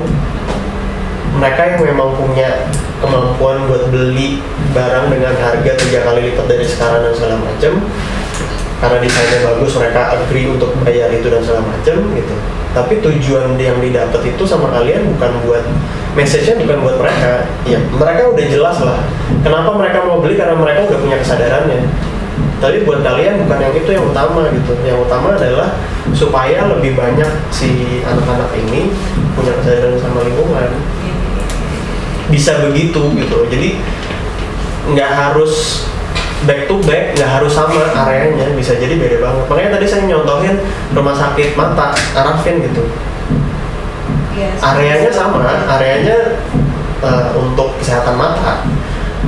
mereka 1.39 1.61
yang 1.77 1.81
memang 1.93 2.17
punya 2.17 2.67
kemampuan 2.99 3.69
buat 3.71 3.93
beli 3.95 4.43
barang 4.75 5.07
dengan 5.13 5.37
harga 5.39 5.73
tiga 5.79 6.03
kali 6.03 6.33
lipat 6.33 6.47
dari 6.51 6.67
sekarang 6.67 7.05
dan 7.05 7.15
segala 7.15 7.37
macam 7.39 7.73
karena 8.79 8.99
desainnya 9.03 9.39
bagus 9.43 9.73
mereka 9.75 10.01
agree 10.19 10.47
untuk 10.51 10.71
bayar 10.83 11.11
itu 11.15 11.27
dan 11.31 11.43
segala 11.45 11.63
macam 11.67 11.97
gitu 12.17 12.35
tapi 12.77 13.01
tujuan 13.01 13.57
yang 13.57 13.81
didapat 13.81 14.21
itu 14.29 14.43
sama 14.45 14.69
kalian 14.73 15.09
bukan 15.17 15.33
buat 15.49 15.65
message-nya 16.13 16.61
bukan 16.61 16.79
buat 16.85 16.97
mereka. 17.01 17.49
Ya 17.65 17.79
mereka 17.81 18.23
udah 18.33 18.47
jelas 18.49 18.77
lah. 18.83 19.01
Kenapa 19.41 19.71
mereka 19.77 20.05
mau 20.05 20.21
beli? 20.21 20.37
Karena 20.37 20.57
mereka 20.59 20.89
udah 20.91 20.99
punya 21.01 21.17
kesadarannya. 21.21 21.81
Tapi 22.59 22.83
buat 22.83 23.07
kalian 23.07 23.47
bukan 23.47 23.59
yang 23.63 23.75
itu 23.75 23.91
yang 23.95 24.05
utama 24.07 24.51
gitu. 24.51 24.73
Yang 24.83 24.99
utama 25.07 25.39
adalah 25.39 25.69
supaya 26.13 26.67
lebih 26.67 26.99
banyak 26.99 27.31
si 27.55 28.03
anak-anak 28.03 28.51
ini 28.59 28.91
punya 29.39 29.53
kesadaran 29.63 29.97
sama 30.03 30.27
lingkungan. 30.27 30.69
Bisa 32.29 32.61
begitu 32.69 33.15
gitu. 33.17 33.39
Jadi 33.49 33.81
nggak 34.93 35.11
harus 35.13 35.85
back 36.47 36.71
to 36.71 36.79
back 36.87 37.17
nggak 37.19 37.31
harus 37.41 37.51
sama 37.51 37.83
areanya 37.91 38.47
bisa 38.55 38.79
jadi 38.79 38.95
beda 38.95 39.19
banget. 39.25 39.45
Makanya 39.51 39.71
tadi 39.81 39.87
saya 39.89 40.03
nyontohin 40.07 40.55
rumah 40.95 41.15
sakit 41.17 41.59
mata 41.59 41.97
Arafin 42.15 42.63
gitu. 42.63 42.85
Yes. 44.39 44.63
areanya 44.63 45.11
sama 45.11 45.43
areanya 45.67 46.39
eh, 47.03 47.27
untuk 47.35 47.75
kesehatan 47.83 48.15
mata. 48.15 48.63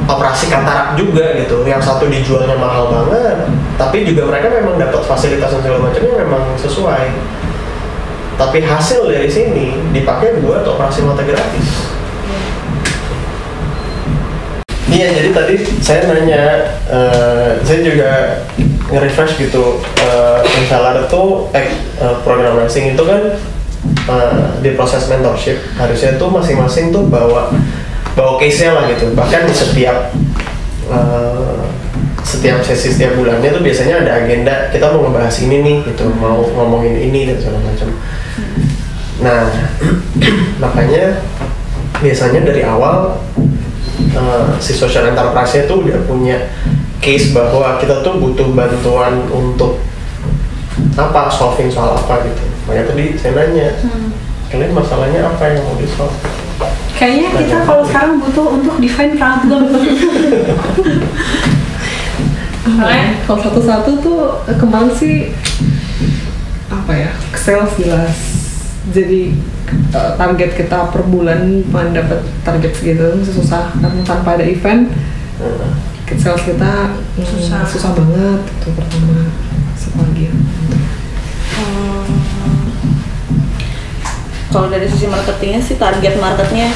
Operasi 0.06 0.46
katarak 0.50 0.94
juga 0.94 1.34
gitu 1.34 1.66
yang 1.66 1.82
satu 1.82 2.06
dijualnya 2.06 2.54
mahal 2.54 2.90
banget 2.90 3.46
tapi 3.74 4.06
juga 4.06 4.26
mereka 4.26 4.50
memang 4.50 4.78
dapat 4.78 5.02
fasilitas 5.06 5.50
dan 5.50 5.60
segala 5.62 5.90
macamnya 5.90 6.14
memang 6.14 6.42
sesuai. 6.54 7.10
Tapi 8.38 8.58
hasil 8.64 9.10
dari 9.10 9.26
sini 9.26 9.74
dipakai 9.90 10.40
buat 10.40 10.62
operasi 10.64 11.04
mata 11.04 11.26
gratis 11.26 11.99
Iya, 14.90 15.06
jadi 15.14 15.28
tadi 15.30 15.54
saya 15.78 16.02
nanya, 16.10 16.42
eh, 16.90 17.50
saya 17.62 17.78
juga 17.86 18.10
nge-refresh 18.90 19.38
gitu, 19.38 19.78
uh, 20.02 20.42
misalnya 20.58 21.06
tuh 21.06 21.46
eh, 21.54 21.70
eh, 22.02 22.16
program 22.26 22.58
racing 22.58 22.98
itu 22.98 23.02
kan 23.06 23.38
eh, 23.86 24.44
di 24.58 24.74
proses 24.74 25.06
mentorship 25.06 25.62
harusnya 25.78 26.18
tuh 26.18 26.26
masing-masing 26.26 26.90
tuh 26.90 27.06
bawa 27.06 27.54
bawa 28.18 28.34
case-nya 28.42 28.74
lah 28.74 28.90
gitu, 28.90 29.14
bahkan 29.14 29.46
di 29.46 29.54
setiap 29.54 30.10
eh, 30.90 31.62
setiap 32.26 32.58
sesi 32.66 32.90
setiap 32.90 33.14
bulannya 33.14 33.54
tuh 33.54 33.62
biasanya 33.62 34.02
ada 34.02 34.26
agenda 34.26 34.74
kita 34.74 34.90
mau 34.90 35.06
ngebahas 35.06 35.38
ini 35.38 35.56
nih 35.62 35.76
gitu, 35.94 36.10
mau 36.18 36.42
ngomongin 36.42 36.98
ini 36.98 37.30
dan 37.30 37.38
segala 37.38 37.62
macam. 37.62 37.88
Nah, 39.22 39.40
makanya 40.62 41.22
biasanya 42.02 42.42
dari 42.42 42.66
awal 42.66 43.22
eh, 44.14 44.46
si 44.62 44.72
social 44.72 45.08
enterprise-nya 45.10 45.68
tuh 45.68 45.84
udah 45.84 45.98
punya 46.08 46.48
case 47.00 47.32
bahwa 47.32 47.80
kita 47.80 48.04
tuh 48.04 48.20
butuh 48.20 48.52
bantuan 48.52 49.24
untuk 49.32 49.80
apa 50.96 51.32
solving 51.32 51.72
soal 51.72 51.96
apa 51.96 52.24
gitu. 52.28 52.44
Makanya 52.68 52.84
tadi 52.92 53.04
saya 53.16 53.32
nanya, 53.36 53.68
kalian 54.52 54.72
masalahnya 54.76 55.20
apa 55.26 55.42
yang 55.50 55.64
mau 55.64 55.76
di 55.80 55.88
solve? 55.88 56.14
Kayaknya 57.00 57.28
kita 57.40 57.56
kalau 57.64 57.82
sekarang 57.88 58.20
butuh 58.20 58.46
untuk 58.60 58.76
define 58.76 59.16
problem. 59.16 59.62
Soalnya 62.60 63.08
kalau 63.24 63.40
satu-satu 63.40 63.90
tuh 64.04 64.20
kemarin 64.60 64.92
sih 64.92 65.32
apa 66.70 66.92
ya 66.92 67.10
sales 67.34 67.72
jelas 67.80 68.39
jadi 68.88 69.36
eh, 69.92 70.10
target 70.16 70.50
kita 70.56 70.88
per 70.88 71.04
bulan 71.04 71.60
pengen 71.68 72.00
dapat 72.00 72.24
target 72.40 72.72
segitu 72.72 73.12
masih 73.20 73.36
susah 73.36 73.68
karena 73.76 74.00
tanpa 74.08 74.40
ada 74.40 74.44
event 74.48 74.88
sales 76.18 76.42
kita 76.42 76.98
mm, 77.16 77.22
Susah. 77.22 77.62
susah 77.64 77.90
banget 77.94 78.40
itu 78.42 78.68
pertama 78.74 79.24
lagi 80.00 80.26
Hmm. 81.60 82.08
Kalau 84.48 84.72
dari 84.72 84.88
sisi 84.88 85.04
marketingnya 85.12 85.60
sih 85.60 85.76
target 85.76 86.16
marketnya 86.16 86.72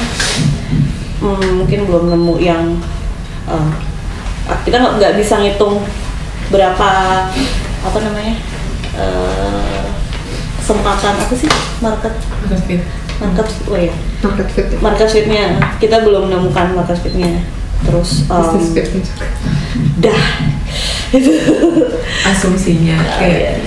hmm, 1.25 1.63
mungkin 1.63 1.89
belum 1.89 2.13
nemu 2.13 2.35
yang 2.37 2.77
eh, 3.49 3.73
kita 4.61 4.77
nggak 4.77 4.93
nggak 5.01 5.13
bisa 5.17 5.41
ngitung 5.41 5.81
berapa 6.53 6.89
apa 7.81 7.97
namanya 7.97 8.35
eh, 8.93 9.84
kesempatan 10.65 11.13
apa 11.13 11.33
sih? 11.37 11.49
Market. 11.77 12.13
Market 13.21 13.47
oh 13.69 13.77
ya 13.77 13.93
market 14.25 14.47
fit. 14.49 14.65
Ya. 14.73 14.77
market 14.81 15.09
fitnya. 15.13 15.45
Kita 15.77 16.01
belum 16.01 16.25
menemukan 16.25 16.73
market 16.73 16.97
fitnya. 17.05 17.45
Terus 17.85 18.25
fit 18.25 18.61
juga 18.65 18.83
dah. 20.01 20.21
Itu. 21.13 21.33
Asumsinya 22.25 22.97
kayak 23.21 23.61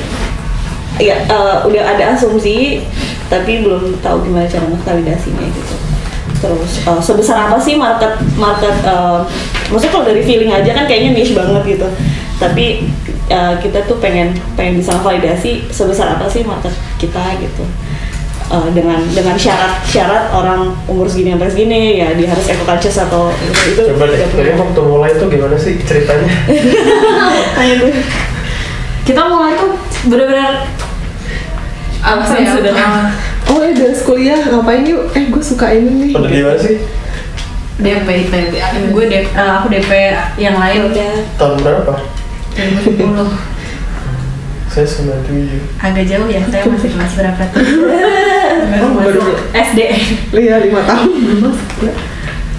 ya 0.99 1.15
eh, 1.31 1.57
udah 1.63 1.83
ada 1.95 2.19
asumsi 2.19 2.83
tapi 3.31 3.63
belum 3.63 4.03
tahu 4.03 4.27
gimana 4.27 4.51
cara 4.51 4.67
validasinya 4.67 5.47
gitu. 5.47 5.75
Terus 6.43 6.83
eh, 6.83 7.01
sebesar 7.01 7.47
apa 7.47 7.63
sih 7.63 7.79
market 7.79 8.19
market 8.35 8.75
eh, 8.83 9.21
maksudnya 9.71 9.95
kalau 9.95 10.07
dari 10.11 10.27
feeling 10.27 10.51
aja 10.51 10.75
kan 10.75 10.91
kayaknya 10.91 11.15
niche 11.15 11.39
banget 11.39 11.79
gitu. 11.79 11.87
Tapi 12.43 12.91
eh, 13.29 13.55
kita 13.63 13.85
tuh 13.85 14.01
pengen 14.01 14.33
pengen 14.57 14.81
bisa 14.81 14.97
validasi 14.99 15.65
sebesar 15.71 16.17
apa 16.17 16.27
sih 16.29 16.45
market 16.45 16.73
kita 16.97 17.23
gitu 17.41 17.65
Eh, 18.49 18.69
dengan 18.73 18.97
dengan 19.13 19.37
syarat 19.37 19.85
syarat 19.85 20.33
orang 20.33 20.73
umur 20.89 21.05
segini 21.05 21.37
sampai 21.37 21.53
segini 21.53 22.01
ya 22.01 22.17
dia 22.17 22.33
harus 22.33 22.49
eco 22.49 22.65
conscious 22.65 22.97
atau 22.97 23.29
itu, 23.45 23.77
itu 23.77 23.83
Coba 23.93 24.09
deh, 24.09 24.17
udah 24.17 24.29
jadi 24.33 24.33
punya. 24.33 24.53
waktu 24.57 24.81
mulai 24.89 25.11
itu 25.13 25.25
gimana 25.29 25.57
sih 25.61 25.77
ceritanya? 25.85 26.33
Tanya 27.61 27.75
dulu. 27.77 27.93
kita 29.05 29.21
mulai 29.29 29.53
tuh 29.53 29.73
bener-bener 30.09 30.65
apa 32.01 32.25
sih 32.25 32.41
ya? 32.41 32.53
sudah 32.57 32.73
oh 33.53 33.61
ya 33.61 33.71
dari 33.77 34.01
kuliah 34.01 34.41
ngapain 34.41 34.81
yuk 34.89 35.13
eh 35.13 35.29
gue 35.29 35.45
suka 35.45 35.67
ini 35.77 36.09
nih 36.09 36.11
Pada 36.17 36.29
di 36.33 36.41
mana 36.41 36.57
sih? 36.57 36.77
DP 37.85 38.09
DP 38.33 38.33
gue 38.97 39.05
DP 39.13 39.27
aku 39.37 39.67
DP 39.69 39.91
yang 40.41 40.57
lain 40.57 40.89
udah 40.89 41.13
Tahun 41.37 41.57
berapa? 41.61 41.93
2010 42.59 42.99
Saya 44.69 44.85
97 44.85 45.81
agak 45.81 46.05
jauh 46.11 46.29
ya 46.29 46.43
saya 46.51 46.65
masih 46.67 46.91
kelas 46.93 47.13
berapa 47.15 47.43
tuh? 47.55 47.63
Oh, 48.69 48.91
baru 49.01 49.23
SD 49.55 49.81
Iya 50.35 50.61
lima 50.61 50.85
tahun. 50.85 51.09
Belum 51.09 51.41
masuk 51.41 51.69
ya. 51.81 51.95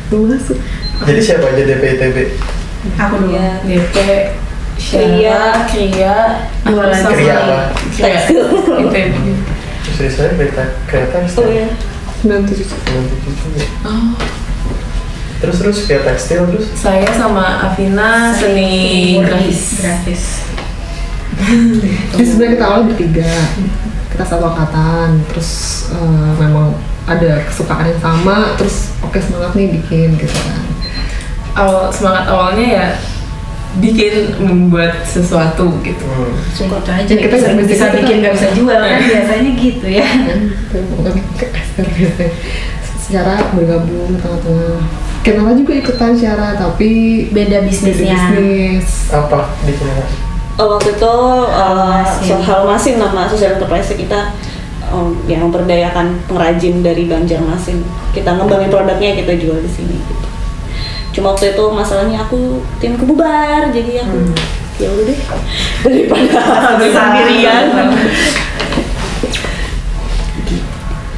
belum 0.10 0.24
masuk. 0.32 0.58
Jadi 1.06 1.20
siapa 1.22 1.46
aja 1.54 1.64
DP 1.70 1.84
ITB? 1.96 2.18
aku 2.98 3.16
dulu. 3.20 3.36
Ya 3.36 3.48
DP 3.62 3.96
Kria. 4.80 5.40
Kria 5.70 6.18
Dua 6.66 6.86
lagi. 6.90 7.04
Kria 7.14 7.36
apa? 7.36 7.60
Kria. 7.94 8.20
Itu. 8.26 8.42
Istri 9.92 10.08
saya 10.10 10.30
kereta 10.34 10.64
kereta 10.88 11.16
oh 11.20 11.22
tekstil 11.28 11.48
ya 11.52 11.68
sembilan 12.20 12.42
tujuh. 12.48 12.66
97 12.68 13.44
juga. 13.44 13.64
Oh 13.86 14.39
Terus 15.40 15.56
terus 15.64 15.78
kayak 15.88 16.04
tekstil 16.04 16.44
terus? 16.52 16.68
Saya 16.76 17.08
sama 17.16 17.72
Avina 17.72 18.36
seni 18.36 19.16
grafis. 19.24 19.80
grafis. 19.80 20.24
Jadi 22.12 22.24
sebenarnya 22.28 22.54
kita 22.60 22.66
awal 22.68 22.82
bertiga. 22.92 23.32
Kita 24.12 24.24
satu 24.28 24.44
angkatan 24.52 25.24
terus 25.32 25.50
eh, 25.96 26.32
memang 26.36 26.76
ada 27.08 27.40
kesukaan 27.48 27.88
yang 27.88 28.02
sama 28.04 28.54
terus 28.60 28.92
oke 29.00 29.16
semangat 29.16 29.56
nih 29.56 29.80
bikin 29.80 30.20
gitu 30.20 30.36
kan. 30.36 30.62
Awal 31.56 31.88
semangat 31.90 32.28
awalnya 32.28 32.68
ya 32.68 32.88
bikin 33.80 34.36
membuat 34.44 35.08
sesuatu 35.08 35.72
gitu. 35.88 36.04
Hmm. 36.04 36.36
gitu 36.52 36.90
aja 36.92 37.08
Ya, 37.08 37.16
kita 37.16 37.36
bisa, 37.40 37.56
bisa- 37.56 37.96
bikin 37.96 38.20
nggak 38.28 38.36
bisa 38.36 38.48
jual 38.52 38.76
kan? 38.76 39.00
Biasanya 39.00 39.52
gitu 39.56 39.88
ya. 39.88 40.08
Bukan 41.00 41.16
Esther 41.40 41.88
biasanya 41.88 42.34
secara 43.10 43.42
bergabung 43.58 44.14
tengah-tengah 44.22 44.86
kenapa 45.22 45.52
juga 45.56 45.74
ikutan 45.76 46.12
secara 46.16 46.56
tapi 46.56 46.90
beda 47.34 47.64
bisnisnya 47.68 48.16
bisnis 48.36 49.12
Apa 49.12 49.52
di 49.68 49.74
sini? 49.76 50.30
Oh, 50.60 50.76
waktu 50.76 50.92
itu 50.92 51.16
uh, 51.48 52.04
Masin. 52.04 52.36
Hal 52.44 52.62
Masin 52.68 52.96
nama 53.00 53.24
sosial 53.32 53.56
enterprise 53.56 53.96
kita 53.96 54.36
um, 54.92 55.16
yang 55.24 55.48
memberdayakan 55.48 56.20
pengrajin 56.28 56.84
dari 56.84 57.08
Banjarmasin. 57.08 57.80
Kita 58.12 58.36
ngembangin 58.36 58.68
produknya 58.68 59.16
kita 59.16 59.40
jual 59.40 59.64
di 59.64 59.72
sini. 59.72 59.96
Gitu. 59.96 60.28
Cuma 61.16 61.32
waktu 61.32 61.56
itu 61.56 61.64
masalahnya 61.72 62.28
aku 62.28 62.60
tim 62.84 63.00
kebubar, 63.00 63.72
jadi 63.72 64.04
aku 64.04 64.20
ya 64.80 64.88
udah 64.92 65.06
deh 65.08 65.20
daripada 65.88 66.44
sendirian. 66.96 67.66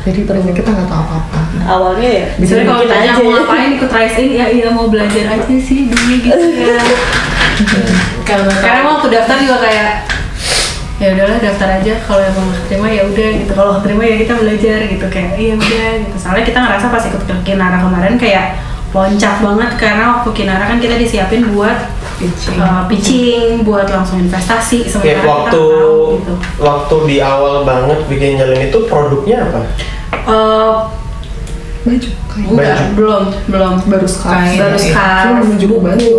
jadi 0.02 0.20
ternyata 0.26 0.52
kita 0.58 0.70
nggak 0.74 0.90
tahu 0.90 1.04
apa-apa. 1.06 1.40
Awalnya 1.62 2.10
ya 2.10 2.26
Sebenarnya 2.42 2.66
kalau 2.66 2.82
ditanya 2.82 3.12
mau 3.14 3.30
ngapain 3.38 3.70
ikut 3.78 3.92
Rise 3.94 4.18
In, 4.18 4.30
ya 4.34 4.46
iya 4.50 4.68
mau 4.74 4.88
belajar 4.90 5.24
aja 5.30 5.56
sih 5.62 5.80
dulu 5.86 6.14
gitu 6.18 6.48
ya. 6.58 6.82
karena 8.30 8.54
Karena 8.58 8.82
waktu 8.90 9.08
daftar 9.14 9.36
juga 9.38 9.58
kayak 9.62 9.90
ya 10.98 11.08
udahlah 11.14 11.38
daftar 11.38 11.70
aja. 11.78 11.94
Kalau 12.02 12.22
emang 12.26 12.48
terima 12.66 12.88
ya 12.90 13.04
udah 13.06 13.28
gitu. 13.46 13.52
Kalau 13.54 13.74
terima 13.86 14.04
ya 14.10 14.16
kita 14.26 14.34
belajar 14.42 14.78
gitu. 14.90 15.06
Kayak 15.06 15.32
iya 15.38 15.54
udah 15.54 15.90
gitu. 16.02 16.16
Soalnya 16.18 16.46
kita 16.50 16.60
ngerasa 16.66 16.86
pas 16.90 17.04
ikut 17.06 17.22
ke 17.22 17.34
Kinara 17.46 17.78
kemarin 17.86 18.16
kayak 18.18 18.48
loncat 18.92 19.36
banget 19.40 19.72
karena 19.78 20.04
waktu 20.18 20.30
Kinara 20.34 20.66
kan 20.66 20.78
kita 20.82 20.98
disiapin 20.98 21.46
buat 21.54 21.78
pitching 22.22 22.58
uh, 22.58 22.86
pitching 22.86 23.66
buat 23.66 23.90
langsung 23.90 24.22
investasi 24.22 24.86
sementara 24.86 25.18
kita 25.18 25.26
waktu 25.26 25.58
nggak 25.58 25.82
tahu 25.82 26.06
gitu 26.22 26.34
waktu 26.62 26.96
di 27.10 27.18
awal 27.18 27.56
banget 27.66 28.00
bikin 28.06 28.38
jalan 28.38 28.62
itu 28.62 28.78
produknya 28.86 29.38
apa? 29.50 29.62
Eh, 30.22 30.74
baju 31.82 32.10
enggak, 32.32 32.78
Baju. 32.78 32.84
belum 32.94 33.24
belum 33.50 33.74
baru 33.90 34.06
sekarang 34.08 34.54
baru 34.54 34.78
Iya. 34.78 34.86
scarf, 34.86 35.26
Cuma 35.26 35.42
baju 35.50 35.66
buku, 35.66 35.82
baju. 35.82 36.18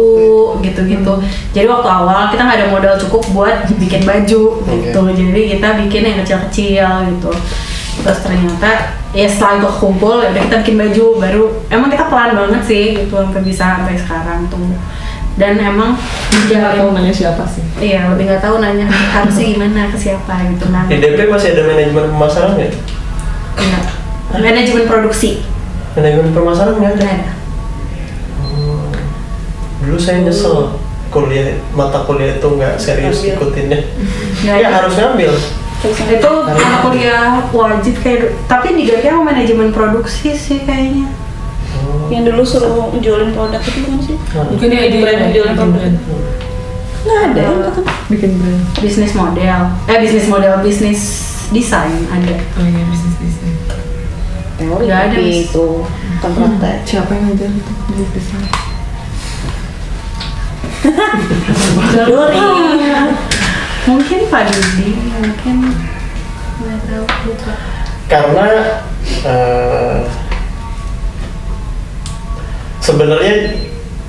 gitu-gitu. 0.61 1.13
Jadi 1.55 1.67
waktu 1.71 1.89
awal 1.89 2.21
kita 2.29 2.43
nggak 2.43 2.59
ada 2.59 2.69
modal 2.69 2.95
cukup 2.99 3.23
buat 3.31 3.57
bikin 3.79 4.03
baju 4.03 4.43
gitu. 4.61 5.01
Jadi 5.15 5.41
kita 5.55 5.69
bikin 5.79 6.03
yang 6.03 6.19
kecil-kecil 6.21 6.87
gitu. 7.15 7.31
Terus 8.03 8.19
ternyata 8.21 8.71
ya 9.13 9.29
setelah 9.29 9.61
itu 9.61 9.69
kumpul 9.79 10.19
ya 10.19 10.35
udah 10.35 10.43
kita 10.43 10.57
bikin 10.67 10.77
baju 10.83 11.05
baru. 11.23 11.45
Emang 11.71 11.89
kita 11.89 12.05
pelan 12.11 12.35
banget 12.35 12.63
sih 12.67 12.85
gitu 12.99 13.15
sampai 13.15 13.43
bisa 13.47 13.65
sampai 13.79 13.95
sekarang 13.95 14.41
tuh. 14.51 14.75
Dan 15.33 15.57
emang 15.57 15.97
nggak 16.47 16.77
tahu 16.77 16.93
nanya 16.93 17.09
siapa 17.11 17.49
sih 17.49 17.65
Iya, 17.81 18.13
lebih 18.13 18.29
nggak 18.29 18.43
tahu 18.43 18.61
nanya 18.61 18.85
harusnya 18.87 19.47
gimana 19.49 19.89
ke 19.89 19.97
siapa 19.97 20.35
gitu 20.47 20.69
nah. 20.69 20.85
Di 20.85 20.97
DP 20.97 21.25
masih 21.27 21.57
ada 21.57 21.63
manajemen 21.67 22.05
pemasaran 22.11 22.53
nggak? 22.55 22.73
Iya. 23.57 23.81
Manajemen 24.35 24.85
produksi 24.85 25.41
Manajemen 25.93 26.31
pemasaran 26.31 26.75
nggak 26.77 26.93
ada? 26.95 27.05
ada. 27.07 27.33
Hmm. 28.39 28.89
Dulu 29.81 29.97
saya 29.97 30.21
nyesel 30.21 30.77
kuliah 31.09 31.45
mata 31.73 32.05
kuliah 32.05 32.37
itu 32.37 32.49
nggak 32.49 32.75
serius 32.77 33.21
Ambil. 33.21 33.33
ikutinnya. 33.35 33.81
Nggak 34.41 34.57
Ya 34.57 34.67
ada. 34.67 34.77
harus 34.81 34.95
ngambil. 34.97 35.33
Itu 35.83 36.31
mata 36.47 36.77
kuliah 36.81 37.25
wajib 37.49 37.95
kayak 38.01 38.21
tapi 38.47 38.73
diganti 38.73 39.07
sama 39.07 39.33
manajemen 39.33 39.69
produksi 39.71 40.33
sih 40.33 40.61
kayaknya. 40.63 41.09
Yang 42.13 42.25
dulu 42.29 42.45
suruh 42.45 42.93
jualin 43.01 43.33
produk 43.33 43.59
itu 43.59 43.79
bukan 43.83 43.99
sih? 44.05 44.17
Mungkin 44.37 44.67
dia 44.69 44.81
Bikin 44.87 45.01
brand, 45.01 45.21
bikin 45.33 45.43
produk. 45.57 45.67
brand. 45.73 45.97
nggak 47.03 47.19
ada 47.27 47.41
yang 47.43 47.57
kata. 47.59 47.81
bikin 48.07 48.31
brand. 48.39 48.63
Bisnis 48.79 49.13
model. 49.17 49.61
Eh 49.89 49.97
bisnis 49.99 50.27
model 50.29 50.53
bisnis 50.61 51.01
desain 51.51 52.05
ada. 52.07 52.35
Oh 52.57 52.65
iya, 52.65 52.83
bisnis 52.87 53.15
design. 53.19 53.57
teori 54.61 54.85
Nggak 54.87 55.01
ada, 55.11 55.19
itu 55.19 55.67
bukan 56.23 56.31
praktek. 56.37 56.77
Siapa 56.87 57.11
yang 57.11 57.25
ngajar 57.33 57.51
itu 57.51 57.73
di 57.91 58.05
desain? 58.13 58.45
Teori. 61.93 62.39
Mungkin 63.91 64.21
Pak 64.31 64.43
Didi 64.47 64.95
mungkin. 64.95 65.57
Nggak 66.63 66.79
tahu 66.87 67.05
lupa 67.27 67.53
karena 68.07 68.47
eh, 69.25 69.99
sebenarnya 72.83 73.55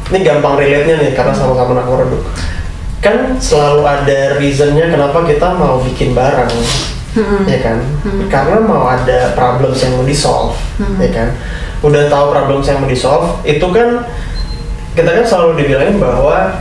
ini 0.10 0.20
gampang 0.26 0.58
relate-nya 0.58 0.96
nih 1.00 1.12
karena 1.14 1.32
sama-sama 1.32 1.78
anak 1.78 1.88
produk 1.88 2.22
kan 3.04 3.36
selalu 3.38 3.84
ada 3.84 4.20
reasonnya 4.40 4.90
kenapa 4.90 5.28
kita 5.28 5.54
mau 5.60 5.80
bikin 5.84 6.16
barang 6.16 6.50
ya 7.46 7.60
kan? 7.62 7.78
Karena 8.26 8.58
mau 8.64 8.90
ada 8.90 9.38
problems 9.38 9.86
yang 9.86 10.02
mau 10.02 10.08
di 10.08 10.18
solve 10.18 10.58
ya 10.98 11.10
kan? 11.14 11.30
Udah 11.86 12.10
tahu 12.10 12.34
problems 12.34 12.66
yang 12.66 12.82
mau 12.82 12.90
di 12.90 12.98
solve 12.98 13.44
itu 13.46 13.68
kan 13.70 14.08
kita 14.98 15.10
kan 15.10 15.26
selalu 15.26 15.62
dibilangin 15.62 16.02
bahwa 16.02 16.58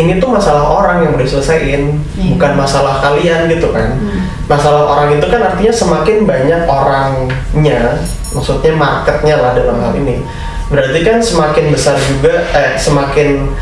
ini 0.00 0.16
tuh 0.16 0.32
masalah 0.32 0.64
orang 0.64 1.04
yang 1.04 1.12
mau 1.12 1.20
diselesaikan 1.20 2.00
bukan 2.32 2.52
masalah 2.56 2.98
kalian 3.04 3.46
gitu 3.52 3.70
kan? 3.70 4.00
Masalah 4.48 4.88
orang 4.88 5.20
itu 5.20 5.26
kan 5.28 5.40
artinya 5.44 5.70
semakin 5.70 6.24
banyak 6.26 6.62
orangnya 6.66 8.00
maksudnya 8.32 8.72
marketnya 8.72 9.36
lah 9.38 9.52
dalam 9.52 9.76
hal 9.76 9.92
ini 9.92 10.24
berarti 10.72 11.00
kan 11.04 11.20
semakin 11.20 11.68
besar 11.68 12.00
juga 12.00 12.48
eh 12.56 12.80
semakin 12.80 13.52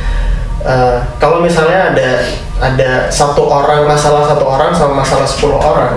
eh, 0.63 0.99
kalau 1.19 1.43
misalnya 1.43 1.91
ada 1.91 2.11
ada 2.63 2.91
satu 3.11 3.51
orang 3.51 3.91
masalah 3.91 4.31
satu 4.31 4.47
orang 4.47 4.71
sama 4.71 5.03
masalah 5.03 5.27
10 5.27 5.59
orang 5.59 5.95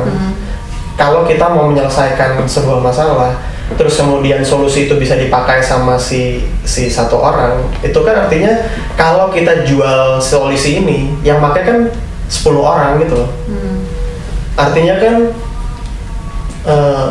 kalau 0.97 1.21
kita 1.29 1.45
mau 1.53 1.69
menyelesaikan 1.69 2.41
sebuah 2.49 2.81
masalah 2.81 3.37
terus 3.77 3.95
kemudian 3.97 4.41
solusi 4.41 4.89
itu 4.89 4.95
bisa 4.97 5.15
dipakai 5.15 5.61
sama 5.61 5.95
si 5.95 6.43
si 6.65 6.89
satu 6.89 7.21
orang 7.21 7.61
itu 7.85 7.95
kan 8.01 8.27
artinya 8.27 8.65
kalau 8.97 9.29
kita 9.29 9.65
jual 9.69 10.17
solusi 10.17 10.81
ini 10.81 11.13
yang 11.21 11.39
pakai 11.39 11.61
kan 11.63 11.77
10 12.29 12.57
orang 12.59 12.97
gitu 13.01 13.13
loh. 13.21 13.29
Artinya 14.53 14.95
kan 15.01 15.15
eh, 16.65 17.07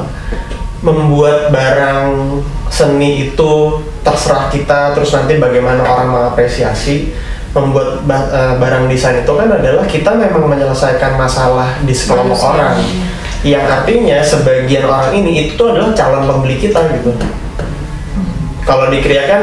membuat 0.82 1.54
barang 1.54 2.42
seni 2.70 3.30
itu 3.30 3.52
terserah 4.02 4.50
kita 4.50 4.94
terus 4.98 5.14
nanti 5.14 5.38
bagaimana 5.38 5.82
orang 5.86 6.10
mengapresiasi 6.10 7.14
membuat 7.52 8.02
eh, 8.08 8.54
barang 8.56 8.88
desain 8.88 9.22
itu 9.22 9.32
kan 9.32 9.48
adalah 9.48 9.84
kita 9.84 10.10
memang 10.16 10.48
menyelesaikan 10.48 11.20
masalah 11.20 11.78
di 11.84 11.92
sekelompok 11.92 12.40
orang. 12.40 12.80
Yang 13.42 13.64
artinya 13.68 14.18
sebagian 14.22 14.86
orang 14.86 15.10
ini 15.18 15.46
itu 15.46 15.58
tuh 15.58 15.74
adalah 15.74 15.90
calon 15.92 16.24
pembeli 16.24 16.56
kita 16.62 16.80
gitu. 16.96 17.12
Kalau 18.62 18.88
di 18.88 19.02
Kriya 19.02 19.26
kan 19.26 19.42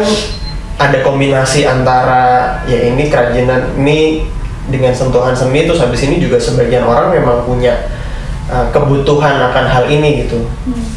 ada 0.79 1.03
kombinasi 1.03 1.67
antara 1.67 2.55
ya 2.63 2.87
ini 2.87 3.11
kerajinan 3.11 3.75
ini 3.75 4.23
dengan 4.71 4.95
sentuhan 4.95 5.35
seni 5.35 5.67
terus 5.67 5.83
habis 5.83 5.99
ini 6.07 6.23
juga 6.23 6.39
sebagian 6.39 6.87
orang 6.87 7.11
memang 7.11 7.43
punya 7.43 7.91
uh, 8.47 8.71
kebutuhan 8.71 9.37
akan 9.51 9.65
hal 9.67 9.85
ini 9.91 10.25
gitu. 10.25 10.47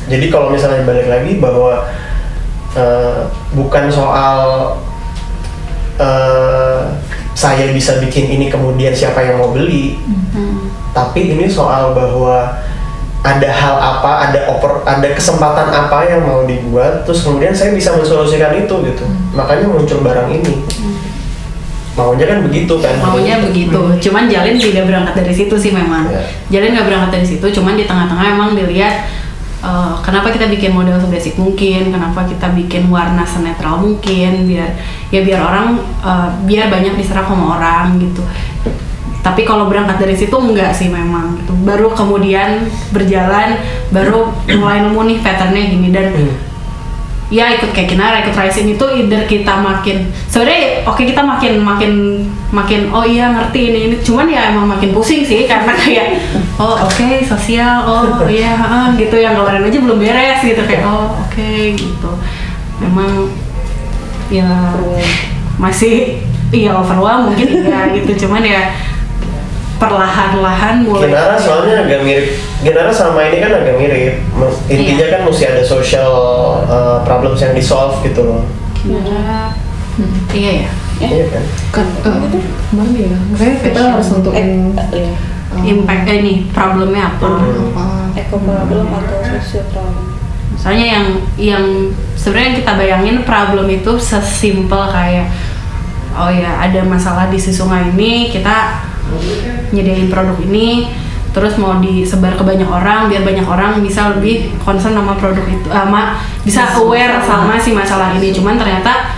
Jadi 0.07 0.31
kalau 0.31 0.55
misalnya 0.55 0.87
balik 0.87 1.11
lagi 1.11 1.43
bahwa 1.43 1.91
uh, 2.77 3.29
bukan 3.57 3.89
soal 3.93 4.39
uh, 6.01 6.81
saya 7.33 7.73
bisa 7.73 7.97
bikin 8.01 8.29
ini 8.29 8.47
kemudian 8.53 8.93
siapa 8.93 9.25
yang 9.25 9.41
mau 9.41 9.51
beli, 9.57 9.97
tapi 10.93 11.33
ini 11.33 11.49
soal 11.49 11.97
bahwa 11.97 12.61
ada 13.23 13.49
hal 13.49 13.77
apa, 13.79 14.29
ada 14.29 14.51
oper, 14.51 14.83
ada 14.85 15.09
kesempatan 15.15 15.71
apa 15.73 16.05
yang 16.11 16.27
mau 16.27 16.45
dibuat, 16.45 17.07
terus 17.09 17.25
kemudian 17.25 17.55
saya 17.57 17.73
bisa 17.73 17.97
mensolusikan 17.97 18.53
itu 18.59 18.75
gitu. 18.85 19.05
Makanya 19.33 19.71
muncul 19.71 20.05
barang 20.05 20.29
ini. 20.29 20.55
Maunya 21.93 22.25
kan 22.25 22.41
begitu 22.41 22.81
kan? 22.81 22.97
maunya 23.05 23.37
begitu 23.45 23.77
cuman 24.09 24.25
Jalin 24.25 24.57
tidak 24.57 24.89
berangkat 24.89 25.13
dari 25.13 25.35
situ 25.37 25.53
sih 25.61 25.77
memang 25.77 26.09
Ya. 26.09 26.25
Jalin 26.49 26.73
nggak 26.73 26.89
berangkat 26.89 27.11
dari 27.21 27.27
situ 27.29 27.47
cuman 27.53 27.77
di 27.77 27.85
tengah-tengah 27.85 28.27
emang 28.33 28.57
dilihat 28.57 29.05
eh, 29.63 29.95
kenapa 30.03 30.35
kita 30.35 30.51
bikin 30.51 30.75
model 30.75 30.99
sebasic 30.99 31.39
mungkin 31.39 31.95
kenapa 31.95 32.27
kita 32.27 32.51
bikin 32.53 32.91
warna 32.91 33.23
senetral 33.23 33.79
mungkin 33.81 34.51
biar 34.51 34.71
ya 35.15 35.21
biar 35.23 35.41
orang 35.41 35.67
eh, 36.03 36.29
biar 36.45 36.69
banyak 36.69 36.99
diserap 36.99 37.31
sama 37.31 37.57
orang 37.57 38.03
gitu 38.03 38.23
tapi 39.23 39.47
kalau 39.47 39.71
berangkat 39.71 40.03
dari 40.03 40.19
situ 40.19 40.35
enggak 40.35 40.75
sih 40.75 40.91
memang 40.91 41.39
gitu. 41.39 41.55
baru 41.63 41.95
kemudian 41.95 42.67
berjalan 42.91 43.55
baru 43.95 44.35
mulai 44.59 44.83
nemu 44.83 44.99
nih 44.99 45.19
patternnya 45.23 45.63
gini 45.71 45.89
dan 45.95 46.07
Hmm. 46.13 46.52
Ya 47.33 47.49
ikut 47.57 47.73
kayak 47.73 47.89
Kinara, 47.89 48.21
ikut 48.21 48.37
Rising 48.37 48.77
itu 48.77 48.85
either 48.93 49.25
kita 49.25 49.57
makin 49.57 50.13
sebenarnya 50.29 50.85
oke 50.85 51.01
kita 51.01 51.25
makin 51.25 51.65
makin 51.65 51.93
makin 52.53 52.93
oh 52.93 53.09
iya 53.09 53.33
ngerti 53.33 53.73
ini 53.73 53.79
ini. 53.89 53.97
Cuman 54.05 54.29
ya 54.29 54.53
emang 54.53 54.69
makin 54.69 54.93
pusing 54.93 55.25
sih 55.25 55.49
karena 55.49 55.73
kayak 55.73 56.21
oh 56.61 56.77
oke 56.85 57.09
sosial 57.25 57.89
oh 57.89 58.29
iya 58.29 58.53
ah, 58.53 58.93
gitu. 59.01 59.17
Yang 59.17 59.41
kemarin 59.41 59.65
aja 59.65 59.79
belum 59.81 59.97
beres 59.97 60.41
gitu. 60.45 60.61
Kayak 60.69 60.85
oh 60.85 61.17
oke 61.25 61.53
gitu. 61.73 62.11
Memang 62.85 63.33
ya 64.29 64.77
masih 65.57 66.21
iya 66.53 66.77
overwhelm 66.77 67.33
mungkin 67.33 67.49
iya 67.65 67.97
gitu. 67.97 68.29
Cuman 68.29 68.45
ya 68.45 68.77
perlahan-lahan 69.81 70.85
mulai 70.85 71.09
Ginara 71.09 71.41
soalnya 71.41 71.89
agak 71.89 72.05
mirip. 72.05 72.52
Ginara 72.63 72.93
sama 72.95 73.27
ini 73.27 73.43
kan 73.43 73.51
agak 73.53 73.75
mirip. 73.75 74.23
Mas- 74.39 74.63
Intinya 74.71 75.07
Iya. 75.07 75.13
kan 75.13 75.21
mesti 75.27 75.45
ada 75.45 75.63
social 75.63 76.11
uh, 76.65 77.03
problems 77.03 77.43
yang 77.43 77.53
di 77.53 77.63
solve 77.63 77.99
gitu 78.07 78.23
loh. 78.23 78.47
Kinara 78.79 79.51
iya 80.33 80.65
ya 80.65 80.71
Iya 81.03 81.25
kan? 81.29 81.45
kan 81.75 81.87
eh, 82.01 82.17
ke 82.33 82.39
mana 82.73 82.97
ya? 82.97 83.19
Makanya 83.35 83.57
kita 83.61 83.81
harus 83.93 84.07
nentuin 84.09 84.49
iya. 84.95 85.13
eh, 85.53 85.63
impact 85.69 86.07
eh, 86.09 86.17
ini 86.23 86.33
problemnya 86.49 87.13
apa? 87.13 87.29
Apa? 87.43 87.87
Eco 88.15 88.37
problem 88.39 88.87
atau 88.89 89.19
social 89.21 89.67
problem? 89.69 90.07
Soalnya 90.55 90.87
yang 90.87 91.07
yang 91.35 91.65
sebenarnya 92.15 92.63
kita 92.63 92.73
bayangin 92.79 93.17
problem 93.27 93.67
itu 93.69 93.93
sesimpel 93.99 94.87
kayak 94.89 95.27
oh 96.15 96.31
ya 96.31 96.63
ada 96.63 96.87
masalah 96.87 97.27
di 97.27 97.37
si 97.37 97.51
sungai 97.51 97.91
ini 97.91 98.31
kita 98.31 98.87
nyediain 99.73 100.07
produk 100.09 100.39
ini 100.45 100.93
terus 101.33 101.57
mau 101.57 101.81
disebar 101.81 102.37
ke 102.37 102.45
banyak 102.45 102.69
orang 102.69 103.09
biar 103.09 103.25
banyak 103.25 103.45
orang 103.45 103.81
bisa 103.81 104.13
lebih 104.13 104.53
concern 104.61 104.93
sama 104.93 105.17
produk 105.17 105.49
itu 105.49 105.65
sama 105.67 106.21
bisa 106.45 106.77
aware 106.77 107.25
sama 107.25 107.57
si 107.57 107.73
masalah 107.73 108.13
ini. 108.13 108.31
Cuman 108.31 108.61
ternyata 108.61 109.17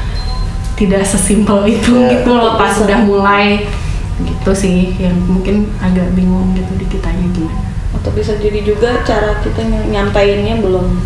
tidak 0.74 1.02
sesimpel 1.02 1.66
itu 1.66 1.90
Ya. 1.90 2.18
gitu 2.18 2.34
loh 2.34 2.54
pas 2.54 2.70
sudah 2.70 3.02
mulai. 3.02 3.66
Gitu 4.14 4.50
sih 4.54 4.94
yang 4.94 5.18
mungkin 5.26 5.66
agak 5.82 6.14
bingung 6.14 6.54
gitu 6.54 6.70
di 6.78 6.86
kitanya 6.86 7.26
gimana. 7.34 7.66
Atau 7.98 8.14
bisa 8.14 8.38
jadi 8.38 8.62
juga 8.62 9.02
cara 9.02 9.42
kita 9.42 9.66
ny- 9.66 9.90
nyampainnya 9.90 10.62
belum 10.62 11.02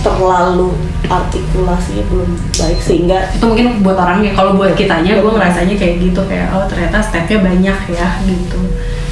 terlalu 0.00 0.72
artikulasinya 1.04 2.04
belum 2.08 2.30
baik 2.56 2.80
sehingga 2.80 3.28
itu 3.36 3.44
mungkin 3.44 3.84
buat 3.84 4.00
orangnya. 4.00 4.32
Kalau 4.32 4.56
buat 4.56 4.72
kitanya 4.72 5.20
gue 5.20 5.28
ngerasanya 5.28 5.76
kayak 5.76 5.94
gitu 6.00 6.20
kayak 6.24 6.48
oh 6.56 6.64
ternyata 6.64 7.04
stepnya 7.04 7.44
banyak 7.44 7.78
ya 7.92 8.08
gitu 8.24 8.60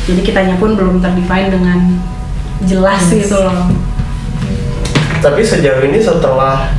jadi 0.09 0.21
kitanya 0.25 0.57
pun 0.57 0.73
belum 0.73 1.05
terdefine 1.05 1.53
dengan 1.53 1.79
jelas 2.65 3.05
gitu 3.13 3.37
loh. 3.37 3.69
Tapi 5.21 5.45
sejauh 5.45 5.85
ini 5.85 6.01
setelah 6.01 6.73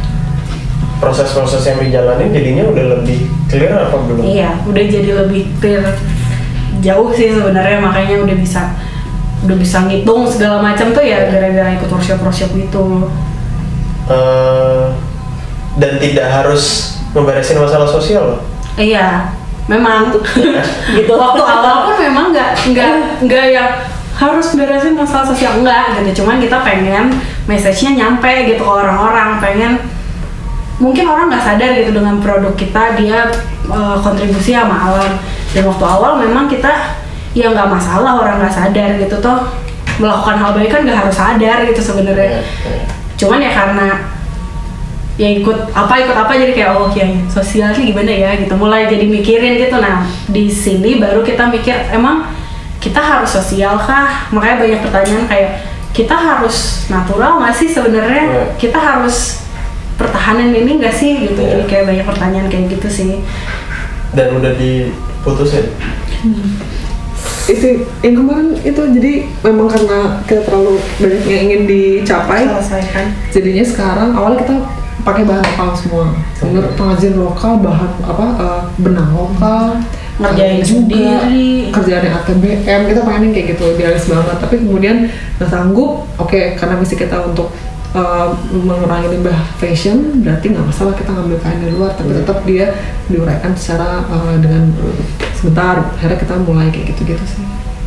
proses-proses 0.98 1.64
yang 1.64 1.78
dijalanin 1.80 2.34
jadinya 2.34 2.64
udah 2.68 2.86
lebih 2.98 3.30
clear 3.48 3.72
apa 3.72 3.96
belum? 4.04 4.24
iya 4.26 4.58
udah 4.66 4.84
jadi 4.84 5.10
lebih 5.26 5.48
clear. 5.62 5.84
Jauh 6.80 7.12
sih 7.12 7.32
sebenarnya 7.32 7.80
makanya 7.80 8.24
udah 8.24 8.36
bisa 8.36 8.72
udah 9.40 9.56
bisa 9.56 9.88
ngitung 9.88 10.28
segala 10.28 10.60
macam 10.60 10.92
tuh 10.92 11.04
ya 11.04 11.28
gara-gara 11.32 11.76
ikut 11.76 11.88
workshop 11.88 12.20
workshop 12.20 12.52
itu 12.56 12.86
Eh, 14.10 14.86
dan 15.78 16.02
tidak 16.02 16.28
harus 16.34 16.98
memberesin 17.14 17.62
masalah 17.62 17.86
sosial? 17.86 18.24
Loh. 18.36 18.42
iya 18.74 19.30
memang. 19.70 20.10
Gitu. 20.98 21.14
Waktu 21.14 21.44
awal 21.46 21.86
pun 21.86 21.96
memang 22.02 22.34
nggak 22.34 22.58
nggak 22.74 22.92
nggak 23.30 23.46
yang 23.54 23.70
harus 24.18 24.58
beresin 24.58 24.98
masalah 24.98 25.24
sosial 25.30 25.62
enggak 25.62 25.96
gitu. 26.02 26.26
Cuman 26.26 26.42
kita 26.42 26.60
pengen 26.66 27.14
message-nya 27.48 28.04
nyampe 28.04 28.50
gitu 28.52 28.66
ke 28.66 28.72
orang-orang 28.74 29.40
pengen 29.40 29.80
mungkin 30.82 31.08
orang 31.08 31.32
nggak 31.32 31.44
sadar 31.44 31.72
gitu 31.76 31.92
dengan 31.96 32.20
produk 32.20 32.52
kita 32.58 33.00
dia 33.00 33.30
eh, 33.70 33.98
kontribusi 34.02 34.58
sama 34.58 34.76
alam. 34.76 35.16
Dan 35.54 35.64
waktu 35.70 35.86
awal 35.86 36.20
memang 36.20 36.50
kita 36.50 36.98
ya 37.38 37.54
nggak 37.54 37.70
masalah 37.70 38.20
orang 38.20 38.42
nggak 38.44 38.52
sadar 38.52 38.98
gitu 38.98 39.16
toh. 39.22 39.48
Melakukan 40.00 40.36
hal 40.40 40.52
baik 40.56 40.72
kan 40.72 40.82
nggak 40.84 41.00
harus 41.06 41.16
sadar 41.16 41.64
gitu 41.64 41.80
sebenarnya. 41.80 42.42
Iya, 42.42 42.42
iya. 42.42 42.86
cuman 43.20 43.40
ya 43.44 43.52
karena 43.52 43.88
ya 45.20 45.30
ikut 45.36 45.76
apa 45.76 45.94
ikut 46.00 46.16
apa 46.16 46.32
jadi 46.32 46.56
kayak 46.56 46.72
oh 46.80 46.88
ya 46.96 47.04
sosialnya 47.28 47.76
gimana 47.76 48.08
ya 48.08 48.32
gitu. 48.40 48.56
Mulai 48.56 48.88
jadi 48.88 49.04
mikirin 49.04 49.60
gitu. 49.60 49.76
Nah 49.76 50.08
di 50.32 50.48
sini 50.48 50.96
baru 50.96 51.20
kita 51.28 51.52
mikir 51.52 51.92
emang 51.92 52.24
kita 52.80 53.04
harus 53.04 53.28
sosial 53.28 53.76
kah? 53.76 54.32
Makanya 54.32 54.64
banyak 54.64 54.80
pertanyaan 54.80 55.26
kayak 55.28 55.52
kita 55.92 56.16
harus 56.16 56.88
natural 56.88 57.44
nggak 57.44 57.52
sih 57.52 57.68
sebenarnya? 57.68 58.24
Iya. 58.32 58.44
kita 58.56 58.80
harus 58.80 59.44
pertahanan 60.00 60.56
ini 60.56 60.80
nggak 60.80 60.96
sih? 60.96 61.28
Gitu. 61.28 61.36
Iya. 61.36 61.52
jadi 61.60 61.64
kayak 61.68 61.84
banyak 61.92 62.06
pertanyaan 62.08 62.48
kayak 62.48 62.66
gitu 62.80 62.88
sih. 62.88 63.20
Dan 64.16 64.40
udah 64.40 64.56
diputusin? 64.56 65.68
Itu 67.50 67.84
yang 68.06 68.16
kemarin 68.24 68.56
itu 68.62 68.82
jadi 68.96 69.14
memang 69.44 69.68
karena 69.68 70.24
kita 70.24 70.48
terlalu 70.48 70.80
banyak 71.02 71.24
yang 71.28 71.42
ingin 71.50 71.62
dicapai 71.68 72.46
selesaikan. 72.46 73.06
jadinya 73.34 73.66
sekarang 73.66 74.10
awalnya 74.14 74.46
kita 74.46 74.56
pakai 75.10 75.24
bahan 75.26 75.44
lokal 75.44 75.70
semua. 75.74 76.06
Bener 76.38 76.64
pengajian 76.78 77.16
lokal 77.18 77.54
bahan 77.66 77.92
apa 78.06 78.26
eh, 78.38 78.62
benang 78.78 79.12
lokal 79.18 79.82
Ngerjain 80.20 80.60
juga 80.60 81.24
sendiri. 81.24 81.72
kerjaan 81.72 82.04
yang 82.04 82.16
ATBM 82.20 82.82
kita 82.92 83.02
pengen 83.08 83.32
kayak 83.32 83.48
gitu 83.56 83.64
idealis 83.74 84.06
banget. 84.12 84.38
Tapi 84.38 84.56
kemudian 84.62 84.98
nggak 85.40 85.50
sanggup 85.50 86.06
oke 86.20 86.40
karena 86.60 86.76
misi 86.76 86.96
kita 87.00 87.18
untuk 87.24 87.50
eh, 87.96 88.28
mengurangi 88.52 89.08
limbah 89.16 89.40
fashion 89.58 90.20
berarti 90.22 90.46
nggak 90.52 90.66
masalah 90.68 90.94
kita 90.94 91.10
ngambil 91.16 91.40
kain 91.40 91.60
dari 91.64 91.74
luar 91.74 91.92
tapi 91.96 92.12
tetap 92.14 92.38
dia 92.44 92.76
diuraikan 93.08 93.56
secara 93.56 94.04
eh, 94.06 94.36
dengan 94.44 94.76
sebentar. 95.34 95.96
Akhirnya 95.96 96.20
kita 96.20 96.36
mulai 96.44 96.68
kayak 96.70 96.94
gitu-gitu 96.94 97.24
sih. 97.24 97.44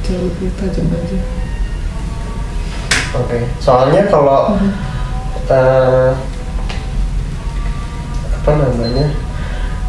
Jauh 0.08 0.26
lebih 0.26 0.50
tajam 0.58 0.88
aja. 0.88 1.18
Oke, 3.12 3.44
soalnya 3.60 4.08
kalau 4.08 4.56
eh, 5.52 6.10
apa 8.42 8.58
namanya? 8.58 9.06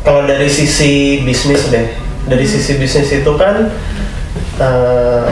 Kalau 0.05 0.29
dari 0.29 0.45
sisi 0.45 1.25
bisnis 1.25 1.73
deh, 1.73 1.97
dari 2.29 2.45
sisi 2.45 2.77
bisnis 2.77 3.09
itu 3.09 3.31
kan 3.33 3.73
eh, 4.61 5.27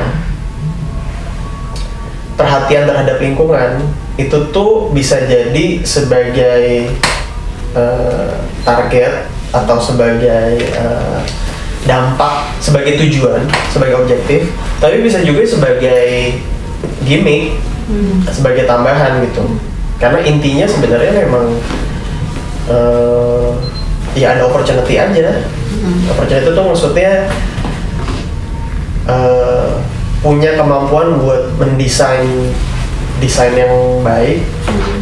perhatian 2.33 2.89
terhadap 2.89 3.21
lingkungan 3.21 3.85
itu 4.17 4.37
tuh 4.49 4.89
bisa 4.89 5.21
jadi 5.29 5.85
sebagai 5.85 6.89
eh, 7.77 8.31
target 8.65 9.29
atau 9.53 9.77
sebagai 9.77 10.57
eh, 10.57 11.21
dampak, 11.85 12.49
sebagai 12.57 12.97
tujuan, 13.05 13.45
sebagai 13.69 14.01
objektif, 14.01 14.49
tapi 14.81 15.05
bisa 15.05 15.21
juga 15.21 15.45
sebagai 15.45 16.41
gimmick 17.05 17.57
sebagai 18.31 18.63
tambahan 18.69 19.19
gitu 19.25 19.43
karena 19.99 20.23
intinya 20.25 20.65
sebenarnya 20.65 21.25
memang 21.25 21.59
eh, 22.71 23.49
ya 24.15 24.35
ada 24.35 24.47
opportunity 24.47 24.95
aja. 24.95 25.43
Opportunity 26.11 26.47
itu 26.47 26.51
tuh 26.55 26.65
maksudnya 26.65 27.27
eh, 29.07 29.69
punya 30.21 30.55
kemampuan 30.55 31.17
buat 31.19 31.57
mendesain 31.57 32.53
desain 33.19 33.53
yang 33.53 34.01
baik 34.01 34.41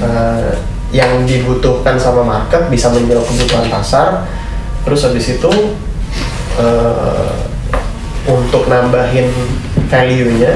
eh, 0.04 0.52
yang 0.90 1.24
dibutuhkan 1.30 2.02
sama 2.02 2.26
market 2.26 2.66
bisa 2.74 2.90
menjawab 2.90 3.26
kebutuhan 3.30 3.68
pasar. 3.70 4.26
Terus 4.88 5.06
habis 5.06 5.26
itu 5.38 5.52
eh, 6.58 7.34
untuk 8.30 8.70
nambahin 8.70 9.30
value-nya 9.90 10.54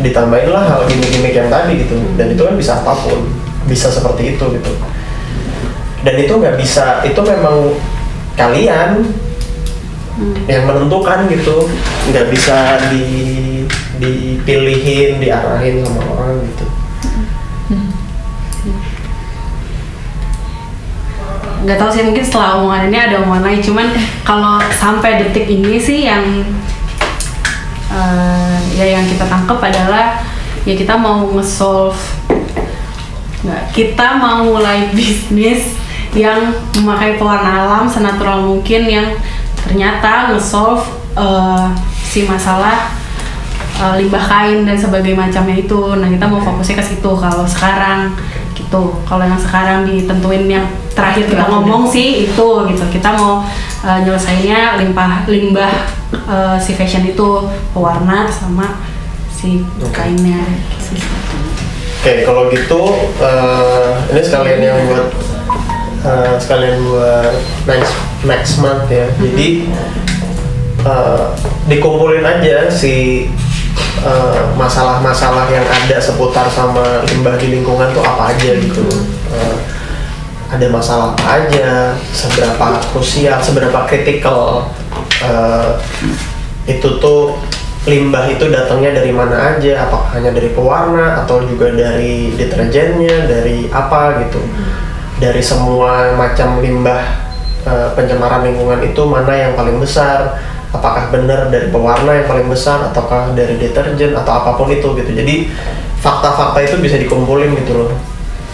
ditambahin 0.00 0.48
lah 0.48 0.64
hal 0.64 0.80
gimmick-gimmick 0.88 1.36
yang 1.36 1.52
tadi 1.52 1.84
gitu. 1.84 1.96
Dan 2.16 2.32
itu 2.32 2.42
kan 2.44 2.56
bisa 2.56 2.80
apa 2.80 2.96
pun 2.96 3.28
bisa 3.68 3.92
seperti 3.92 4.34
itu 4.34 4.44
gitu 4.56 4.72
dan 6.00 6.14
itu 6.16 6.32
nggak 6.32 6.56
bisa 6.56 7.04
itu 7.04 7.20
memang 7.20 7.76
kalian 8.36 9.04
yang 10.48 10.64
menentukan 10.68 11.28
gitu. 11.28 11.68
Nggak 12.12 12.26
bisa 12.32 12.80
di 12.92 13.04
dipilihin 14.00 15.20
diarahin 15.20 15.84
sama 15.84 16.02
orang 16.16 16.40
gitu. 16.48 16.66
Nggak 21.60 21.76
tahu 21.76 21.90
sih 21.92 22.04
mungkin 22.08 22.24
setelah 22.24 22.56
omongan 22.56 22.88
ini 22.88 22.98
ada 22.98 23.16
omongan 23.20 23.44
lain. 23.44 23.60
Cuman 23.60 23.86
kalau 24.24 24.56
sampai 24.72 25.20
detik 25.20 25.44
ini 25.44 25.76
sih 25.76 26.08
yang 26.08 26.24
eh, 27.92 28.56
ya 28.80 28.86
yang 28.96 29.04
kita 29.04 29.28
tangkap 29.28 29.60
adalah 29.60 30.24
ya 30.64 30.72
kita 30.72 30.96
mau 30.96 31.28
nge-solve 31.36 32.00
nggak? 33.44 33.62
Kita 33.76 34.16
mau 34.16 34.48
mulai 34.48 34.88
bisnis 34.96 35.79
yang 36.14 36.50
memakai 36.78 37.14
pewarna 37.16 37.66
alam 37.66 37.84
senatural 37.86 38.42
mungkin 38.42 38.82
yang 38.90 39.06
ternyata 39.62 40.34
nge-solve 40.34 40.82
eh, 41.14 41.66
si 42.02 42.26
masalah 42.26 42.90
eh, 43.78 43.94
limbah 44.02 44.24
kain 44.26 44.66
dan 44.66 44.74
sebagainya 44.74 45.30
macamnya 45.30 45.56
itu. 45.58 45.80
Nah 45.94 46.08
kita 46.10 46.26
mau 46.26 46.42
fokusnya 46.42 46.82
ke 46.82 46.84
situ 46.84 47.10
kalau 47.14 47.46
sekarang 47.46 48.14
gitu. 48.70 48.94
Kalau 49.06 49.24
yang 49.26 49.38
sekarang 49.38 49.86
ditentuin 49.86 50.46
yang 50.46 50.66
terakhir 50.94 51.26
kita 51.26 51.46
ngomong 51.50 51.86
sih 51.86 52.26
itu 52.30 52.48
gitu. 52.70 52.84
Kita 52.90 53.14
mau 53.16 53.42
uh, 53.82 53.98
nyelesainnya 54.04 54.78
limbah 54.78 55.24
limbah 55.26 55.72
uh, 56.28 56.56
si 56.60 56.76
fashion 56.76 57.06
itu 57.06 57.50
pewarna 57.74 58.30
sama 58.30 58.78
si 59.30 59.64
kainnya. 59.90 60.44
Oke, 62.00 62.24
kalau 62.24 62.48
gitu 62.48 62.80
eh, 63.20 63.92
ini 64.08 64.20
sekalian 64.24 64.60
yang 64.64 64.78
buat 64.88 65.12
eh, 66.04 66.34
sekalian 66.40 66.76
buat 66.84 67.32
next 67.68 67.92
next 68.24 68.52
month 68.60 68.88
ya. 68.88 69.06
Jadi 69.20 69.68
eh, 70.84 71.24
dikumpulin 71.68 72.24
aja 72.24 72.68
si 72.70 73.26
eh, 74.00 74.42
masalah-masalah 74.56 75.48
yang 75.52 75.64
ada 75.64 75.96
seputar 76.00 76.48
sama 76.52 77.04
limbah 77.08 77.36
di 77.36 77.60
lingkungan 77.60 77.92
tuh 77.92 78.04
apa 78.04 78.36
aja 78.36 78.50
gitu. 78.56 78.84
Eh, 79.32 79.56
ada 80.50 80.66
masalah 80.66 81.14
apa 81.14 81.46
aja, 81.46 81.94
seberapa 82.10 82.82
krusial, 82.90 83.38
seberapa 83.38 83.86
kritikal 83.86 84.66
eh, 85.22 85.78
itu 86.66 86.98
tuh 86.98 87.38
limbah 87.88 88.28
itu 88.28 88.44
datangnya 88.52 89.00
dari 89.00 89.08
mana 89.08 89.56
aja, 89.56 89.88
apakah 89.88 90.12
hanya 90.12 90.36
dari 90.36 90.52
pewarna 90.52 91.24
atau 91.24 91.40
juga 91.48 91.72
dari 91.72 92.34
deterjennya, 92.36 93.24
dari 93.24 93.72
apa 93.72 94.20
gitu. 94.26 94.42
Dari 95.20 95.42
semua 95.44 96.16
macam 96.16 96.64
limbah 96.64 97.04
eh, 97.68 97.88
pencemaran 97.92 98.42
lingkungan 98.48 98.80
itu 98.80 99.02
mana 99.04 99.36
yang 99.36 99.52
paling 99.52 99.76
besar? 99.76 100.40
Apakah 100.72 101.12
benar 101.12 101.52
dari 101.52 101.68
pewarna 101.68 102.14
yang 102.14 102.26
paling 102.30 102.48
besar 102.48 102.88
ataukah 102.88 103.36
dari 103.36 103.58
deterjen 103.60 104.16
atau 104.16 104.32
apa 104.40 104.56
pun 104.56 104.72
itu 104.72 104.96
gitu. 104.96 105.10
Jadi 105.12 105.52
fakta-fakta 106.00 106.62
itu 106.64 106.80
bisa 106.80 106.96
dikumpulin 106.96 107.52
gitu 107.60 107.84
loh. 107.84 107.92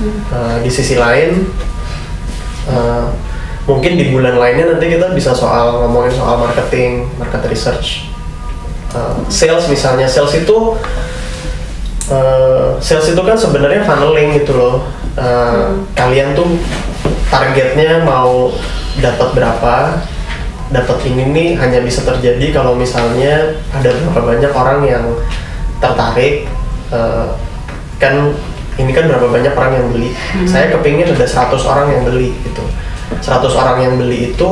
Eh, 0.03 0.57
di 0.67 0.71
sisi 0.73 0.99
lain 0.99 1.47
eh, 2.69 3.05
mungkin 3.65 3.95
di 3.95 4.11
bulan 4.11 4.37
lainnya 4.37 4.75
nanti 4.75 4.91
kita 4.91 5.15
bisa 5.15 5.31
soal 5.33 5.87
ngomongin 5.87 6.13
soal 6.13 6.43
marketing, 6.43 7.07
market 7.17 7.47
research, 7.47 8.11
Uh, 8.97 9.19
sales 9.29 9.69
misalnya 9.69 10.09
sales 10.09 10.33
itu 10.33 10.57
uh, 12.09 12.79
sales 12.81 13.11
itu 13.11 13.19
kan 13.21 13.37
sebenarnya 13.37 13.85
funneling 13.85 14.41
gitu 14.41 14.57
loh. 14.57 14.89
Uh, 15.17 15.83
Kalian 15.97 16.37
tuh 16.37 16.61
targetnya 17.33 18.05
mau 18.05 18.53
dapat 19.01 19.29
berapa? 19.33 19.75
Dapat 20.67 20.99
ini 21.09 21.23
nih 21.31 21.49
hanya 21.57 21.81
bisa 21.81 22.03
terjadi 22.03 22.53
kalau 22.53 22.77
misalnya 22.77 23.55
ada 23.73 23.91
berapa 23.91 24.21
banyak 24.23 24.53
orang 24.53 24.81
yang 24.85 25.05
tertarik. 25.81 26.45
Uh, 26.93 27.33
kan 27.97 28.37
ini 28.77 28.93
kan 28.93 29.09
berapa 29.09 29.33
banyak 29.33 29.57
orang 29.57 29.73
yang 29.73 29.89
beli. 29.89 30.11
Saya 30.45 30.69
kepingin 30.69 31.09
ada 31.17 31.25
100 31.25 31.57
orang 31.65 31.89
yang 31.97 32.03
beli 32.05 32.37
gitu. 32.45 32.65
100 33.25 33.49
orang 33.57 33.79
yang 33.81 33.95
beli 33.97 34.37
itu 34.37 34.51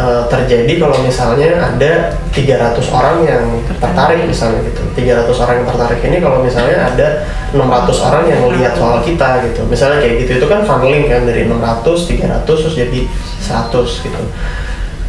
uh, 0.00 0.22
terjadi 0.32 0.80
kalau 0.80 0.96
misalnya 1.04 1.60
ada 1.60 2.16
300 2.32 2.80
orang 2.96 3.16
yang 3.28 3.44
tertarik 3.76 4.24
misalnya 4.24 4.64
gitu. 4.64 4.82
300 4.96 5.28
orang 5.44 5.54
yang 5.60 5.68
tertarik 5.68 6.00
ini 6.08 6.16
kalau 6.24 6.38
misalnya 6.40 6.88
ada 6.88 7.08
600 7.52 8.06
orang 8.08 8.24
yang 8.32 8.40
melihat 8.48 8.72
soal 8.72 9.04
kita 9.04 9.44
gitu. 9.44 9.60
Misalnya 9.68 10.00
kayak 10.00 10.24
gitu 10.24 10.32
itu 10.40 10.46
kan 10.48 10.64
funneling 10.64 11.06
kan 11.12 11.28
dari 11.28 11.44
600 11.44 11.84
300 11.84 12.48
terus 12.48 12.74
jadi 12.74 13.00
100 13.44 14.06
gitu. 14.08 14.20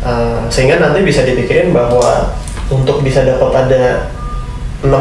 Uh, 0.01 0.43
sehingga 0.51 0.81
nanti 0.81 0.99
bisa 1.07 1.23
dipikirin 1.23 1.71
bahwa 1.71 2.35
untuk 2.67 2.99
bisa 3.05 3.23
dapat 3.23 3.51
ada 3.55 4.11
600 4.83 4.91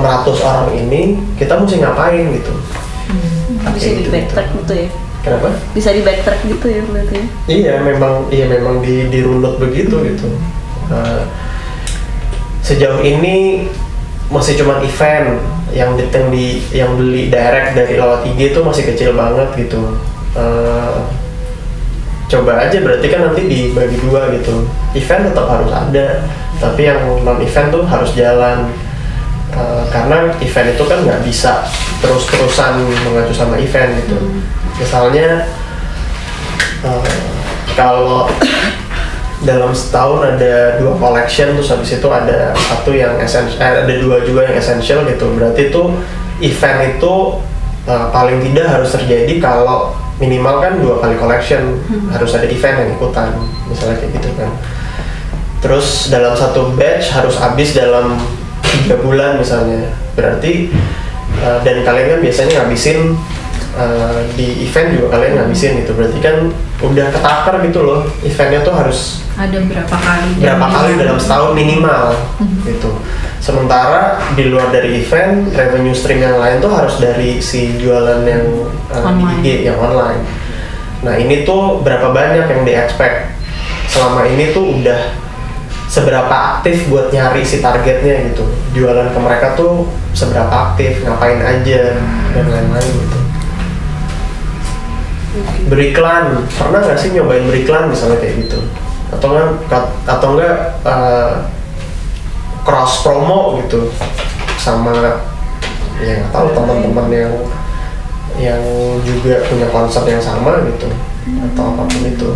orang 0.46 0.68
ini 0.76 1.18
kita 1.34 1.58
mesti 1.58 1.82
ngapain 1.82 2.30
gitu. 2.30 2.54
Bisa 3.74 3.90
Kayak 3.90 3.96
di 3.98 4.02
gitu, 4.06 4.10
backtrack 4.14 4.48
gitu 4.54 4.74
ya 4.86 5.10
kenapa? 5.24 5.48
Bisa 5.76 5.92
di 5.92 6.02
backtrack 6.05 6.40
gitu 6.48 6.66
ya 6.68 6.82
berarti 6.84 7.14
ya? 7.16 7.26
Iya 7.48 7.74
memang 7.84 8.14
iya 8.32 8.47
memang 8.48 8.80
di 8.84 9.09
dirunut 9.09 9.60
begitu 9.60 10.01
gitu. 10.05 10.28
Uh, 10.90 11.22
sejauh 12.64 13.01
ini 13.05 13.66
masih 14.30 14.59
cuma 14.59 14.78
event 14.82 15.42
yang 15.74 15.94
di, 15.94 16.05
yang 16.10 16.26
di 16.30 16.47
yang 16.70 16.90
beli 16.98 17.30
direct 17.30 17.78
dari 17.78 17.98
lewat 17.98 18.26
IG 18.26 18.55
itu 18.55 18.60
masih 18.62 18.84
kecil 18.90 19.10
banget 19.14 19.48
gitu. 19.59 19.98
Uh, 20.34 21.06
coba 22.30 22.62
aja 22.62 22.78
berarti 22.78 23.06
kan 23.10 23.26
nanti 23.26 23.42
dibagi 23.47 23.98
dua 24.02 24.30
gitu. 24.34 24.66
Event 24.94 25.30
tetap 25.30 25.47
harus 25.51 25.70
ada 25.70 26.24
tapi 26.60 26.86
yang 26.86 27.01
non 27.24 27.38
event 27.40 27.68
tuh 27.72 27.82
harus 27.86 28.10
jalan. 28.14 28.70
Eh, 29.51 29.84
karena 29.90 30.30
event 30.38 30.68
itu 30.70 30.84
kan 30.86 31.02
nggak 31.02 31.26
bisa 31.26 31.66
terus-terusan 31.98 32.86
mengacu 33.02 33.34
sama 33.34 33.59
event 33.59 33.98
gitu 33.98 34.14
misalnya 34.81 35.44
eh, 36.81 37.05
kalau 37.77 38.27
dalam 39.40 39.73
setahun 39.73 40.36
ada 40.36 40.77
dua 40.77 41.01
collection 41.01 41.57
terus 41.57 41.73
habis 41.73 41.97
itu 41.97 42.09
ada 42.09 42.52
satu 42.57 42.93
yang 42.93 43.16
essential 43.20 43.61
eh, 43.61 43.85
ada 43.85 43.94
dua 44.01 44.24
juga 44.24 44.48
yang 44.48 44.57
essential 44.57 45.05
gitu. 45.05 45.28
Berarti 45.36 45.69
itu 45.69 45.82
event 46.40 46.81
itu 46.97 47.15
eh, 47.85 48.07
paling 48.12 48.40
tidak 48.51 48.66
harus 48.81 48.90
terjadi 48.97 49.35
kalau 49.40 49.93
minimal 50.20 50.61
kan 50.61 50.77
dua 50.77 51.01
kali 51.01 51.16
collection 51.16 51.81
harus 52.12 52.36
ada 52.36 52.44
event 52.44 52.77
yang 52.77 52.90
ikutan 52.93 53.32
misalnya 53.69 53.97
kayak 54.01 54.12
gitu 54.20 54.28
kan. 54.36 54.51
Terus 55.61 56.09
dalam 56.09 56.32
satu 56.36 56.73
batch 56.77 57.12
harus 57.12 57.36
habis 57.36 57.73
dalam 57.77 58.20
tiga 58.65 59.01
bulan 59.01 59.40
misalnya. 59.40 59.93
Berarti 60.12 60.73
uh, 61.40 61.65
dan 61.65 61.81
kalian 61.81 62.07
kan 62.16 62.20
biasanya 62.20 62.52
ngabisin 62.61 63.16
uh, 63.76 64.20
di 64.34 64.66
event 64.66 64.88
juga 64.97 65.06
kalian 65.18 65.32
ngabisin 65.38 65.84
gitu. 65.84 65.92
Berarti 65.94 66.18
kan 66.18 66.36
udah 66.80 67.06
ketakar 67.12 67.55
gitu 67.66 67.80
loh. 67.84 68.01
Eventnya 68.24 68.60
tuh 68.64 68.74
harus 68.74 69.20
ada 69.40 69.56
berapa 69.56 69.97
kali 69.97 70.28
berapa 70.36 70.66
kali 70.68 70.90
dalam 71.01 71.16
setahun 71.16 71.52
minimal 71.56 72.12
gitu. 72.68 72.90
Sementara 73.40 74.20
di 74.36 74.52
luar 74.52 74.68
dari 74.68 75.01
event 75.01 75.48
revenue 75.56 75.97
stream 75.97 76.20
yang 76.20 76.36
lain 76.36 76.60
tuh 76.60 76.68
harus 76.68 77.01
dari 77.01 77.40
si 77.40 77.80
jualan 77.80 78.20
yang 78.28 78.44
uh, 78.92 79.01
Online. 79.01 79.40
di 79.40 79.64
IG 79.64 79.72
yang 79.72 79.78
online. 79.80 80.20
Nah 81.01 81.16
ini 81.16 81.48
tuh 81.48 81.80
berapa 81.80 82.12
banyak 82.12 82.44
yang 82.44 82.62
di 82.68 82.72
expect? 82.76 83.32
Selama 83.88 84.28
ini 84.28 84.52
tuh 84.52 84.76
udah 84.76 85.16
seberapa 85.90 86.30
aktif 86.30 86.86
buat 86.92 87.09
nyari 87.10 87.40
si 87.42 87.64
targetnya 87.64 88.30
gitu. 88.30 88.44
Jualan 88.76 89.09
ke 89.10 89.18
mereka 89.18 89.56
tuh 89.56 89.88
seberapa 90.12 90.52
aktif 90.52 91.01
ngapain 91.02 91.40
aja 91.40 91.97
dan 92.36 92.44
lain-lain 92.44 92.86
gitu 92.92 93.30
beriklan. 95.70 96.44
Pernah 96.55 96.81
nggak 96.85 96.98
sih 96.98 97.15
nyobain 97.15 97.47
beriklan 97.47 97.90
misalnya 97.90 98.19
kayak 98.19 98.47
gitu? 98.47 98.59
Atau 99.11 99.35
enggak 99.35 99.85
atau 100.07 100.28
enggak 100.35 100.57
eh, 100.86 101.32
cross 102.62 103.02
promo 103.02 103.59
gitu 103.65 103.89
sama 104.61 104.93
ya 106.01 106.20
nggak 106.20 106.32
tahu 106.32 106.47
teman-teman 106.52 107.09
yang 107.12 107.32
yang 108.40 108.62
juga 109.05 109.44
punya 109.48 109.69
konsep 109.69 110.05
yang 110.09 110.20
sama 110.20 110.65
gitu 110.65 110.89
atau 111.28 111.62
apa 111.77 111.82
pun 111.85 112.02
itu. 112.05 112.31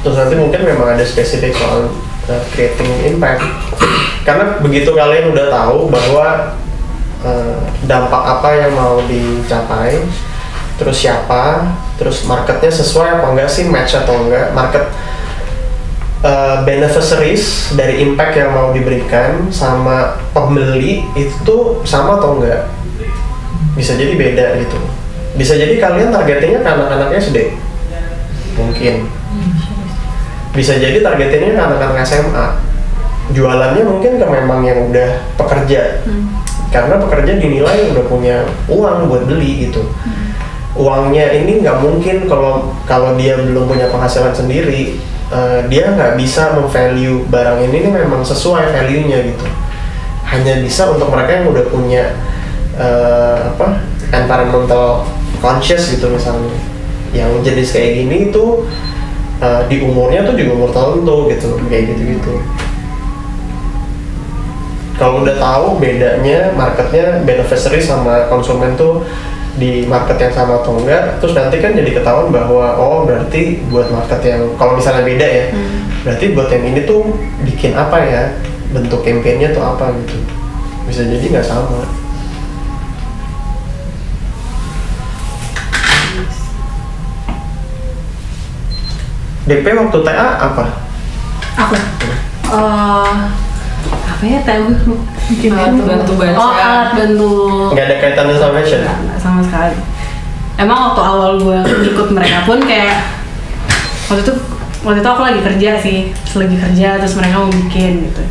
Terus 0.00 0.16
nanti 0.16 0.34
mungkin 0.40 0.60
memang 0.64 0.96
ada 0.96 1.04
spesifik 1.04 1.52
soal 1.54 1.92
uh, 2.26 2.42
creating 2.56 3.14
impact. 3.14 3.44
Karena 4.24 4.58
begitu 4.58 4.90
kalian 4.96 5.30
udah 5.30 5.46
tahu 5.52 5.92
bahwa 5.92 6.56
uh, 7.22 7.58
dampak 7.84 8.22
apa 8.24 8.48
yang 8.56 8.72
mau 8.74 8.98
dicapai 9.04 10.00
terus 10.80 10.96
siapa? 11.04 11.68
Terus 12.00 12.24
marketnya 12.24 12.72
sesuai 12.72 13.20
apa 13.20 13.36
enggak 13.36 13.52
sih? 13.52 13.68
Match 13.68 13.92
atau 13.92 14.16
enggak? 14.24 14.56
Market 14.56 14.88
uh, 16.24 16.64
beneficiaries 16.64 17.76
dari 17.76 18.00
impact 18.00 18.40
yang 18.40 18.56
mau 18.56 18.72
diberikan 18.72 19.52
sama 19.52 20.16
pembeli 20.32 21.04
itu 21.12 21.84
sama 21.84 22.16
atau 22.16 22.40
enggak? 22.40 22.72
Bisa 23.76 23.92
jadi 24.00 24.16
beda 24.16 24.56
gitu. 24.64 24.80
Bisa 25.36 25.60
jadi 25.60 25.76
kalian 25.76 26.08
targetingnya 26.08 26.64
ke 26.64 26.70
anak-anaknya 26.72 27.20
SD 27.20 27.38
mungkin. 28.56 29.04
Bisa 30.56 30.80
jadi 30.80 31.04
targetinnya 31.04 31.60
ke 31.60 31.62
anak-anak 31.62 32.00
SMA 32.08 32.48
jualannya 33.30 33.86
mungkin 33.86 34.18
ke 34.18 34.26
memang 34.26 34.66
yang 34.66 34.90
udah 34.90 35.22
pekerja. 35.36 36.02
Karena 36.70 36.98
pekerja 37.02 37.38
dinilai 37.38 37.94
udah 37.94 38.04
punya 38.06 38.46
uang 38.70 39.10
buat 39.10 39.26
beli 39.26 39.68
gitu 39.70 39.82
uangnya 40.78 41.34
ini 41.34 41.62
nggak 41.62 41.78
mungkin 41.82 42.30
kalau 42.30 42.70
kalau 42.86 43.18
dia 43.18 43.38
belum 43.38 43.66
punya 43.66 43.90
penghasilan 43.90 44.30
sendiri 44.30 44.98
eh, 45.30 45.60
dia 45.66 45.90
nggak 45.90 46.14
bisa 46.18 46.54
memvalue 46.54 47.26
barang 47.26 47.58
ini. 47.66 47.76
Nih 47.88 47.92
memang 48.06 48.22
sesuai 48.22 48.70
value-nya 48.70 49.18
gitu. 49.34 49.46
Hanya 50.30 50.62
bisa 50.62 50.90
untuk 50.94 51.10
mereka 51.10 51.42
yang 51.42 51.46
udah 51.50 51.64
punya 51.70 52.04
eh, 52.78 53.36
apa 53.50 53.82
environmental 54.14 55.06
conscious 55.42 55.90
gitu 55.90 56.10
misalnya. 56.10 56.54
Yang 57.10 57.30
jenis 57.42 57.68
kayak 57.74 57.90
gini 58.06 58.16
itu 58.30 58.62
uh, 59.40 59.62
di 59.66 59.82
umurnya 59.82 60.22
tuh 60.22 60.36
di 60.36 60.44
umur 60.46 60.70
tertentu 60.70 61.26
gitu 61.32 61.48
kayak 61.66 61.96
gitu 61.96 62.02
gitu 62.16 62.34
kalau 65.00 65.24
udah 65.24 65.36
tahu 65.40 65.80
bedanya 65.80 66.52
marketnya 66.52 67.24
beneficiary 67.24 67.80
sama 67.80 68.28
konsumen 68.28 68.76
tuh 68.76 69.00
di 69.58 69.82
market 69.86 70.16
yang 70.20 70.34
sama 70.34 70.62
atau 70.62 70.78
enggak 70.78 71.18
terus 71.18 71.34
nanti 71.34 71.58
kan 71.58 71.74
jadi 71.74 71.90
ketahuan 71.90 72.30
bahwa 72.30 72.78
oh 72.78 73.02
berarti 73.02 73.58
buat 73.66 73.90
market 73.90 74.20
yang 74.22 74.42
kalau 74.54 74.78
misalnya 74.78 75.02
beda 75.02 75.26
ya 75.26 75.44
berarti 76.06 76.24
buat 76.32 76.48
yang 76.48 76.64
ini 76.70 76.80
tuh 76.86 77.02
bikin 77.42 77.74
apa 77.74 77.98
ya 77.98 78.22
bentuk 78.70 79.02
campaignnya 79.02 79.50
tuh 79.50 79.62
apa 79.66 79.90
gitu. 80.06 80.16
Bisa 80.86 81.02
jadi 81.06 81.26
nggak 81.26 81.46
sama. 81.46 81.82
DP 89.50 89.66
waktu 89.74 89.98
TA 90.06 90.28
apa? 90.38 90.64
aku. 91.58 91.74
Eh, 92.54 93.14
apa 93.88 94.22
ya 94.28 94.38
tahu? 94.44 94.66
Bikin 95.32 95.50
Alat 95.56 95.80
bantu 95.80 96.12
baca. 96.20 96.36
oh 96.36 96.52
alat 96.52 96.90
bantu. 96.92 97.32
Nggak 97.72 97.84
ada 97.88 97.96
kaitannya 98.02 98.34
sama 98.36 98.52
fashion? 98.60 98.80
Nggak 98.84 99.18
sama 99.22 99.40
sekali. 99.40 99.76
Emang 100.60 100.78
waktu 100.92 101.00
awal 101.00 101.30
gue 101.40 101.58
ikut 101.88 102.08
mereka 102.12 102.44
pun 102.44 102.60
kayak 102.60 103.00
waktu 104.12 104.20
itu 104.28 104.32
waktu 104.84 105.00
itu 105.00 105.08
aku 105.08 105.22
lagi 105.24 105.40
kerja 105.40 105.70
sih. 105.80 105.98
Terus 106.12 106.36
lagi 106.36 106.56
kerja 106.60 106.88
terus 107.00 107.14
mereka 107.16 107.34
mau 107.40 107.48
bikin 107.48 108.12
gitu. 108.12 108.22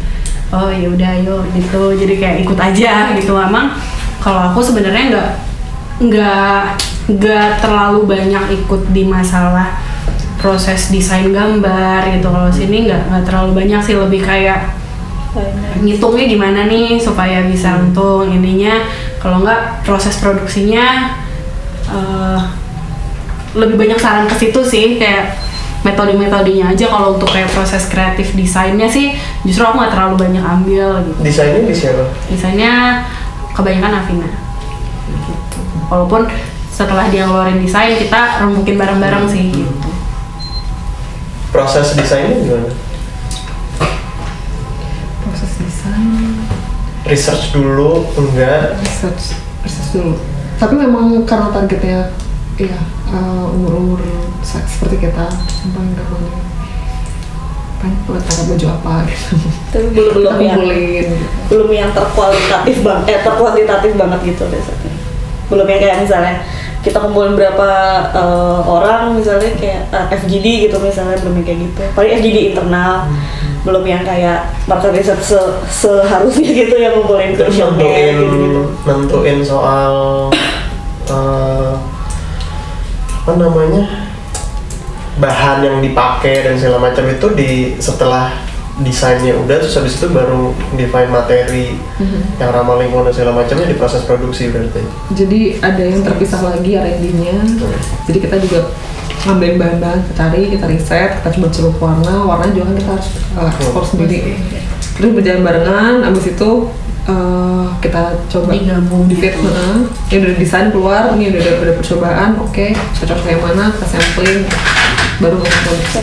Oh 0.53 0.69
ya 0.69 0.87
udah 0.93 1.09
ayo 1.17 1.41
gitu. 1.57 1.83
Jadi 1.97 2.13
kayak 2.21 2.37
ikut 2.45 2.59
aja 2.61 3.17
gitu. 3.17 3.33
Emang 3.33 3.73
kalau 4.21 4.53
aku 4.53 4.61
sebenarnya 4.61 5.03
nggak 5.09 5.29
nggak 5.99 6.61
nggak 7.09 7.49
terlalu 7.65 8.05
banyak 8.05 8.61
ikut 8.61 8.93
di 8.93 9.09
masalah 9.09 9.73
proses 10.37 10.93
desain 10.93 11.33
gambar 11.33 12.13
gitu. 12.13 12.29
Kalau 12.29 12.53
sini 12.53 12.85
nggak 12.85 13.09
nggak 13.09 13.23
terlalu 13.25 13.65
banyak 13.65 13.81
sih. 13.81 13.97
Lebih 13.97 14.21
kayak 14.21 14.78
ngitungnya 15.79 16.25
gimana 16.25 16.65
nih 16.65 16.97
supaya 16.97 17.45
bisa 17.45 17.77
untung 17.77 18.25
ininya 18.27 18.81
kalau 19.21 19.45
nggak 19.45 19.85
proses 19.85 20.17
produksinya 20.17 21.13
eh, 21.89 22.39
lebih 23.53 23.77
banyak 23.77 23.99
saran 24.01 24.25
ke 24.25 24.35
situ 24.37 24.61
sih 24.65 24.97
kayak 24.97 25.37
metode-metodenya 25.79 26.75
aja 26.75 26.91
kalau 26.91 27.15
untuk 27.15 27.31
kayak 27.31 27.47
proses 27.55 27.87
kreatif 27.87 28.35
desainnya 28.35 28.89
sih 28.89 29.15
justru 29.47 29.63
aku 29.63 29.79
nggak 29.79 29.93
terlalu 29.95 30.15
banyak 30.27 30.43
ambil 30.43 30.99
gitu 31.07 31.19
Desainnya 31.23 31.61
di 31.63 31.75
siapa? 31.77 32.03
desainnya 32.27 32.73
kebanyakan 33.55 34.03
Avina 34.03 34.29
gitu. 35.07 35.59
walaupun 35.87 36.27
setelah 36.67 37.07
dia 37.07 37.23
ngeluarin 37.27 37.63
desain 37.63 37.95
kita 37.95 38.43
rembukin 38.43 38.75
bareng-bareng 38.75 39.25
sih 39.29 39.51
gitu 39.53 39.89
Proses 41.49 41.97
desainnya 41.97 42.37
gimana? 42.45 42.69
Research 47.09 47.49
dulu, 47.57 48.05
enggak? 48.13 48.77
research 48.85 49.33
research 49.65 49.89
dulu. 49.97 50.13
Tapi 50.61 50.73
memang 50.77 51.25
karena 51.25 51.49
targetnya 51.49 52.13
ya 52.59 52.77
umur 53.55 53.73
umur 53.81 53.99
seperti 54.45 55.09
kita 55.09 55.25
yang 55.25 55.71
paling 55.73 55.93
boleh 55.95 56.35
paling 57.79 57.95
buat 58.05 58.21
pakai 58.21 58.45
baju 58.51 58.65
apa 58.75 58.93
gitu. 59.07 59.33
Tapi 59.71 59.87
belum 59.95 60.11
belum 60.19 60.35
yang 60.43 60.59
kumpulin 60.59 61.07
belum 61.47 61.69
yang 61.71 61.89
terkualitatif 61.95 62.75
banget 62.83 63.05
eh 63.09 63.19
terkuantitatif 63.23 63.91
banget 63.95 64.19
gitu 64.35 64.43
biasanya. 64.51 64.93
Belum 65.49 65.65
yang 65.65 65.79
kayak 65.81 65.97
misalnya 66.03 66.35
kita 66.83 66.97
kumpulin 66.99 67.33
berapa 67.39 67.69
eh, 68.13 68.59
orang 68.67 69.15
misalnya 69.15 69.49
kayak 69.57 69.81
eh, 69.89 70.05
FGD 70.19 70.69
gitu 70.69 70.75
misalnya 70.83 71.17
belum 71.23 71.41
yang 71.41 71.45
kayak 71.47 71.59
gitu. 71.65 71.81
Paling 71.95 72.11
FGD 72.19 72.37
internal 72.53 73.07
belum 73.59 73.83
yang 73.83 74.01
kayak 74.01 74.39
market 74.65 74.91
research 74.93 75.23
se- 75.25 75.57
seharusnya 75.69 76.47
gitu 76.61 76.75
yang 76.75 76.95
ngumpulin 76.95 77.33
media 77.33 77.65
nentuin, 77.67 78.15
gitu 78.15 78.35
gitu 78.37 78.61
nentuin 78.85 79.37
soal 79.41 79.93
eh, 81.05 81.71
apa 83.19 83.31
namanya 83.35 83.83
bahan 85.15 85.59
yang 85.61 85.77
dipakai 85.79 86.41
dan 86.41 86.55
segala 86.55 86.79
macam 86.81 87.03
itu 87.05 87.27
di 87.33 87.49
setelah 87.75 88.31
desainnya 88.79 89.35
udah 89.35 89.59
terus 89.59 89.75
habis 89.75 89.99
itu 89.99 90.07
baru 90.07 90.55
define 90.73 91.11
materi 91.11 91.75
Mhm. 91.99 92.39
yang 92.39 92.49
ramah 92.49 92.79
lingkungan 92.79 93.03
dan 93.05 93.13
segala 93.13 93.35
macamnya 93.35 93.67
di 93.67 93.75
proses 93.75 94.07
produksi 94.07 94.47
berarti. 94.47 94.79
jadi 95.11 95.59
ada 95.59 95.83
yang 95.83 95.99
terpisah 95.99 96.39
lagi 96.41 96.79
R&D-nya 96.79 97.35
jadi 98.07 98.17
kita 98.17 98.39
juga 98.39 98.71
ngambilin 99.25 99.57
bahan-bahan 99.59 99.99
kita 100.05 100.13
cari 100.15 100.41
kita 100.53 100.65
riset 100.69 101.09
kita 101.19 101.29
coba 101.35 101.47
celup 101.51 101.75
warna 101.81 102.15
warna 102.23 102.45
juga 102.55 102.71
kan 102.71 102.75
kita 102.79 102.91
harus 102.95 103.09
uh, 103.35 103.49
ekspor 103.51 103.83
sendiri. 103.83 104.39
Terus 104.99 105.11
berjalan 105.15 105.41
barengan 105.43 105.93
abis 106.07 106.35
itu 106.35 106.49
uh, 107.07 107.65
kita 107.79 108.19
coba 108.27 108.51
Digabung 108.55 109.07
di 109.07 109.15
fit 109.15 109.35
gitu. 109.35 109.51
ini 110.11 110.17
udah 110.23 110.35
desain 110.39 110.67
keluar 110.71 111.15
ini 111.15 111.31
udah 111.31 111.41
udah 111.63 111.73
percobaan 111.79 112.39
oke. 112.39 112.65
Cocok 112.75 113.19
kayak 113.23 113.39
mana 113.43 113.71
kita 113.75 113.87
sampling 113.87 114.43
baru 115.19 115.35
kita 115.43 115.59
produksi 115.67 115.99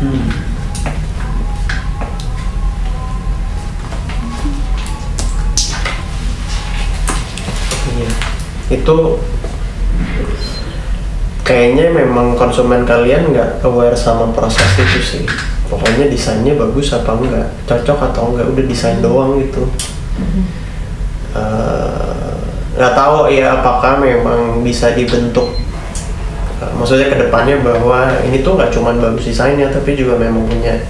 Iya. 0.00 0.39
Itu 8.70 9.18
kayaknya 11.42 11.90
memang 11.90 12.38
konsumen 12.38 12.86
kalian 12.86 13.34
nggak 13.34 13.66
aware 13.66 13.98
sama 13.98 14.30
proses 14.30 14.70
itu 14.78 15.00
sih. 15.02 15.24
Pokoknya 15.66 16.10
desainnya 16.10 16.54
bagus 16.54 16.94
apa 16.94 17.14
enggak, 17.14 17.46
cocok 17.66 17.98
atau 18.10 18.34
enggak, 18.34 18.46
udah 18.54 18.64
desain 18.66 18.98
doang 19.02 19.38
gitu. 19.42 19.66
Eh, 21.30 22.34
nggak 22.74 22.94
tahu 22.94 23.30
ya 23.30 23.62
apakah 23.62 23.98
memang 24.02 24.66
bisa 24.66 24.94
dibentuk 24.94 25.54
eh, 26.58 26.72
maksudnya 26.74 27.06
ke 27.06 27.18
depannya 27.22 27.62
bahwa 27.62 28.14
ini 28.26 28.42
tuh 28.42 28.58
nggak 28.58 28.74
cuma 28.74 28.94
bagus 28.98 29.30
desainnya 29.30 29.70
tapi 29.70 29.94
juga 29.94 30.18
memang 30.18 30.46
punya 30.46 30.82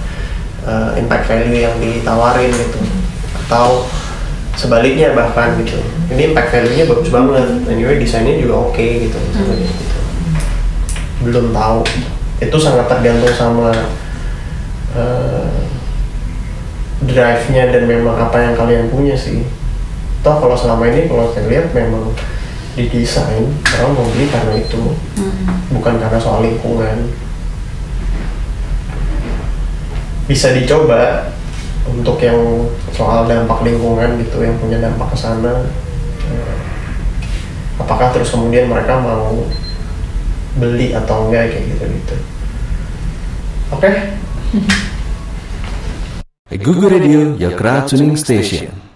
eh, 0.65 0.91
impact 0.97 1.25
value 1.29 1.61
yang 1.61 1.75
ditawarin 1.77 2.49
gitu. 2.53 2.79
Atau 3.45 3.85
sebaliknya 4.57 5.13
bahkan 5.13 5.57
gitu 5.61 5.77
ini 6.11 6.21
impact 6.31 6.49
value-nya 6.51 6.85
bagus 6.91 7.09
banget. 7.09 7.47
Anyway 7.71 7.95
desainnya 7.95 8.35
juga 8.35 8.67
oke 8.67 8.85
gitu 9.07 9.15
misalnya 9.15 9.55
gitu. 9.63 9.73
belum 11.23 11.45
tahu. 11.55 11.79
Itu 12.41 12.57
sangat 12.59 12.89
tergantung 12.91 13.31
sama 13.31 13.71
eh, 14.97 15.49
drive-nya 17.01 17.63
dan 17.71 17.83
memang 17.87 18.17
apa 18.19 18.37
yang 18.43 18.53
kalian 18.59 18.91
punya 18.91 19.15
sih. 19.15 19.47
Toh 20.21 20.37
kalau 20.37 20.53
selama 20.53 20.91
ini 20.91 21.07
kalau 21.07 21.31
saya 21.33 21.47
lihat 21.47 21.73
memang 21.73 22.13
didesain 22.75 23.51
orang 23.79 23.91
mau 23.95 24.05
beli 24.11 24.27
karena 24.27 24.53
itu. 24.59 24.83
Bukan 25.71 25.95
karena 25.95 26.19
soal 26.19 26.43
lingkungan. 26.43 27.07
Bisa 30.27 30.55
dicoba 30.55 31.31
untuk 31.87 32.21
yang 32.21 32.67
soal 32.93 33.25
dampak 33.25 33.65
lingkungan 33.65 34.21
gitu 34.21 34.45
yang 34.45 34.55
punya 34.61 34.77
dampak 34.77 35.11
ke 35.11 35.17
sana 35.17 35.65
apakah 37.81 38.13
terus 38.13 38.29
kemudian 38.29 38.69
mereka 38.69 38.99
mau 38.99 39.43
beli 40.59 40.91
atau 40.91 41.27
enggak 41.27 41.51
kayak 41.51 41.65
gitu 41.71 41.83
gitu 41.87 42.15
oke 43.73 43.91
Google 46.51 46.91
Radio, 46.91 47.39
your 47.39 47.55
tuning 47.87 48.19
station. 48.19 48.80